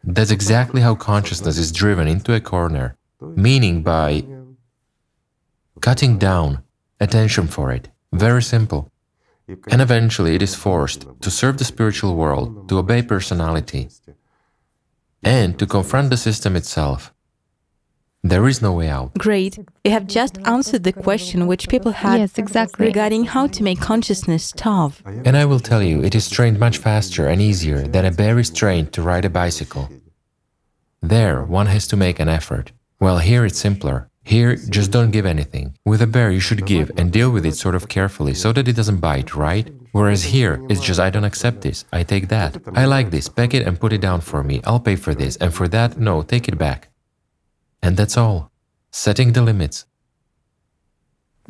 That's 0.03 0.31
exactly 0.31 0.81
how 0.81 0.95
consciousness 0.95 1.57
is 1.57 1.71
driven 1.71 2.07
into 2.07 2.33
a 2.33 2.39
corner, 2.39 2.95
meaning 3.19 3.83
by 3.83 4.23
cutting 5.81 6.17
down 6.17 6.63
attention 6.99 7.47
for 7.47 7.71
it. 7.71 7.89
Very 8.13 8.43
simple. 8.43 8.91
And 9.69 9.81
eventually 9.81 10.35
it 10.35 10.41
is 10.41 10.55
forced 10.55 11.05
to 11.21 11.29
serve 11.29 11.57
the 11.57 11.65
spiritual 11.65 12.15
world, 12.15 12.69
to 12.69 12.77
obey 12.77 13.01
personality, 13.01 13.89
and 15.23 15.57
to 15.59 15.65
confront 15.65 16.09
the 16.09 16.17
system 16.17 16.55
itself. 16.55 17.13
There 18.25 18.47
is 18.47 18.59
no 18.59 18.73
way 18.73 18.89
out. 18.89 19.13
Great. 19.19 19.59
You 19.83 19.91
have 19.91 20.07
just 20.07 20.39
answered 20.45 20.83
the 20.83 20.91
question 20.91 21.45
which 21.45 21.69
people 21.69 21.91
had 21.91 22.19
yes, 22.19 22.39
exactly. 22.39 22.87
regarding 22.87 23.25
how 23.25 23.45
to 23.45 23.61
make 23.61 23.79
consciousness 23.79 24.45
starve. 24.45 25.03
And 25.05 25.37
I 25.37 25.45
will 25.45 25.59
tell 25.59 25.83
you, 25.83 26.03
it 26.03 26.15
is 26.15 26.27
trained 26.27 26.59
much 26.59 26.79
faster 26.79 27.27
and 27.27 27.39
easier 27.39 27.87
than 27.87 28.03
a 28.03 28.11
bear 28.11 28.39
is 28.39 28.49
trained 28.49 28.93
to 28.93 29.03
ride 29.03 29.25
a 29.25 29.29
bicycle. 29.29 29.89
There, 31.03 31.43
one 31.43 31.67
has 31.67 31.85
to 31.89 31.95
make 31.95 32.19
an 32.19 32.27
effort. 32.27 32.71
Well, 32.99 33.19
here 33.19 33.45
it's 33.45 33.59
simpler. 33.59 34.09
Here, 34.23 34.55
just 34.55 34.89
don't 34.89 35.11
give 35.11 35.27
anything. 35.27 35.77
With 35.85 36.01
a 36.01 36.07
bear, 36.07 36.31
you 36.31 36.39
should 36.39 36.65
give 36.65 36.89
and 36.97 37.11
deal 37.11 37.29
with 37.29 37.45
it 37.45 37.55
sort 37.55 37.75
of 37.75 37.89
carefully 37.89 38.33
so 38.33 38.51
that 38.53 38.67
it 38.67 38.75
doesn't 38.75 39.01
bite, 39.01 39.35
right? 39.35 39.69
Whereas 39.91 40.23
here, 40.23 40.65
it's 40.67 40.81
just 40.81 40.99
I 40.99 41.11
don't 41.11 41.25
accept 41.25 41.61
this, 41.61 41.85
I 41.93 42.01
take 42.01 42.29
that. 42.29 42.57
I 42.73 42.85
like 42.85 43.11
this, 43.11 43.29
pack 43.29 43.53
it 43.53 43.67
and 43.67 43.79
put 43.79 43.93
it 43.93 44.01
down 44.01 44.21
for 44.21 44.43
me, 44.43 44.61
I'll 44.63 44.79
pay 44.79 44.95
for 44.95 45.13
this, 45.13 45.35
and 45.35 45.53
for 45.53 45.67
that, 45.67 45.99
no, 45.99 46.23
take 46.23 46.47
it 46.47 46.57
back. 46.57 46.89
And 47.85 47.97
that's 47.97 48.17
all. 48.17 48.51
Setting 48.91 49.33
the 49.33 49.43
limits. 49.43 49.85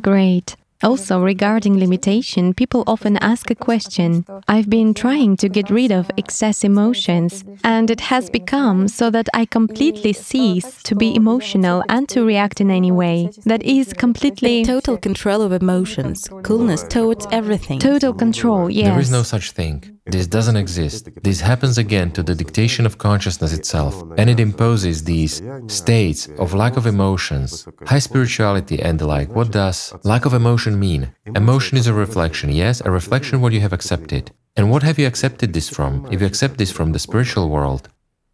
Great. 0.01 0.57
Also, 0.83 1.21
regarding 1.21 1.79
limitation, 1.79 2.53
people 2.53 2.83
often 2.85 3.15
ask 3.17 3.49
a 3.49 3.55
question. 3.55 4.25
I've 4.45 4.69
been 4.69 4.93
trying 4.93 5.37
to 5.37 5.47
get 5.47 5.69
rid 5.69 5.91
of 5.91 6.11
excess 6.17 6.65
emotions, 6.65 7.45
and 7.63 7.89
it 7.89 8.01
has 8.01 8.29
become 8.29 8.89
so 8.89 9.09
that 9.11 9.29
I 9.33 9.45
completely 9.45 10.11
cease 10.11 10.83
to 10.83 10.93
be 10.93 11.15
emotional 11.15 11.81
and 11.87 12.09
to 12.09 12.25
react 12.25 12.59
in 12.59 12.69
any 12.69 12.91
way. 12.91 13.29
That 13.45 13.63
is 13.63 13.93
completely. 13.93 14.65
Total 14.65 14.97
control 14.97 15.41
of 15.41 15.53
emotions, 15.53 16.29
coolness 16.43 16.83
towards 16.83 17.25
everything. 17.31 17.79
Total 17.79 18.13
control, 18.13 18.69
yes. 18.69 18.89
There 18.89 18.99
is 18.99 19.11
no 19.11 19.23
such 19.23 19.51
thing. 19.51 19.94
This 20.07 20.27
doesn't 20.27 20.55
exist. 20.55 21.09
This 21.23 21.41
happens 21.41 21.79
again 21.79 22.11
to 22.11 22.21
the 22.21 22.35
dictation 22.35 22.85
of 22.85 22.99
consciousness 22.99 23.53
itself, 23.53 24.03
and 24.17 24.29
it 24.29 24.39
imposes 24.39 25.03
these 25.03 25.41
states 25.67 26.27
of 26.37 26.53
lack 26.53 26.77
of 26.77 26.85
emotions, 26.85 27.67
high 27.87 27.99
spirituality, 27.99 28.79
and 28.79 28.99
the 28.99 29.07
like. 29.07 29.29
What 29.29 29.51
does 29.51 29.95
lack 30.03 30.25
of 30.25 30.35
emotion 30.35 30.79
mean? 30.79 31.11
Emotion 31.35 31.75
is 31.75 31.87
a 31.87 31.93
reflection, 31.93 32.51
yes, 32.51 32.81
a 32.85 32.91
reflection 32.91 33.41
what 33.41 33.53
you 33.53 33.61
have 33.61 33.73
accepted. 33.73 34.31
And 34.55 34.69
what 34.69 34.83
have 34.83 34.99
you 34.99 35.07
accepted 35.07 35.53
this 35.53 35.69
from? 35.69 36.07
If 36.11 36.21
you 36.21 36.27
accept 36.27 36.59
this 36.59 36.71
from 36.71 36.91
the 36.91 36.99
spiritual 36.99 37.49
world, 37.49 37.89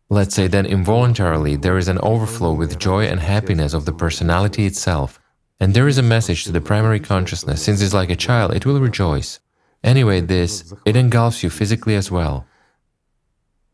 let's 0.09 0.35
say 0.35 0.47
then 0.47 0.65
involuntarily 0.65 1.55
there 1.55 1.77
is 1.77 1.87
an 1.87 1.99
overflow 1.99 2.53
with 2.53 2.79
joy 2.79 3.05
and 3.05 3.19
happiness 3.19 3.73
of 3.73 3.85
the 3.85 3.93
personality 3.93 4.65
itself. 4.65 5.19
And 5.61 5.73
there 5.73 5.87
is 5.87 5.97
a 5.97 6.03
message 6.03 6.43
to 6.43 6.51
the 6.51 6.59
primary 6.59 6.99
consciousness, 6.99 7.61
since 7.61 7.81
it's 7.81 7.93
like 7.93 8.09
a 8.09 8.15
child, 8.15 8.53
it 8.53 8.65
will 8.65 8.79
rejoice. 8.81 9.39
Anyway, 9.83 10.21
this, 10.21 10.73
it 10.85 10.95
engulfs 10.95 11.43
you 11.43 11.49
physically 11.49 11.95
as 11.95 12.11
well. 12.11 12.45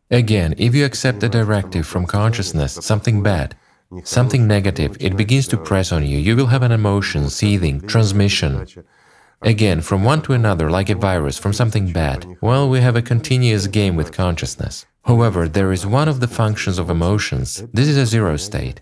Again, 0.09 0.55
if 0.57 0.73
you 0.73 0.85
accept 0.85 1.23
a 1.23 1.29
directive 1.29 1.85
from 1.85 2.05
consciousness, 2.05 2.73
something 2.81 3.21
bad, 3.21 3.55
something 4.03 4.47
negative, 4.47 4.95
it 5.01 5.17
begins 5.17 5.47
to 5.49 5.57
press 5.57 5.91
on 5.91 6.05
you. 6.05 6.17
You 6.17 6.35
will 6.35 6.47
have 6.47 6.63
an 6.63 6.71
emotion, 6.71 7.29
seething, 7.29 7.81
transmission. 7.81 8.65
Again, 9.41 9.81
from 9.81 10.03
one 10.03 10.21
to 10.23 10.33
another, 10.33 10.71
like 10.71 10.89
a 10.89 10.95
virus, 10.95 11.37
from 11.37 11.53
something 11.53 11.91
bad. 11.91 12.25
Well, 12.41 12.69
we 12.69 12.79
have 12.79 12.95
a 12.95 13.01
continuous 13.01 13.67
game 13.67 13.95
with 13.95 14.13
consciousness. 14.13 14.85
However, 15.03 15.47
there 15.47 15.71
is 15.71 15.85
one 15.85 16.07
of 16.07 16.21
the 16.21 16.27
functions 16.27 16.79
of 16.79 16.89
emotions. 16.89 17.63
This 17.73 17.87
is 17.87 17.97
a 17.97 18.05
zero 18.05 18.37
state. 18.37 18.81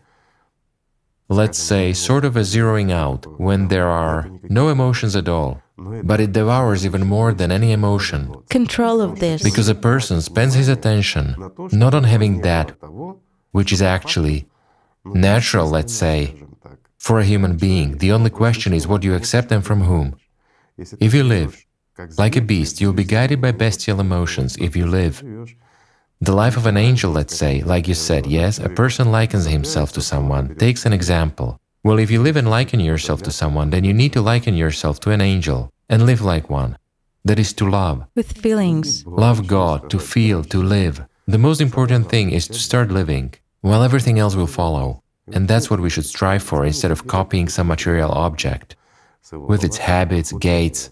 Let's 1.27 1.57
say, 1.57 1.91
sort 1.91 2.23
of 2.23 2.37
a 2.37 2.41
zeroing 2.41 2.91
out, 2.91 3.25
when 3.39 3.67
there 3.67 3.87
are 3.87 4.29
no 4.43 4.69
emotions 4.69 5.15
at 5.15 5.27
all. 5.27 5.61
But 5.77 6.21
it 6.21 6.31
devours 6.31 6.85
even 6.85 7.05
more 7.05 7.33
than 7.33 7.51
any 7.51 7.71
emotion. 7.71 8.33
Control 8.49 9.01
of 9.01 9.19
this. 9.19 9.43
Because 9.43 9.67
a 9.67 9.75
person 9.75 10.21
spends 10.21 10.53
his 10.53 10.69
attention 10.69 11.35
not 11.71 11.93
on 11.93 12.05
having 12.05 12.41
that, 12.41 12.75
which 13.51 13.71
is 13.73 13.81
actually 13.81 14.47
natural, 15.03 15.67
let's 15.69 15.93
say, 15.93 16.35
for 16.97 17.19
a 17.19 17.25
human 17.25 17.57
being. 17.57 17.97
The 17.97 18.11
only 18.11 18.29
question 18.29 18.73
is 18.73 18.87
what 18.87 19.03
you 19.03 19.13
accept 19.15 19.51
and 19.51 19.65
from 19.65 19.81
whom. 19.81 20.15
If 20.77 21.13
you 21.13 21.23
live 21.23 21.65
like 22.17 22.35
a 22.35 22.41
beast, 22.41 22.79
you'll 22.79 22.93
be 22.93 23.03
guided 23.03 23.41
by 23.41 23.51
bestial 23.51 23.99
emotions. 23.99 24.57
If 24.57 24.75
you 24.75 24.85
live 24.85 25.23
the 26.21 26.35
life 26.35 26.57
of 26.57 26.65
an 26.65 26.77
angel, 26.77 27.11
let's 27.11 27.35
say, 27.35 27.61
like 27.61 27.87
you 27.87 27.93
said, 27.93 28.25
yes, 28.25 28.59
a 28.59 28.69
person 28.69 29.11
likens 29.11 29.45
himself 29.45 29.91
to 29.93 30.01
someone, 30.01 30.55
takes 30.55 30.85
an 30.85 30.93
example. 30.93 31.59
Well, 31.85 31.99
if 31.99 32.09
you 32.09 32.19
live 32.19 32.35
and 32.35 32.49
liken 32.49 32.79
yourself 32.79 33.21
to 33.21 33.31
someone, 33.31 33.69
then 33.69 33.83
you 33.83 33.93
need 33.93 34.11
to 34.13 34.19
liken 34.19 34.55
yourself 34.55 34.99
to 35.01 35.11
an 35.11 35.21
angel 35.21 35.71
and 35.87 36.03
live 36.07 36.19
like 36.19 36.49
one. 36.49 36.79
That 37.23 37.37
is 37.37 37.53
to 37.53 37.69
love. 37.69 38.07
With 38.15 38.31
feelings. 38.31 39.05
Love 39.05 39.45
God, 39.45 39.87
to 39.91 39.99
feel, 39.99 40.43
to 40.45 40.63
live. 40.63 41.05
The 41.27 41.37
most 41.37 41.61
important 41.61 42.09
thing 42.09 42.31
is 42.31 42.47
to 42.47 42.55
start 42.55 42.89
living, 42.89 43.35
while 43.61 43.83
everything 43.83 44.17
else 44.17 44.33
will 44.33 44.47
follow. 44.47 45.03
And 45.31 45.47
that's 45.47 45.69
what 45.69 45.79
we 45.79 45.91
should 45.91 46.07
strive 46.07 46.41
for 46.41 46.65
instead 46.65 46.89
of 46.89 47.05
copying 47.05 47.49
some 47.49 47.67
material 47.67 48.11
object 48.11 48.75
with 49.31 49.63
its 49.63 49.77
habits, 49.77 50.33
gaits, 50.33 50.89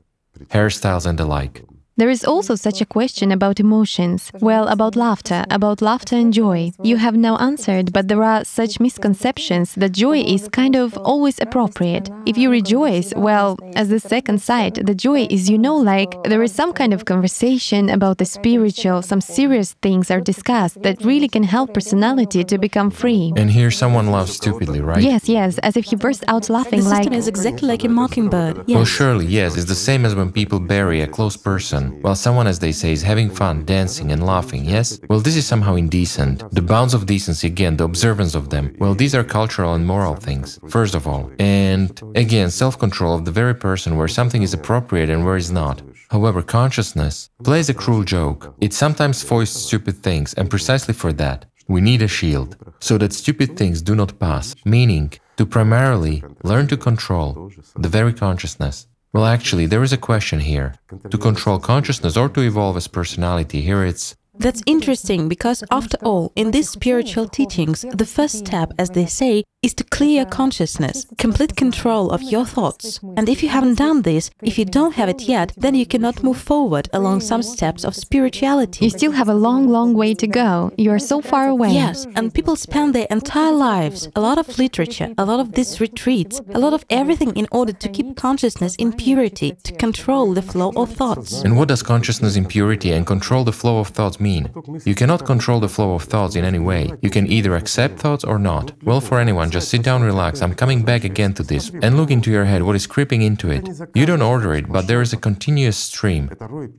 hairstyles, 0.49 1.07
and 1.07 1.17
the 1.17 1.25
like. 1.25 1.63
There 1.95 2.09
is 2.09 2.25
also 2.25 2.55
such 2.55 2.81
a 2.81 2.87
question 2.87 3.31
about 3.31 3.59
emotions. 3.59 4.31
Well, 4.41 4.67
about 4.67 4.95
laughter, 4.95 5.45
about 5.51 5.79
laughter 5.79 6.15
and 6.15 6.33
joy. 6.33 6.71
You 6.81 6.97
have 6.97 7.15
now 7.15 7.37
answered, 7.37 7.93
but 7.93 8.07
there 8.07 8.23
are 8.23 8.43
such 8.43 8.79
misconceptions 8.79 9.75
that 9.75 9.91
joy 9.91 10.21
is 10.21 10.49
kind 10.49 10.75
of 10.75 10.97
always 10.97 11.39
appropriate. 11.39 12.09
If 12.25 12.35
you 12.35 12.49
rejoice, 12.49 13.13
well, 13.15 13.59
as 13.75 13.89
the 13.89 13.99
second 13.99 14.41
side, 14.41 14.73
the 14.73 14.95
joy 14.95 15.27
is, 15.29 15.51
you 15.51 15.59
know, 15.59 15.75
like 15.75 16.11
there 16.23 16.41
is 16.41 16.51
some 16.51 16.73
kind 16.73 16.95
of 16.95 17.05
conversation 17.05 17.91
about 17.91 18.17
the 18.17 18.25
spiritual, 18.25 19.03
some 19.03 19.21
serious 19.21 19.73
things 19.83 20.09
are 20.09 20.21
discussed 20.21 20.81
that 20.81 21.05
really 21.05 21.27
can 21.27 21.43
help 21.43 21.75
personality 21.75 22.43
to 22.45 22.57
become 22.57 22.89
free. 22.89 23.33
And 23.35 23.51
here 23.51 23.69
someone 23.69 24.07
laughs 24.11 24.33
stupidly, 24.33 24.81
right? 24.81 25.03
Yes, 25.03 25.29
yes, 25.29 25.59
as 25.59 25.77
if 25.77 25.85
he 25.85 25.95
burst 25.95 26.23
out 26.27 26.49
laughing 26.49 26.79
the 26.79 26.89
like. 26.89 27.03
system 27.03 27.13
is 27.13 27.27
exactly 27.27 27.67
like 27.67 27.83
a 27.83 27.89
mockingbird. 27.89 28.63
Yes. 28.65 28.75
Well, 28.77 28.85
surely, 28.85 29.27
yes, 29.27 29.55
it's 29.55 29.65
the 29.65 29.75
same 29.75 30.05
as 30.05 30.15
when 30.15 30.31
people 30.31 30.59
bury 30.59 31.01
a 31.01 31.07
close 31.07 31.37
person 31.37 31.82
while 32.01 32.15
someone, 32.15 32.47
as 32.47 32.59
they 32.59 32.71
say, 32.71 32.91
is 32.91 33.01
having 33.01 33.29
fun, 33.29 33.65
dancing 33.65 34.11
and 34.11 34.25
laughing, 34.25 34.65
yes? 34.65 34.99
Well, 35.09 35.19
this 35.19 35.35
is 35.35 35.45
somehow 35.45 35.75
indecent. 35.75 36.43
The 36.51 36.61
bounds 36.61 36.93
of 36.93 37.05
decency, 37.05 37.47
again, 37.47 37.77
the 37.77 37.83
observance 37.83 38.35
of 38.35 38.49
them, 38.49 38.75
well, 38.79 38.95
these 38.95 39.15
are 39.15 39.23
cultural 39.23 39.73
and 39.73 39.85
moral 39.85 40.15
things, 40.15 40.59
first 40.69 40.95
of 40.95 41.07
all. 41.07 41.31
And 41.39 42.01
again, 42.15 42.49
self 42.49 42.77
control 42.77 43.15
of 43.15 43.25
the 43.25 43.31
very 43.31 43.55
person 43.55 43.97
where 43.97 44.07
something 44.07 44.41
is 44.41 44.53
appropriate 44.53 45.09
and 45.09 45.25
where 45.25 45.37
is 45.37 45.51
not. 45.51 45.81
However, 46.09 46.41
consciousness 46.41 47.29
plays 47.43 47.69
a 47.69 47.73
cruel 47.73 48.03
joke. 48.03 48.55
It 48.61 48.73
sometimes 48.73 49.23
foists 49.23 49.65
stupid 49.65 49.95
things, 50.03 50.33
and 50.35 50.49
precisely 50.49 50.93
for 50.93 51.11
that, 51.13 51.45
we 51.67 51.81
need 51.81 52.01
a 52.01 52.07
shield, 52.07 52.57
so 52.79 52.97
that 52.97 53.13
stupid 53.13 53.57
things 53.57 53.81
do 53.81 53.95
not 53.95 54.19
pass, 54.19 54.55
meaning 54.65 55.13
to 55.37 55.45
primarily 55.45 56.23
learn 56.43 56.67
to 56.67 56.77
control 56.77 57.51
the 57.75 57.89
very 57.89 58.13
consciousness. 58.13 58.87
Well, 59.13 59.25
actually, 59.25 59.67
there 59.67 59.83
is 59.83 59.93
a 59.93 59.97
question 59.97 60.39
here. 60.39 60.73
To 61.11 61.17
control 61.19 61.59
consciousness 61.59 62.17
or 62.17 62.29
to 62.29 62.41
evolve 62.41 62.77
as 62.77 62.87
personality, 62.87 63.61
here 63.61 63.85
it's 63.85 64.15
That's 64.39 64.63
interesting 64.65 65.29
because, 65.29 65.63
after 65.69 65.97
all, 66.01 66.31
in 66.35 66.51
these 66.51 66.69
spiritual 66.69 67.27
teachings, 67.27 67.85
the 67.93 68.05
first 68.05 68.39
step, 68.39 68.71
as 68.79 68.89
they 68.89 69.05
say, 69.05 69.43
is 69.61 69.73
to 69.75 69.83
clear 69.85 70.25
consciousness, 70.25 71.05
complete 71.17 71.55
control 71.55 72.11
of 72.11 72.21
your 72.21 72.45
thoughts. 72.45 72.99
And 73.15 73.29
if 73.29 73.41
you 73.41 73.49
haven't 73.49 73.77
done 73.77 74.01
this, 74.01 74.29
if 74.41 74.57
you 74.59 74.65
don't 74.65 74.95
have 74.95 75.07
it 75.07 75.21
yet, 75.21 75.53
then 75.55 75.75
you 75.75 75.85
cannot 75.85 76.23
move 76.23 76.37
forward 76.37 76.89
along 76.91 77.21
some 77.21 77.41
steps 77.41 77.85
of 77.85 77.95
spirituality. 77.95 78.85
You 78.85 78.89
still 78.89 79.11
have 79.11 79.29
a 79.29 79.33
long, 79.33 79.69
long 79.69 79.93
way 79.93 80.15
to 80.15 80.27
go. 80.27 80.71
You 80.77 80.91
are 80.91 80.99
so 80.99 81.21
far 81.21 81.47
away. 81.47 81.69
Yes, 81.71 82.05
and 82.15 82.33
people 82.33 82.57
spend 82.57 82.93
their 82.93 83.07
entire 83.09 83.53
lives, 83.53 84.09
a 84.15 84.21
lot 84.21 84.37
of 84.37 84.57
literature, 84.57 85.13
a 85.17 85.25
lot 85.25 85.39
of 85.39 85.53
these 85.53 85.79
retreats, 85.79 86.41
a 86.53 86.59
lot 86.59 86.73
of 86.73 86.83
everything 86.89 87.33
in 87.35 87.47
order 87.51 87.71
to 87.71 87.87
keep 87.87 88.17
consciousness 88.17 88.75
in 88.75 88.91
purity, 88.91 89.55
to 89.63 89.71
control 89.73 90.33
the 90.33 90.41
flow 90.41 90.73
of 90.75 90.91
thoughts. 90.91 91.41
And 91.43 91.55
what 91.55 91.69
does 91.69 91.83
consciousness 91.83 92.35
in 92.35 92.45
purity 92.45 92.91
and 92.91 93.07
control 93.07 93.45
the 93.45 93.53
flow 93.53 93.79
of 93.79 93.87
thoughts 93.89 94.19
mean? 94.29 94.43
You 94.85 94.95
cannot 94.95 95.25
control 95.25 95.59
the 95.59 95.73
flow 95.75 95.93
of 95.93 96.03
thoughts 96.03 96.35
in 96.35 96.45
any 96.45 96.59
way. 96.59 96.83
You 97.01 97.11
can 97.15 97.25
either 97.37 97.55
accept 97.55 97.99
thoughts 97.99 98.23
or 98.23 98.39
not. 98.39 98.65
Well, 98.83 99.01
for 99.01 99.19
anyone, 99.19 99.51
just 99.51 99.69
sit 99.69 99.83
down, 99.83 100.01
relax. 100.01 100.41
I'm 100.41 100.55
coming 100.55 100.81
back 100.83 101.03
again 101.03 101.33
to 101.35 101.43
this. 101.43 101.71
And 101.83 101.97
look 101.97 102.11
into 102.11 102.31
your 102.31 102.45
head, 102.45 102.63
what 102.63 102.75
is 102.75 102.87
creeping 102.87 103.21
into 103.21 103.51
it. 103.57 103.63
You 103.93 104.05
don't 104.05 104.29
order 104.33 104.53
it, 104.53 104.67
but 104.75 104.87
there 104.87 105.01
is 105.01 105.13
a 105.13 105.23
continuous 105.29 105.77
stream. 105.77 106.23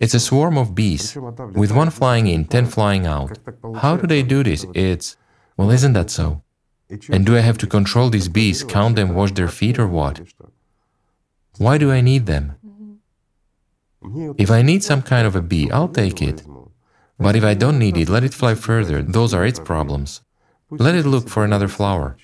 It's 0.01 0.15
a 0.15 0.27
swarm 0.29 0.57
of 0.59 0.75
bees, 0.75 1.17
with 1.61 1.73
one 1.83 1.91
flying 1.91 2.27
in, 2.27 2.47
ten 2.47 2.67
flying 2.67 3.07
out. 3.07 3.39
How 3.83 3.97
do 3.97 4.07
they 4.07 4.23
do 4.23 4.43
this? 4.43 4.67
It's. 4.75 5.17
Well, 5.57 5.71
isn't 5.71 5.93
that 5.93 6.11
so? 6.11 6.43
And 7.11 7.25
do 7.25 7.37
I 7.37 7.41
have 7.41 7.59
to 7.59 7.67
control 7.67 8.11
these 8.11 8.29
bees, 8.29 8.65
count 8.65 8.97
them, 8.97 9.15
wash 9.15 9.33
their 9.33 9.49
feet, 9.49 9.79
or 9.79 9.89
what? 9.89 10.21
Why 11.59 11.79
do 11.79 11.91
I 11.91 12.01
need 12.01 12.27
them? 12.27 12.45
If 14.37 14.51
I 14.51 14.61
need 14.63 14.85
some 14.85 15.03
kind 15.03 15.27
of 15.27 15.35
a 15.35 15.41
bee, 15.41 15.71
I'll 15.71 15.89
take 15.89 16.21
it. 16.21 16.43
But 17.19 17.37
if 17.37 17.45
I 17.45 17.55
don't 17.55 17.79
need 17.79 17.97
it, 17.97 18.09
let 18.09 18.25
it 18.25 18.35
fly 18.35 18.55
further. 18.55 19.03
Those 19.03 19.33
are 19.35 19.45
its 19.47 19.61
problems. 19.61 20.21
Let 20.71 20.95
it 20.95 21.07
look 21.07 21.29
for 21.29 21.45
another 21.45 21.69
flower. 21.69 22.17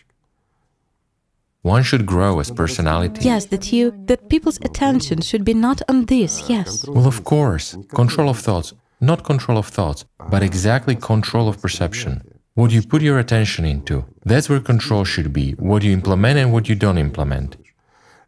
One 1.63 1.83
should 1.83 2.07
grow 2.07 2.41
as 2.41 2.51
personality. 2.51 3.23
Yes, 3.23 3.45
that 3.47 3.71
you, 3.73 3.93
that 4.07 4.31
people's 4.31 4.59
attention 4.63 5.21
should 5.21 5.45
be 5.45 5.53
not 5.53 5.83
on 5.89 6.07
this, 6.07 6.49
yes. 6.49 6.87
Well, 6.89 7.07
of 7.07 7.23
course. 7.25 7.77
Control 7.95 8.31
of 8.31 8.39
thoughts. 8.39 8.73
Not 9.01 9.25
control 9.25 9.59
of 9.59 9.67
thoughts, 9.67 10.05
but 10.31 10.43
exactly 10.43 10.95
control 10.97 11.49
of 11.49 11.61
perception. 11.61 12.23
What 12.55 12.71
you 12.71 12.83
put 12.83 13.03
your 13.03 13.19
attention 13.19 13.65
into. 13.65 14.05
That's 14.25 14.49
where 14.49 14.61
control 14.61 15.05
should 15.05 15.33
be. 15.33 15.53
What 15.53 15.83
you 15.83 15.93
implement 15.93 16.39
and 16.39 16.53
what 16.53 16.69
you 16.69 16.75
don't 16.75 16.99
implement. 16.99 17.57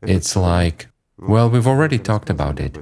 It's 0.02 0.36
like, 0.36 0.88
well, 1.18 1.50
we've 1.50 1.66
already 1.66 1.98
talked 1.98 2.30
about 2.30 2.60
it. 2.60 2.78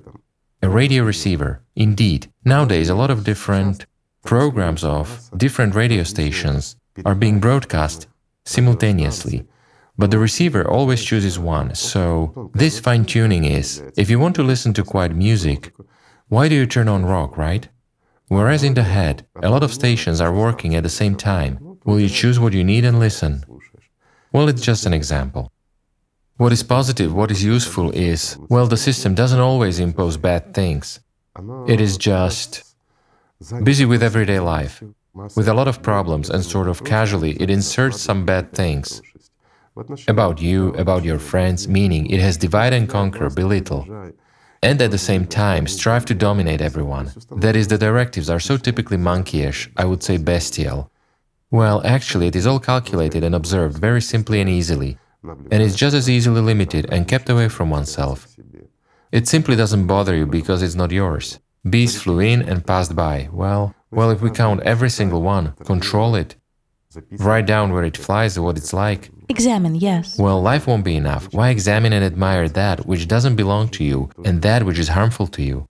A 0.62 0.68
radio 0.68 1.04
receiver. 1.04 1.62
Indeed, 1.74 2.30
nowadays 2.44 2.90
a 2.90 2.94
lot 2.94 3.10
of 3.10 3.24
different 3.24 3.86
programs 4.24 4.84
of 4.84 5.30
different 5.36 5.74
radio 5.74 6.02
stations 6.02 6.76
are 7.06 7.14
being 7.14 7.40
broadcast 7.40 8.06
simultaneously. 8.44 9.46
But 9.96 10.10
the 10.10 10.18
receiver 10.18 10.68
always 10.68 11.02
chooses 11.02 11.38
one, 11.38 11.74
so 11.74 12.50
this 12.54 12.78
fine 12.78 13.06
tuning 13.06 13.44
is 13.44 13.82
if 13.96 14.10
you 14.10 14.18
want 14.18 14.34
to 14.36 14.42
listen 14.42 14.74
to 14.74 14.84
quiet 14.84 15.14
music, 15.14 15.72
why 16.28 16.48
do 16.48 16.54
you 16.54 16.66
turn 16.66 16.88
on 16.88 17.06
rock, 17.06 17.38
right? 17.38 17.66
Whereas 18.28 18.62
in 18.62 18.74
the 18.74 18.82
head, 18.82 19.26
a 19.42 19.48
lot 19.48 19.62
of 19.62 19.72
stations 19.72 20.20
are 20.20 20.32
working 20.32 20.74
at 20.74 20.82
the 20.82 20.88
same 20.88 21.16
time. 21.16 21.78
Will 21.84 21.98
you 21.98 22.08
choose 22.08 22.38
what 22.38 22.52
you 22.52 22.64
need 22.64 22.84
and 22.84 22.98
listen? 22.98 23.44
Well, 24.32 24.48
it's 24.48 24.62
just 24.62 24.86
an 24.86 24.92
example. 24.92 25.50
What 26.40 26.52
is 26.52 26.62
positive, 26.62 27.12
what 27.12 27.30
is 27.30 27.44
useful 27.44 27.90
is, 27.90 28.38
well, 28.48 28.66
the 28.66 28.78
system 28.78 29.14
doesn't 29.14 29.40
always 29.40 29.78
impose 29.78 30.16
bad 30.16 30.54
things. 30.54 30.98
It 31.68 31.82
is 31.82 31.98
just 31.98 32.64
busy 33.62 33.84
with 33.84 34.02
everyday 34.02 34.40
life, 34.40 34.82
with 35.36 35.48
a 35.48 35.52
lot 35.52 35.68
of 35.68 35.82
problems, 35.82 36.30
and 36.30 36.42
sort 36.42 36.68
of 36.68 36.82
casually 36.82 37.32
it 37.42 37.50
inserts 37.50 38.00
some 38.00 38.24
bad 38.24 38.54
things 38.54 39.02
about 40.08 40.40
you, 40.40 40.68
about 40.84 41.04
your 41.04 41.18
friends, 41.18 41.68
meaning 41.68 42.06
it 42.06 42.20
has 42.20 42.38
divide 42.38 42.72
and 42.72 42.88
conquer, 42.88 43.28
belittle. 43.28 43.84
and 44.62 44.80
at 44.80 44.90
the 44.90 45.04
same 45.10 45.26
time 45.26 45.66
strive 45.66 46.06
to 46.06 46.14
dominate 46.14 46.62
everyone. 46.62 47.12
That 47.44 47.54
is, 47.54 47.68
the 47.68 47.76
directives 47.76 48.30
are 48.30 48.40
so 48.40 48.56
typically 48.56 48.96
monkeyish, 48.96 49.68
I 49.76 49.84
would 49.84 50.02
say 50.02 50.16
bestial. 50.16 50.90
Well, 51.50 51.82
actually, 51.84 52.28
it 52.28 52.36
is 52.36 52.46
all 52.46 52.60
calculated 52.60 53.24
and 53.24 53.34
observed 53.34 53.76
very 53.78 54.00
simply 54.00 54.40
and 54.40 54.48
easily, 54.48 54.96
and 55.22 55.62
is 55.62 55.76
just 55.76 55.94
as 55.94 56.09
easily 56.09 56.40
limited 56.40 56.86
and 56.90 57.09
kept 57.09 57.28
away 57.28 57.48
from 57.48 57.70
oneself. 57.70 58.26
It 59.12 59.26
simply 59.28 59.56
doesn't 59.56 59.86
bother 59.86 60.14
you 60.14 60.26
because 60.26 60.62
it's 60.62 60.74
not 60.74 60.92
yours. 60.92 61.38
Bees 61.68 62.01
flew 62.01 62.20
in 62.20 62.42
and 62.42 62.66
passed 62.66 62.94
by. 62.97 63.28
Well, 63.32 63.74
well, 63.90 64.10
if 64.10 64.22
we 64.22 64.30
count 64.30 64.62
every 64.62 64.88
single 64.88 65.20
one, 65.20 65.52
control 65.64 66.14
it, 66.14 66.36
write 67.18 67.47
down 67.47 67.72
where 67.72 67.84
it 67.84 67.97
flies, 67.97 68.38
or 68.38 68.42
what 68.42 68.56
it's 68.56 68.72
like. 68.72 69.10
Examine, 69.28 69.74
yes. 69.74 70.18
Well, 70.18 70.40
life 70.40 70.66
won't 70.66 70.84
be 70.84 70.97
enough. 70.97 71.32
Why 71.32 71.51
examine 71.51 71.92
and 71.92 72.05
admire 72.05 72.48
that 72.48 72.86
which 72.86 73.09
doesn't 73.09 73.36
belong 73.36 73.68
to 73.70 73.84
you 73.84 74.10
and 74.24 74.42
that 74.42 74.64
which 74.64 74.78
is 74.78 74.88
harmful 74.88 75.26
to 75.28 75.42
you? 75.42 75.66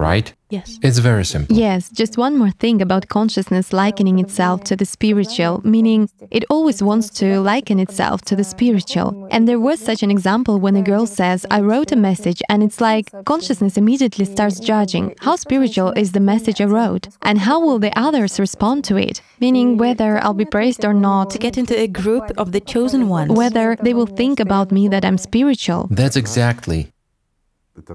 Right? 0.00 0.32
Yes. 0.50 0.78
It's 0.82 0.98
very 0.98 1.24
simple. 1.24 1.56
Yes, 1.56 1.90
just 1.90 2.18
one 2.18 2.36
more 2.36 2.50
thing 2.50 2.82
about 2.82 3.08
consciousness 3.08 3.72
likening 3.72 4.18
itself 4.18 4.64
to 4.64 4.74
the 4.74 4.84
spiritual, 4.84 5.60
meaning 5.64 6.08
it 6.30 6.44
always 6.50 6.82
wants 6.82 7.08
to 7.20 7.40
liken 7.40 7.78
itself 7.78 8.22
to 8.22 8.34
the 8.34 8.42
spiritual. 8.42 9.28
And 9.30 9.46
there 9.46 9.60
was 9.60 9.78
such 9.78 10.02
an 10.02 10.10
example 10.10 10.58
when 10.58 10.74
a 10.74 10.82
girl 10.82 11.06
says, 11.06 11.46
I 11.50 11.60
wrote 11.60 11.92
a 11.92 11.96
message, 11.96 12.42
and 12.48 12.64
it's 12.64 12.80
like 12.80 13.12
consciousness 13.24 13.76
immediately 13.76 14.24
starts 14.24 14.58
judging 14.58 15.14
how 15.20 15.36
spiritual 15.36 15.92
is 15.92 16.10
the 16.12 16.26
message 16.32 16.60
I 16.60 16.64
wrote, 16.64 17.06
and 17.22 17.38
how 17.38 17.60
will 17.60 17.78
the 17.78 17.96
others 17.96 18.40
respond 18.40 18.84
to 18.86 18.96
it, 18.96 19.22
meaning 19.40 19.76
whether 19.76 20.18
I'll 20.24 20.34
be 20.34 20.44
praised 20.44 20.84
or 20.84 20.94
not. 20.94 21.30
To 21.30 21.38
get 21.38 21.58
into 21.58 21.78
a 21.78 21.86
group 21.86 22.26
of 22.36 22.50
the 22.50 22.60
chosen 22.60 23.08
ones. 23.08 23.32
Whether 23.32 23.76
they 23.76 23.94
will 23.94 24.06
think 24.06 24.40
about 24.40 24.72
me 24.72 24.88
that 24.88 25.04
I'm 25.04 25.18
spiritual. 25.18 25.86
That's 25.90 26.16
exactly 26.16 26.92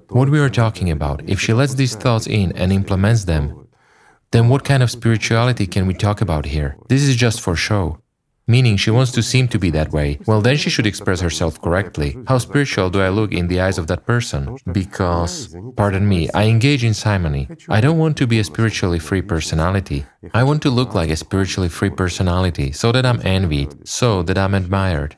what 0.09 0.29
we 0.29 0.39
are 0.39 0.49
talking 0.49 0.89
about, 0.89 1.21
if 1.27 1.39
she 1.39 1.53
lets 1.53 1.75
these 1.75 1.95
thoughts 1.95 2.27
in 2.27 2.51
and 2.53 2.71
implements 2.71 3.25
them, 3.25 3.67
then 4.31 4.49
what 4.49 4.63
kind 4.63 4.81
of 4.83 4.91
spirituality 4.91 5.67
can 5.67 5.87
we 5.87 5.93
talk 5.93 6.21
about 6.21 6.45
here? 6.45 6.77
This 6.89 7.03
is 7.03 7.15
just 7.15 7.41
for 7.41 7.55
show. 7.55 7.99
Meaning 8.47 8.77
she 8.77 8.91
wants 8.91 9.11
to 9.13 9.23
seem 9.23 9.47
to 9.47 9.57
be 9.57 9.71
that 9.71 9.91
way. 9.91 10.19
Well, 10.27 10.39
then 10.39 10.55
she 10.55 10.69
should 10.69 10.85
express 10.85 11.19
herself 11.19 11.59
correctly. 11.59 12.15
How 12.27 12.37
spiritual 12.37 12.91
do 12.91 13.01
I 13.01 13.09
look 13.09 13.31
in 13.31 13.47
the 13.47 13.59
eyes 13.59 13.79
of 13.79 13.87
that 13.87 14.05
person? 14.05 14.57
Because, 14.71 15.55
pardon 15.75 16.07
me, 16.07 16.29
I 16.31 16.43
engage 16.43 16.83
in 16.83 16.93
simony. 16.93 17.47
I 17.69 17.81
don't 17.81 17.97
want 17.97 18.17
to 18.17 18.27
be 18.27 18.37
a 18.37 18.43
spiritually 18.43 18.99
free 18.99 19.23
personality. 19.23 20.05
I 20.33 20.43
want 20.43 20.61
to 20.61 20.69
look 20.69 20.93
like 20.93 21.09
a 21.09 21.15
spiritually 21.15 21.69
free 21.69 21.89
personality 21.89 22.71
so 22.71 22.91
that 22.91 23.05
I'm 23.05 23.19
envied, 23.25 23.87
so 23.87 24.21
that 24.21 24.37
I'm 24.37 24.53
admired. 24.53 25.17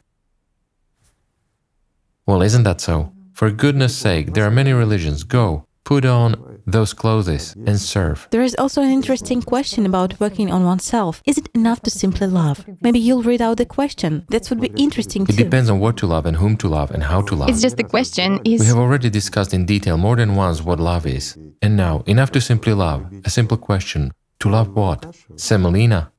Well, 2.26 2.42
isn't 2.42 2.64
that 2.64 2.80
so? 2.80 3.12
For 3.38 3.52
goodness 3.52 3.96
sake, 3.96 4.34
there 4.34 4.46
are 4.48 4.50
many 4.50 4.74
religions. 4.74 5.24
Go, 5.24 5.68
put 5.84 6.06
on 6.06 6.60
those 6.66 6.92
clothes 6.92 7.56
and 7.68 7.80
serve. 7.80 8.28
There 8.32 8.42
is 8.42 8.56
also 8.58 8.82
an 8.82 8.90
interesting 8.90 9.44
question 9.44 9.86
about 9.86 10.20
working 10.20 10.52
on 10.52 10.64
oneself. 10.64 11.22
Is 11.24 11.38
it 11.38 11.48
enough 11.54 11.80
to 11.82 11.92
simply 11.92 12.26
love? 12.26 12.66
Maybe 12.82 12.98
you'll 12.98 13.22
read 13.22 13.40
out 13.40 13.58
the 13.58 13.68
question. 13.68 14.26
That 14.30 14.50
would 14.50 14.60
be 14.60 14.72
interesting 14.76 15.28
too. 15.28 15.34
It 15.34 15.38
depends 15.38 15.70
on 15.70 15.80
what 15.80 15.98
to 15.98 16.08
love 16.08 16.26
and 16.26 16.36
whom 16.36 16.58
to 16.58 16.68
love 16.68 16.90
and 16.90 17.04
how 17.04 17.22
to 17.28 17.36
love. 17.36 17.50
It's 17.50 17.62
just 17.62 17.78
the 17.78 17.84
question 17.84 18.40
is. 18.44 18.60
We 18.60 18.66
have 18.66 18.80
already 18.80 19.12
discussed 19.12 19.54
in 19.54 19.68
detail 19.68 19.98
more 19.98 20.16
than 20.16 20.36
once 20.36 20.64
what 20.64 20.80
love 20.80 21.06
is. 21.06 21.38
And 21.62 21.78
now, 21.78 22.04
enough 22.08 22.32
to 22.32 22.42
simply 22.42 22.74
love. 22.74 23.06
A 23.24 23.30
simple 23.30 23.58
question. 23.58 24.14
To 24.40 24.50
love 24.50 24.76
what? 24.76 25.16
Semolina? 25.36 26.12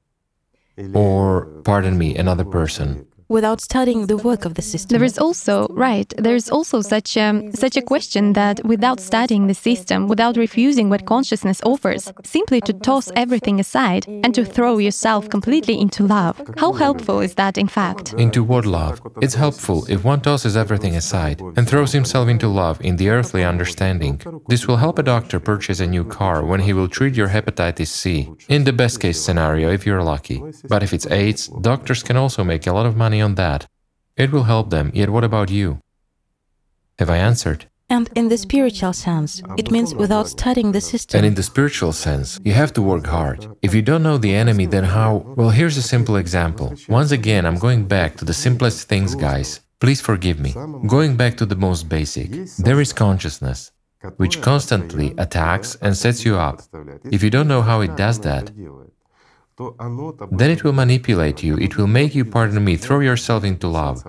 Or, 0.94 1.46
pardon 1.64 1.98
me, 1.98 2.16
another 2.16 2.44
person 2.44 3.07
without 3.28 3.60
studying 3.60 4.06
the 4.06 4.16
work 4.16 4.44
of 4.44 4.54
the 4.54 4.62
system. 4.62 4.96
There 4.96 5.04
is 5.04 5.18
also, 5.18 5.66
right, 5.70 6.12
there 6.16 6.34
is 6.34 6.50
also 6.50 6.80
such 6.80 7.16
a, 7.16 7.50
such 7.54 7.76
a 7.76 7.82
question 7.82 8.32
that 8.32 8.64
without 8.64 9.00
studying 9.00 9.46
the 9.46 9.54
system, 9.54 10.08
without 10.08 10.36
refusing 10.36 10.88
what 10.88 11.06
consciousness 11.06 11.60
offers, 11.64 12.12
simply 12.24 12.60
to 12.62 12.72
toss 12.72 13.10
everything 13.16 13.60
aside 13.60 14.06
and 14.08 14.34
to 14.34 14.44
throw 14.44 14.78
yourself 14.78 15.28
completely 15.28 15.78
into 15.78 16.04
love, 16.04 16.40
how 16.56 16.72
helpful 16.72 17.20
is 17.20 17.34
that 17.34 17.58
in 17.58 17.68
fact? 17.68 18.14
Into 18.14 18.42
what 18.42 18.64
love? 18.64 19.00
It's 19.20 19.34
helpful 19.34 19.84
if 19.88 20.04
one 20.04 20.20
tosses 20.20 20.56
everything 20.56 20.96
aside 20.96 21.40
and 21.56 21.68
throws 21.68 21.92
himself 21.92 22.28
into 22.28 22.48
love 22.48 22.80
in 22.80 22.96
the 22.96 23.10
earthly 23.10 23.44
understanding. 23.44 24.20
This 24.48 24.66
will 24.66 24.76
help 24.76 24.98
a 24.98 25.02
doctor 25.02 25.38
purchase 25.38 25.80
a 25.80 25.86
new 25.86 26.04
car 26.04 26.44
when 26.44 26.60
he 26.60 26.72
will 26.72 26.88
treat 26.88 27.14
your 27.14 27.28
hepatitis 27.28 27.88
C, 27.88 28.30
in 28.48 28.64
the 28.64 28.72
best 28.72 29.00
case 29.00 29.20
scenario 29.20 29.70
if 29.70 29.84
you're 29.84 30.02
lucky. 30.02 30.42
But 30.68 30.82
if 30.82 30.92
it's 30.92 31.06
AIDS, 31.06 31.48
doctors 31.60 32.02
can 32.02 32.16
also 32.16 32.42
make 32.42 32.66
a 32.66 32.72
lot 32.72 32.86
of 32.86 32.96
money 32.96 33.17
on 33.20 33.34
that. 33.36 33.66
It 34.16 34.32
will 34.32 34.44
help 34.44 34.70
them, 34.70 34.90
yet 34.94 35.10
what 35.10 35.24
about 35.24 35.50
you? 35.50 35.80
Have 36.98 37.10
I 37.10 37.18
answered? 37.18 37.66
And 37.90 38.10
in 38.14 38.28
the 38.28 38.36
spiritual 38.36 38.92
sense, 38.92 39.42
it 39.56 39.70
means 39.70 39.94
without 39.94 40.28
studying 40.28 40.72
the 40.72 40.80
system. 40.80 41.18
And 41.18 41.26
in 41.26 41.34
the 41.34 41.42
spiritual 41.42 41.92
sense, 41.92 42.38
you 42.44 42.52
have 42.52 42.72
to 42.74 42.82
work 42.82 43.06
hard. 43.06 43.48
If 43.62 43.74
you 43.74 43.80
don't 43.80 44.02
know 44.02 44.18
the 44.18 44.34
enemy, 44.34 44.66
then 44.66 44.84
how? 44.84 45.24
Well, 45.36 45.48
here's 45.48 45.78
a 45.78 45.82
simple 45.82 46.16
example. 46.16 46.74
Once 46.88 47.12
again, 47.12 47.46
I'm 47.46 47.58
going 47.58 47.86
back 47.86 48.16
to 48.16 48.26
the 48.26 48.34
simplest 48.34 48.88
things, 48.88 49.14
guys. 49.14 49.60
Please 49.80 50.02
forgive 50.02 50.38
me. 50.38 50.54
Going 50.86 51.16
back 51.16 51.36
to 51.38 51.46
the 51.46 51.56
most 51.56 51.88
basic, 51.88 52.30
there 52.58 52.80
is 52.80 52.92
consciousness, 52.92 53.72
which 54.16 54.42
constantly 54.42 55.14
attacks 55.16 55.76
and 55.80 55.96
sets 55.96 56.26
you 56.26 56.36
up. 56.36 56.60
If 57.10 57.22
you 57.22 57.30
don't 57.30 57.48
know 57.48 57.62
how 57.62 57.80
it 57.80 57.96
does 57.96 58.18
that, 58.20 58.50
then 59.58 60.50
it 60.50 60.62
will 60.64 60.72
manipulate 60.72 61.42
you, 61.42 61.56
it 61.58 61.76
will 61.76 61.86
make 61.86 62.14
you, 62.14 62.24
pardon 62.24 62.64
me, 62.64 62.76
throw 62.76 63.00
yourself 63.00 63.44
into 63.44 63.68
love. 63.68 64.04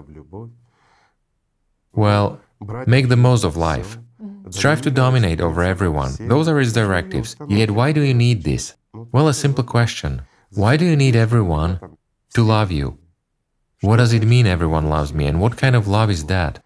Well, 1.94 2.40
make 2.86 3.10
the 3.10 3.16
most 3.18 3.44
of 3.44 3.58
life. 3.58 3.98
Strive 4.52 4.82
to 4.82 4.92
dominate 4.92 5.42
over 5.42 5.64
everyone. 5.64 6.12
Those 6.20 6.48
are 6.48 6.60
his 6.60 6.74
directives. 6.74 7.36
Yet 7.48 7.72
why 7.72 7.92
do 7.92 8.02
you 8.02 8.14
need 8.14 8.44
this? 8.44 8.76
Well, 8.94 9.28
a 9.28 9.34
simple 9.34 9.64
question. 9.64 10.22
Why 10.52 10.78
do 10.78 10.86
you 10.86 10.96
need 10.96 11.16
everyone 11.16 11.80
to 12.34 12.44
love 12.44 12.72
you? 12.72 12.98
What 13.82 13.98
does 13.98 14.14
it 14.14 14.26
mean 14.26 14.46
everyone 14.46 14.90
loves 14.90 15.14
me 15.14 15.26
and 15.26 15.40
what 15.40 15.58
kind 15.58 15.76
of 15.76 15.88
love 15.88 16.10
is 16.10 16.26
that? 16.26 16.64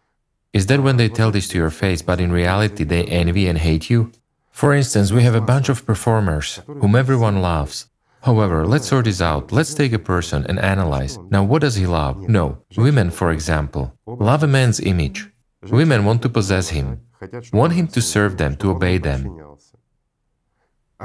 Is 0.52 0.68
that 0.68 0.82
when 0.82 0.98
they 0.98 1.10
tell 1.10 1.32
this 1.32 1.48
to 1.50 1.58
your 1.58 1.70
face 1.70 2.02
but 2.02 2.20
in 2.20 2.32
reality 2.32 2.84
they 2.84 3.04
envy 3.06 3.48
and 3.48 3.58
hate 3.58 3.90
you? 3.90 4.12
For 4.52 4.74
instance, 4.74 5.12
we 5.12 5.24
have 5.24 5.36
a 5.36 5.42
bunch 5.42 5.68
of 5.68 5.86
performers 5.86 6.62
whom 6.68 6.96
everyone 6.96 7.42
loves. 7.42 7.88
However, 8.24 8.66
let's 8.66 8.88
sort 8.88 9.04
this 9.06 9.22
out. 9.22 9.52
Let's 9.52 9.74
take 9.74 9.92
a 9.92 10.00
person 10.00 10.46
and 10.48 10.58
analyze. 10.58 11.20
Now, 11.30 11.44
what 11.44 11.62
does 11.62 11.76
he 11.76 11.86
love? 11.86 12.30
No. 12.30 12.64
Women, 12.78 13.12
for 13.12 13.32
example, 13.32 13.94
love 14.06 14.44
a 14.44 14.48
man's 14.48 14.80
image. 14.80 15.30
Women 15.70 16.06
want 16.06 16.22
to 16.22 16.30
possess 16.30 16.70
him, 16.70 17.02
want 17.52 17.74
him 17.74 17.88
to 17.88 18.02
serve 18.02 18.38
them, 18.38 18.56
to 18.58 18.72
obey 18.72 18.98
them. 18.98 19.58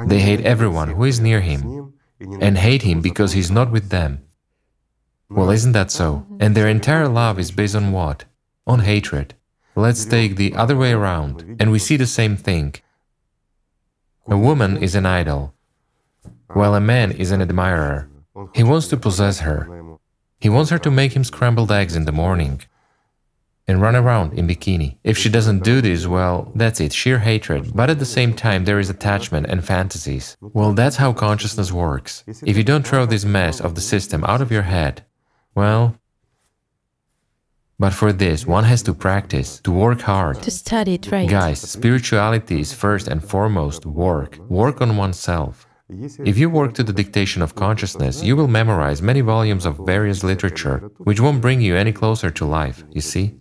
They 0.06 0.20
hate 0.20 0.42
everyone 0.42 0.90
who 0.90 1.04
is 1.04 1.18
near 1.18 1.40
him 1.40 1.92
and 2.40 2.56
hate 2.56 2.82
him 2.82 3.00
because 3.00 3.32
he's 3.32 3.50
not 3.50 3.72
with 3.72 3.88
them. 3.88 4.22
Well, 5.28 5.50
isn't 5.50 5.72
that 5.72 5.90
so? 5.90 6.24
And 6.38 6.54
their 6.54 6.68
entire 6.68 7.08
love 7.08 7.38
is 7.40 7.50
based 7.50 7.74
on 7.74 7.90
what? 7.90 8.24
On 8.66 8.80
hatred. 8.80 9.34
Let's 9.74 10.04
take 10.04 10.36
the 10.36 10.54
other 10.54 10.76
way 10.76 10.92
around, 10.92 11.56
and 11.58 11.70
we 11.72 11.78
see 11.80 11.96
the 11.96 12.06
same 12.06 12.36
thing. 12.36 12.76
A 14.26 14.36
woman 14.36 14.76
is 14.76 14.94
an 14.94 15.06
idol, 15.06 15.54
while 16.54 16.74
a 16.74 16.80
man 16.80 17.12
is 17.12 17.30
an 17.30 17.42
admirer. 17.42 18.08
He 18.54 18.62
wants 18.62 18.88
to 18.88 18.96
possess 18.96 19.40
her. 19.40 19.98
He 20.40 20.48
wants 20.48 20.70
her 20.70 20.78
to 20.78 20.90
make 20.90 21.12
him 21.14 21.24
scrambled 21.24 21.72
eggs 21.72 21.96
in 21.96 22.04
the 22.04 22.12
morning 22.12 22.62
and 23.66 23.82
run 23.82 23.94
around 23.94 24.32
in 24.38 24.48
bikini. 24.48 24.96
If 25.04 25.18
she 25.18 25.28
doesn't 25.28 25.62
do 25.62 25.80
this, 25.80 26.06
well, 26.06 26.50
that's 26.54 26.80
it, 26.80 26.92
sheer 26.92 27.18
hatred. 27.18 27.72
But 27.74 27.90
at 27.90 27.98
the 27.98 28.06
same 28.06 28.32
time, 28.32 28.64
there 28.64 28.78
is 28.78 28.88
attachment 28.88 29.46
and 29.46 29.62
fantasies. 29.64 30.36
Well, 30.40 30.72
that's 30.72 30.96
how 30.96 31.12
consciousness 31.12 31.70
works. 31.70 32.24
If 32.26 32.56
you 32.56 32.64
don't 32.64 32.86
throw 32.86 33.04
this 33.04 33.24
mess 33.24 33.60
of 33.60 33.74
the 33.74 33.82
system 33.82 34.24
out 34.24 34.40
of 34.40 34.50
your 34.50 34.62
head, 34.62 35.04
well, 35.54 35.96
but 37.78 37.92
for 37.92 38.12
this, 38.12 38.44
one 38.46 38.64
has 38.64 38.82
to 38.84 38.94
practice, 38.94 39.60
to 39.60 39.70
work 39.70 40.00
hard. 40.00 40.42
To 40.42 40.50
study 40.50 40.94
it 40.94 41.12
right. 41.12 41.28
Guys, 41.28 41.60
spirituality 41.60 42.60
is 42.60 42.72
first 42.72 43.06
and 43.06 43.22
foremost 43.22 43.86
work. 43.86 44.38
Work 44.48 44.80
on 44.80 44.96
oneself. 44.96 45.67
If 45.90 46.36
you 46.36 46.50
work 46.50 46.74
to 46.74 46.82
the 46.82 46.92
dictation 46.92 47.40
of 47.40 47.54
consciousness, 47.54 48.22
you 48.22 48.36
will 48.36 48.48
memorize 48.48 49.00
many 49.00 49.22
volumes 49.22 49.64
of 49.64 49.78
various 49.86 50.22
literature, 50.22 50.78
which 50.98 51.20
won't 51.20 51.40
bring 51.40 51.62
you 51.62 51.76
any 51.76 51.92
closer 51.92 52.30
to 52.30 52.44
life, 52.44 52.84
you 52.90 53.00
see? 53.00 53.34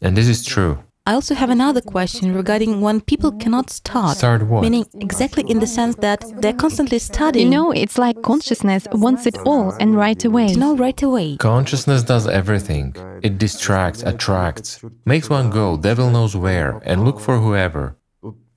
And 0.00 0.16
this 0.16 0.28
is 0.28 0.44
true. 0.44 0.82
I 1.04 1.12
also 1.14 1.34
have 1.34 1.50
another 1.50 1.80
question 1.80 2.34
regarding 2.34 2.80
when 2.80 3.00
people 3.00 3.32
cannot 3.32 3.70
start. 3.70 4.18
Start 4.18 4.46
what? 4.46 4.62
Meaning 4.62 4.86
exactly 5.00 5.42
in 5.48 5.58
the 5.58 5.66
sense 5.66 5.94
that 5.96 6.22
they're 6.40 6.52
constantly 6.52 6.98
studying. 6.98 7.46
You 7.46 7.50
know, 7.50 7.70
it's 7.72 7.96
like 7.98 8.20
consciousness 8.22 8.86
wants 8.92 9.26
it 9.26 9.38
all 9.46 9.72
and 9.80 9.94
right 9.94 10.22
away. 10.24 10.48
To 10.48 10.58
know 10.58 10.76
right 10.76 11.02
away. 11.02 11.36
Consciousness 11.38 12.02
does 12.02 12.26
everything. 12.26 12.94
It 13.22 13.38
distracts, 13.38 14.02
attracts, 14.02 14.80
makes 15.06 15.30
one 15.30 15.48
go 15.50 15.76
devil 15.76 16.10
knows 16.10 16.36
where 16.36 16.80
and 16.84 17.04
look 17.04 17.20
for 17.20 17.38
whoever 17.38 17.97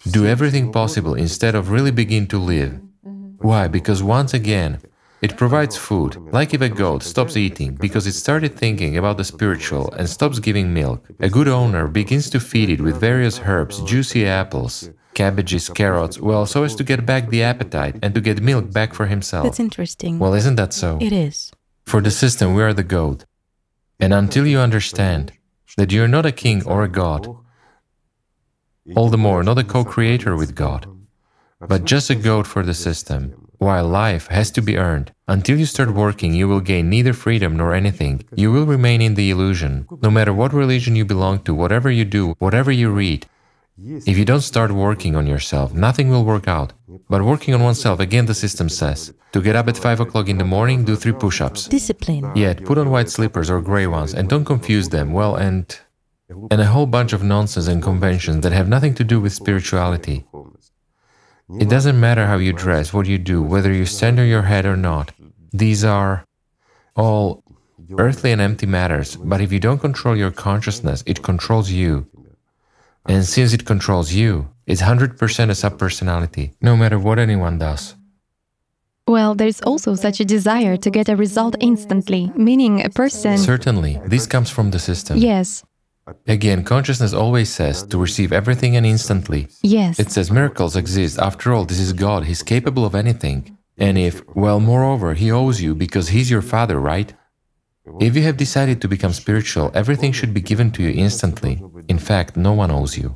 do 0.09 0.25
everything 0.25 0.71
possible 0.71 1.13
instead 1.13 1.53
of 1.55 1.69
really 1.69 1.91
begin 1.91 2.25
to 2.27 2.37
live. 2.37 2.79
Why? 3.39 3.67
Because 3.67 4.01
once 4.01 4.33
again, 4.33 4.79
It 5.21 5.37
provides 5.37 5.77
food, 5.77 6.17
like 6.33 6.51
if 6.55 6.61
a 6.61 6.69
goat 6.69 7.03
stops 7.03 7.37
eating 7.37 7.75
because 7.75 8.07
it 8.07 8.13
started 8.13 8.55
thinking 8.55 8.97
about 8.97 9.17
the 9.17 9.23
spiritual 9.23 9.91
and 9.91 10.09
stops 10.09 10.39
giving 10.39 10.73
milk. 10.73 11.07
A 11.19 11.29
good 11.29 11.47
owner 11.47 11.87
begins 11.87 12.27
to 12.31 12.39
feed 12.39 12.71
it 12.71 12.81
with 12.81 12.99
various 12.99 13.39
herbs, 13.45 13.81
juicy 13.81 14.25
apples, 14.25 14.89
cabbages, 15.13 15.69
carrots, 15.69 16.19
well, 16.19 16.47
so 16.47 16.63
as 16.63 16.73
to 16.73 16.83
get 16.83 17.05
back 17.05 17.29
the 17.29 17.43
appetite 17.43 17.99
and 18.01 18.15
to 18.15 18.21
get 18.21 18.41
milk 18.41 18.73
back 18.73 18.95
for 18.95 19.05
himself. 19.05 19.43
That's 19.43 19.59
interesting. 19.59 20.17
Well, 20.17 20.33
isn't 20.33 20.55
that 20.55 20.73
so? 20.73 20.97
It 20.99 21.13
is. 21.13 21.51
For 21.85 22.01
the 22.01 22.09
system, 22.09 22.55
we 22.55 22.63
are 22.63 22.73
the 22.73 22.83
goat. 22.83 23.25
And 23.99 24.13
until 24.15 24.47
you 24.47 24.57
understand 24.57 25.33
that 25.77 25.91
you 25.91 26.03
are 26.03 26.07
not 26.07 26.25
a 26.25 26.31
king 26.31 26.65
or 26.65 26.81
a 26.81 26.87
god, 26.89 27.27
all 28.95 29.09
the 29.09 29.17
more 29.17 29.43
not 29.43 29.57
a 29.57 29.63
co 29.63 29.83
creator 29.83 30.35
with 30.35 30.55
God, 30.55 30.87
but 31.59 31.85
just 31.85 32.09
a 32.09 32.15
goat 32.15 32.47
for 32.47 32.63
the 32.63 32.73
system, 32.73 33.47
while 33.57 33.87
life 33.87 34.27
has 34.27 34.51
to 34.51 34.61
be 34.61 34.77
earned. 34.77 35.11
Until 35.27 35.57
you 35.59 35.65
start 35.65 35.93
working, 35.93 36.33
you 36.33 36.47
will 36.47 36.59
gain 36.59 36.89
neither 36.89 37.13
freedom 37.13 37.55
nor 37.55 37.73
anything. 37.73 38.23
You 38.35 38.51
will 38.51 38.65
remain 38.65 39.01
in 39.01 39.15
the 39.15 39.29
illusion. 39.29 39.87
No 40.01 40.11
matter 40.11 40.33
what 40.33 40.53
religion 40.53 40.95
you 40.95 41.05
belong 41.05 41.39
to, 41.43 41.53
whatever 41.53 41.89
you 41.91 42.05
do, 42.05 42.35
whatever 42.39 42.71
you 42.71 42.89
read, 42.89 43.27
if 43.77 44.17
you 44.17 44.25
don't 44.25 44.41
start 44.41 44.71
working 44.71 45.15
on 45.15 45.25
yourself, 45.25 45.73
nothing 45.73 46.09
will 46.09 46.25
work 46.25 46.47
out. 46.47 46.73
But 47.09 47.23
working 47.23 47.53
on 47.53 47.63
oneself, 47.63 47.99
again, 47.99 48.25
the 48.25 48.33
system 48.33 48.69
says 48.69 49.13
to 49.31 49.41
get 49.41 49.55
up 49.55 49.67
at 49.67 49.77
5 49.77 50.01
o'clock 50.01 50.27
in 50.27 50.37
the 50.37 50.43
morning, 50.43 50.83
do 50.83 50.95
three 50.95 51.13
push 51.13 51.41
ups. 51.41 51.67
Discipline. 51.67 52.31
Yet, 52.35 52.65
put 52.65 52.77
on 52.77 52.89
white 52.89 53.09
slippers 53.09 53.49
or 53.49 53.61
gray 53.61 53.87
ones 53.87 54.13
and 54.13 54.27
don't 54.29 54.45
confuse 54.45 54.89
them, 54.89 55.13
well, 55.13 55.35
and. 55.35 55.65
And 56.49 56.61
a 56.61 56.65
whole 56.65 56.85
bunch 56.85 57.13
of 57.13 57.23
nonsense 57.23 57.67
and 57.67 57.81
conventions 57.81 58.43
that 58.43 58.51
have 58.51 58.67
nothing 58.67 58.93
to 58.95 59.03
do 59.03 59.19
with 59.19 59.33
spirituality. 59.33 60.25
It 61.59 61.69
doesn't 61.69 61.99
matter 61.99 62.27
how 62.27 62.37
you 62.37 62.53
dress, 62.53 62.93
what 62.93 63.07
you 63.07 63.17
do, 63.17 63.41
whether 63.43 63.73
you 63.73 63.85
stand 63.85 64.19
on 64.19 64.27
your 64.27 64.43
head 64.43 64.65
or 64.65 64.77
not. 64.77 65.11
These 65.51 65.83
are 65.83 66.23
all 66.95 67.43
earthly 67.97 68.31
and 68.31 68.39
empty 68.39 68.65
matters, 68.65 69.17
but 69.17 69.41
if 69.41 69.51
you 69.51 69.59
don't 69.59 69.79
control 69.79 70.15
your 70.15 70.31
consciousness, 70.31 71.03
it 71.05 71.23
controls 71.23 71.69
you. 71.69 72.07
And 73.05 73.25
since 73.25 73.51
it 73.51 73.65
controls 73.65 74.13
you, 74.13 74.49
it's 74.65 74.81
100% 74.81 75.11
a 75.15 75.69
subpersonality, 75.69 76.53
no 76.61 76.77
matter 76.77 76.97
what 76.97 77.19
anyone 77.19 77.57
does. 77.57 77.95
Well, 79.07 79.35
there's 79.35 79.61
also 79.63 79.95
such 79.95 80.19
a 80.19 80.25
desire 80.25 80.77
to 80.77 80.89
get 80.89 81.09
a 81.09 81.15
result 81.15 81.55
instantly, 81.59 82.31
meaning 82.35 82.85
a 82.85 82.89
person. 82.89 83.37
Certainly, 83.37 83.99
this 84.05 84.27
comes 84.27 84.49
from 84.49 84.71
the 84.71 84.79
system. 84.79 85.17
Yes, 85.17 85.65
Again, 86.27 86.63
consciousness 86.63 87.13
always 87.13 87.49
says 87.49 87.83
to 87.83 87.97
receive 87.97 88.33
everything 88.33 88.75
and 88.75 88.85
instantly. 88.85 89.47
yes. 89.61 89.99
It 89.99 90.11
says 90.11 90.31
miracles 90.31 90.75
exist. 90.75 91.19
After 91.19 91.53
all, 91.53 91.65
this 91.65 91.79
is 91.79 91.93
God. 91.93 92.25
He's 92.25 92.43
capable 92.43 92.85
of 92.85 92.95
anything. 92.95 93.57
And 93.77 93.97
if, 93.97 94.21
well, 94.35 94.59
moreover, 94.59 95.13
He 95.13 95.31
owes 95.31 95.61
you 95.61 95.75
because 95.75 96.09
He's 96.09 96.29
your 96.29 96.41
Father, 96.41 96.79
right? 96.79 97.13
If 97.99 98.15
you 98.15 98.23
have 98.23 98.37
decided 98.37 98.81
to 98.81 98.87
become 98.87 99.13
spiritual, 99.13 99.71
everything 99.73 100.11
should 100.11 100.33
be 100.33 100.41
given 100.41 100.71
to 100.71 100.83
you 100.83 100.91
instantly. 100.91 101.63
In 101.87 101.97
fact, 101.99 102.37
no 102.37 102.53
one 102.53 102.71
owes 102.71 102.97
you. 102.97 103.15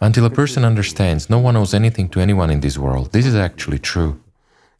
Until 0.00 0.24
a 0.24 0.30
person 0.30 0.64
understands 0.64 1.28
no 1.28 1.38
one 1.38 1.56
owes 1.56 1.74
anything 1.74 2.08
to 2.10 2.20
anyone 2.20 2.50
in 2.50 2.60
this 2.60 2.78
world, 2.78 3.12
this 3.12 3.26
is 3.26 3.34
actually 3.34 3.78
true. 3.78 4.20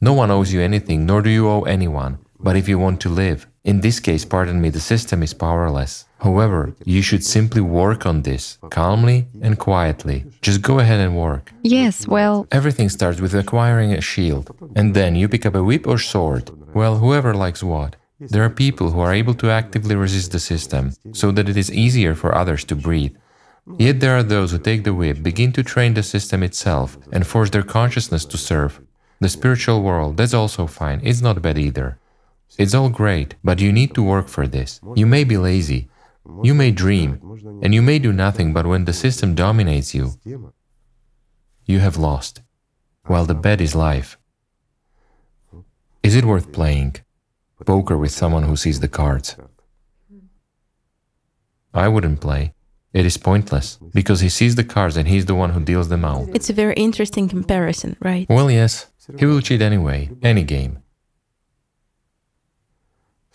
No 0.01 0.15
one 0.15 0.31
owes 0.31 0.53
you 0.53 0.61
anything, 0.61 1.05
nor 1.07 1.21
do 1.23 1.31
you 1.31 1.49
owe 1.49 1.63
anyone. 1.63 2.19
But 2.39 2.57
if 2.57 2.69
you 2.69 2.79
want 2.79 3.01
to 3.03 3.11
live, 3.11 3.47
in 3.65 3.81
this 3.81 4.01
case, 4.01 4.25
pardon 4.25 4.61
me, 4.61 4.71
the 4.71 4.81
system 4.81 5.23
is 5.23 5.35
powerless. 5.35 6.07
However, 6.23 6.75
you 6.85 7.01
should 7.03 7.25
simply 7.25 7.63
work 7.63 8.05
on 8.05 8.23
this, 8.23 8.59
calmly 8.71 9.27
and 9.41 9.59
quietly. 9.59 10.27
Just 10.43 10.61
go 10.61 10.79
ahead 10.79 11.01
and 11.01 11.17
work. 11.17 11.53
Yes, 11.63 12.07
well, 12.07 12.47
Everything 12.53 12.89
starts 12.91 13.21
with 13.21 13.35
acquiring 13.35 13.93
a 13.93 14.01
shield, 14.03 14.55
and 14.77 14.95
then 14.95 15.17
you 15.17 15.29
pick 15.29 15.47
up 15.47 15.55
a 15.55 15.65
whip 15.65 15.87
or 15.87 15.99
sword. 15.99 16.51
Well, 16.75 16.99
whoever 16.99 17.33
likes 17.35 17.63
what. 17.63 17.97
There 18.21 18.45
are 18.45 18.51
people 18.51 18.91
who 18.91 19.01
are 19.01 19.15
able 19.15 19.33
to 19.35 19.51
actively 19.51 19.95
resist 19.95 20.33
the 20.33 20.39
system, 20.39 20.93
so 21.13 21.31
that 21.33 21.49
it 21.49 21.57
is 21.57 21.73
easier 21.73 22.15
for 22.15 22.35
others 22.35 22.65
to 22.65 22.77
breathe. 22.77 23.17
Yet 23.79 24.01
there 24.01 24.17
are 24.17 24.23
those 24.23 24.51
who 24.53 24.59
take 24.59 24.85
the 24.85 24.93
whip, 24.93 25.23
begin 25.23 25.53
to 25.53 25.63
train 25.63 25.95
the 25.95 26.03
system 26.03 26.43
itself, 26.43 26.99
and 27.13 27.27
force 27.27 27.51
their 27.51 27.63
consciousness 27.63 28.27
to 28.27 28.37
serve. 28.37 28.81
The 29.21 29.29
spiritual 29.31 29.83
world, 29.83 30.19
that's 30.19 30.35
also 30.35 30.67
fine, 30.67 31.01
it's 31.03 31.23
not 31.23 31.41
bad 31.41 31.57
either. 31.57 31.97
It's 32.59 32.75
all 32.75 32.91
great, 32.91 33.37
but 33.43 33.61
you 33.61 33.73
need 33.73 33.95
to 33.95 34.03
work 34.03 34.29
for 34.29 34.47
this. 34.47 34.81
You 34.97 35.07
may 35.07 35.25
be 35.25 35.39
lazy, 35.39 35.89
you 36.43 36.55
may 36.55 36.71
dream, 36.71 37.21
and 37.63 37.75
you 37.75 37.83
may 37.83 37.99
do 37.99 38.13
nothing, 38.13 38.53
but 38.53 38.67
when 38.67 38.85
the 38.85 38.93
system 38.93 39.35
dominates 39.35 39.95
you, 39.95 40.13
you 41.65 41.79
have 41.79 41.97
lost, 41.97 42.43
while 43.07 43.25
the 43.25 43.35
bet 43.35 43.61
is 43.61 43.75
life. 43.75 44.19
Is 46.03 46.17
it 46.17 46.25
worth 46.25 46.53
playing 46.53 46.97
poker 47.65 47.97
with 47.99 48.11
someone 48.11 48.45
who 48.45 48.57
sees 48.57 48.81
the 48.81 48.89
cards? 48.89 49.37
I 51.75 51.89
wouldn't 51.89 52.21
play. 52.21 52.55
It 52.93 53.07
is 53.07 53.17
pointless, 53.17 53.79
because 53.95 54.21
he 54.21 54.29
sees 54.29 54.57
the 54.57 54.65
cards 54.65 54.97
and 54.97 55.07
he's 55.07 55.27
the 55.27 55.37
one 55.37 55.51
who 55.51 55.61
deals 55.61 55.89
them 55.89 56.05
out. 56.05 56.29
It's 56.35 56.51
a 56.51 56.53
very 56.53 56.75
interesting 56.75 57.29
comparison, 57.29 57.97
right? 58.01 58.27
Well, 58.29 58.51
yes, 58.51 58.87
he 59.17 59.27
will 59.27 59.41
cheat 59.41 59.63
anyway, 59.63 60.11
any 60.23 60.43
game. 60.43 60.80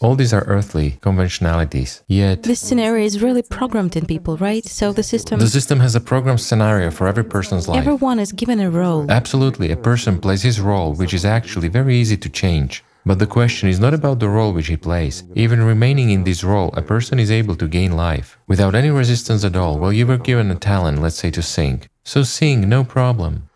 All 0.02 0.16
these 0.16 0.34
are 0.34 0.44
earthly 0.48 0.98
conventionalities, 1.02 2.04
yet 2.08 2.44
This 2.44 2.60
scenario 2.60 3.06
is 3.06 3.22
really 3.22 3.42
programmed 3.42 3.96
in 3.96 4.06
people, 4.06 4.36
right? 4.38 4.66
So 4.66 4.92
the 4.92 5.04
system, 5.04 5.40
the 5.40 5.48
system 5.48 5.80
has 5.80 5.96
a 5.96 6.02
programmed 6.02 6.42
scenario 6.42 6.92
for 6.92 7.08
every 7.08 7.24
person's 7.24 7.68
life. 7.70 7.80
everyone 7.80 8.20
is 8.20 8.34
given 8.34 8.60
a 8.60 8.70
role. 8.70 9.10
Absolutely, 9.10 9.72
a 9.72 9.78
person 9.78 10.20
plays 10.20 10.42
his 10.44 10.60
role, 10.60 10.94
which 10.94 11.14
is 11.14 11.24
actually 11.24 11.70
very 11.70 11.96
easy 11.96 12.18
to 12.18 12.30
change. 12.30 12.84
But 13.06 13.20
the 13.20 13.28
question 13.28 13.70
is 13.70 13.80
not 13.80 13.94
about 13.94 14.20
the 14.20 14.28
role 14.28 14.52
which 14.52 14.68
he 14.68 14.76
plays. 14.76 15.24
Even 15.36 15.62
remaining 15.64 16.10
in 16.10 16.24
this 16.24 16.44
role, 16.44 16.74
a 16.76 16.82
person 16.82 17.20
is 17.20 17.30
able 17.32 17.56
to 17.58 17.68
gain 17.68 17.92
life 17.96 18.38
without 18.48 18.76
any 18.76 18.90
resistance 18.90 19.46
at 19.46 19.56
all. 19.56 19.78
Well, 19.78 19.94
you 19.94 20.08
were 20.08 20.18
given 20.18 20.50
a 20.52 20.56
talent, 20.56 21.02
let's 21.02 21.16
say, 21.16 21.32
to 21.32 21.42
sing. 21.42 21.84
So 22.04 22.24
sing, 22.24 22.68
no 22.68 22.84
problem. 22.84 23.48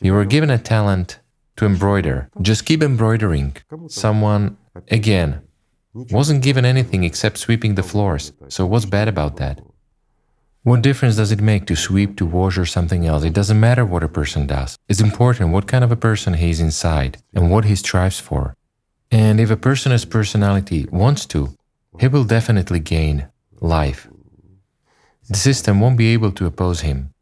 You 0.00 0.12
were 0.12 0.26
given 0.26 0.50
a 0.50 0.58
talent 0.58 1.18
to 1.56 1.64
embroider. 1.66 2.28
Just 2.42 2.66
keep 2.66 2.82
embroidering. 2.82 3.56
Someone, 3.88 4.58
again, 4.90 5.40
wasn't 6.10 6.42
given 6.42 6.64
anything 6.64 7.04
except 7.04 7.38
sweeping 7.38 7.74
the 7.74 7.82
floors. 7.82 8.32
So 8.48 8.66
what's 8.66 8.84
bad 8.84 9.08
about 9.08 9.36
that? 9.36 9.60
What 10.62 10.82
difference 10.82 11.16
does 11.16 11.32
it 11.32 11.40
make 11.40 11.66
to 11.66 11.76
sweep, 11.76 12.16
to 12.16 12.26
wash, 12.26 12.58
or 12.58 12.66
something 12.66 13.06
else? 13.06 13.24
It 13.24 13.32
doesn't 13.32 13.58
matter 13.58 13.84
what 13.84 14.02
a 14.02 14.08
person 14.08 14.46
does. 14.46 14.78
It's 14.88 15.00
important 15.00 15.52
what 15.52 15.66
kind 15.66 15.84
of 15.84 15.92
a 15.92 15.96
person 15.96 16.34
he 16.34 16.50
is 16.50 16.60
inside 16.60 17.18
and 17.32 17.50
what 17.50 17.64
he 17.64 17.74
strives 17.74 18.20
for. 18.20 18.54
And 19.10 19.40
if 19.40 19.50
a 19.50 19.56
person 19.56 19.92
has 19.92 20.04
personality, 20.04 20.86
wants 20.90 21.24
to, 21.26 21.54
he 21.98 22.08
will 22.08 22.24
definitely 22.24 22.80
gain 22.80 23.28
life. 23.60 24.08
The 25.28 25.36
system 25.36 25.80
won't 25.80 25.98
be 25.98 26.12
able 26.12 26.32
to 26.32 26.46
oppose 26.46 26.80
him. 26.80 27.14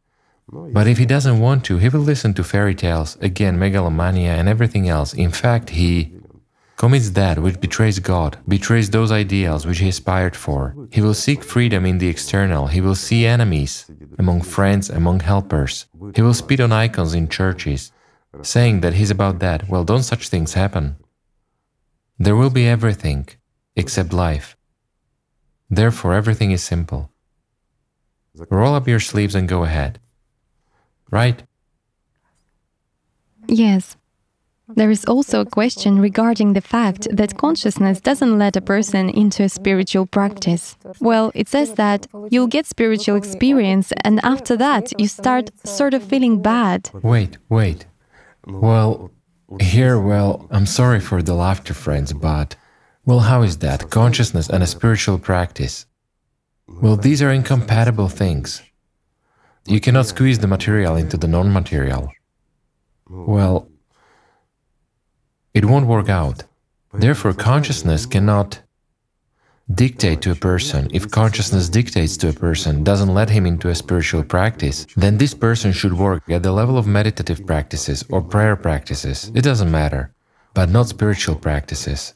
But 0.49 0.87
if 0.87 0.99
he 0.99 1.07
doesn't 1.07 1.41
want 1.41 1.65
to, 1.65 1.79
he 1.79 1.89
will 1.89 2.01
listen 2.01 2.33
to 2.35 2.45
fairy 2.45 2.75
tales, 2.75 3.17
again, 3.21 3.59
megalomania 3.59 4.35
and 4.35 4.49
everything 4.49 4.89
else. 4.89 5.13
In 5.13 5.31
fact, 5.31 5.71
he 5.71 6.16
commits 6.77 7.11
that 7.11 7.39
which 7.39 7.61
betrays 7.61 7.99
God, 7.99 8.39
betrays 8.47 8.91
those 8.91 9.11
ideals 9.11 9.67
which 9.67 9.79
he 9.79 9.89
aspired 9.89 10.37
for. 10.37 10.75
He 10.91 11.01
will 11.01 11.15
seek 11.15 11.43
freedom 11.43 11.87
in 11.87 11.99
the 11.99 12.09
external, 12.09 12.67
he 12.67 12.81
will 12.81 12.95
see 12.95 13.27
enemies 13.27 13.91
among 14.19 14.43
friends, 14.43 14.91
among 14.91 15.21
helpers. 15.21 15.87
He 16.15 16.23
will 16.23 16.35
spit 16.35 16.61
on 16.61 16.73
icons 16.73 17.15
in 17.15 17.29
churches, 17.29 17.93
saying 18.43 18.81
that 18.81 18.95
he's 18.95 19.11
about 19.11 19.39
that. 19.41 19.69
Well, 19.69 19.85
don't 19.85 20.03
such 20.03 20.29
things 20.29 20.55
happen. 20.55 20.97
There 22.19 22.37
will 22.37 22.51
be 22.51 22.67
everything 22.67 23.29
except 23.75 24.13
life. 24.13 24.57
Therefore, 25.69 26.15
everything 26.15 26.51
is 26.51 26.63
simple. 26.63 27.11
Roll 28.51 28.75
up 28.75 28.87
your 28.87 29.01
sleeves 29.01 29.35
and 29.35 29.49
go 29.49 29.65
ahead. 29.65 29.99
Right? 31.11 31.43
yes. 33.49 33.97
There 34.75 34.91
is 34.91 35.05
also 35.05 35.41
a 35.43 35.47
question 35.47 36.01
regarding 36.01 36.53
the 36.53 36.61
fact 36.61 37.07
that 37.13 37.39
consciousness 37.39 38.01
doesn't 38.01 38.37
let 38.37 38.57
a 38.57 38.61
person 38.61 39.09
into 39.11 39.45
a 39.45 39.49
spiritual 39.49 40.07
practice. 40.07 40.77
Well, 40.99 41.31
it 41.35 41.49
says 41.49 41.75
that 41.75 42.09
you'll 42.31 42.49
get 42.49 42.67
spiritual 42.67 43.15
experience, 43.15 43.93
and 44.03 44.19
after 44.25 44.57
that, 44.57 44.93
you 45.01 45.07
start 45.07 45.51
sort 45.65 45.95
of 45.95 46.03
feeling 46.03 46.43
bad. 46.43 46.91
Wait, 46.93 47.39
wait. 47.49 47.87
Well, 48.45 49.13
here, 49.61 50.01
well, 50.01 50.49
I'm 50.51 50.67
sorry 50.67 50.99
for 50.99 51.23
the 51.23 51.35
laughter, 51.35 51.75
friends, 51.75 52.13
but. 52.13 52.57
Well, 53.05 53.21
how 53.21 53.43
is 53.43 53.59
that? 53.59 53.91
Consciousness 53.91 54.49
and 54.49 54.65
a 54.65 54.67
spiritual 54.67 55.21
practice. 55.21 55.87
Well, 56.67 56.97
these 56.97 57.23
are 57.23 57.31
incompatible 57.31 58.09
things. 58.09 58.63
You 59.65 59.81
cannot 59.81 60.07
squeeze 60.07 60.41
the 60.41 60.49
material 60.49 60.97
into 60.97 61.17
the 61.17 61.29
non 61.29 61.53
material. 61.53 62.11
Well, 63.09 63.69
it 65.59 65.65
won't 65.65 65.87
work 65.95 66.09
out. 66.23 66.39
Therefore, 67.05 67.35
consciousness 67.51 68.03
cannot 68.15 68.49
dictate 69.83 70.21
to 70.23 70.31
a 70.31 70.43
person. 70.51 70.83
If 70.99 71.11
consciousness 71.21 71.67
dictates 71.79 72.17
to 72.19 72.29
a 72.29 72.39
person, 72.47 72.85
doesn't 72.91 73.15
let 73.19 73.31
him 73.31 73.45
into 73.47 73.69
a 73.69 73.75
spiritual 73.75 74.23
practice, 74.23 74.79
then 75.03 75.15
this 75.19 75.35
person 75.47 75.73
should 75.73 75.95
work 76.07 76.23
at 76.37 76.43
the 76.43 76.53
level 76.61 76.77
of 76.79 76.87
meditative 76.87 77.41
practices 77.51 77.99
or 78.13 78.21
prayer 78.35 78.57
practices. 78.67 79.19
It 79.39 79.45
doesn't 79.51 79.71
matter. 79.81 80.03
but 80.57 80.71
not 80.71 80.89
spiritual 80.89 81.37
practices, 81.37 82.15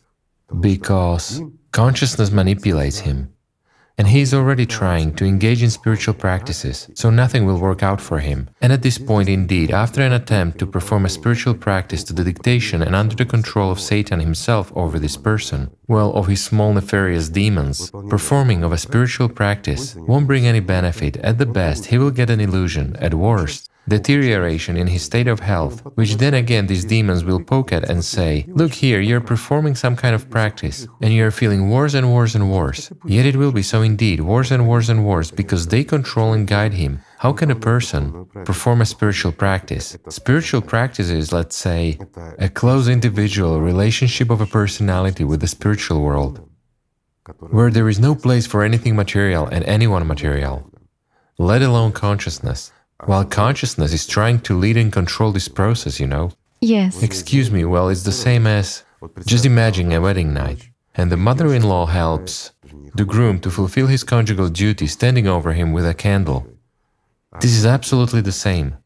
because 0.61 1.43
consciousness 1.73 2.31
manipulates 2.31 3.01
him. 3.01 3.19
And 4.01 4.09
he 4.09 4.23
is 4.23 4.33
already 4.33 4.65
trying 4.65 5.15
to 5.17 5.27
engage 5.27 5.63
in 5.63 5.69
spiritual 5.69 6.15
practices, 6.15 6.89
so 6.95 7.11
nothing 7.11 7.45
will 7.45 7.59
work 7.59 7.83
out 7.83 8.01
for 8.01 8.19
him. 8.19 8.49
And 8.63 8.73
at 8.73 8.81
this 8.81 8.97
point, 8.97 9.29
indeed, 9.29 9.71
after 9.71 10.01
an 10.01 10.15
attempt 10.15 10.57
to 10.61 10.67
perform 10.67 11.05
a 11.05 11.11
spiritual 11.11 11.53
practice 11.53 12.03
to 12.05 12.15
the 12.15 12.25
dictation 12.25 12.81
and 12.81 12.95
under 12.95 13.15
the 13.15 13.27
control 13.27 13.71
of 13.71 13.79
Satan 13.79 14.19
himself 14.19 14.73
over 14.75 14.99
this 14.99 15.19
person, 15.19 15.71
well, 15.87 16.15
of 16.15 16.29
his 16.29 16.43
small 16.43 16.73
nefarious 16.73 17.29
demons, 17.29 17.91
performing 18.09 18.65
of 18.65 18.73
a 18.73 18.79
spiritual 18.79 19.29
practice 19.29 19.95
won't 19.97 20.27
bring 20.27 20.47
any 20.47 20.61
benefit. 20.61 21.19
At 21.19 21.37
the 21.37 21.45
best, 21.45 21.85
he 21.85 21.99
will 21.99 22.11
get 22.11 22.31
an 22.31 22.41
illusion. 22.41 22.97
At 23.01 23.13
worst, 23.13 23.70
deterioration 23.91 24.77
in 24.77 24.87
his 24.87 25.03
state 25.03 25.29
of 25.29 25.41
health, 25.41 25.83
which 25.97 26.17
then 26.17 26.35
again 26.35 26.67
these 26.67 26.87
demons 26.87 27.23
will 27.25 27.43
poke 27.53 27.73
at 27.73 27.91
and 27.91 28.03
say, 28.03 28.47
Look 28.49 28.73
here, 28.73 29.01
you're 29.01 29.29
performing 29.33 29.75
some 29.75 29.97
kind 29.97 30.15
of 30.15 30.31
practice, 30.31 30.87
and 31.03 31.13
you're 31.13 31.39
feeling 31.41 31.69
worse 31.69 31.95
and 31.99 32.15
worse 32.15 32.35
and 32.35 32.51
worse. 32.51 32.91
Yet 33.05 33.27
it 33.27 33.37
will 33.37 33.53
be 33.53 33.71
so 33.73 33.83
indeed, 33.83 34.21
worse 34.21 34.51
and 34.51 34.67
worse 34.67 34.89
and 34.89 35.05
worse, 35.05 35.31
because 35.31 35.67
they 35.67 35.85
control 35.85 36.33
and 36.33 36.47
guide 36.47 36.75
him. 36.75 36.93
How 37.19 37.33
can 37.35 37.51
a 37.51 37.65
person 37.73 38.27
perform 38.47 38.81
a 38.81 38.87
spiritual 38.87 39.33
practice? 39.33 39.99
Spiritual 40.09 40.63
practice 40.63 41.11
is, 41.11 41.33
let's 41.33 41.57
say, 41.57 41.99
a 42.39 42.49
close 42.49 42.89
individual 42.89 43.61
relationship 43.61 44.31
of 44.31 44.41
a 44.41 44.47
personality 44.47 45.25
with 45.25 45.41
the 45.41 45.47
spiritual 45.57 46.01
world, 46.01 46.35
where 47.51 47.71
there 47.71 47.91
is 47.91 47.99
no 48.01 48.15
place 48.15 48.47
for 48.47 48.63
anything 48.63 48.97
material 48.97 49.45
and 49.47 49.63
anyone 49.65 50.07
material, 50.07 50.71
let 51.37 51.61
alone 51.61 51.93
consciousness. 51.93 52.73
While 53.07 53.25
consciousness 53.25 53.93
is 53.93 54.07
trying 54.07 54.41
to 54.41 54.59
lead 54.59 54.77
and 54.77 54.93
control 54.93 55.33
this 55.33 55.49
process, 55.49 55.99
you 56.01 56.07
know. 56.07 56.33
Yes. 56.61 57.03
Excuse 57.03 57.51
me, 57.51 57.65
well, 57.65 57.89
it's 57.89 58.03
the 58.03 58.13
same 58.13 58.47
as 58.47 58.85
just 59.27 59.47
imagine 59.47 59.93
a 59.93 60.01
wedding 60.01 60.35
night, 60.35 60.69
and 60.95 61.11
the 61.11 61.17
mother 61.17 61.55
in 61.55 61.63
law 61.63 61.87
helps 61.87 62.53
the 62.95 63.05
groom 63.05 63.41
to 63.41 63.51
fulfill 63.51 63.87
his 63.87 64.05
conjugal 64.05 64.49
duty 64.51 64.87
standing 64.87 65.27
over 65.27 65.53
him 65.53 65.73
with 65.73 65.87
a 65.87 65.95
candle. 65.95 66.47
This 67.41 67.53
is 67.53 67.65
absolutely 67.65 68.21
the 68.21 68.33
same. 68.33 68.77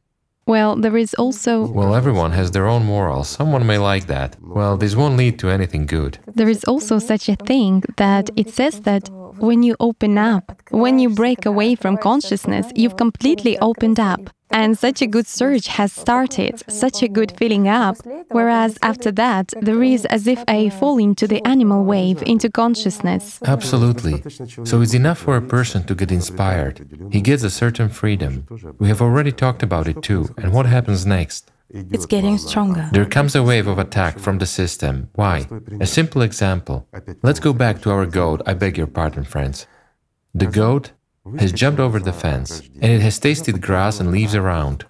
Well, 0.47 0.77
there 0.77 0.97
is 0.97 1.15
also. 1.15 1.67
Well, 1.67 1.95
everyone 1.95 2.33
has 2.33 2.51
their 2.51 2.67
own 2.67 2.85
morals. 2.85 3.29
Someone 3.29 3.67
may 3.67 3.79
like 3.79 4.07
that. 4.09 4.37
Well, 4.43 4.77
this 4.77 4.95
won't 4.95 5.17
lead 5.17 5.39
to 5.39 5.49
anything 5.49 5.87
good. 5.87 6.19
There 6.35 6.51
is 6.51 6.65
also 6.65 6.99
such 6.99 7.29
a 7.31 7.37
thing 7.37 7.83
that 7.97 8.29
it 8.37 8.51
says 8.51 8.81
that 8.81 9.09
when 9.39 9.63
you 9.63 9.77
open 9.81 10.19
up, 10.19 10.61
when 10.71 10.99
you 10.99 11.11
break 11.11 11.47
away 11.47 11.75
from 11.75 11.97
consciousness, 11.97 12.67
you've 12.75 12.97
completely 12.97 13.59
opened 13.59 14.01
up. 14.01 14.31
And 14.51 14.79
such 14.79 15.03
a 15.03 15.09
good 15.09 15.27
surge 15.27 15.67
has 15.67 15.93
started, 15.93 16.63
such 16.71 17.03
a 17.03 17.09
good 17.09 17.33
filling 17.37 17.67
up, 17.67 17.97
whereas 18.31 18.79
after 18.83 19.11
that, 19.13 19.53
there 19.61 19.83
is 19.83 20.05
as 20.07 20.29
if 20.29 20.45
a 20.47 20.71
fall 20.71 20.99
into 20.99 21.27
the 21.27 21.45
animal 21.45 21.85
wave, 21.85 22.23
into 22.23 22.49
consciousness. 22.49 23.41
Absolutely. 23.45 24.23
So 24.65 24.81
it's 24.81 24.95
enough 24.95 25.19
for 25.19 25.37
a 25.37 25.43
person 25.43 25.83
to 25.85 25.95
get 25.95 26.13
inspired. 26.13 26.87
He 27.11 27.21
gets 27.21 27.43
a 27.43 27.51
certain 27.51 27.89
freedom. 27.89 28.47
We 28.79 28.87
have 28.89 29.03
already 29.03 29.33
talked 29.33 29.65
about 29.65 29.89
it 29.89 30.03
too. 30.03 30.33
And 30.39 30.53
what 30.53 30.67
happens 30.67 31.05
next? 31.05 31.51
It's 31.75 32.07
getting 32.07 32.39
stronger. 32.39 32.89
There 32.93 33.05
comes 33.05 33.35
a 33.35 33.43
wave 33.43 33.67
of 33.67 33.81
attack 33.81 34.21
from 34.21 34.39
the 34.39 34.47
system. 34.47 35.11
Why? 35.17 35.47
A 35.81 35.87
simple 35.87 36.23
example. 36.23 36.87
Let's 37.25 37.41
go 37.41 37.53
back 37.53 37.83
to 37.83 37.91
our 37.91 38.07
goat. 38.07 38.43
I 38.47 38.55
beg 38.55 38.79
your 38.79 38.87
pardon, 38.87 39.25
friends. 39.25 39.67
The 40.35 40.47
goat 40.47 40.93
has 41.39 41.51
jumped 41.51 41.81
over 41.81 41.99
the 41.99 42.13
fence, 42.13 42.63
and 42.81 42.93
it 42.93 43.01
has 43.01 43.19
tasted 43.19 43.61
grass 43.61 43.99
and 43.99 44.13
leaves 44.13 44.37
around, 44.37 44.85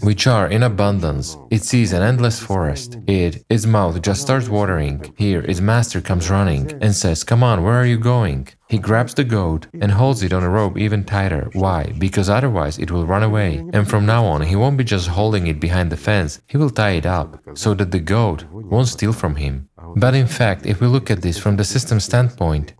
which 0.00 0.26
are 0.26 0.48
in 0.48 0.62
abundance. 0.62 1.36
It 1.50 1.62
sees 1.64 1.92
an 1.92 2.02
endless 2.02 2.40
forest. 2.40 2.98
It, 3.06 3.44
its 3.48 3.66
mouth 3.66 4.00
just 4.02 4.22
starts 4.22 4.48
watering. 4.48 5.14
Here, 5.16 5.42
its 5.42 5.60
master 5.60 6.00
comes 6.00 6.30
running 6.30 6.70
and 6.82 6.94
says, 6.94 7.24
Come 7.24 7.42
on, 7.42 7.62
where 7.62 7.74
are 7.74 7.86
you 7.86 7.98
going? 7.98 8.48
He 8.68 8.78
grabs 8.78 9.14
the 9.14 9.24
goat 9.24 9.66
and 9.80 9.92
holds 9.92 10.22
it 10.22 10.32
on 10.32 10.42
a 10.42 10.48
rope 10.48 10.78
even 10.78 11.04
tighter. 11.04 11.50
Why? 11.52 11.92
Because 11.98 12.30
otherwise 12.30 12.78
it 12.78 12.90
will 12.90 13.06
run 13.06 13.22
away. 13.22 13.62
And 13.72 13.88
from 13.88 14.06
now 14.06 14.24
on, 14.24 14.40
he 14.42 14.56
won't 14.56 14.78
be 14.78 14.84
just 14.84 15.08
holding 15.08 15.46
it 15.46 15.60
behind 15.60 15.92
the 15.92 15.96
fence, 15.96 16.40
he 16.46 16.56
will 16.56 16.70
tie 16.70 16.92
it 16.92 17.06
up 17.06 17.38
so 17.54 17.74
that 17.74 17.90
the 17.90 18.00
goat 18.00 18.44
won't 18.50 18.88
steal 18.88 19.12
from 19.12 19.36
him. 19.36 19.68
But 19.96 20.14
in 20.14 20.26
fact, 20.26 20.64
if 20.64 20.80
we 20.80 20.86
look 20.86 21.10
at 21.10 21.20
this 21.20 21.38
from 21.38 21.56
the 21.56 21.64
system 21.64 22.00
standpoint, 22.00 22.72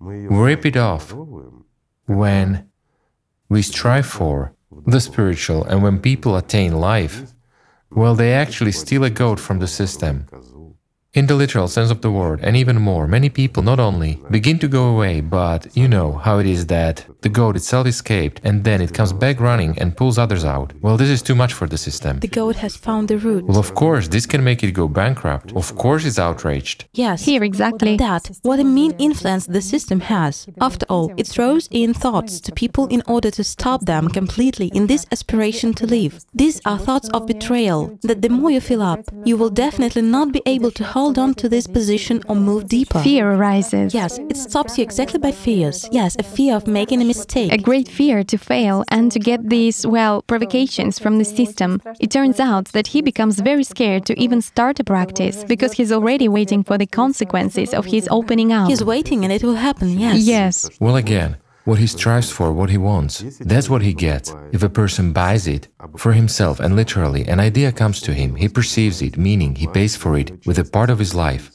we 0.00 0.26
rip 0.26 0.64
it 0.64 0.76
off 0.76 1.12
when 2.06 2.68
we 3.48 3.62
strive 3.62 4.06
for 4.06 4.53
the 4.86 5.00
spiritual 5.00 5.64
and 5.64 5.82
when 5.82 5.98
people 5.98 6.36
attain 6.36 6.80
life, 6.80 7.22
well, 7.90 8.14
they 8.14 8.32
actually 8.32 8.72
steal 8.72 9.04
a 9.04 9.10
goat 9.10 9.38
from 9.38 9.58
the 9.60 9.68
system. 9.68 10.26
In 11.14 11.28
the 11.28 11.36
literal 11.36 11.68
sense 11.68 11.92
of 11.92 12.00
the 12.00 12.10
word, 12.10 12.40
and 12.42 12.56
even 12.56 12.82
more, 12.82 13.06
many 13.06 13.28
people 13.28 13.62
not 13.62 13.78
only 13.78 14.18
begin 14.32 14.58
to 14.58 14.66
go 14.66 14.88
away, 14.88 15.20
but 15.20 15.68
you 15.76 15.86
know 15.86 16.14
how 16.14 16.40
it 16.40 16.46
is 16.46 16.66
that 16.66 17.06
the 17.20 17.28
goat 17.28 17.54
itself 17.54 17.86
escaped 17.86 18.40
and 18.42 18.64
then 18.64 18.80
it 18.80 18.92
comes 18.92 19.12
back 19.12 19.38
running 19.38 19.78
and 19.78 19.96
pulls 19.96 20.18
others 20.18 20.44
out. 20.44 20.72
Well, 20.82 20.96
this 20.96 21.08
is 21.08 21.22
too 21.22 21.36
much 21.36 21.52
for 21.52 21.68
the 21.68 21.78
system. 21.78 22.18
The 22.18 22.26
goat 22.26 22.56
has 22.56 22.74
found 22.74 23.06
the 23.06 23.18
root. 23.18 23.44
Well, 23.44 23.60
of 23.60 23.76
course, 23.76 24.08
this 24.08 24.26
can 24.26 24.42
make 24.42 24.64
it 24.64 24.72
go 24.72 24.88
bankrupt. 24.88 25.52
Of 25.52 25.76
course, 25.76 26.04
it's 26.04 26.18
outraged. 26.18 26.86
Yes. 26.94 27.24
Here, 27.24 27.44
exactly. 27.44 27.96
That, 27.96 28.36
what 28.42 28.58
a 28.58 28.64
mean 28.64 28.90
influence 28.98 29.46
the 29.46 29.62
system 29.62 30.00
has. 30.00 30.48
After 30.60 30.84
all, 30.88 31.12
it 31.16 31.28
throws 31.28 31.68
in 31.70 31.94
thoughts 31.94 32.40
to 32.40 32.50
people 32.50 32.88
in 32.88 33.04
order 33.06 33.30
to 33.30 33.44
stop 33.44 33.82
them 33.82 34.08
completely 34.08 34.66
in 34.74 34.88
this 34.88 35.06
aspiration 35.12 35.74
to 35.74 35.86
live. 35.86 36.24
These 36.34 36.60
are 36.64 36.76
thoughts 36.76 37.08
of 37.10 37.28
betrayal, 37.28 37.96
that 38.02 38.20
the 38.20 38.30
more 38.30 38.50
you 38.50 38.60
fill 38.60 38.82
up, 38.82 39.04
you 39.24 39.36
will 39.36 39.50
definitely 39.50 40.02
not 40.02 40.32
be 40.32 40.42
able 40.44 40.72
to 40.72 40.82
hold 40.82 41.03
on 41.12 41.34
to 41.34 41.48
this 41.48 41.66
position 41.66 42.22
or 42.28 42.36
move 42.36 42.68
deeper. 42.68 43.00
Fear 43.00 43.32
arises. 43.32 43.94
Yes, 43.94 44.18
it 44.18 44.36
stops 44.36 44.78
you 44.78 44.84
exactly 44.84 45.18
by 45.18 45.32
fears. 45.32 45.88
Yes, 45.92 46.16
a 46.18 46.22
fear 46.22 46.56
of 46.56 46.66
making 46.66 47.02
a 47.02 47.04
mistake. 47.04 47.52
A 47.52 47.58
great 47.58 47.88
fear 47.88 48.24
to 48.24 48.38
fail 48.38 48.84
and 48.88 49.12
to 49.12 49.18
get 49.18 49.48
these, 49.48 49.86
well, 49.86 50.22
provocations 50.22 50.98
from 50.98 51.18
the 51.18 51.24
system. 51.24 51.80
It 52.00 52.10
turns 52.10 52.40
out 52.40 52.66
that 52.72 52.86
he 52.88 53.02
becomes 53.02 53.40
very 53.40 53.64
scared 53.64 54.06
to 54.06 54.18
even 54.18 54.40
start 54.40 54.80
a 54.80 54.84
practice 54.84 55.44
because 55.44 55.72
he's 55.72 55.92
already 55.92 56.28
waiting 56.28 56.64
for 56.64 56.78
the 56.78 56.86
consequences 56.86 57.74
of 57.74 57.84
his 57.84 58.08
opening 58.10 58.52
up. 58.52 58.68
He's 58.68 58.84
waiting 58.84 59.24
and 59.24 59.32
it 59.32 59.42
will 59.42 59.56
happen, 59.56 59.98
yes. 59.98 60.18
Yes. 60.18 60.70
Well, 60.80 60.96
again, 60.96 61.36
what 61.64 61.78
he 61.78 61.86
strives 61.86 62.30
for, 62.30 62.52
what 62.52 62.70
he 62.70 62.78
wants, 62.78 63.24
that's 63.40 63.70
what 63.70 63.82
he 63.82 63.94
gets. 63.94 64.34
If 64.52 64.62
a 64.62 64.68
person 64.68 65.12
buys 65.12 65.46
it 65.46 65.68
for 65.96 66.12
himself 66.12 66.60
and 66.60 66.76
literally 66.76 67.26
an 67.26 67.40
idea 67.40 67.72
comes 67.72 68.00
to 68.02 68.12
him, 68.12 68.36
he 68.36 68.48
perceives 68.48 69.02
it, 69.02 69.16
meaning 69.16 69.54
he 69.54 69.66
pays 69.66 69.96
for 69.96 70.16
it 70.18 70.46
with 70.46 70.58
a 70.58 70.64
part 70.64 70.90
of 70.90 70.98
his 70.98 71.14
life. 71.14 71.50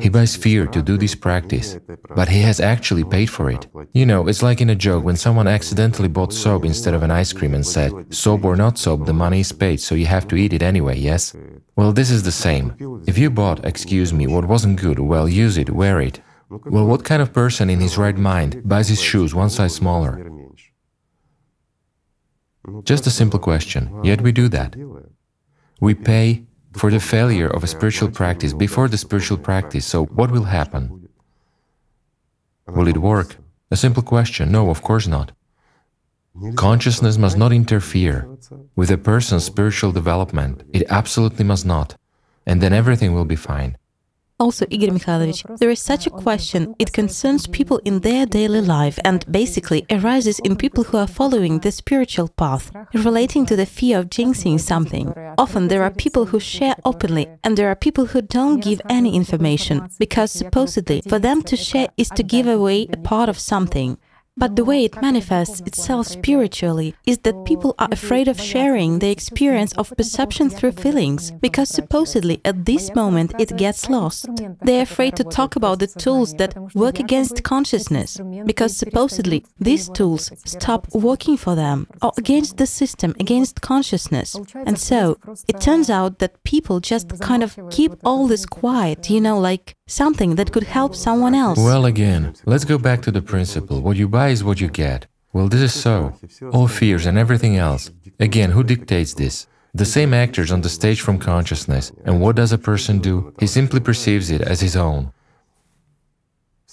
He 0.00 0.08
buys 0.08 0.36
fear 0.36 0.66
to 0.66 0.80
do 0.80 0.96
this 0.96 1.14
practice, 1.14 1.78
but 2.16 2.30
he 2.30 2.40
has 2.40 2.60
actually 2.60 3.04
paid 3.04 3.28
for 3.28 3.50
it. 3.50 3.66
You 3.92 4.06
know, 4.06 4.26
it's 4.26 4.42
like 4.42 4.62
in 4.62 4.70
a 4.70 4.74
joke 4.74 5.04
when 5.04 5.16
someone 5.16 5.46
accidentally 5.46 6.08
bought 6.08 6.32
soap 6.32 6.64
instead 6.64 6.94
of 6.94 7.02
an 7.02 7.10
ice 7.10 7.32
cream 7.34 7.52
and 7.52 7.66
said, 7.66 7.92
soap 8.08 8.44
or 8.44 8.56
not 8.56 8.78
soap, 8.78 9.04
the 9.04 9.12
money 9.12 9.40
is 9.40 9.52
paid, 9.52 9.80
so 9.80 9.94
you 9.94 10.06
have 10.06 10.26
to 10.28 10.36
eat 10.36 10.54
it 10.54 10.62
anyway, 10.62 10.96
yes? 10.96 11.36
Well, 11.76 11.92
this 11.92 12.10
is 12.10 12.22
the 12.22 12.32
same. 12.32 12.74
If 13.06 13.18
you 13.18 13.28
bought, 13.28 13.66
excuse 13.66 14.14
me, 14.14 14.26
what 14.26 14.46
wasn't 14.46 14.80
good, 14.80 14.98
well, 14.98 15.28
use 15.28 15.58
it, 15.58 15.68
wear 15.68 16.00
it. 16.00 16.20
Well, 16.64 16.86
what 16.86 17.04
kind 17.04 17.22
of 17.22 17.32
person 17.32 17.70
in 17.70 17.80
his 17.80 17.98
right 17.98 18.16
mind 18.16 18.62
buys 18.64 18.88
his 18.88 19.00
shoes 19.00 19.34
one 19.34 19.50
size 19.50 19.74
smaller? 19.74 20.12
Just 22.84 23.06
a 23.06 23.10
simple 23.10 23.38
question, 23.38 23.82
yet 24.02 24.20
we 24.20 24.32
do 24.32 24.48
that. 24.48 24.76
We 25.80 25.94
pay 25.94 26.44
for 26.72 26.90
the 26.90 27.00
failure 27.00 27.48
of 27.48 27.62
a 27.62 27.66
spiritual 27.66 28.10
practice 28.10 28.52
before 28.52 28.88
the 28.88 28.98
spiritual 28.98 29.38
practice, 29.38 29.84
so 29.86 30.04
what 30.06 30.30
will 30.30 30.44
happen? 30.44 31.08
Will 32.66 32.88
it 32.88 32.98
work? 32.98 33.36
A 33.70 33.76
simple 33.76 34.02
question, 34.02 34.50
no, 34.50 34.70
of 34.70 34.82
course 34.82 35.06
not. 35.06 35.32
Consciousness 36.56 37.16
must 37.16 37.36
not 37.36 37.52
interfere 37.52 38.28
with 38.74 38.90
a 38.90 38.98
person's 38.98 39.44
spiritual 39.44 39.92
development. 39.92 40.62
It 40.72 40.84
absolutely 40.88 41.44
must 41.44 41.64
not. 41.64 41.96
And 42.46 42.60
then 42.60 42.72
everything 42.72 43.14
will 43.14 43.24
be 43.24 43.36
fine. 43.36 43.76
Also, 44.40 44.66
Igor 44.68 44.90
Mikhailovich, 44.90 45.58
there 45.58 45.70
is 45.70 45.80
such 45.80 46.08
a 46.08 46.10
question. 46.10 46.74
It 46.80 46.92
concerns 46.92 47.46
people 47.46 47.80
in 47.84 48.00
their 48.00 48.26
daily 48.26 48.60
life 48.60 48.98
and 49.04 49.24
basically 49.30 49.86
arises 49.90 50.40
in 50.40 50.56
people 50.56 50.82
who 50.82 50.98
are 50.98 51.06
following 51.06 51.60
the 51.60 51.70
spiritual 51.70 52.28
path, 52.28 52.72
relating 52.94 53.46
to 53.46 53.54
the 53.54 53.64
fear 53.64 54.00
of 54.00 54.10
jinxing 54.10 54.58
something. 54.58 55.14
Often 55.38 55.68
there 55.68 55.84
are 55.84 55.90
people 55.92 56.26
who 56.26 56.40
share 56.40 56.74
openly, 56.84 57.28
and 57.44 57.56
there 57.56 57.68
are 57.68 57.76
people 57.76 58.06
who 58.06 58.22
don't 58.22 58.62
give 58.62 58.80
any 58.88 59.14
information, 59.14 59.88
because 60.00 60.32
supposedly 60.32 61.00
for 61.02 61.20
them 61.20 61.42
to 61.42 61.56
share 61.56 61.88
is 61.96 62.08
to 62.10 62.24
give 62.24 62.48
away 62.48 62.88
a 62.92 62.96
part 62.96 63.28
of 63.28 63.38
something. 63.38 63.98
But 64.36 64.56
the 64.56 64.64
way 64.64 64.84
it 64.84 65.00
manifests 65.00 65.60
itself 65.60 66.08
spiritually 66.08 66.94
is 67.06 67.18
that 67.18 67.44
people 67.44 67.76
are 67.78 67.88
afraid 67.92 68.26
of 68.26 68.40
sharing 68.40 68.98
the 68.98 69.10
experience 69.10 69.72
of 69.74 69.92
perception 69.96 70.50
through 70.50 70.72
feelings, 70.72 71.30
because 71.30 71.68
supposedly 71.68 72.40
at 72.44 72.64
this 72.64 72.92
moment 72.96 73.32
it 73.38 73.56
gets 73.56 73.88
lost. 73.88 74.26
They 74.62 74.80
are 74.80 74.82
afraid 74.82 75.14
to 75.16 75.24
talk 75.24 75.54
about 75.54 75.78
the 75.78 75.86
tools 75.86 76.34
that 76.34 76.56
work 76.74 76.98
against 76.98 77.44
consciousness, 77.44 78.18
because 78.44 78.76
supposedly 78.76 79.44
these 79.60 79.88
tools 79.90 80.32
stop 80.44 80.88
working 80.92 81.36
for 81.36 81.54
them, 81.54 81.86
or 82.02 82.12
against 82.18 82.56
the 82.56 82.66
system, 82.66 83.14
against 83.20 83.60
consciousness. 83.60 84.36
And 84.66 84.78
so 84.78 85.16
it 85.46 85.60
turns 85.60 85.90
out 85.90 86.18
that 86.18 86.42
people 86.42 86.80
just 86.80 87.20
kind 87.20 87.44
of 87.44 87.56
keep 87.70 87.92
all 88.04 88.26
this 88.26 88.46
quiet, 88.46 89.08
you 89.10 89.20
know, 89.20 89.38
like 89.38 89.76
something 89.86 90.36
that 90.36 90.52
could 90.52 90.64
help 90.64 90.94
someone 90.94 91.34
else. 91.34 91.58
Well, 91.58 91.84
again, 91.86 92.34
let's 92.46 92.64
go 92.64 92.78
back 92.78 93.02
to 93.02 93.10
the 93.10 93.22
principle 93.22 93.80
what 93.80 93.96
you 93.96 94.08
buy 94.08 94.28
is 94.28 94.42
what 94.42 94.60
you 94.60 94.68
get. 94.68 95.06
Well, 95.32 95.48
this 95.48 95.60
is 95.60 95.74
so. 95.74 96.14
All 96.52 96.68
fears 96.68 97.06
and 97.06 97.18
everything 97.18 97.56
else. 97.56 97.90
Again, 98.20 98.52
who 98.52 98.62
dictates 98.62 99.14
this? 99.14 99.46
The 99.74 99.84
same 99.84 100.14
actors 100.14 100.52
on 100.52 100.60
the 100.60 100.68
stage 100.68 101.00
from 101.00 101.18
consciousness. 101.18 101.90
And 102.04 102.20
what 102.20 102.36
does 102.36 102.52
a 102.52 102.58
person 102.58 103.00
do? 103.00 103.34
He 103.40 103.48
simply 103.48 103.80
perceives 103.80 104.30
it 104.30 104.40
as 104.40 104.60
his 104.60 104.76
own. 104.76 105.12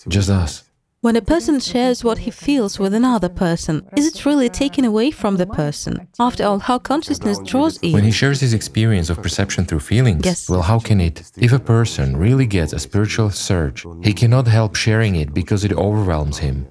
Just 0.07 0.29
us. 0.29 0.63
When 1.02 1.15
a 1.15 1.22
person 1.22 1.60
shares 1.60 2.03
what 2.03 2.19
he 2.19 2.30
feels 2.30 2.78
with 2.78 2.94
another 2.94 3.28
person, 3.28 3.90
is 3.98 4.06
it 4.06 4.23
really 4.23 4.49
taken 4.49 4.86
away 4.86 5.10
from 5.10 5.38
the 5.38 5.48
person? 5.48 6.07
After 6.19 6.44
all, 6.45 6.60
how 6.60 6.78
consciousness 6.78 7.40
draws 7.40 7.78
in. 7.80 7.94
When 7.94 8.03
he 8.03 8.11
shares 8.11 8.40
his 8.40 8.53
experience 8.53 9.10
of 9.10 9.19
perception 9.19 9.65
through 9.65 9.80
feelings, 9.80 10.22
Yes. 10.23 10.48
well, 10.48 10.61
how 10.61 10.78
can 10.78 11.02
it? 11.02 11.23
If 11.38 11.53
a 11.53 11.60
person 11.76 12.18
really 12.18 12.45
gets 12.45 12.72
a 12.72 12.78
spiritual 12.78 13.32
surge, 13.32 13.84
he 14.03 14.14
cannot 14.14 14.45
help 14.45 14.76
sharing 14.76 15.15
it 15.15 15.34
because 15.34 15.64
it 15.64 15.73
overwhelms 15.73 16.38
him. 16.38 16.68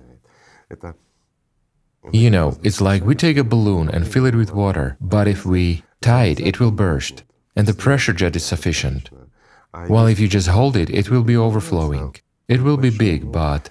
You 2.12 2.30
know, 2.30 2.56
it's 2.62 2.80
like 2.80 3.04
we 3.04 3.16
take 3.16 3.36
a 3.36 3.42
balloon 3.54 3.88
and 3.90 4.06
fill 4.06 4.26
it 4.26 4.36
with 4.36 4.54
water, 4.54 4.96
but 5.00 5.26
if 5.26 5.44
we 5.44 5.82
tie 6.00 6.26
it, 6.26 6.38
it 6.38 6.60
will 6.60 6.70
burst, 6.70 7.24
and 7.56 7.66
the 7.66 7.74
pressure 7.74 8.12
jet 8.12 8.36
is 8.36 8.44
sufficient. 8.44 9.10
While 9.88 10.06
if 10.06 10.20
you 10.20 10.28
just 10.28 10.46
hold 10.46 10.76
it, 10.76 10.88
it 10.88 11.10
will 11.10 11.24
be 11.24 11.36
overflowing. 11.36 12.14
It 12.46 12.62
will 12.62 12.76
be 12.76 12.90
big, 12.90 13.32
but 13.32 13.70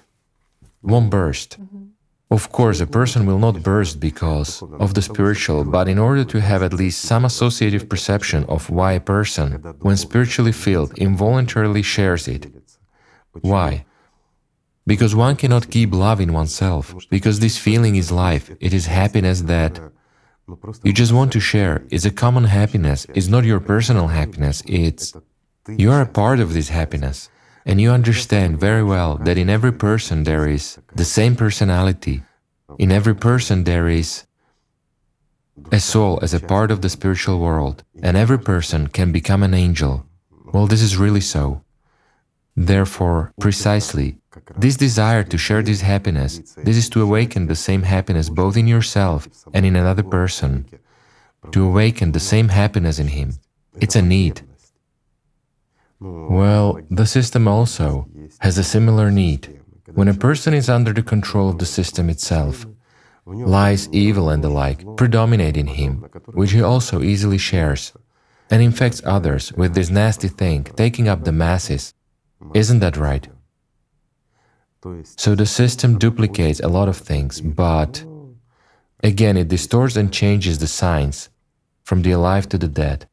won't 0.82 1.10
burst. 1.10 1.60
Mm-hmm. 1.60 1.86
Of 2.30 2.52
course, 2.52 2.80
a 2.80 2.86
person 2.86 3.26
will 3.26 3.40
not 3.40 3.62
burst 3.64 3.98
because 3.98 4.62
of 4.78 4.94
the 4.94 5.02
spiritual, 5.02 5.64
but 5.64 5.88
in 5.88 5.98
order 5.98 6.24
to 6.24 6.40
have 6.40 6.62
at 6.62 6.72
least 6.72 7.02
some 7.02 7.24
associative 7.24 7.88
perception 7.88 8.44
of 8.44 8.70
why 8.70 8.92
a 8.92 9.00
person, 9.00 9.54
when 9.80 9.96
spiritually 9.96 10.52
filled, 10.52 10.96
involuntarily 10.96 11.82
shares 11.82 12.28
it. 12.28 12.46
Why? 13.40 13.84
Because 14.86 15.12
one 15.14 15.34
cannot 15.34 15.70
keep 15.70 15.92
love 15.92 16.20
in 16.20 16.32
oneself, 16.32 16.94
because 17.10 17.40
this 17.40 17.58
feeling 17.58 17.96
is 17.96 18.12
life, 18.12 18.50
it 18.60 18.72
is 18.72 18.86
happiness 18.86 19.40
that 19.42 19.80
you 20.84 20.92
just 20.92 21.12
want 21.12 21.32
to 21.32 21.40
share. 21.40 21.84
It's 21.90 22.04
a 22.04 22.12
common 22.12 22.44
happiness, 22.44 23.06
it's 23.12 23.28
not 23.28 23.44
your 23.44 23.60
personal 23.60 24.06
happiness, 24.06 24.62
it's 24.66 25.14
you 25.68 25.90
are 25.90 26.02
a 26.02 26.06
part 26.06 26.38
of 26.38 26.54
this 26.54 26.68
happiness. 26.68 27.28
And 27.66 27.80
you 27.80 27.90
understand 27.90 28.58
very 28.58 28.82
well 28.82 29.16
that 29.16 29.38
in 29.38 29.50
every 29.50 29.72
person 29.72 30.24
there 30.24 30.48
is 30.48 30.78
the 30.94 31.04
same 31.04 31.36
personality. 31.36 32.22
In 32.78 32.90
every 32.90 33.14
person 33.14 33.64
there 33.64 33.88
is 33.88 34.24
a 35.70 35.80
soul 35.80 36.18
as 36.22 36.32
a 36.32 36.40
part 36.40 36.70
of 36.70 36.80
the 36.80 36.88
spiritual 36.88 37.38
world, 37.38 37.84
and 38.02 38.16
every 38.16 38.38
person 38.38 38.88
can 38.88 39.12
become 39.12 39.42
an 39.42 39.54
angel. 39.54 40.06
Well, 40.52 40.66
this 40.66 40.82
is 40.82 40.96
really 40.96 41.20
so. 41.20 41.62
Therefore, 42.56 43.32
precisely, 43.38 44.18
this 44.56 44.76
desire 44.76 45.22
to 45.24 45.38
share 45.38 45.62
this 45.62 45.82
happiness, 45.82 46.38
this 46.56 46.76
is 46.76 46.88
to 46.90 47.02
awaken 47.02 47.46
the 47.46 47.54
same 47.54 47.82
happiness 47.82 48.28
both 48.28 48.56
in 48.56 48.66
yourself 48.66 49.28
and 49.52 49.64
in 49.66 49.76
another 49.76 50.02
person, 50.02 50.66
to 51.52 51.64
awaken 51.64 52.12
the 52.12 52.20
same 52.20 52.48
happiness 52.48 52.98
in 52.98 53.08
him. 53.08 53.32
It's 53.80 53.96
a 53.96 54.02
need. 54.02 54.42
Well, 56.00 56.80
the 56.90 57.06
system 57.06 57.46
also 57.46 58.08
has 58.38 58.56
a 58.56 58.64
similar 58.64 59.10
need. 59.10 59.60
When 59.92 60.08
a 60.08 60.14
person 60.14 60.54
is 60.54 60.70
under 60.70 60.92
the 60.92 61.02
control 61.02 61.50
of 61.50 61.58
the 61.58 61.66
system 61.66 62.08
itself, 62.08 62.64
lies, 63.26 63.88
evil, 63.92 64.30
and 64.30 64.42
the 64.42 64.48
like 64.48 64.84
predominate 64.96 65.58
in 65.58 65.66
him, 65.66 66.06
which 66.32 66.52
he 66.52 66.62
also 66.62 67.02
easily 67.02 67.38
shares, 67.38 67.92
and 68.50 68.62
infects 68.62 69.02
others 69.04 69.52
with 69.52 69.74
this 69.74 69.90
nasty 69.90 70.28
thing, 70.28 70.64
taking 70.64 71.06
up 71.06 71.24
the 71.24 71.32
masses. 71.32 71.92
Isn't 72.54 72.80
that 72.80 72.96
right? 72.96 73.28
So 75.04 75.34
the 75.34 75.44
system 75.44 75.98
duplicates 75.98 76.60
a 76.60 76.68
lot 76.68 76.88
of 76.88 76.96
things, 76.96 77.42
but 77.42 78.02
again, 79.04 79.36
it 79.36 79.48
distorts 79.48 79.96
and 79.96 80.10
changes 80.10 80.58
the 80.58 80.66
signs 80.66 81.28
from 81.84 82.00
the 82.02 82.12
alive 82.12 82.48
to 82.48 82.58
the 82.58 82.68
dead. 82.68 83.06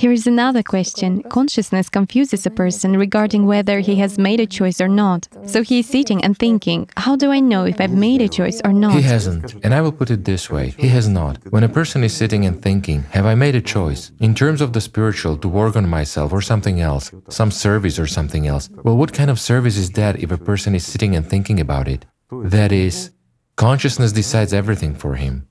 Here 0.00 0.12
is 0.12 0.26
another 0.26 0.62
question. 0.62 1.22
Consciousness 1.24 1.90
confuses 1.90 2.46
a 2.46 2.50
person 2.50 2.96
regarding 2.96 3.44
whether 3.44 3.80
he 3.80 3.96
has 3.96 4.18
made 4.18 4.40
a 4.40 4.46
choice 4.46 4.80
or 4.80 4.88
not. 4.88 5.28
So 5.44 5.62
he 5.62 5.80
is 5.80 5.88
sitting 5.88 6.24
and 6.24 6.38
thinking, 6.38 6.88
how 6.96 7.16
do 7.16 7.30
I 7.30 7.40
know 7.40 7.66
if 7.66 7.78
I've 7.78 7.92
made 7.92 8.22
a 8.22 8.28
choice 8.28 8.62
or 8.64 8.72
not? 8.72 8.94
He 8.94 9.02
hasn't, 9.02 9.62
and 9.62 9.74
I 9.74 9.82
will 9.82 9.92
put 9.92 10.10
it 10.10 10.24
this 10.24 10.48
way 10.48 10.70
he 10.78 10.88
has 10.88 11.06
not. 11.06 11.36
When 11.50 11.64
a 11.64 11.68
person 11.68 12.02
is 12.02 12.14
sitting 12.14 12.46
and 12.46 12.62
thinking, 12.62 13.02
Have 13.10 13.26
I 13.26 13.34
made 13.34 13.54
a 13.54 13.60
choice? 13.60 14.10
In 14.20 14.34
terms 14.34 14.62
of 14.62 14.72
the 14.72 14.80
spiritual, 14.80 15.36
to 15.36 15.48
work 15.48 15.76
on 15.76 15.86
myself 15.86 16.32
or 16.32 16.40
something 16.40 16.80
else, 16.80 17.12
some 17.28 17.50
service 17.50 17.98
or 17.98 18.06
something 18.06 18.46
else, 18.46 18.70
well, 18.82 18.96
what 18.96 19.12
kind 19.12 19.28
of 19.28 19.38
service 19.38 19.76
is 19.76 19.90
that 19.90 20.18
if 20.18 20.30
a 20.30 20.38
person 20.38 20.74
is 20.74 20.86
sitting 20.86 21.14
and 21.14 21.28
thinking 21.28 21.60
about 21.60 21.88
it? 21.88 22.06
That 22.32 22.72
is, 22.72 23.10
consciousness 23.56 24.12
decides 24.12 24.54
everything 24.54 24.94
for 24.94 25.16
him. 25.16 25.46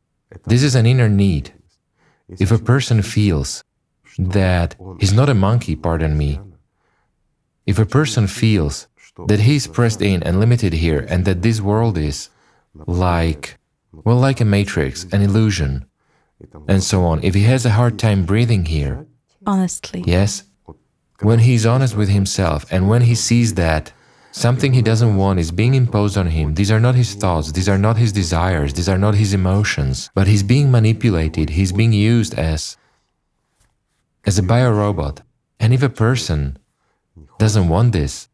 This 0.47 0.63
is 0.63 0.73
an 0.73 0.87
inner 0.87 1.07
need. 1.07 1.53
If 2.27 2.51
a 2.51 2.57
person 2.57 3.03
feels 3.03 3.63
that 4.17 4.75
he's 4.99 5.13
not 5.13 5.29
a 5.29 5.33
monkey, 5.33 5.75
pardon 5.75 6.17
me, 6.17 6.39
if 7.65 7.77
a 7.79 7.85
person 7.85 8.27
feels 8.27 8.87
that 9.27 9.41
he 9.41 9.55
is 9.55 9.67
pressed 9.67 10.01
in 10.01 10.23
and 10.23 10.39
limited 10.39 10.73
here 10.73 11.05
and 11.09 11.25
that 11.25 11.41
this 11.41 11.59
world 11.61 11.97
is 11.97 12.29
like, 12.87 13.57
well, 13.91 14.17
like 14.17 14.39
a 14.41 14.45
matrix, 14.45 15.05
an 15.11 15.21
illusion, 15.21 15.85
and 16.67 16.81
so 16.83 17.03
on, 17.03 17.21
if 17.23 17.33
he 17.35 17.43
has 17.43 17.65
a 17.65 17.71
hard 17.71 17.99
time 17.99 18.25
breathing 18.25 18.65
here, 18.65 19.05
Honestly. 19.45 20.03
yes, 20.07 20.43
when 21.21 21.39
he's 21.39 21.65
honest 21.65 21.95
with 21.97 22.09
himself 22.09 22.65
and 22.71 22.87
when 22.87 23.01
he 23.01 23.13
sees 23.15 23.53
that 23.55 23.91
something 24.31 24.71
he 24.73 24.81
doesn't 24.81 25.17
want 25.17 25.39
is 25.39 25.51
being 25.51 25.73
imposed 25.73 26.17
on 26.17 26.27
him, 26.27 26.53
these 26.55 26.71
are 26.71 26.79
not 26.79 26.95
his 26.95 27.13
thoughts, 27.13 27.51
these 27.51 27.67
are 27.67 27.77
not 27.77 27.97
his 27.97 28.13
desires, 28.13 28.73
these 28.73 28.87
are 28.87 28.97
not 28.97 29.15
his 29.15 29.33
emotions, 29.33 30.09
but 30.15 30.27
he's 30.27 30.43
being 30.43 30.71
manipulated, 30.71 31.49
he's 31.49 31.71
being 31.73 31.91
used 31.91 32.33
as 32.39 32.77
as 34.25 34.37
a 34.37 34.43
biorobot. 34.43 35.21
And 35.59 35.73
if 35.73 35.83
a 35.83 35.89
person 35.89 36.57
doesn't 37.37 37.69
want 37.69 37.93
this, 37.93 38.27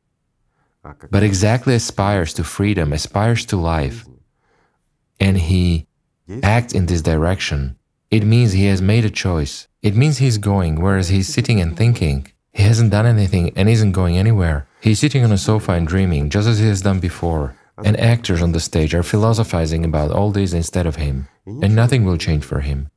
but 1.09 1.23
exactly 1.23 1.73
aspires 1.73 2.33
to 2.33 2.43
freedom, 2.43 2.93
aspires 2.93 3.45
to 3.45 3.57
life, 3.57 4.05
and 5.19 5.37
he 5.37 5.87
acts 6.43 6.73
in 6.73 6.85
this 6.85 7.01
direction, 7.01 7.77
it 8.11 8.23
means 8.23 8.51
he 8.51 8.65
has 8.65 8.81
made 8.81 9.05
a 9.05 9.09
choice. 9.09 9.67
It 9.81 9.95
means 9.95 10.17
he's 10.17 10.37
going, 10.37 10.81
whereas 10.81 11.09
he's 11.09 11.27
sitting 11.27 11.59
and 11.59 11.75
thinking. 11.75 12.27
He 12.53 12.63
hasn't 12.63 12.91
done 12.91 13.05
anything 13.05 13.51
and 13.55 13.67
isn't 13.67 13.91
going 13.91 14.17
anywhere. 14.17 14.67
He's 14.81 14.99
sitting 14.99 15.23
on 15.23 15.31
a 15.31 15.37
sofa 15.37 15.73
and 15.73 15.87
dreaming, 15.87 16.29
just 16.29 16.47
as 16.47 16.59
he 16.59 16.67
has 16.67 16.81
done 16.81 16.99
before. 16.99 17.55
And 17.83 17.99
actors 17.99 18.41
on 18.41 18.53
the 18.53 18.59
stage 18.59 18.95
are 18.95 19.03
philosophizing 19.03 19.83
about 19.83 20.11
all 20.11 20.31
this 20.31 20.53
instead 20.53 20.85
of 20.85 20.95
him, 20.95 21.27
and 21.45 21.75
nothing 21.75 22.05
will 22.05 22.17
change 22.17 22.45
for 22.45 22.61
him. 22.61 22.89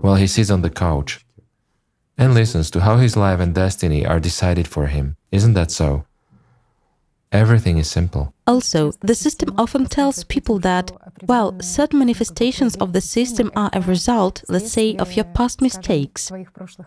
While 0.00 0.16
he 0.16 0.26
sits 0.26 0.50
on 0.50 0.62
the 0.62 0.70
couch 0.70 1.24
and 2.18 2.34
listens 2.34 2.70
to 2.70 2.80
how 2.80 2.96
his 2.96 3.16
life 3.16 3.40
and 3.40 3.54
destiny 3.54 4.06
are 4.06 4.20
decided 4.20 4.66
for 4.66 4.86
him. 4.86 5.16
Isn't 5.30 5.54
that 5.54 5.70
so? 5.70 6.04
Everything 7.32 7.76
is 7.76 7.90
simple. 7.90 8.32
Also, 8.46 8.92
the 9.00 9.14
system 9.14 9.54
often 9.58 9.86
tells 9.86 10.24
people 10.24 10.58
that, 10.60 10.92
well, 11.26 11.60
certain 11.60 11.98
manifestations 11.98 12.76
of 12.76 12.92
the 12.92 13.00
system 13.00 13.50
are 13.56 13.70
a 13.72 13.80
result, 13.80 14.44
let's 14.48 14.72
say, 14.72 14.96
of 14.96 15.14
your 15.14 15.24
past 15.24 15.60
mistakes, 15.60 16.30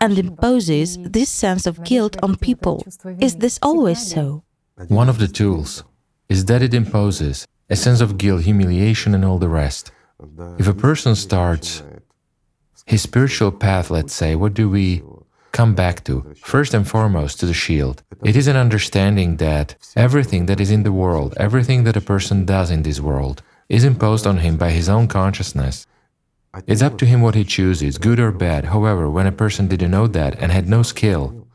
and 0.00 0.18
imposes 0.18 0.98
this 1.02 1.28
sense 1.28 1.66
of 1.66 1.84
guilt 1.84 2.16
on 2.22 2.36
people. 2.36 2.84
Is 3.20 3.36
this 3.36 3.58
always 3.62 4.04
so? 4.04 4.42
One 4.88 5.10
of 5.10 5.18
the 5.18 5.28
tools 5.28 5.84
is 6.28 6.46
that 6.46 6.62
it 6.62 6.74
imposes 6.74 7.46
a 7.68 7.76
sense 7.76 8.00
of 8.00 8.16
guilt, 8.16 8.42
humiliation, 8.42 9.14
and 9.14 9.24
all 9.24 9.38
the 9.38 9.48
rest. 9.48 9.92
If 10.58 10.66
a 10.66 10.74
person 10.74 11.14
starts 11.14 11.82
his 12.86 13.02
spiritual 13.02 13.52
path, 13.52 13.90
let's 13.90 14.14
say, 14.14 14.34
what 14.34 14.54
do 14.54 14.68
we 14.68 15.02
come 15.52 15.74
back 15.74 16.04
to? 16.04 16.34
First 16.36 16.74
and 16.74 16.86
foremost, 16.86 17.40
to 17.40 17.46
the 17.46 17.54
shield. 17.54 18.02
It 18.22 18.36
is 18.36 18.46
an 18.46 18.56
understanding 18.56 19.36
that 19.36 19.76
everything 19.96 20.46
that 20.46 20.60
is 20.60 20.70
in 20.70 20.82
the 20.82 20.92
world, 20.92 21.34
everything 21.36 21.84
that 21.84 21.96
a 21.96 22.00
person 22.00 22.44
does 22.44 22.70
in 22.70 22.82
this 22.82 23.00
world, 23.00 23.42
is 23.68 23.84
imposed 23.84 24.26
on 24.26 24.38
him 24.38 24.56
by 24.56 24.70
his 24.70 24.88
own 24.88 25.06
consciousness. 25.08 25.86
It's 26.66 26.82
up 26.82 26.98
to 26.98 27.06
him 27.06 27.22
what 27.22 27.36
he 27.36 27.44
chooses, 27.44 27.98
good 27.98 28.18
or 28.18 28.32
bad. 28.32 28.66
However, 28.66 29.08
when 29.08 29.26
a 29.26 29.32
person 29.32 29.68
didn't 29.68 29.92
know 29.92 30.08
that 30.08 30.36
and 30.40 30.50
had 30.50 30.68
no 30.68 30.82
skill, 30.82 31.46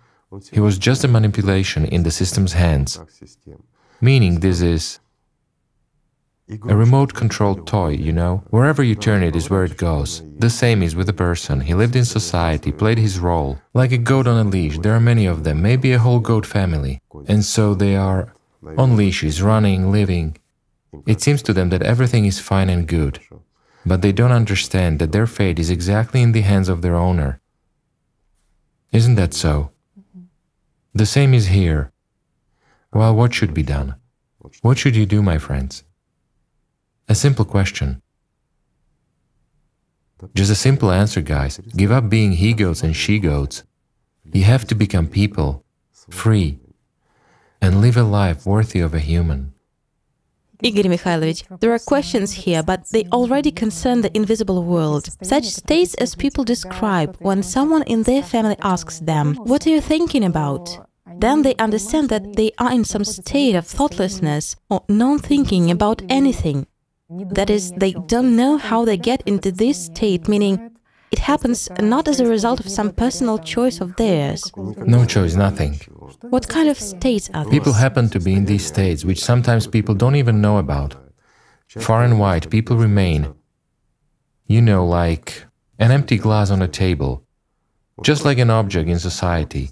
he 0.51 0.59
was 0.59 0.77
just 0.77 1.03
a 1.03 1.07
manipulation 1.07 1.85
in 1.85 2.03
the 2.03 2.11
system's 2.11 2.53
hands. 2.53 2.99
Meaning, 3.99 4.39
this 4.39 4.61
is 4.61 4.99
A 6.47 6.75
remote 6.75 7.15
controlled 7.15 7.65
toy, 7.65 7.89
you 7.89 8.11
know? 8.11 8.43
Wherever 8.51 8.83
you 8.83 8.93
turn 8.93 9.23
it 9.23 9.35
is 9.35 9.49
where 9.49 9.63
it 9.63 9.77
goes. 9.77 10.21
The 10.37 10.51
same 10.51 10.83
is 10.83 10.95
with 10.95 11.09
a 11.09 11.13
person. 11.13 11.59
He 11.61 11.73
lived 11.73 11.95
in 11.95 12.05
society, 12.05 12.71
played 12.71 12.99
his 12.99 13.17
role. 13.17 13.57
Like 13.73 13.91
a 13.91 13.97
goat 13.97 14.27
on 14.27 14.37
a 14.37 14.47
leash, 14.47 14.77
there 14.77 14.93
are 14.93 14.99
many 14.99 15.25
of 15.25 15.43
them, 15.43 15.63
maybe 15.63 15.91
a 15.91 15.97
whole 15.97 16.19
goat 16.19 16.45
family. 16.45 17.01
And 17.27 17.43
so 17.43 17.73
they 17.73 17.95
are 17.95 18.35
on 18.77 18.95
leashes, 18.95 19.41
running, 19.41 19.91
living. 19.91 20.37
It 21.07 21.19
seems 21.19 21.41
to 21.43 21.53
them 21.53 21.69
that 21.69 21.81
everything 21.81 22.25
is 22.25 22.39
fine 22.39 22.69
and 22.69 22.87
good. 22.87 23.19
But 23.83 24.03
they 24.03 24.11
don't 24.11 24.31
understand 24.31 24.99
that 24.99 25.11
their 25.13 25.27
fate 25.27 25.57
is 25.57 25.71
exactly 25.71 26.21
in 26.21 26.31
the 26.31 26.41
hands 26.41 26.69
of 26.69 26.83
their 26.83 26.95
owner. 26.95 27.41
Isn't 28.91 29.15
that 29.15 29.33
so? 29.33 29.71
The 30.93 31.07
same 31.07 31.33
is 31.33 31.47
here. 31.47 31.91
Well, 32.93 33.15
what 33.15 33.33
should 33.33 33.53
be 33.55 33.63
done? 33.63 33.95
What 34.61 34.77
should 34.77 34.95
you 34.95 35.07
do, 35.07 35.23
my 35.23 35.39
friends? 35.39 35.83
A 37.07 37.15
simple 37.15 37.45
question. 37.45 38.01
Just 40.33 40.51
a 40.51 40.55
simple 40.55 40.91
answer, 40.91 41.21
guys. 41.21 41.59
Give 41.75 41.91
up 41.91 42.09
being 42.09 42.31
he 42.33 42.53
goats 42.53 42.81
and 42.83 42.95
she 42.95 43.19
goats. 43.19 43.63
You 44.33 44.43
have 44.43 44.65
to 44.67 44.75
become 44.75 45.07
people, 45.07 45.63
free, 46.09 46.59
and 47.61 47.81
live 47.81 47.97
a 47.97 48.03
life 48.03 48.45
worthy 48.45 48.79
of 48.79 48.93
a 48.93 48.99
human. 48.99 49.53
Igor 50.63 50.85
Mikhailovich, 50.85 51.59
there 51.59 51.73
are 51.73 51.79
questions 51.79 52.31
here, 52.31 52.63
but 52.63 52.89
they 52.89 53.03
already 53.11 53.51
concern 53.51 54.01
the 54.01 54.15
invisible 54.17 54.63
world. 54.63 55.09
Such 55.21 55.45
states 55.45 55.93
as 55.95 56.15
people 56.15 56.43
describe 56.43 57.17
when 57.19 57.43
someone 57.43 57.83
in 57.83 58.03
their 58.03 58.23
family 58.23 58.55
asks 58.61 58.99
them, 58.99 59.35
What 59.35 59.67
are 59.67 59.69
you 59.69 59.81
thinking 59.81 60.23
about? 60.23 60.79
Then 61.19 61.43
they 61.43 61.55
understand 61.55 62.09
that 62.09 62.35
they 62.35 62.51
are 62.57 62.71
in 62.71 62.83
some 62.83 63.03
state 63.03 63.55
of 63.55 63.67
thoughtlessness 63.67 64.55
or 64.69 64.83
non 64.89 65.19
thinking 65.19 65.69
about 65.69 66.01
anything. 66.09 66.67
That 67.09 67.49
is, 67.49 67.71
they 67.71 67.93
don't 67.93 68.35
know 68.35 68.57
how 68.57 68.83
they 68.83 68.97
get 68.97 69.21
into 69.27 69.51
this 69.51 69.85
state, 69.85 70.27
meaning 70.27 70.71
it 71.11 71.19
happens 71.19 71.69
not 71.79 72.07
as 72.07 72.19
a 72.19 72.25
result 72.25 72.59
of 72.59 72.67
some 72.67 72.91
personal 72.91 73.37
choice 73.37 73.79
of 73.79 73.95
theirs. 73.95 74.51
No 74.55 75.05
choice, 75.05 75.35
nothing. 75.35 75.79
What 76.21 76.47
kind 76.47 76.67
of 76.67 76.79
states 76.79 77.29
are 77.33 77.43
these? 77.45 77.53
People 77.53 77.73
happen 77.73 78.09
to 78.09 78.19
be 78.19 78.33
in 78.33 78.45
these 78.45 78.65
states, 78.65 79.05
which 79.05 79.23
sometimes 79.23 79.67
people 79.67 79.93
don't 79.93 80.15
even 80.15 80.41
know 80.41 80.57
about. 80.57 80.95
Far 81.67 82.03
and 82.03 82.19
wide, 82.19 82.49
people 82.49 82.75
remain, 82.75 83.35
you 84.47 84.61
know, 84.61 84.85
like 84.85 85.45
an 85.77 85.91
empty 85.91 86.17
glass 86.17 86.49
on 86.49 86.61
a 86.61 86.67
table, 86.67 87.23
just 88.01 88.25
like 88.25 88.39
an 88.39 88.49
object 88.49 88.89
in 88.89 88.97
society. 88.97 89.69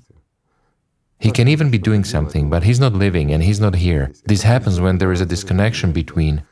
He 1.20 1.32
can 1.32 1.48
even 1.48 1.72
be 1.72 1.78
doing 1.80 2.04
something, 2.04 2.50
but 2.50 2.64
he's 2.64 2.80
not 2.80 2.94
living 2.94 3.32
and 3.32 3.42
he's 3.42 3.60
not 3.60 3.76
here. 3.76 4.12
This 4.26 4.44
happens 4.44 4.80
when 4.80 4.98
there 5.00 5.12
is 5.12 5.22
a 5.22 5.26
disconnection 5.26 5.94
between 5.94 6.44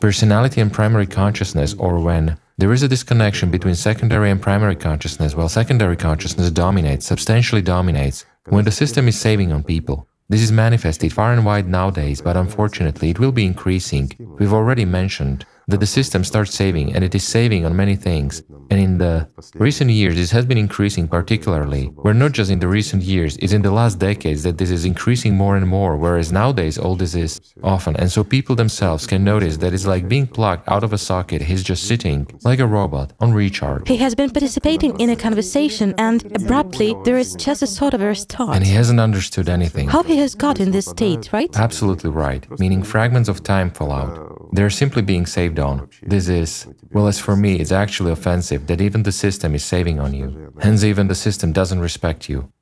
personality 0.00 0.60
and 0.60 0.72
primary 0.72 1.06
consciousness, 1.06 1.74
or 1.74 2.00
when 2.00 2.38
there 2.58 2.72
is 2.72 2.82
a 2.82 2.88
disconnection 2.88 3.50
between 3.50 3.74
secondary 3.74 4.30
and 4.30 4.40
primary 4.40 4.76
consciousness, 4.76 5.34
while 5.34 5.48
secondary 5.48 5.96
consciousness 5.96 6.50
dominates, 6.50 7.06
substantially 7.06 7.62
dominates, 7.62 8.24
when 8.48 8.64
the 8.64 8.70
system 8.70 9.08
is 9.08 9.18
saving 9.18 9.52
on 9.52 9.62
people. 9.62 10.08
This 10.28 10.42
is 10.42 10.50
manifested 10.50 11.12
far 11.12 11.32
and 11.32 11.44
wide 11.44 11.68
nowadays, 11.68 12.20
but 12.20 12.36
unfortunately 12.36 13.10
it 13.10 13.18
will 13.18 13.32
be 13.32 13.44
increasing. 13.44 14.10
We've 14.18 14.52
already 14.52 14.84
mentioned 14.84 15.44
that 15.68 15.80
the 15.80 15.86
system 15.86 16.22
starts 16.22 16.54
saving, 16.54 16.94
and 16.94 17.02
it 17.02 17.14
is 17.14 17.24
saving 17.24 17.64
on 17.64 17.74
many 17.74 17.96
things. 17.96 18.42
And 18.70 18.80
in 18.80 18.98
the 18.98 19.28
recent 19.54 19.90
years, 19.90 20.14
this 20.14 20.30
has 20.30 20.44
been 20.44 20.58
increasing 20.58 21.08
particularly, 21.08 21.86
where 21.86 22.14
not 22.14 22.32
just 22.32 22.50
in 22.50 22.60
the 22.60 22.68
recent 22.68 23.02
years, 23.02 23.36
it's 23.38 23.52
in 23.52 23.62
the 23.62 23.72
last 23.72 23.98
decades 23.98 24.42
that 24.44 24.58
this 24.58 24.70
is 24.70 24.84
increasing 24.84 25.34
more 25.34 25.56
and 25.56 25.66
more, 25.66 25.96
whereas 25.96 26.30
nowadays 26.32 26.78
all 26.78 26.94
this 26.94 27.14
is 27.14 27.40
often. 27.62 27.96
And 27.96 28.10
so 28.10 28.22
people 28.22 28.54
themselves 28.54 29.06
can 29.06 29.24
notice 29.24 29.56
that 29.58 29.72
it's 29.72 29.86
like 29.86 30.08
being 30.08 30.26
plugged 30.26 30.68
out 30.68 30.84
of 30.84 30.92
a 30.92 30.98
socket, 30.98 31.42
he's 31.42 31.62
just 31.62 31.86
sitting, 31.86 32.26
like 32.44 32.60
a 32.60 32.66
robot, 32.66 33.12
on 33.20 33.32
recharge. 33.32 33.88
He 33.88 33.96
has 33.96 34.14
been 34.14 34.30
participating 34.30 34.98
in 35.00 35.10
a 35.10 35.16
conversation 35.16 35.94
and 35.98 36.24
abruptly 36.36 36.94
there 37.04 37.18
is 37.18 37.34
just 37.34 37.62
a 37.62 37.66
sort 37.66 37.94
of 37.94 38.00
a 38.02 38.06
restart. 38.06 38.54
And 38.54 38.64
he 38.64 38.72
hasn't 38.72 39.00
understood 39.00 39.48
anything. 39.48 39.88
How 39.88 40.02
he 40.02 40.18
has 40.18 40.34
got 40.34 40.60
in 40.60 40.70
this 40.70 40.86
state, 40.86 41.32
right? 41.32 41.50
Absolutely 41.56 42.10
right, 42.10 42.46
meaning 42.60 42.82
fragments 42.82 43.28
of 43.28 43.42
time 43.42 43.70
fall 43.70 43.92
out. 43.92 44.35
They're 44.52 44.70
simply 44.70 45.02
being 45.02 45.26
saved 45.26 45.58
on. 45.58 45.88
This 46.02 46.28
is, 46.28 46.66
well, 46.92 47.06
as 47.06 47.18
for 47.18 47.36
me, 47.36 47.56
it's 47.60 47.72
actually 47.72 48.12
offensive 48.12 48.66
that 48.66 48.80
even 48.80 49.02
the 49.02 49.12
system 49.12 49.54
is 49.54 49.64
saving 49.64 49.98
on 50.00 50.14
you. 50.14 50.52
Hence, 50.60 50.84
even 50.84 51.08
the 51.08 51.14
system 51.14 51.52
doesn't 51.52 51.80
respect 51.80 52.28
you. 52.28 52.52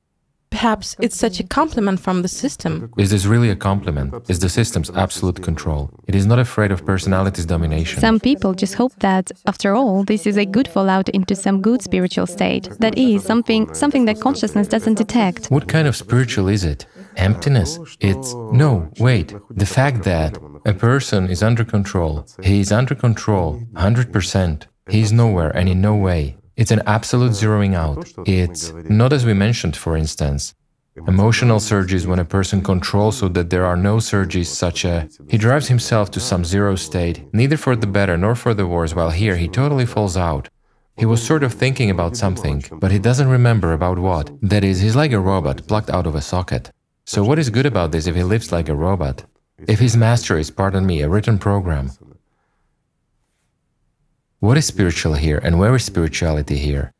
Perhaps 0.49 0.95
it's 0.99 1.17
such 1.17 1.39
a 1.39 1.43
compliment 1.43 1.99
from 1.99 2.21
the 2.21 2.27
system. 2.27 2.91
Is 2.97 3.09
this 3.09 3.25
really 3.25 3.49
a 3.49 3.55
compliment? 3.55 4.13
Is 4.29 4.39
the 4.39 4.49
system's 4.49 4.89
absolute 4.91 5.41
control? 5.43 5.89
It 6.07 6.15
is 6.15 6.25
not 6.25 6.39
afraid 6.39 6.71
of 6.71 6.85
personality's 6.85 7.45
domination. 7.45 7.99
Some 7.99 8.19
people 8.19 8.53
just 8.53 8.75
hope 8.75 8.93
that, 8.99 9.31
after 9.47 9.75
all, 9.75 10.03
this 10.03 10.25
is 10.25 10.37
a 10.37 10.45
good 10.45 10.67
fallout 10.67 11.09
into 11.09 11.35
some 11.35 11.61
good 11.61 11.81
spiritual 11.81 12.27
state. 12.27 12.69
That 12.79 12.97
is, 12.97 13.23
something, 13.23 13.73
something 13.73 14.05
that 14.05 14.21
consciousness 14.21 14.67
doesn't 14.67 14.95
detect. 14.95 15.47
What 15.47 15.67
kind 15.67 15.87
of 15.87 15.95
spiritual 15.95 16.47
is 16.47 16.63
it? 16.63 16.85
Emptiness? 17.17 17.79
It's. 17.99 18.33
No, 18.33 18.89
wait. 18.99 19.33
The 19.49 19.65
fact 19.65 20.03
that 20.03 20.37
a 20.65 20.73
person 20.73 21.29
is 21.29 21.43
under 21.43 21.63
control, 21.63 22.25
he 22.43 22.59
is 22.59 22.71
under 22.71 22.95
control 22.95 23.61
100%. 23.73 24.67
He 24.89 25.01
is 25.01 25.11
nowhere 25.11 25.49
and 25.55 25.67
in 25.67 25.81
no 25.81 25.95
way. 25.95 26.37
It's 26.57 26.71
an 26.71 26.81
absolute 26.85 27.31
zeroing 27.31 27.75
out. 27.75 28.11
It's 28.27 28.71
not 28.89 29.11
as 29.13 29.25
we 29.25 29.33
mentioned, 29.33 29.75
for 29.75 29.97
instance. 29.97 30.53
Emotional 31.07 31.59
surges 31.59 32.07
when 32.07 32.19
a 32.19 32.25
person 32.25 32.61
controls 32.61 33.17
so 33.17 33.27
that 33.27 33.49
there 33.49 33.65
are 33.65 33.75
no 33.75 33.99
surges, 33.99 34.47
such 34.47 34.85
a 34.85 35.09
he 35.27 35.37
drives 35.37 35.67
himself 35.67 36.09
to 36.11 36.21
some 36.21 36.45
zero 36.45 36.75
state, 36.75 37.25
neither 37.33 37.57
for 37.57 37.75
the 37.75 37.87
better 37.87 38.15
nor 38.17 38.33
for 38.33 38.53
the 38.53 38.65
worse, 38.65 38.95
while 38.95 39.09
here 39.09 39.35
he 39.35 39.49
totally 39.49 39.85
falls 39.85 40.15
out. 40.15 40.47
He 40.97 41.05
was 41.05 41.21
sort 41.21 41.43
of 41.43 41.53
thinking 41.53 41.89
about 41.89 42.15
something, 42.15 42.63
but 42.79 42.91
he 42.91 42.99
doesn't 42.99 43.27
remember 43.27 43.73
about 43.73 43.99
what. 43.99 44.31
That 44.41 44.63
is, 44.63 44.79
he's 44.79 44.95
like 44.95 45.11
a 45.11 45.19
robot 45.19 45.67
plucked 45.67 45.89
out 45.89 46.07
of 46.07 46.15
a 46.15 46.21
socket. 46.21 46.71
So, 47.05 47.25
what 47.25 47.39
is 47.39 47.49
good 47.49 47.65
about 47.65 47.91
this 47.91 48.07
if 48.07 48.15
he 48.15 48.23
lives 48.23 48.53
like 48.53 48.69
a 48.69 48.75
robot? 48.75 49.25
If 49.67 49.79
his 49.79 49.97
master 49.97 50.37
is, 50.37 50.49
pardon 50.49 50.85
me, 50.85 51.01
a 51.01 51.09
written 51.09 51.37
program? 51.37 51.91
What 54.45 54.57
is 54.57 54.67
spiritual 54.67 55.15
here 55.15 55.39
and 55.39 55.57
where 55.57 55.73
is 55.75 55.85
spirituality 55.85 56.57
here? 56.57 56.91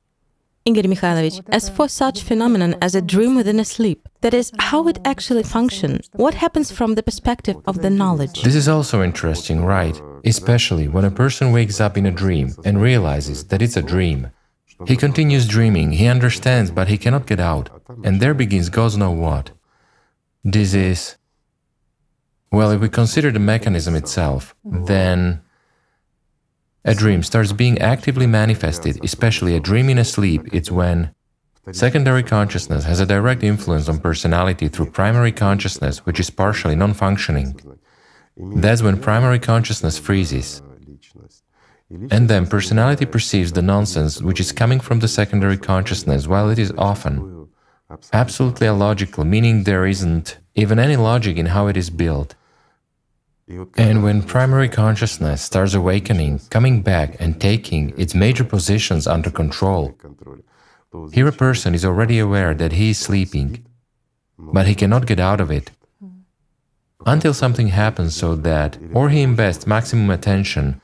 Igor 0.66 0.82
Mikhailovich, 0.82 1.44
as 1.50 1.70
for 1.70 1.88
such 1.88 2.24
phenomenon 2.24 2.76
as 2.82 2.96
a 2.96 3.04
dream 3.04 3.36
within 3.36 3.60
a 3.60 3.66
sleep, 3.66 4.10
that 4.22 4.34
is, 4.34 4.52
how 4.58 4.88
it 4.88 4.98
actually 5.06 5.44
functions, 5.44 6.10
what 6.14 6.34
happens 6.34 6.72
from 6.72 6.96
the 6.96 7.04
perspective 7.04 7.58
of 7.68 7.84
the 7.84 7.92
knowledge? 7.92 8.42
This 8.42 8.56
is 8.56 8.68
also 8.68 9.04
interesting, 9.04 9.64
right? 9.64 9.96
Especially 10.26 10.88
when 10.88 11.06
a 11.06 11.12
person 11.12 11.52
wakes 11.52 11.80
up 11.80 12.00
in 12.00 12.08
a 12.08 12.18
dream 12.24 12.56
and 12.66 12.82
realizes 12.82 13.44
that 13.50 13.62
it's 13.62 13.78
a 13.78 13.84
dream. 13.84 14.32
He 14.88 14.98
continues 14.98 15.48
dreaming, 15.48 15.92
he 15.92 16.08
understands, 16.08 16.72
but 16.72 16.88
he 16.88 16.98
cannot 16.98 17.28
get 17.28 17.40
out, 17.40 17.70
and 18.04 18.20
there 18.20 18.34
begins 18.34 18.70
God 18.70 18.98
knows 18.98 19.20
what. 19.20 19.52
This 20.44 20.74
is... 20.74 21.18
Well, 22.52 22.72
if 22.72 22.82
we 22.82 22.90
consider 22.90 23.30
the 23.30 23.48
mechanism 23.54 23.94
itself, 23.94 24.56
then 24.64 25.42
a 26.86 26.94
dream 26.94 27.24
starts 27.24 27.52
being 27.52 27.80
actively 27.80 28.28
manifested, 28.28 29.04
especially 29.04 29.56
a 29.56 29.60
dream 29.60 29.90
in 29.90 29.98
a 29.98 30.06
sleep, 30.06 30.42
it's 30.54 30.72
when 30.72 31.14
secondary 31.72 32.22
consciousness 32.22 32.84
has 32.86 33.00
a 33.00 33.06
direct 33.06 33.44
influence 33.44 33.90
on 33.90 34.00
personality 34.00 34.68
through 34.68 34.92
primary 34.92 35.32
consciousness, 35.32 36.06
which 36.06 36.20
is 36.20 36.30
partially 36.30 36.76
non 36.76 36.94
functioning. 36.94 37.60
That's 38.38 38.84
when 38.84 39.00
primary 39.00 39.40
consciousness 39.40 39.98
freezes. 39.98 40.62
And 41.90 42.28
then 42.30 42.48
personality 42.48 43.06
perceives 43.06 43.52
the 43.52 43.62
nonsense 43.62 44.22
which 44.22 44.40
is 44.40 44.52
coming 44.52 44.80
from 44.80 45.00
the 45.00 45.08
secondary 45.08 45.58
consciousness, 45.58 46.28
while 46.28 46.50
it 46.50 46.60
is 46.60 46.72
often 46.78 47.48
absolutely 48.14 48.68
illogical, 48.68 49.26
meaning 49.26 49.64
there 49.64 49.86
isn't 49.86 50.38
even 50.56 50.78
any 50.80 50.96
logic 50.96 51.38
in 51.38 51.48
how 51.48 51.68
it 51.68 51.78
is 51.78 51.90
built. 51.90 52.36
And 53.78 54.02
when 54.02 54.24
primary 54.24 54.70
consciousness 54.70 55.44
starts 55.44 55.76
awakening, 55.76 56.40
coming 56.50 56.82
back 56.82 57.16
and 57.20 57.40
taking 57.40 57.94
its 57.98 58.16
major 58.16 58.44
positions 58.44 59.06
under 59.06 59.30
control, 59.30 59.96
here 61.12 61.28
a 61.28 61.32
person 61.32 61.76
is 61.76 61.86
already 61.86 62.18
aware 62.18 62.56
that 62.56 62.72
he 62.72 62.90
is 62.90 62.98
sleeping, 62.98 63.64
but 64.38 64.66
he 64.66 64.74
cannot 64.74 65.06
get 65.06 65.20
out 65.20 65.40
of 65.40 65.52
it 65.52 65.70
until 67.06 67.36
something 67.36 67.68
happens 67.68 68.16
so 68.16 68.36
that 68.36 68.80
or 68.94 69.10
he 69.10 69.22
invests 69.22 69.68
maximum 69.68 70.10
attention 70.10 70.82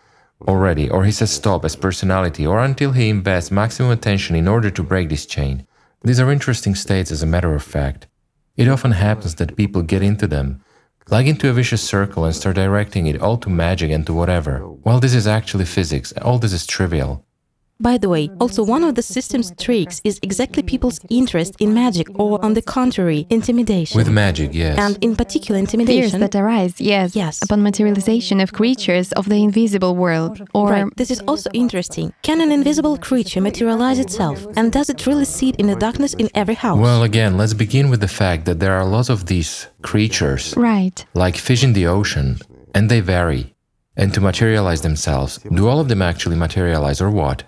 already, 0.47 0.88
or 0.88 1.03
he 1.05 1.11
says 1.11 1.31
stop 1.31 1.65
as 1.65 1.75
personality, 1.75 2.45
or 2.45 2.59
until 2.59 2.91
he 2.91 3.09
invests 3.09 3.49
maximum 3.49 3.91
attention 3.91 4.35
in 4.35 4.47
order 4.47 4.69
to 4.69 4.83
break 4.83 5.09
this 5.09 5.25
chain. 5.25 5.65
These 6.03 6.19
are 6.19 6.31
interesting 6.31 6.75
states 6.75 7.11
as 7.11 7.23
a 7.23 7.27
matter 7.27 7.55
of 7.55 7.63
fact. 7.63 8.05
It 8.55 8.67
often 8.67 8.91
happens 8.91 9.35
that 9.35 9.55
people 9.55 9.81
get 9.81 10.03
into 10.03 10.27
them 10.27 10.63
like 11.10 11.28
into 11.28 11.49
a 11.49 11.53
vicious 11.53 11.82
circle 11.82 12.26
and 12.26 12.36
start 12.36 12.56
directing 12.56 13.07
it 13.07 13.22
all 13.22 13.38
to 13.38 13.49
magic 13.49 13.91
and 13.91 14.06
to 14.06 14.14
whatever. 14.14 14.68
Well, 14.68 14.99
this 14.99 15.14
is 15.14 15.28
actually 15.28 15.65
physics, 15.65 16.14
all 16.22 16.40
this 16.40 16.53
is 16.53 16.65
trivial. 16.65 17.26
By 17.81 17.97
the 17.97 18.09
way, 18.09 18.29
also 18.39 18.63
one 18.63 18.83
of 18.83 18.93
the 18.93 19.01
system's 19.01 19.51
tricks 19.57 20.01
is 20.03 20.19
exactly 20.21 20.61
people's 20.61 20.99
interest 21.09 21.55
in 21.59 21.73
magic, 21.73 22.07
or 22.19 22.43
on 22.45 22.53
the 22.53 22.61
contrary, 22.61 23.25
intimidation. 23.31 23.97
With 23.97 24.09
magic, 24.09 24.53
yes. 24.53 24.77
And 24.77 25.03
in 25.03 25.15
particular, 25.15 25.57
intimidation. 25.59 26.01
Fears 26.01 26.13
intimidation. 26.13 26.41
that 26.41 26.43
arise, 26.43 26.79
yes, 26.79 27.15
Yes. 27.15 27.41
upon 27.41 27.63
materialization 27.63 28.39
of 28.39 28.53
creatures 28.53 29.11
of 29.13 29.27
the 29.29 29.41
invisible 29.47 29.95
world, 29.95 30.47
or 30.53 30.69
Right, 30.69 30.95
this 30.95 31.09
is 31.09 31.21
also 31.21 31.49
interesting. 31.53 32.13
Can 32.21 32.39
an 32.39 32.51
invisible 32.51 32.97
creature 32.97 33.41
materialize 33.41 33.97
itself? 33.97 34.45
And 34.55 34.71
does 34.71 34.89
it 34.89 35.07
really 35.07 35.25
sit 35.25 35.55
in 35.55 35.65
the 35.65 35.75
darkness 35.75 36.13
in 36.13 36.29
every 36.35 36.55
house? 36.55 36.79
Well, 36.79 37.01
again, 37.01 37.35
let's 37.35 37.55
begin 37.55 37.89
with 37.89 38.01
the 38.01 38.07
fact 38.07 38.45
that 38.45 38.59
there 38.59 38.73
are 38.73 38.85
lots 38.85 39.09
of 39.09 39.25
these 39.25 39.67
creatures, 39.81 40.53
right. 40.55 41.03
like 41.15 41.35
fish 41.35 41.63
in 41.63 41.73
the 41.73 41.87
ocean, 41.87 42.37
and 42.75 42.89
they 42.89 42.99
vary. 42.99 43.55
And 43.97 44.13
to 44.13 44.21
materialize 44.21 44.81
themselves, 44.81 45.39
do 45.53 45.67
all 45.67 45.79
of 45.79 45.87
them 45.89 46.01
actually 46.01 46.37
materialize 46.37 47.01
or 47.01 47.09
what? 47.09 47.43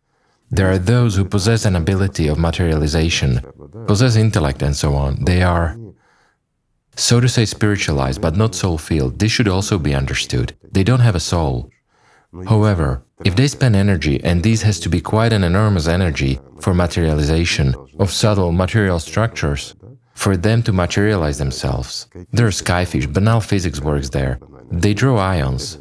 There 0.56 0.72
are 0.72 0.78
those 0.78 1.16
who 1.16 1.26
possess 1.26 1.66
an 1.66 1.76
ability 1.76 2.28
of 2.28 2.38
materialization, 2.38 3.42
possess 3.88 4.16
intellect 4.16 4.62
and 4.62 4.76
so 4.76 4.94
on. 4.94 5.26
They 5.26 5.42
are, 5.42 5.78
so 6.96 7.20
to 7.20 7.28
say, 7.28 7.46
spiritualized, 7.46 8.22
but 8.22 8.38
not 8.38 8.54
soul 8.54 8.78
filled. 8.78 9.18
This 9.18 9.32
should 9.32 9.48
also 9.48 9.80
be 9.80 9.96
understood. 9.96 10.56
They 10.72 10.84
don't 10.84 11.00
have 11.08 11.16
a 11.16 11.20
soul. 11.20 11.72
However, 12.48 13.04
if 13.26 13.36
they 13.36 13.48
spend 13.48 13.76
energy, 13.76 14.24
and 14.24 14.44
this 14.44 14.62
has 14.62 14.80
to 14.82 14.90
be 14.90 15.02
quite 15.02 15.34
an 15.34 15.44
enormous 15.44 15.88
energy 15.88 16.40
for 16.60 16.74
materialization 16.74 17.76
of 18.00 18.12
subtle 18.12 18.52
material 18.52 19.00
structures, 19.00 19.76
for 20.14 20.38
them 20.38 20.62
to 20.64 20.72
materialize 20.72 21.40
themselves. 21.40 22.08
There 22.32 22.46
are 22.46 22.52
skyfish, 22.52 23.12
banal 23.12 23.42
physics 23.42 23.80
works 23.82 24.10
there. 24.10 24.40
They 24.72 24.94
draw 24.94 25.18
ions, 25.18 25.80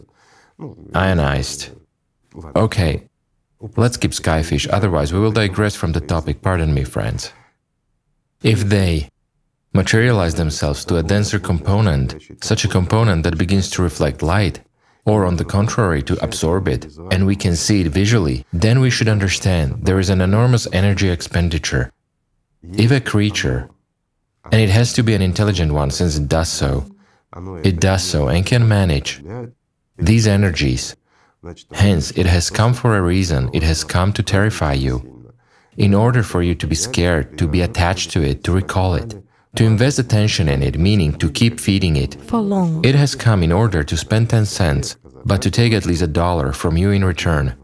ionized. 0.94 1.70
Okay, 2.56 3.08
let's 3.76 3.96
keep 3.96 4.12
skyfish, 4.12 4.68
otherwise 4.70 5.12
we 5.12 5.20
will 5.20 5.32
digress 5.32 5.74
from 5.74 5.92
the 5.92 6.00
topic, 6.00 6.42
pardon 6.42 6.74
me, 6.74 6.84
friends. 6.84 7.32
If 8.42 8.60
they 8.64 9.08
materialize 9.72 10.34
themselves 10.34 10.84
to 10.84 10.96
a 10.96 11.02
denser 11.02 11.38
component, 11.38 12.16
such 12.42 12.64
a 12.64 12.68
component 12.68 13.22
that 13.22 13.38
begins 13.38 13.70
to 13.70 13.82
reflect 13.82 14.22
light, 14.22 14.60
or 15.04 15.24
on 15.24 15.36
the 15.36 15.44
contrary, 15.44 16.02
to 16.02 16.22
absorb 16.22 16.68
it, 16.68 16.86
and 17.10 17.26
we 17.26 17.36
can 17.36 17.56
see 17.56 17.80
it 17.80 17.88
visually, 17.88 18.44
then 18.52 18.80
we 18.80 18.90
should 18.90 19.08
understand 19.08 19.84
there 19.84 19.98
is 19.98 20.10
an 20.10 20.20
enormous 20.20 20.68
energy 20.72 21.08
expenditure. 21.08 21.92
If 22.62 22.90
a 22.90 23.00
creature, 23.00 23.70
and 24.50 24.60
it 24.60 24.68
has 24.70 24.92
to 24.94 25.02
be 25.02 25.14
an 25.14 25.22
intelligent 25.22 25.72
one 25.72 25.90
since 25.90 26.16
it 26.16 26.28
does 26.28 26.48
so, 26.48 26.86
it 27.64 27.80
does 27.80 28.04
so 28.04 28.28
and 28.28 28.44
can 28.44 28.68
manage 28.68 29.22
these 29.96 30.26
energies. 30.26 30.94
Hence, 31.72 32.12
it 32.12 32.26
has 32.26 32.50
come 32.50 32.72
for 32.72 32.96
a 32.96 33.02
reason, 33.02 33.50
it 33.52 33.62
has 33.62 33.82
come 33.82 34.12
to 34.12 34.22
terrify 34.22 34.74
you. 34.74 34.94
In 35.76 35.94
order 35.94 36.22
for 36.22 36.42
you 36.42 36.54
to 36.54 36.66
be 36.66 36.74
scared, 36.74 37.38
to 37.38 37.48
be 37.48 37.62
attached 37.62 38.10
to 38.12 38.22
it, 38.22 38.44
to 38.44 38.52
recall 38.52 38.94
it, 38.94 39.14
to 39.56 39.64
invest 39.64 39.98
attention 39.98 40.48
in 40.48 40.62
it, 40.62 40.78
meaning 40.78 41.12
to 41.18 41.30
keep 41.30 41.58
feeding 41.58 41.96
it. 41.96 42.14
For 42.26 42.40
long. 42.40 42.84
It 42.84 42.94
has 42.94 43.14
come 43.14 43.42
in 43.42 43.52
order 43.52 43.82
to 43.82 43.96
spend 43.96 44.30
10 44.30 44.46
cents, 44.46 44.96
but 45.24 45.42
to 45.42 45.50
take 45.50 45.72
at 45.72 45.86
least 45.86 46.02
a 46.02 46.06
dollar 46.06 46.52
from 46.52 46.76
you 46.76 46.90
in 46.90 47.04
return. 47.04 47.54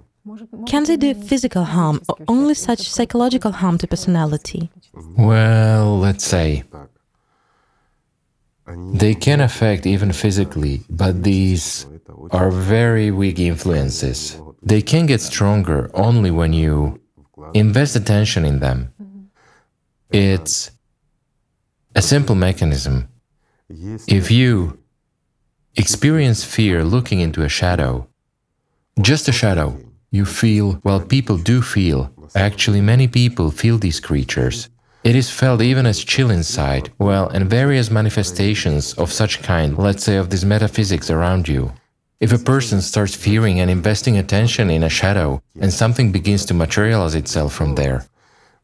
Can 0.67 0.85
they 0.85 0.97
do 0.97 1.15
physical 1.15 1.65
harm 1.65 2.03
or 2.09 2.17
only 2.29 2.55
such 2.55 2.89
psychological 2.91 3.53
harm 3.53 3.79
to 3.79 3.87
personality? 3.87 4.71
Well, 5.17 5.99
let's 5.99 6.25
say 6.25 6.65
they 8.93 9.15
can 9.15 9.41
affect 9.41 9.87
even 9.87 10.13
physically, 10.13 10.83
but 10.91 11.23
these 11.23 11.87
are 12.31 12.51
very 12.51 13.11
weak 13.11 13.39
influences. 13.39 14.41
They 14.63 14.83
can 14.83 15.07
get 15.07 15.21
stronger 15.21 15.91
only 15.95 16.31
when 16.31 16.53
you 16.53 17.01
invest 17.55 17.97
attention 17.97 18.45
in 18.45 18.61
them. 18.61 18.93
It's 20.11 20.71
a 21.95 22.03
simple 22.03 22.35
mechanism. 22.35 23.09
If 24.07 24.31
you 24.31 24.79
experience 25.77 26.45
fear 26.45 26.85
looking 26.85 27.21
into 27.21 27.43
a 27.45 27.49
shadow, 27.49 28.09
just 29.01 29.29
a 29.29 29.33
shadow, 29.33 29.79
you 30.11 30.25
feel, 30.25 30.81
well, 30.85 31.01
people 31.01 31.37
do 31.37 31.61
feel. 31.63 32.11
Actually, 32.35 32.81
many 32.81 33.07
people 33.07 33.51
feel 33.51 33.79
these 33.79 34.01
creatures. 34.01 34.69
It 35.05 35.15
is 35.15 35.31
felt 35.31 35.61
even 35.63 35.87
as 35.87 36.03
chill 36.03 36.31
inside, 36.31 36.91
well, 36.99 37.29
and 37.29 37.49
various 37.49 37.91
manifestations 37.91 38.95
of 38.95 39.13
such 39.13 39.43
kind, 39.43 39.79
let's 39.79 40.05
say 40.05 40.17
of 40.17 40.31
this 40.31 40.45
metaphysics 40.45 41.11
around 41.11 41.49
you. 41.49 41.73
If 42.21 42.33
a 42.33 42.39
person 42.39 42.81
starts 42.81 43.15
fearing 43.15 43.61
and 43.61 43.71
investing 43.71 44.19
attention 44.19 44.71
in 44.71 44.83
a 44.83 44.89
shadow, 44.89 45.41
and 45.61 45.73
something 45.73 46.11
begins 46.11 46.45
to 46.47 46.55
materialize 46.55 47.15
itself 47.15 47.55
from 47.55 47.77
there, 47.77 48.07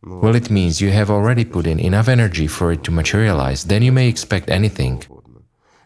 well, 0.03 0.35
it 0.35 0.51
means 0.51 0.81
you 0.81 0.91
have 0.91 1.09
already 1.09 1.45
put 1.45 1.67
in 1.67 1.79
enough 1.79 2.09
energy 2.09 2.49
for 2.49 2.73
it 2.73 2.83
to 2.83 2.91
materialize, 2.91 3.65
then 3.65 3.83
you 3.83 3.93
may 3.93 4.09
expect 4.09 4.51
anything. 4.51 5.05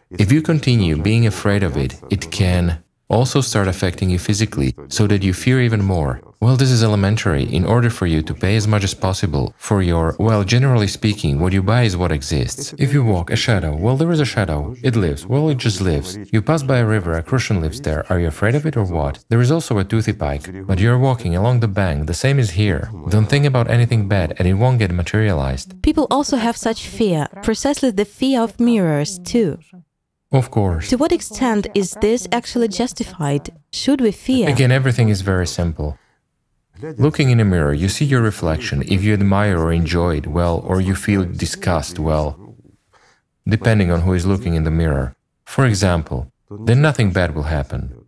If 0.09 0.31
you 0.31 0.41
continue 0.41 0.97
being 0.97 1.27
afraid 1.27 1.61
of 1.61 1.77
it, 1.77 2.01
it 2.09 2.31
can 2.31 2.83
also 3.07 3.39
start 3.39 3.67
affecting 3.67 4.09
you 4.09 4.17
physically, 4.17 4.73
so 4.87 5.05
that 5.05 5.21
you 5.21 5.33
fear 5.33 5.61
even 5.61 5.83
more. 5.83 6.21
Well, 6.41 6.55
this 6.55 6.71
is 6.71 6.85
elementary 6.85 7.43
in 7.43 7.65
order 7.65 7.89
for 7.89 8.07
you 8.07 8.21
to 8.21 8.33
pay 8.33 8.55
as 8.55 8.65
much 8.65 8.85
as 8.85 8.93
possible 8.93 9.53
for 9.57 9.81
your, 9.81 10.15
well, 10.19 10.45
generally 10.45 10.87
speaking, 10.87 11.37
what 11.37 11.51
you 11.51 11.61
buy 11.61 11.83
is 11.83 11.97
what 11.97 12.13
exists. 12.13 12.73
If 12.77 12.93
you 12.93 13.03
walk 13.03 13.29
a 13.29 13.35
shadow, 13.35 13.75
well, 13.75 13.97
there 13.97 14.09
is 14.13 14.21
a 14.21 14.25
shadow. 14.25 14.73
It 14.81 14.95
lives. 14.95 15.27
Well, 15.27 15.49
it 15.49 15.57
just 15.57 15.81
lives. 15.81 16.17
You 16.31 16.41
pass 16.41 16.63
by 16.63 16.77
a 16.77 16.85
river, 16.85 17.11
a 17.11 17.23
Crucian 17.23 17.59
lives 17.59 17.81
there. 17.81 18.09
Are 18.09 18.21
you 18.21 18.27
afraid 18.27 18.55
of 18.55 18.65
it 18.65 18.77
or 18.77 18.85
what? 18.85 19.25
There 19.27 19.41
is 19.41 19.51
also 19.51 19.79
a 19.79 19.83
toothy 19.83 20.13
pike, 20.13 20.65
but 20.65 20.79
you're 20.79 20.97
walking 20.97 21.35
along 21.35 21.59
the 21.59 21.67
bank. 21.67 22.07
The 22.07 22.13
same 22.13 22.39
is 22.39 22.51
here. 22.51 22.89
Don't 23.09 23.27
think 23.27 23.43
about 23.43 23.69
anything 23.69 24.07
bad 24.07 24.33
and 24.39 24.47
it 24.47 24.53
won't 24.53 24.79
get 24.79 24.91
materialized. 24.91 25.81
People 25.81 26.07
also 26.09 26.37
have 26.37 26.55
such 26.55 26.87
fear, 26.87 27.27
precisely 27.43 27.91
the 27.91 28.05
fear 28.05 28.39
of 28.39 28.61
mirrors, 28.61 29.19
too. 29.19 29.59
Of 30.31 30.51
course. 30.51 30.87
To 30.87 30.95
what 30.95 31.11
extent 31.11 31.67
is 31.75 31.97
this 31.99 32.29
actually 32.31 32.69
justified? 32.69 33.49
Should 33.73 33.99
we 33.99 34.13
fear? 34.13 34.47
Again, 34.47 34.71
everything 34.71 35.09
is 35.09 35.19
very 35.19 35.45
simple. 35.45 35.97
Looking 36.81 37.29
in 37.29 37.39
a 37.39 37.45
mirror, 37.45 37.73
you 37.73 37.89
see 37.89 38.05
your 38.05 38.21
reflection. 38.21 38.83
If 38.83 39.03
you 39.03 39.13
admire 39.13 39.57
or 39.59 39.71
enjoy 39.71 40.17
it, 40.17 40.27
well, 40.27 40.59
or 40.59 40.79
you 40.79 40.95
feel 40.95 41.25
disgust, 41.25 41.99
well, 41.99 42.55
depending 43.47 43.91
on 43.91 44.01
who 44.01 44.13
is 44.13 44.25
looking 44.25 44.53
in 44.53 44.63
the 44.63 44.71
mirror. 44.71 45.15
For 45.45 45.65
example, 45.65 46.31
then 46.49 46.81
nothing 46.81 47.11
bad 47.11 47.35
will 47.35 47.43
happen. 47.43 48.05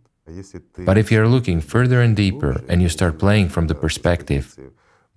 But 0.78 0.96
if 0.96 1.10
you're 1.10 1.28
looking 1.28 1.60
further 1.60 2.00
and 2.00 2.16
deeper 2.16 2.64
and 2.68 2.80
you 2.80 2.88
start 2.88 3.18
playing 3.18 3.50
from 3.50 3.66
the 3.66 3.74
perspective 3.74 4.56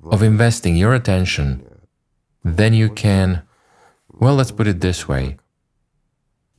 of 0.04 0.22
investing 0.22 0.76
your 0.76 0.94
attention, 0.94 1.66
then 2.44 2.74
you 2.74 2.90
can, 2.90 3.44
well, 4.10 4.36
let's 4.36 4.52
put 4.52 4.68
it 4.68 4.82
this 4.82 5.08
way. 5.08 5.38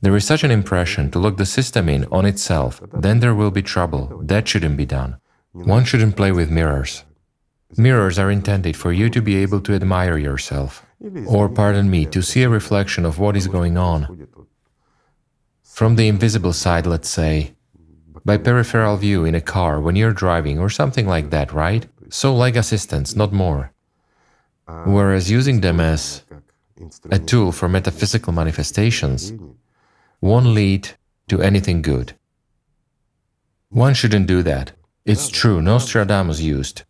There 0.01 0.15
is 0.15 0.25
such 0.25 0.43
an 0.43 0.51
impression 0.51 1.11
to 1.11 1.19
look 1.19 1.37
the 1.37 1.45
system 1.45 1.89
in 1.89 2.05
on 2.05 2.25
itself, 2.25 2.81
then 2.93 3.19
there 3.19 3.35
will 3.35 3.51
be 3.51 3.61
trouble. 3.61 4.21
That 4.23 4.47
shouldn't 4.47 4.77
be 4.77 4.85
done. 4.85 5.17
One 5.53 5.85
shouldn't 5.85 6.15
play 6.15 6.31
with 6.31 6.51
mirrors. 6.51 7.03
Mirrors 7.77 8.17
are 8.19 8.31
intended 8.31 8.75
for 8.77 8.93
you 8.93 9.09
to 9.09 9.21
be 9.21 9.37
able 9.37 9.61
to 9.61 9.73
admire 9.73 10.17
yourself, 10.17 10.85
or, 11.27 11.49
pardon 11.49 11.89
me, 11.89 12.05
to 12.07 12.21
see 12.21 12.43
a 12.43 12.49
reflection 12.49 13.05
of 13.05 13.19
what 13.19 13.35
is 13.35 13.47
going 13.47 13.77
on. 13.77 14.27
From 15.63 15.95
the 15.95 16.07
invisible 16.07 16.53
side, 16.53 16.85
let's 16.87 17.09
say, 17.09 17.53
by 18.25 18.37
peripheral 18.37 18.97
view 18.97 19.25
in 19.25 19.35
a 19.35 19.41
car 19.41 19.79
when 19.79 19.95
you're 19.95 20.13
driving 20.13 20.59
or 20.59 20.69
something 20.69 21.07
like 21.07 21.29
that, 21.29 21.51
right? 21.53 21.85
So, 22.09 22.35
like 22.35 22.55
assistance, 22.55 23.15
not 23.15 23.31
more. 23.31 23.71
Whereas 24.85 25.31
using 25.31 25.61
them 25.61 25.79
as 25.79 26.23
a 27.09 27.19
tool 27.19 27.51
for 27.51 27.69
metaphysical 27.69 28.33
manifestations 28.33 29.33
won't 30.21 30.47
lead 30.47 30.89
to 31.29 31.41
anything 31.41 31.81
good. 31.81 32.13
One 33.69 33.93
shouldn't 33.93 34.27
do 34.27 34.43
that. 34.43 34.71
It's 35.07 35.29
true, 35.29 35.61
Nostradamus 35.61 36.41
used 36.41 36.83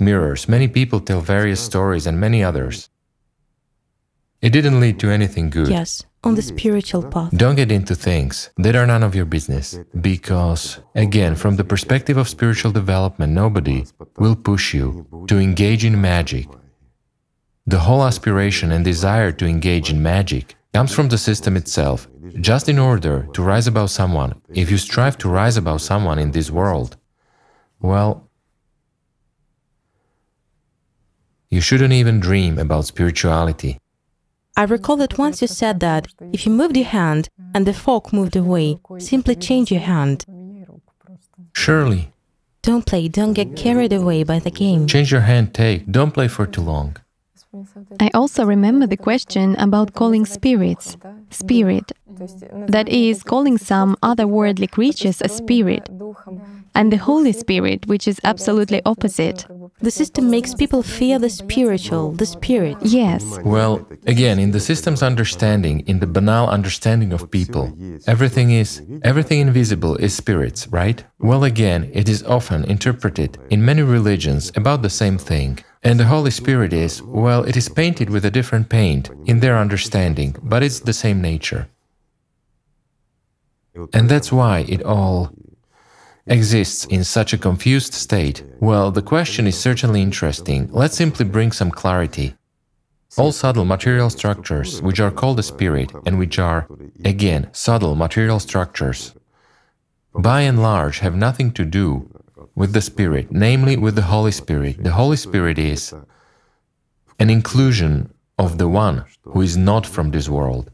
mirrors. 0.00 0.48
Many 0.48 0.68
people 0.68 1.00
tell 1.00 1.20
various 1.20 1.60
stories 1.60 2.06
and 2.06 2.18
many 2.18 2.42
others. 2.42 2.90
It 4.42 4.50
didn't 4.50 4.80
lead 4.80 4.98
to 5.00 5.08
anything 5.08 5.50
good. 5.50 5.68
Yes, 5.68 6.02
on 6.22 6.34
the 6.34 6.42
spiritual 6.42 7.02
path. 7.02 7.30
Don't 7.36 7.54
get 7.54 7.72
into 7.72 7.94
things 7.94 8.50
that 8.58 8.76
are 8.76 8.86
none 8.86 9.02
of 9.02 9.14
your 9.14 9.24
business. 9.24 9.78
Because, 10.00 10.80
again, 10.94 11.34
from 11.34 11.56
the 11.56 11.64
perspective 11.64 12.16
of 12.16 12.28
spiritual 12.28 12.72
development, 12.72 13.32
nobody 13.32 13.86
will 14.18 14.36
push 14.36 14.74
you 14.74 15.06
to 15.28 15.38
engage 15.38 15.84
in 15.84 16.00
magic. 16.00 16.46
The 17.66 17.78
whole 17.78 18.04
aspiration 18.04 18.72
and 18.72 18.84
desire 18.84 19.32
to 19.32 19.46
engage 19.46 19.90
in 19.90 20.02
magic 20.02 20.56
comes 20.74 20.92
from 20.92 21.08
the 21.08 21.18
system 21.18 21.56
itself. 21.56 22.08
Just 22.40 22.68
in 22.68 22.78
order 22.78 23.28
to 23.32 23.42
rise 23.42 23.66
above 23.66 23.90
someone, 23.90 24.34
if 24.52 24.70
you 24.70 24.76
strive 24.76 25.16
to 25.18 25.28
rise 25.28 25.56
above 25.56 25.80
someone 25.80 26.18
in 26.18 26.32
this 26.32 26.50
world, 26.50 26.96
well, 27.84 28.26
you 31.50 31.60
shouldn't 31.60 31.92
even 31.92 32.18
dream 32.18 32.58
about 32.58 32.86
spirituality. 32.86 33.78
I 34.56 34.64
recall 34.64 34.96
that 34.96 35.18
once 35.18 35.42
you 35.42 35.48
said 35.48 35.80
that 35.80 36.06
if 36.32 36.46
you 36.46 36.52
moved 36.52 36.76
your 36.76 36.86
hand 36.86 37.28
and 37.54 37.66
the 37.66 37.74
fork 37.74 38.12
moved 38.12 38.36
away, 38.36 38.78
simply 38.98 39.34
change 39.34 39.70
your 39.70 39.82
hand. 39.82 40.24
Surely, 41.54 42.10
Don't 42.62 42.86
play, 42.86 43.08
don't 43.08 43.34
get 43.34 43.56
carried 43.56 43.92
away 43.92 44.24
by 44.24 44.38
the 44.38 44.50
game. 44.50 44.86
Change 44.86 45.12
your 45.12 45.26
hand, 45.30 45.52
take, 45.52 45.80
don't 45.96 46.12
play 46.12 46.28
for 46.28 46.46
too 46.46 46.62
long. 46.62 46.96
I 48.00 48.10
also 48.14 48.44
remember 48.44 48.86
the 48.86 48.96
question 48.96 49.56
about 49.56 49.94
calling 49.94 50.26
spirits 50.26 50.96
spirit, 51.30 51.92
that 52.68 52.88
is, 52.88 53.22
calling 53.22 53.58
some 53.58 53.96
other 54.02 54.26
worldly 54.26 54.66
creatures 54.66 55.20
a 55.20 55.28
spirit, 55.28 55.88
and 56.74 56.92
the 56.92 56.96
Holy 56.96 57.32
Spirit, 57.32 57.86
which 57.86 58.06
is 58.08 58.20
absolutely 58.24 58.80
opposite. 58.84 59.46
The 59.80 59.90
system 59.90 60.30
makes 60.30 60.54
people 60.54 60.82
fear 60.82 61.18
the 61.18 61.30
spiritual, 61.30 62.12
the 62.12 62.26
spirit. 62.26 62.76
Yes. 62.82 63.22
Well, 63.44 63.86
again, 64.06 64.38
in 64.38 64.50
the 64.52 64.60
system's 64.60 65.02
understanding, 65.02 65.80
in 65.86 65.98
the 65.98 66.06
banal 66.06 66.48
understanding 66.48 67.12
of 67.12 67.30
people, 67.30 67.76
everything 68.06 68.50
is, 68.50 68.82
everything 69.02 69.40
invisible 69.40 69.96
is 69.96 70.14
spirits, 70.14 70.68
right? 70.68 71.04
Well, 71.18 71.44
again, 71.44 71.90
it 71.92 72.08
is 72.08 72.22
often 72.22 72.64
interpreted 72.64 73.38
in 73.50 73.64
many 73.64 73.82
religions 73.82 74.52
about 74.56 74.82
the 74.82 74.90
same 74.90 75.18
thing. 75.18 75.58
And 75.84 76.00
the 76.00 76.06
Holy 76.06 76.30
Spirit 76.30 76.72
is, 76.72 77.02
well, 77.02 77.44
it 77.44 77.56
is 77.56 77.68
painted 77.68 78.08
with 78.08 78.24
a 78.24 78.30
different 78.30 78.70
paint 78.70 79.10
in 79.26 79.40
their 79.40 79.58
understanding, 79.58 80.34
but 80.42 80.62
it's 80.62 80.80
the 80.80 80.94
same 80.94 81.20
nature. 81.20 81.68
And 83.92 84.08
that's 84.08 84.32
why 84.32 84.60
it 84.60 84.82
all 84.82 85.30
exists 86.26 86.86
in 86.86 87.04
such 87.04 87.34
a 87.34 87.38
confused 87.38 87.92
state. 87.92 88.42
Well, 88.60 88.90
the 88.90 89.02
question 89.02 89.46
is 89.46 89.58
certainly 89.58 90.00
interesting. 90.00 90.70
Let's 90.72 90.96
simply 90.96 91.26
bring 91.26 91.52
some 91.52 91.70
clarity. 91.70 92.34
All 93.18 93.30
subtle 93.30 93.66
material 93.66 94.08
structures, 94.10 94.80
which 94.80 95.00
are 95.00 95.10
called 95.10 95.38
a 95.38 95.42
spirit, 95.42 95.92
and 96.06 96.18
which 96.18 96.38
are, 96.38 96.66
again, 97.04 97.48
subtle 97.52 97.94
material 97.94 98.40
structures, 98.40 99.14
by 100.14 100.40
and 100.40 100.62
large 100.62 101.00
have 101.00 101.14
nothing 101.14 101.52
to 101.52 101.64
do 101.64 102.08
with 102.54 102.72
the 102.72 102.80
Spirit, 102.80 103.28
namely 103.30 103.76
with 103.76 103.94
the 103.96 104.02
Holy 104.02 104.30
Spirit. 104.30 104.82
The 104.82 104.92
Holy 104.92 105.16
Spirit 105.16 105.58
is 105.58 105.94
an 107.18 107.30
inclusion 107.30 108.12
of 108.38 108.58
the 108.58 108.68
One 108.68 109.04
who 109.22 109.40
is 109.40 109.56
not 109.56 109.86
from 109.86 110.10
this 110.10 110.28
world. 110.28 110.70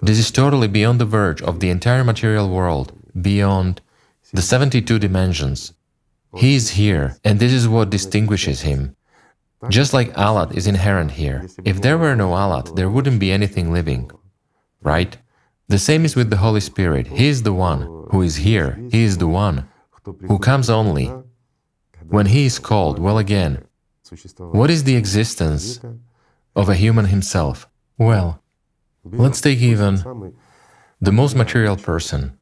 This 0.00 0.18
is 0.18 0.30
totally 0.30 0.68
beyond 0.68 1.00
the 1.00 1.04
verge 1.04 1.42
of 1.42 1.60
the 1.60 1.70
entire 1.70 2.04
material 2.04 2.48
world, 2.48 2.92
beyond 3.20 3.80
the 4.32 4.42
72 4.42 4.98
dimensions. 4.98 5.72
He 6.34 6.54
is 6.54 6.70
here, 6.70 7.16
and 7.24 7.38
this 7.38 7.52
is 7.52 7.68
what 7.68 7.90
distinguishes 7.90 8.62
him. 8.62 8.96
Just 9.68 9.92
like 9.92 10.12
Allat 10.14 10.56
is 10.56 10.66
inherent 10.66 11.12
here. 11.12 11.46
If 11.64 11.82
there 11.82 11.98
were 11.98 12.16
no 12.16 12.30
Allat, 12.30 12.74
there 12.74 12.90
wouldn't 12.90 13.20
be 13.20 13.30
anything 13.30 13.72
living. 13.72 14.10
Right? 14.82 15.16
The 15.68 15.78
same 15.78 16.04
is 16.04 16.16
with 16.16 16.30
the 16.30 16.38
Holy 16.38 16.60
Spirit. 16.60 17.06
He 17.06 17.28
is 17.28 17.42
the 17.42 17.52
one 17.52 17.82
who 18.10 18.22
is 18.22 18.36
here. 18.36 18.78
He 18.90 19.04
is 19.04 19.18
the 19.18 19.28
one 19.28 19.68
who 20.04 20.38
comes 20.38 20.68
only 20.70 21.12
when 22.08 22.26
he 22.26 22.46
is 22.46 22.58
called. 22.58 22.98
Well, 22.98 23.18
again, 23.18 23.64
what 24.36 24.70
is 24.70 24.84
the 24.84 24.96
existence 24.96 25.80
of 26.54 26.68
a 26.68 26.74
human 26.74 27.06
himself? 27.06 27.68
Well, 27.98 28.42
let's 29.04 29.40
take 29.40 29.60
even 29.60 30.02
the 31.00 31.12
most 31.12 31.34
material 31.36 31.76
person. 31.76 32.38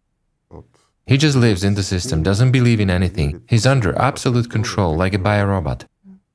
He 1.06 1.16
just 1.16 1.36
lives 1.36 1.64
in 1.64 1.74
the 1.74 1.82
system, 1.82 2.22
doesn't 2.22 2.52
believe 2.52 2.80
in 2.80 2.90
anything. 2.90 3.42
He's 3.48 3.66
under 3.66 3.98
absolute 3.98 4.50
control, 4.50 4.96
like 4.96 5.14
a 5.14 5.18
biorobot, 5.18 5.86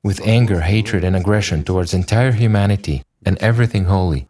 with 0.02 0.20
anger, 0.26 0.60
hatred, 0.60 1.02
and 1.02 1.16
aggression 1.16 1.64
towards 1.64 1.94
entire 1.94 2.32
humanity 2.32 3.02
and 3.24 3.38
everything 3.38 3.84
holy. 3.84 4.28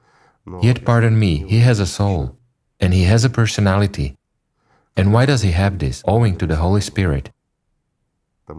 Yet, 0.62 0.84
pardon 0.84 1.18
me, 1.18 1.44
he 1.48 1.58
has 1.58 1.80
a 1.80 1.86
soul, 1.86 2.36
and 2.78 2.94
he 2.94 3.04
has 3.04 3.24
a 3.24 3.30
personality, 3.30 4.15
and 4.96 5.12
why 5.12 5.26
does 5.26 5.42
he 5.42 5.52
have 5.52 5.78
this? 5.78 6.02
Owing 6.06 6.36
to 6.38 6.46
the 6.46 6.56
Holy 6.56 6.80
Spirit. 6.80 7.30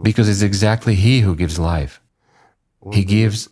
Because 0.02 0.28
it's 0.28 0.42
exactly 0.42 0.94
He 0.94 1.20
who 1.20 1.34
gives 1.34 1.58
life. 1.58 2.00
He 2.92 3.04
gives 3.04 3.48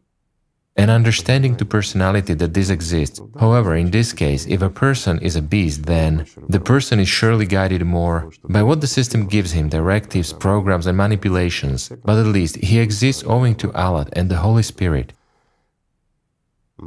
an 0.77 0.91
understanding 0.91 1.57
to 1.57 1.65
personality 1.65 2.35
that 2.35 2.53
this 2.53 2.69
exists. 2.69 3.21
However, 3.41 3.75
in 3.75 3.91
this 3.91 4.13
case, 4.13 4.47
if 4.47 4.61
a 4.61 4.69
person 4.69 5.19
is 5.21 5.35
a 5.35 5.43
beast, 5.43 5.87
then 5.87 6.27
the 6.49 6.61
person 6.61 7.01
is 7.01 7.09
surely 7.09 7.47
guided 7.47 7.85
more 7.85 8.31
by 8.45 8.63
what 8.63 8.83
the 8.83 8.87
system 8.87 9.27
gives 9.27 9.53
him 9.53 9.71
directives, 9.71 10.35
programs, 10.35 10.87
and 10.87 10.97
manipulations. 10.97 11.89
But 12.05 12.19
at 12.19 12.27
least 12.27 12.57
he 12.57 12.79
exists 12.79 13.25
owing 13.27 13.55
to 13.57 13.73
Allah 13.73 14.07
and 14.13 14.31
the 14.31 14.37
Holy 14.37 14.63
Spirit. 14.63 15.15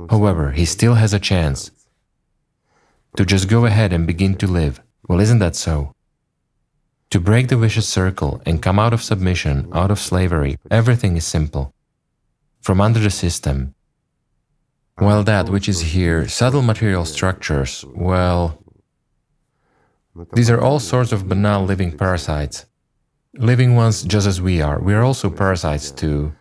However, 0.09 0.51
he 0.51 0.65
still 0.65 0.93
has 0.93 1.13
a 1.13 1.19
chance 1.19 1.71
to 3.17 3.25
just 3.25 3.49
go 3.49 3.65
ahead 3.65 3.91
and 3.91 4.05
begin 4.05 4.35
to 4.35 4.47
live. 4.47 4.81
Well, 5.09 5.19
isn't 5.19 5.39
that 5.39 5.55
so? 5.55 5.95
To 7.09 7.19
break 7.19 7.47
the 7.47 7.57
vicious 7.57 7.89
circle 7.89 8.43
and 8.45 8.61
come 8.61 8.77
out 8.77 8.93
of 8.93 9.01
submission, 9.01 9.67
out 9.73 9.89
of 9.89 9.99
slavery, 9.99 10.59
everything 10.69 11.17
is 11.17 11.25
simple. 11.25 11.73
From 12.61 12.79
under 12.79 12.99
the 12.99 13.09
system. 13.09 13.73
While 14.99 15.23
that 15.23 15.49
which 15.49 15.67
is 15.67 15.93
here, 15.93 16.27
subtle 16.27 16.61
material 16.61 17.05
structures, 17.05 17.83
well, 17.95 18.61
these 20.33 20.51
are 20.51 20.61
all 20.61 20.79
sorts 20.79 21.11
of 21.11 21.27
banal 21.27 21.65
living 21.65 21.97
parasites. 21.97 22.67
Living 23.33 23.75
ones 23.75 24.03
just 24.03 24.27
as 24.27 24.39
we 24.39 24.61
are, 24.61 24.79
we 24.79 24.93
are 24.93 25.03
also 25.03 25.31
parasites 25.31 25.89
too. 25.89 26.33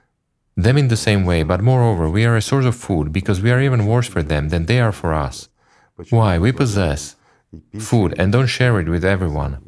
Them 0.58 0.76
in 0.76 0.88
the 0.88 0.96
same 0.96 1.24
way, 1.24 1.42
but 1.42 1.62
moreover, 1.62 2.10
we 2.10 2.26
are 2.26 2.36
a 2.36 2.42
source 2.42 2.66
of 2.66 2.76
food 2.76 3.14
because 3.14 3.40
we 3.40 3.50
are 3.50 3.62
even 3.62 3.86
worse 3.86 4.08
for 4.08 4.22
them 4.22 4.50
than 4.50 4.66
they 4.66 4.78
are 4.78 4.92
for 4.92 5.14
us. 5.14 5.48
Why? 6.10 6.38
We 6.38 6.52
possess 6.52 7.16
food 7.78 8.14
and 8.18 8.32
don't 8.32 8.46
share 8.46 8.78
it 8.80 8.88
with 8.88 9.04
everyone. 9.04 9.58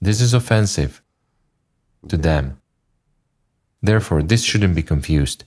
This 0.00 0.20
is 0.20 0.34
offensive 0.34 1.02
to 2.08 2.16
them. 2.16 2.60
Therefore, 3.80 4.22
this 4.22 4.42
shouldn't 4.42 4.74
be 4.74 4.82
confused. 4.82 5.44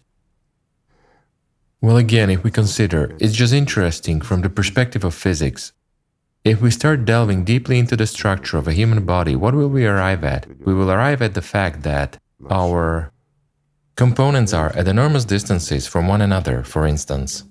Well, 1.81 1.97
again, 1.97 2.29
if 2.29 2.43
we 2.43 2.51
consider, 2.51 3.15
it's 3.19 3.33
just 3.33 3.53
interesting 3.53 4.21
from 4.21 4.41
the 4.41 4.49
perspective 4.49 5.03
of 5.03 5.13
physics. 5.13 5.73
If 6.43 6.61
we 6.61 6.71
start 6.71 7.05
delving 7.05 7.43
deeply 7.43 7.79
into 7.79 7.95
the 7.95 8.07
structure 8.07 8.57
of 8.57 8.67
a 8.67 8.73
human 8.73 9.05
body, 9.05 9.35
what 9.35 9.55
will 9.55 9.69
we 9.69 9.85
arrive 9.85 10.23
at? 10.23 10.47
We 10.65 10.73
will 10.73 10.91
arrive 10.91 11.21
at 11.21 11.33
the 11.33 11.41
fact 11.41 11.83
that 11.83 12.17
our 12.49 13.11
components 13.95 14.53
are 14.53 14.71
at 14.75 14.87
enormous 14.87 15.25
distances 15.25 15.87
from 15.87 16.07
one 16.07 16.21
another, 16.21 16.63
for 16.63 16.85
instance. 16.85 17.43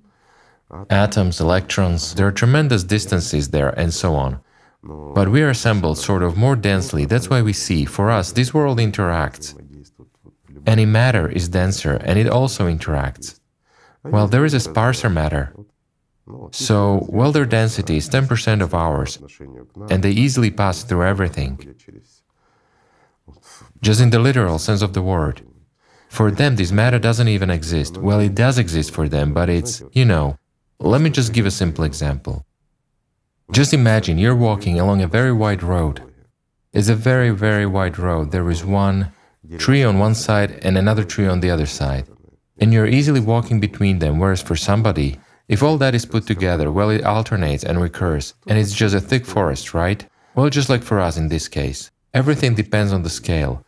Atoms, 0.91 1.41
electrons, 1.41 2.15
there 2.15 2.27
are 2.27 2.33
tremendous 2.33 2.85
distances 2.85 3.51
there, 3.51 3.71
and 3.79 3.93
so 3.93 4.15
on. 4.15 4.41
But 4.83 5.29
we 5.29 5.43
are 5.43 5.51
assembled 5.51 5.99
sort 5.99 6.23
of 6.23 6.37
more 6.37 6.57
densely, 6.57 7.05
that's 7.07 7.31
why 7.31 7.43
we 7.43 7.53
see, 7.53 7.85
for 7.85 8.11
us, 8.11 8.33
this 8.33 8.53
world 8.53 8.79
interacts. 8.79 9.55
Any 10.67 10.87
matter 10.87 11.29
is 11.29 11.49
denser, 11.49 11.95
and 12.05 12.19
it 12.19 12.29
also 12.29 12.69
interacts. 12.69 13.41
Well, 14.03 14.29
there 14.29 14.45
is 14.45 14.55
a 14.55 14.61
sparser 14.61 15.09
matter. 15.09 15.55
So, 16.53 17.07
well, 17.09 17.33
their 17.33 17.45
density 17.45 17.97
is 17.97 18.09
10% 18.09 18.63
of 18.63 18.75
ours, 18.75 19.19
and 19.91 20.03
they 20.03 20.11
easily 20.11 20.51
pass 20.51 20.83
through 20.83 21.05
everything. 21.05 21.75
Just 23.83 24.01
in 24.01 24.11
the 24.11 24.19
literal 24.19 24.59
sense 24.59 24.83
of 24.83 24.95
the 24.95 25.03
word. 25.03 25.43
For 26.09 26.31
them, 26.31 26.57
this 26.57 26.73
matter 26.73 26.99
doesn't 26.99 27.29
even 27.29 27.51
exist. 27.51 27.99
Well, 27.99 28.21
it 28.21 28.35
does 28.35 28.59
exist 28.59 28.93
for 28.93 29.09
them, 29.09 29.35
but 29.35 29.49
it's, 29.49 29.83
you 29.93 30.05
know, 30.05 30.39
let 30.79 31.01
me 31.01 31.11
just 31.11 31.33
give 31.33 31.47
a 31.47 31.51
simple 31.51 31.85
example. 31.85 32.45
Just 33.53 33.75
imagine 33.75 34.19
you're 34.19 34.35
walking 34.37 34.81
along 34.81 35.03
a 35.03 35.07
very 35.07 35.33
wide 35.33 35.63
road. 35.63 36.03
It's 36.73 36.89
a 36.89 36.95
very, 36.95 37.31
very 37.31 37.67
wide 37.67 37.99
road. 37.99 38.33
There 38.33 38.51
is 38.51 38.65
one 38.65 39.13
tree 39.59 39.85
on 39.85 39.99
one 39.99 40.15
side 40.15 40.59
and 40.63 40.77
another 40.77 41.05
tree 41.05 41.27
on 41.27 41.41
the 41.41 41.51
other 41.51 41.67
side. 41.67 42.09
And 42.59 42.73
you're 42.73 42.87
easily 42.87 43.21
walking 43.21 43.61
between 43.61 43.99
them, 43.99 44.19
whereas 44.19 44.43
for 44.43 44.57
somebody, 44.57 45.19
if 45.49 45.63
all 45.63 45.77
that 45.79 45.95
is 45.95 46.07
put 46.07 46.27
together, 46.27 46.73
well, 46.73 46.91
it 46.91 47.05
alternates 47.05 47.65
and 47.65 47.81
recurs, 47.81 48.35
and 48.47 48.59
it's 48.59 48.73
just 48.73 48.95
a 48.95 49.01
thick 49.01 49.27
forest, 49.27 49.75
right? 49.75 50.07
Well, 50.35 50.49
just 50.51 50.71
like 50.71 50.83
for 50.83 51.01
us 51.01 51.17
in 51.17 51.29
this 51.29 51.49
case. 51.49 51.91
Everything 52.13 52.55
depends 52.55 52.93
on 52.93 53.03
the 53.03 53.11
scale 53.11 53.65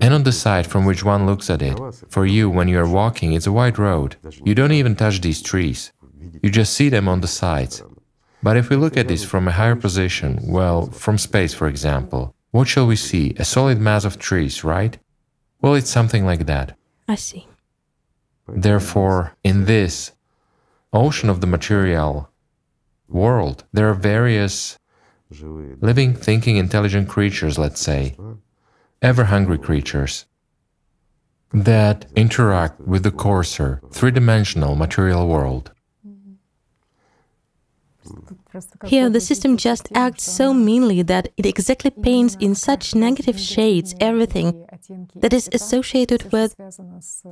and 0.00 0.14
on 0.14 0.22
the 0.22 0.32
side 0.32 0.66
from 0.66 0.84
which 0.84 1.04
one 1.04 1.26
looks 1.26 1.50
at 1.50 1.62
it. 1.62 1.78
For 2.08 2.26
you, 2.26 2.48
when 2.50 2.68
you 2.68 2.78
are 2.78 2.88
walking, 2.88 3.32
it's 3.32 3.46
a 3.46 3.52
wide 3.52 3.78
road. 3.78 4.16
You 4.44 4.54
don't 4.54 4.72
even 4.72 4.96
touch 4.96 5.20
these 5.20 5.42
trees. 5.42 5.92
You 6.42 6.50
just 6.50 6.74
see 6.74 6.88
them 6.88 7.08
on 7.08 7.20
the 7.20 7.28
sides. 7.28 7.82
But 8.42 8.56
if 8.56 8.70
we 8.70 8.76
look 8.76 8.96
at 8.96 9.08
this 9.08 9.24
from 9.24 9.48
a 9.48 9.52
higher 9.52 9.76
position, 9.76 10.38
well, 10.42 10.86
from 10.86 11.18
space, 11.18 11.52
for 11.52 11.68
example, 11.68 12.34
what 12.50 12.68
shall 12.68 12.86
we 12.86 12.96
see? 12.96 13.34
A 13.38 13.44
solid 13.44 13.78
mass 13.78 14.04
of 14.04 14.18
trees, 14.18 14.64
right? 14.64 14.98
Well, 15.60 15.74
it's 15.74 15.90
something 15.90 16.24
like 16.24 16.46
that. 16.46 16.76
I 17.06 17.16
see. 17.16 17.46
Therefore, 18.48 19.36
in 19.44 19.66
this 19.66 20.12
ocean 20.92 21.28
of 21.28 21.40
the 21.40 21.46
material 21.46 22.30
world, 23.08 23.64
there 23.72 23.88
are 23.88 23.94
various 23.94 24.78
living, 25.30 26.14
thinking, 26.14 26.56
intelligent 26.56 27.08
creatures, 27.08 27.58
let's 27.58 27.80
say, 27.80 28.16
ever 29.02 29.24
hungry 29.24 29.58
creatures, 29.58 30.26
that 31.52 32.06
interact 32.16 32.80
with 32.80 33.02
the 33.02 33.10
coarser, 33.10 33.80
three 33.92 34.10
dimensional 34.10 34.74
material 34.74 35.28
world. 35.28 35.72
Here, 38.84 39.08
the 39.10 39.20
system 39.20 39.56
just 39.56 39.88
acts 39.94 40.24
so 40.24 40.52
meanly 40.52 41.02
that 41.02 41.28
it 41.36 41.46
exactly 41.46 41.90
paints 41.90 42.36
in 42.40 42.54
such 42.54 42.94
negative 42.94 43.38
shades 43.38 43.94
everything 44.00 44.66
that 45.16 45.32
is 45.32 45.48
associated 45.52 46.32
with 46.32 46.56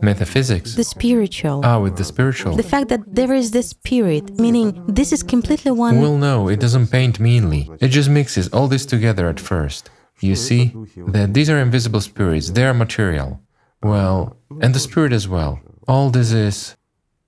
Metaphysics. 0.02 0.74
the 0.74 0.84
spiritual. 0.84 1.60
Ah, 1.64 1.78
with 1.80 1.96
the 1.96 2.04
spiritual. 2.04 2.54
The 2.56 2.62
fact 2.62 2.88
that 2.88 3.02
there 3.06 3.32
is 3.32 3.50
the 3.50 3.62
spirit, 3.62 4.38
meaning 4.38 4.84
this 4.86 5.12
is 5.12 5.22
completely 5.22 5.72
one. 5.72 6.00
Well, 6.00 6.16
no, 6.16 6.48
it 6.48 6.60
doesn't 6.60 6.88
paint 6.88 7.18
meanly. 7.20 7.68
It 7.80 7.88
just 7.88 8.10
mixes 8.10 8.48
all 8.48 8.68
this 8.68 8.86
together 8.86 9.28
at 9.28 9.40
first. 9.40 9.90
You 10.20 10.34
see 10.34 10.74
that 11.14 11.34
these 11.34 11.48
are 11.48 11.58
invisible 11.58 12.00
spirits, 12.00 12.50
they 12.50 12.64
are 12.64 12.74
material. 12.74 13.40
Well, 13.82 14.36
and 14.60 14.74
the 14.74 14.80
spirit 14.80 15.12
as 15.12 15.28
well. 15.28 15.60
All 15.86 16.10
this 16.10 16.32
is. 16.32 16.76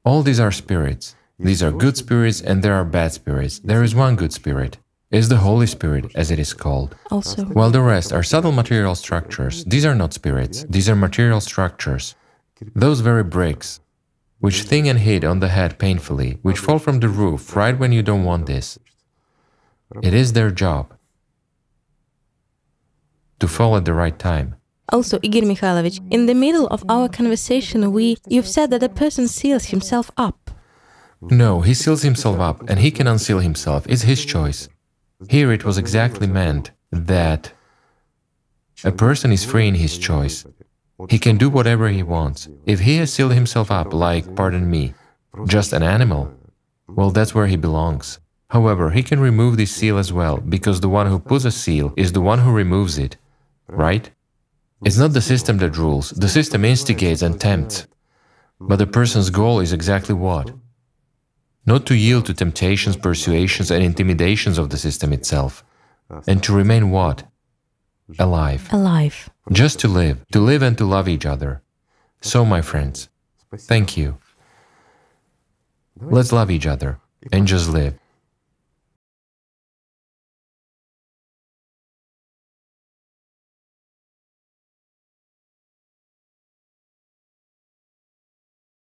All 0.05 0.22
these 0.22 0.40
are 0.40 0.51
spirits. 0.51 1.14
These 1.42 1.62
are 1.62 1.72
good 1.72 1.96
spirits 1.96 2.40
and 2.40 2.62
there 2.62 2.74
are 2.74 2.84
bad 2.84 3.12
spirits. 3.12 3.60
There 3.60 3.82
is 3.82 3.94
one 3.94 4.16
good 4.16 4.32
spirit. 4.32 4.78
Is 5.10 5.28
the 5.28 5.38
Holy 5.38 5.66
Spirit, 5.66 6.12
as 6.14 6.30
it 6.30 6.38
is 6.38 6.52
called. 6.54 6.94
Also, 7.10 7.44
While 7.46 7.70
the 7.70 7.82
rest 7.82 8.12
are 8.12 8.22
subtle 8.22 8.52
material 8.52 8.94
structures, 8.94 9.64
these 9.64 9.84
are 9.84 9.94
not 9.96 10.12
spirits, 10.12 10.64
these 10.68 10.88
are 10.88 10.94
material 10.94 11.40
structures. 11.40 12.14
Those 12.76 13.00
very 13.00 13.24
bricks, 13.24 13.80
which 14.38 14.62
sting 14.62 14.88
and 14.88 15.00
hit 15.00 15.24
on 15.24 15.40
the 15.40 15.48
head 15.48 15.80
painfully, 15.80 16.38
which 16.42 16.60
fall 16.60 16.78
from 16.78 17.00
the 17.00 17.08
roof 17.08 17.56
right 17.56 17.76
when 17.76 17.90
you 17.90 18.02
don't 18.02 18.22
want 18.22 18.46
this. 18.46 18.78
It 20.00 20.14
is 20.14 20.32
their 20.32 20.52
job 20.52 20.94
to 23.40 23.48
fall 23.48 23.76
at 23.76 23.84
the 23.86 23.94
right 23.94 24.16
time. 24.16 24.54
also, 24.92 25.18
Igor 25.22 25.42
Mikhailovich, 25.42 26.00
in 26.10 26.26
the 26.26 26.34
middle 26.34 26.66
of 26.68 26.84
our 26.88 27.08
conversation, 27.08 27.90
we 27.92 28.16
you've 28.28 28.46
said 28.46 28.70
that 28.70 28.82
a 28.82 28.88
person 28.88 29.26
seals 29.26 29.66
himself 29.66 30.10
up. 30.16 30.49
No, 31.22 31.60
he 31.60 31.74
seals 31.74 32.02
himself 32.02 32.38
up 32.38 32.68
and 32.68 32.80
he 32.80 32.90
can 32.90 33.06
unseal 33.06 33.40
himself. 33.40 33.86
It's 33.88 34.02
his 34.02 34.24
choice. 34.24 34.68
Here 35.28 35.52
it 35.52 35.64
was 35.64 35.76
exactly 35.76 36.26
meant 36.26 36.70
that 36.90 37.52
a 38.84 38.92
person 38.92 39.30
is 39.30 39.44
free 39.44 39.68
in 39.68 39.74
his 39.74 39.98
choice. 39.98 40.47
He 41.09 41.18
can 41.18 41.36
do 41.36 41.51
whatever 41.51 41.88
he 41.88 42.02
wants. 42.02 42.48
If 42.64 42.80
he 42.80 42.97
has 42.97 43.12
sealed 43.12 43.34
himself 43.34 43.70
up 43.70 43.92
like, 43.92 44.34
pardon 44.34 44.70
me, 44.70 44.94
just 45.47 45.72
an 45.72 45.82
animal, 45.82 46.32
well, 46.88 47.10
that's 47.10 47.34
where 47.34 47.47
he 47.47 47.56
belongs. 47.56 48.18
However, 48.48 48.90
he 48.90 49.02
can 49.02 49.20
remove 49.20 49.56
this 49.56 49.70
seal 49.70 49.97
as 49.97 50.12
well, 50.12 50.38
because 50.38 50.80
the 50.80 50.88
one 50.88 51.06
who 51.06 51.18
puts 51.18 51.44
a 51.44 51.52
seal 51.52 51.94
is 51.97 52.12
the 52.12 52.20
one 52.20 52.40
who 52.40 52.51
removes 52.52 52.98
it, 52.98 53.16
right? 53.68 54.10
It's 54.84 54.98
not 54.98 55.12
the 55.12 55.20
system 55.20 55.59
that 55.59 55.76
rules, 55.76 56.10
the 56.10 56.28
system 56.28 56.64
instigates 56.64 57.22
and 57.22 57.40
tempts. 57.40 57.86
But 58.59 58.76
the 58.76 58.86
person's 58.86 59.30
goal 59.30 59.60
is 59.60 59.72
exactly 59.72 60.14
what? 60.14 60.52
Not 61.66 61.86
to 61.86 61.94
yield 61.94 62.26
to 62.26 62.34
temptations, 62.34 62.96
persuasions, 62.96 63.70
and 63.70 63.84
intimidations 63.84 64.58
of 64.58 64.70
the 64.70 64.78
system 64.78 65.12
itself, 65.12 65.62
and 66.26 66.42
to 66.42 66.52
remain 66.54 66.90
what? 66.90 67.24
Alive. 68.18 68.68
Alive. 68.72 69.30
Just 69.52 69.78
to 69.80 69.88
live, 69.88 70.24
to 70.32 70.40
live 70.40 70.62
and 70.62 70.76
to 70.78 70.84
love 70.84 71.08
each 71.08 71.26
other. 71.26 71.62
So, 72.20 72.44
my 72.44 72.62
friends, 72.62 73.08
thank 73.56 73.96
you. 73.96 74.18
Let's 76.00 76.32
love 76.32 76.50
each 76.50 76.66
other 76.66 76.98
and 77.32 77.46
just 77.46 77.68
live. 77.68 77.99